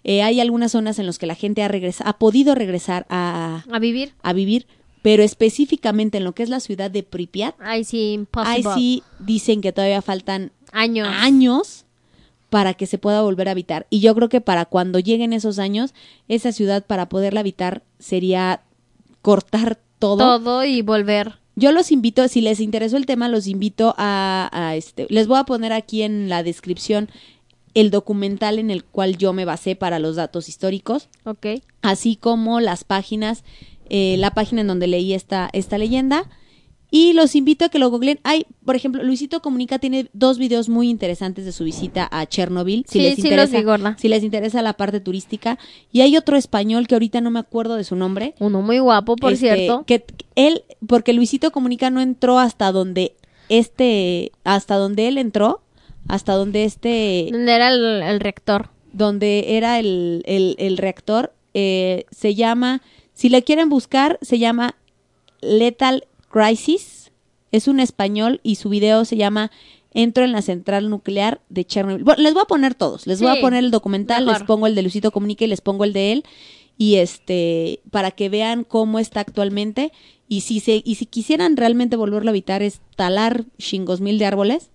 Eh, 0.03 0.21
hay 0.23 0.39
algunas 0.39 0.71
zonas 0.73 0.99
en 0.99 1.05
las 1.05 1.17
que 1.19 1.25
la 1.25 1.35
gente 1.35 1.63
ha, 1.63 1.67
regresa- 1.69 2.03
ha 2.05 2.17
podido 2.19 2.53
regresar 2.53 3.05
a, 3.09 3.63
A 3.71 3.79
vivir. 3.79 4.13
a 4.21 4.33
vivir, 4.33 4.67
pero 5.01 5.23
específicamente 5.23 6.17
en 6.17 6.23
lo 6.23 6.33
que 6.33 6.43
es 6.43 6.49
la 6.49 6.59
ciudad 6.59 6.91
de 6.91 7.03
Pripyat, 7.03 7.55
Ay, 7.59 7.83
sí, 7.83 8.25
ahí 8.33 8.63
sí 8.75 9.03
dicen 9.19 9.61
que 9.61 9.71
todavía 9.71 10.01
faltan 10.01 10.51
Años. 10.71 11.07
años 11.11 11.85
para 12.49 12.73
que 12.73 12.85
se 12.87 12.97
pueda 12.97 13.21
volver 13.21 13.47
a 13.47 13.51
habitar. 13.51 13.85
Y 13.89 13.99
yo 13.99 14.15
creo 14.15 14.27
que 14.29 14.41
para 14.41 14.65
cuando 14.65 14.99
lleguen 14.99 15.33
esos 15.33 15.59
años, 15.59 15.93
esa 16.27 16.51
ciudad 16.51 16.85
para 16.85 17.07
poderla 17.07 17.41
habitar 17.41 17.83
sería 17.99 18.61
cortar 19.21 19.79
todo. 19.99 20.17
Todo 20.17 20.65
y 20.65 20.81
volver. 20.81 21.35
Yo 21.55 21.71
los 21.71 21.91
invito, 21.91 22.27
si 22.27 22.41
les 22.41 22.59
interesó 22.59 22.97
el 22.97 23.05
tema, 23.05 23.27
los 23.27 23.45
invito 23.47 23.93
a, 23.97 24.49
a 24.51 24.75
este, 24.75 25.05
les 25.09 25.27
voy 25.27 25.37
a 25.39 25.43
poner 25.43 25.73
aquí 25.73 26.01
en 26.03 26.29
la 26.29 26.41
descripción 26.41 27.09
el 27.73 27.91
documental 27.91 28.59
en 28.59 28.71
el 28.71 28.83
cual 28.83 29.17
yo 29.17 29.31
me 29.33 29.45
basé 29.45 29.75
para 29.75 29.99
los 29.99 30.15
datos 30.15 30.49
históricos, 30.49 31.07
Ok. 31.25 31.47
así 31.81 32.15
como 32.15 32.61
las 32.61 32.83
páginas, 32.83 33.43
eh, 33.89 34.15
la 34.17 34.31
página 34.31 34.61
en 34.61 34.67
donde 34.67 34.87
leí 34.87 35.13
esta, 35.13 35.49
esta 35.53 35.77
leyenda. 35.77 36.29
Y 36.91 37.13
los 37.13 37.35
invito 37.35 37.65
a 37.65 37.69
que 37.69 37.77
lo 37.77 37.91
googleen. 37.91 38.19
Hay, 38.23 38.47
por 38.65 38.75
ejemplo, 38.75 39.03
Luisito 39.03 39.43
Comunica 39.43 39.77
tiene 39.77 40.09
dos 40.13 40.39
videos 40.39 40.69
muy 40.69 40.89
interesantes 40.89 41.45
de 41.45 41.51
su 41.51 41.63
visita 41.63 42.07
a 42.11 42.25
Chernobyl. 42.25 42.83
Si 42.87 42.93
Sí, 42.93 42.99
les 43.03 43.15
sí 43.15 43.21
los 43.29 43.51
interesa, 43.51 43.95
si 43.99 44.07
les 44.07 44.23
interesa 44.23 44.61
la 44.63 44.73
parte 44.73 44.99
turística. 44.99 45.59
Y 45.91 46.01
hay 46.01 46.17
otro 46.17 46.35
español 46.35 46.87
que 46.87 46.95
ahorita 46.95 47.21
no 47.21 47.29
me 47.29 47.39
acuerdo 47.39 47.75
de 47.75 47.83
su 47.83 47.95
nombre. 47.95 48.33
Uno 48.39 48.63
muy 48.63 48.79
guapo, 48.79 49.15
por 49.17 49.33
Este, 49.33 49.55
cierto. 49.55 49.83
Que 49.85 50.03
él, 50.35 50.63
porque 50.87 51.13
Luisito 51.13 51.51
Comunica 51.51 51.91
no 51.91 52.01
entró 52.01 52.39
hasta 52.39 52.71
donde 52.71 53.13
este, 53.49 54.31
hasta 54.43 54.75
donde 54.75 55.07
él 55.09 55.17
entró, 55.17 55.61
hasta 56.07 56.33
donde 56.33 56.63
este, 56.63 57.29
¿Dónde 57.31 57.53
era 57.53 57.69
el, 57.69 58.01
el 58.01 58.19
rector? 58.19 58.69
donde 58.93 59.57
era 59.57 59.79
el, 59.79 60.23
el, 60.25 60.55
el 60.57 60.77
reactor, 60.77 61.33
eh, 61.53 62.05
se 62.11 62.33
llama, 62.33 62.81
si 63.19 63.27
le 63.27 63.43
quieren 63.43 63.67
buscar, 63.67 64.17
se 64.21 64.39
llama 64.39 64.75
Lethal 65.41 66.07
Crisis. 66.29 67.11
Es 67.51 67.67
un 67.67 67.81
español 67.81 68.39
y 68.43 68.55
su 68.55 68.69
video 68.69 69.03
se 69.03 69.17
llama 69.17 69.51
Entro 69.93 70.23
en 70.23 70.31
la 70.31 70.41
central 70.41 70.89
nuclear 70.89 71.41
de 71.49 71.65
Chernobyl. 71.65 72.05
Bueno, 72.05 72.23
les 72.23 72.33
voy 72.33 72.43
a 72.43 72.45
poner 72.45 72.75
todos. 72.75 73.07
Les 73.07 73.21
voy 73.21 73.37
a 73.37 73.41
poner 73.41 73.61
el 73.65 73.71
documental, 73.71 74.23
mejor. 74.23 74.39
les 74.39 74.47
pongo 74.47 74.67
el 74.67 74.75
de 74.75 74.83
Luisito 74.83 75.11
Comunica 75.11 75.43
y 75.43 75.49
les 75.49 75.59
pongo 75.59 75.83
el 75.83 75.91
de 75.91 76.13
él. 76.13 76.23
Y 76.77 76.95
este, 76.95 77.81
para 77.91 78.11
que 78.11 78.29
vean 78.29 78.63
cómo 78.63 78.99
está 78.99 79.19
actualmente. 79.19 79.91
Y 80.29 80.39
si 80.39 80.61
se, 80.61 80.81
y 80.85 80.95
si 80.95 81.05
quisieran 81.05 81.57
realmente 81.57 81.97
volverlo 81.97 82.29
a 82.29 82.31
habitar, 82.31 82.63
es 82.63 82.79
talar 82.95 83.43
chingos 83.57 83.99
mil 83.99 84.17
de 84.17 84.27
árboles. 84.27 84.69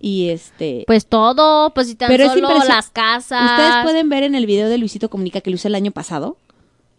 Y 0.00 0.28
este. 0.28 0.84
Pues 0.86 1.06
todo, 1.06 1.74
pues 1.74 1.88
si 1.88 1.96
tan 1.96 2.08
Pero 2.08 2.28
solo 2.28 2.50
las 2.68 2.90
casas. 2.90 3.50
Ustedes 3.50 3.82
pueden 3.82 4.08
ver 4.08 4.22
en 4.22 4.36
el 4.36 4.46
video 4.46 4.68
de 4.68 4.78
Luisito 4.78 5.10
Comunica 5.10 5.40
que 5.40 5.50
lo 5.50 5.56
hice 5.56 5.66
el 5.66 5.74
año 5.74 5.90
pasado, 5.90 6.36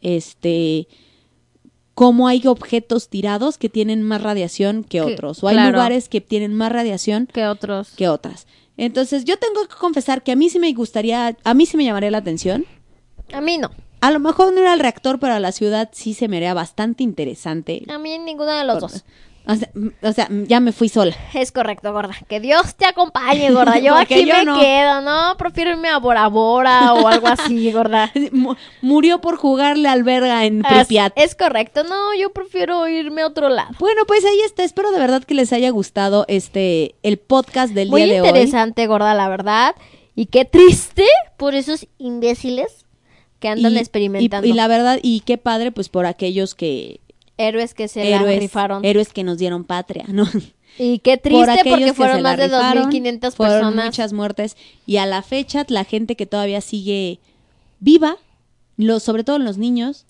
este, 0.03 0.87
cómo 1.95 2.27
hay 2.27 2.45
objetos 2.47 3.09
tirados 3.09 3.57
que 3.57 3.69
tienen 3.69 4.03
más 4.03 4.21
radiación 4.21 4.83
que 4.83 4.99
Que- 4.99 5.01
otros, 5.01 5.43
o 5.43 5.47
hay 5.47 5.55
claro. 5.55 5.71
lugares 5.71 6.09
que 6.09 6.21
tienen 6.21 6.53
más 6.53 6.71
radiación 6.71 7.27
que 7.31 7.45
otros. 7.47 7.89
que 7.95 8.07
otras. 8.09 8.45
Entonces, 8.77 9.23
yo 9.25 9.37
tengo 9.37 9.67
que 9.67 9.75
confesar 9.75 10.23
que 10.23 10.31
a 10.31 10.35
mí 10.35 10.49
sí 10.49 10.59
me 10.59 10.71
gustaría, 10.73 11.37
a 11.43 11.53
mí 11.53 11.65
sí 11.65 11.77
me 11.77 11.85
llamaría 11.85 12.09
la 12.11 12.17
atención. 12.19 12.65
A 13.31 13.41
mí 13.41 13.57
no. 13.57 13.71
A 14.01 14.11
lo 14.11 14.19
mejor 14.19 14.51
no 14.53 14.59
era 14.59 14.73
el 14.73 14.79
reactor, 14.79 15.19
pero 15.19 15.33
a 15.33 15.39
la 15.39 15.51
ciudad 15.51 15.89
sí 15.93 16.13
se 16.13 16.27
me 16.27 16.37
haría 16.37 16.53
bastante 16.53 17.03
interesante. 17.03 17.83
A 17.87 17.97
mí 17.99 18.17
ninguno 18.19 18.51
de 18.51 18.63
los 18.65 18.79
Por- 18.79 18.91
dos. 18.91 19.03
O 19.45 19.55
sea, 19.55 19.69
o 20.01 20.13
sea, 20.13 20.29
ya 20.47 20.61
me 20.61 20.71
fui 20.71 20.87
sola. 20.87 21.13
Es 21.33 21.51
correcto, 21.51 21.91
gorda. 21.91 22.15
Que 22.29 22.39
Dios 22.39 22.75
te 22.75 22.85
acompañe, 22.85 23.51
gorda. 23.51 23.77
Yo 23.83 23.93
aquí 23.95 24.25
yo 24.25 24.35
me 24.37 24.45
no. 24.45 24.59
quedo, 24.59 25.01
¿no? 25.01 25.35
Prefiero 25.37 25.71
irme 25.71 25.89
a 25.89 25.97
Bora 25.97 26.27
Bora 26.27 26.93
o 26.93 27.07
algo 27.09 27.27
así, 27.27 27.69
gorda. 27.73 28.09
Mu- 28.31 28.55
Murió 28.81 29.19
por 29.19 29.35
jugarle 29.35 29.89
al 29.89 30.03
verga 30.03 30.45
en 30.45 30.63
Es, 30.65 30.71
Pripyat. 30.87 31.11
es 31.17 31.35
correcto. 31.35 31.83
No, 31.83 32.13
yo 32.17 32.31
prefiero 32.31 32.87
irme 32.87 33.21
a 33.23 33.27
otro 33.27 33.49
lado. 33.49 33.71
Bueno, 33.79 34.03
pues 34.07 34.23
ahí 34.23 34.39
está. 34.45 34.63
Espero 34.63 34.91
de 34.91 34.99
verdad 34.99 35.23
que 35.23 35.33
les 35.33 35.51
haya 35.51 35.69
gustado 35.71 36.23
este 36.29 36.95
el 37.03 37.17
podcast 37.17 37.73
del 37.73 37.89
Muy 37.89 38.03
día 38.03 38.13
de 38.13 38.21
hoy. 38.21 38.27
interesante, 38.29 38.87
gorda, 38.87 39.13
la 39.13 39.27
verdad. 39.27 39.75
Y 40.15 40.27
qué 40.27 40.45
triste 40.45 41.05
por 41.35 41.53
esos 41.53 41.87
imbéciles 41.97 42.85
que 43.39 43.49
andan 43.49 43.73
Y- 43.73 43.77
experimentando. 43.79 44.47
Y, 44.47 44.51
y 44.51 44.53
la 44.53 44.67
verdad, 44.69 44.99
y 45.03 45.19
qué 45.25 45.37
padre, 45.37 45.73
pues 45.73 45.89
por 45.89 46.05
aquellos 46.05 46.55
que 46.55 47.01
Héroes 47.37 47.73
que 47.73 47.87
se 47.87 48.03
la 48.09 48.17
héroes, 48.17 48.39
rifaron. 48.39 48.85
héroes 48.85 49.11
que 49.13 49.23
nos 49.23 49.37
dieron 49.37 49.63
patria, 49.63 50.05
¿no? 50.07 50.27
Y 50.77 50.99
qué 50.99 51.17
Por 51.17 51.23
triste 51.31 51.51
aquellos 51.51 51.69
porque 51.69 51.85
que 51.85 51.93
fueron 51.93 52.23
la 52.23 52.29
más 52.29 52.37
de 52.37 52.45
rifaron, 52.47 52.91
2.500 52.91 53.31
fueron 53.35 53.55
personas. 53.59 53.85
muchas 53.85 54.13
muertes 54.13 54.57
y 54.87 54.97
a 54.97 55.05
la 55.05 55.21
fecha 55.21 55.65
la 55.67 55.83
gente 55.83 56.15
que 56.15 56.25
todavía 56.25 56.61
sigue 56.61 57.19
viva, 57.79 58.17
los 58.77 59.03
sobre 59.03 59.23
todo 59.23 59.37
los 59.39 59.57
niños, 59.59 60.05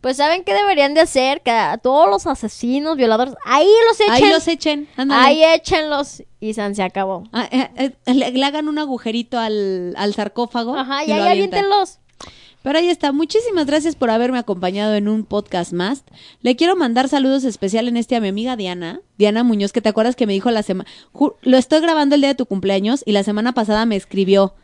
Pues 0.00 0.16
¿saben 0.16 0.42
qué 0.44 0.54
deberían 0.54 0.94
de 0.94 1.00
hacer? 1.02 1.40
Que 1.42 1.50
a 1.52 1.78
todos 1.78 2.08
los 2.08 2.26
asesinos, 2.26 2.96
violadores, 2.96 3.34
ahí 3.44 3.68
los 3.88 4.00
echen. 4.00 4.12
ahí 4.12 4.28
los 4.30 4.48
echen, 4.48 4.88
ándale. 4.96 5.24
Ahí 5.26 5.44
échenlos 5.54 6.22
y 6.40 6.54
san 6.54 6.74
se 6.74 6.82
acabó. 6.82 7.24
Ah, 7.32 7.48
eh, 7.50 7.92
eh, 8.06 8.14
le, 8.14 8.30
le 8.32 8.44
hagan 8.44 8.68
un 8.68 8.78
agujerito 8.78 9.38
al, 9.38 9.94
al 9.96 10.14
sarcófago. 10.14 10.76
Ajá, 10.76 11.04
y 11.04 11.08
lo 11.08 11.14
ahí 11.14 11.28
aviéntenlos. 11.28 11.98
Pero 12.62 12.78
ahí 12.78 12.88
está. 12.88 13.12
Muchísimas 13.12 13.66
gracias 13.66 13.94
por 13.94 14.10
haberme 14.10 14.38
acompañado 14.38 14.94
en 14.94 15.08
un 15.08 15.24
podcast 15.24 15.72
más. 15.72 16.04
Le 16.42 16.56
quiero 16.56 16.76
mandar 16.76 17.08
saludos 17.08 17.44
especiales 17.44 17.90
en 17.90 17.96
este 17.96 18.16
a 18.16 18.20
mi 18.20 18.28
amiga 18.28 18.56
Diana, 18.56 19.00
Diana 19.16 19.44
Muñoz, 19.44 19.72
que 19.72 19.80
te 19.80 19.88
acuerdas 19.88 20.16
que 20.16 20.26
me 20.26 20.32
dijo 20.32 20.50
la 20.50 20.62
semana, 20.62 20.88
lo 21.42 21.56
estoy 21.56 21.80
grabando 21.80 22.14
el 22.14 22.20
día 22.20 22.30
de 22.30 22.34
tu 22.34 22.46
cumpleaños 22.46 23.02
y 23.06 23.12
la 23.12 23.22
semana 23.22 23.52
pasada 23.52 23.86
me 23.86 23.96
escribió, 23.96 24.54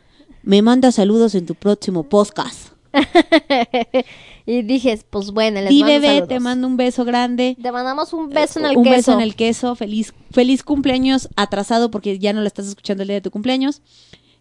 me 0.43 0.61
manda 0.61 0.91
saludos 0.91 1.35
en 1.35 1.45
tu 1.45 1.55
próximo 1.55 2.03
podcast. 2.03 2.75
y 4.45 4.61
dije, 4.61 4.99
pues 5.09 5.31
bueno, 5.31 5.61
les 5.61 5.71
mando 5.71 5.85
bebé, 5.85 6.07
saludos. 6.07 6.29
te 6.29 6.39
mando 6.39 6.67
un 6.67 6.77
beso 6.77 7.05
grande. 7.05 7.57
Te 7.61 7.71
mandamos 7.71 8.13
un 8.13 8.29
beso 8.29 8.59
en 8.59 8.65
el 8.65 8.77
un 8.77 8.83
queso. 8.83 8.95
beso 8.95 9.13
en 9.13 9.21
el 9.21 9.35
queso. 9.35 9.75
Feliz, 9.75 10.13
feliz 10.31 10.63
cumpleaños 10.63 11.29
atrasado 11.35 11.91
porque 11.91 12.19
ya 12.19 12.33
no 12.33 12.41
lo 12.41 12.47
estás 12.47 12.67
escuchando 12.67 13.03
el 13.03 13.07
día 13.07 13.15
de 13.15 13.21
tu 13.21 13.31
cumpleaños. 13.31 13.81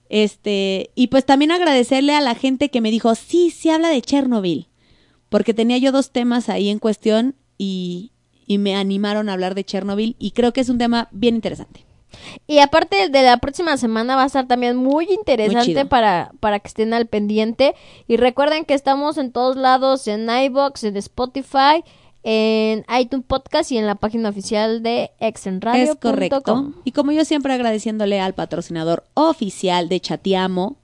Este, 0.09 0.91
y 0.95 1.09
pues 1.09 1.25
también 1.25 1.51
agradecerle 1.51 2.15
a 2.15 2.21
la 2.21 2.35
gente 2.35 2.71
que 2.71 2.81
me 2.81 2.91
dijo, 2.91 3.15
sí, 3.15 3.51
sí 3.51 3.71
habla 3.71 3.89
de 3.89 4.03
Chernobyl. 4.03 4.69
Porque 5.29 5.55
tenía 5.55 5.79
yo 5.79 5.91
dos 5.93 6.11
temas 6.11 6.49
ahí 6.49 6.69
en 6.69 6.79
cuestión 6.79 7.35
y, 7.59 8.13
y 8.47 8.59
me 8.59 8.77
animaron 8.77 9.29
a 9.29 9.33
hablar 9.33 9.55
de 9.55 9.65
Chernobyl 9.65 10.17
y 10.19 10.31
creo 10.33 10.53
que 10.53 10.61
es 10.61 10.69
un 10.69 10.79
tema 10.79 11.09
bien 11.11 11.35
interesante. 11.35 11.85
Y 12.47 12.59
aparte 12.59 13.09
de 13.09 13.23
la 13.23 13.39
próxima 13.39 13.77
semana 13.77 14.17
va 14.17 14.23
a 14.23 14.27
estar 14.27 14.47
también 14.47 14.77
muy 14.77 15.07
interesante 15.11 15.85
para, 15.85 16.33
para 16.41 16.61
que 16.61 16.69
estén 16.69 16.95
al 16.95 17.07
pendiente. 17.07 17.75
Y 18.07 18.17
recuerden 18.17 18.65
que 18.65 18.75
estamos 18.75 19.19
en 19.19 19.33
todos 19.33 19.57
lados, 19.57 20.07
en 20.07 20.29
iBox, 20.29 20.85
en 20.85 20.97
Spotify, 20.97 21.83
en 22.25 22.85
iTunes 22.99 23.27
Podcast 23.27 23.71
y 23.71 23.77
en 23.79 23.87
la 23.87 23.95
página 23.97 24.31
oficial 24.31 24.83
de 24.83 25.11
exenradio.com. 25.21 25.93
Es 25.93 25.97
correcto. 26.01 26.73
Y 26.85 26.93
como 26.93 27.13
yo 27.13 27.25
siempre 27.25 27.53
agradeciéndole 27.53 28.19
al 28.21 28.35
patrocinador 28.35 29.05
oficial 29.15 29.89
de 29.89 30.01
Chatiamo, 30.01 30.77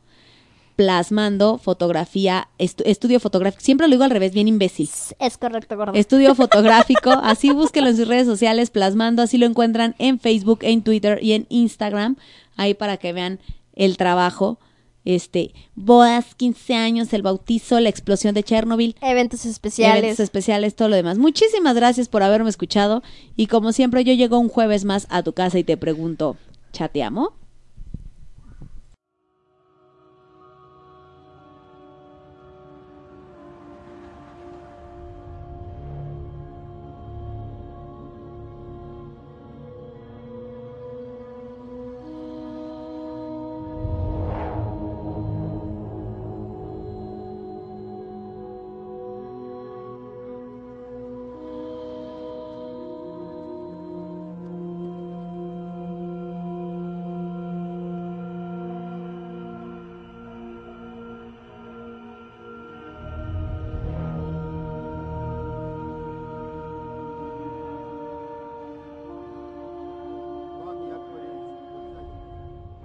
plasmando 0.76 1.58
fotografía, 1.58 2.48
estu- 2.58 2.82
estudio 2.86 3.20
fotográfico, 3.20 3.62
siempre 3.62 3.86
lo 3.86 3.92
digo 3.92 4.04
al 4.04 4.10
revés, 4.10 4.32
bien 4.32 4.48
imbécil. 4.48 4.88
Es 5.18 5.36
correcto, 5.36 5.76
gordo. 5.76 5.92
Estudio 5.94 6.34
fotográfico, 6.36 7.10
así 7.10 7.50
búsquelo 7.50 7.88
en 7.88 7.96
sus 7.96 8.08
redes 8.08 8.26
sociales, 8.26 8.70
plasmando, 8.70 9.22
así 9.22 9.36
lo 9.36 9.46
encuentran 9.46 9.94
en 9.98 10.18
Facebook, 10.18 10.60
en 10.62 10.82
Twitter 10.82 11.18
y 11.22 11.32
en 11.32 11.46
Instagram, 11.50 12.16
ahí 12.56 12.72
para 12.74 12.96
que 12.96 13.12
vean 13.12 13.40
el 13.74 13.96
trabajo 13.98 14.58
este, 15.04 15.52
bodas, 15.74 16.34
15 16.34 16.74
años, 16.74 17.12
el 17.12 17.22
bautizo, 17.22 17.80
la 17.80 17.88
explosión 17.88 18.34
de 18.34 18.42
Chernobyl. 18.42 18.96
Eventos 19.00 19.46
especiales. 19.46 19.98
Eventos 19.98 20.20
especiales, 20.20 20.74
todo 20.74 20.88
lo 20.88 20.96
demás. 20.96 21.18
Muchísimas 21.18 21.74
gracias 21.74 22.08
por 22.08 22.22
haberme 22.22 22.50
escuchado 22.50 23.02
y 23.36 23.46
como 23.46 23.72
siempre 23.72 24.04
yo 24.04 24.12
llego 24.12 24.38
un 24.38 24.48
jueves 24.48 24.84
más 24.84 25.06
a 25.10 25.22
tu 25.22 25.32
casa 25.32 25.58
y 25.58 25.64
te 25.64 25.76
pregunto, 25.76 26.36
¿chateamo? 26.72 27.39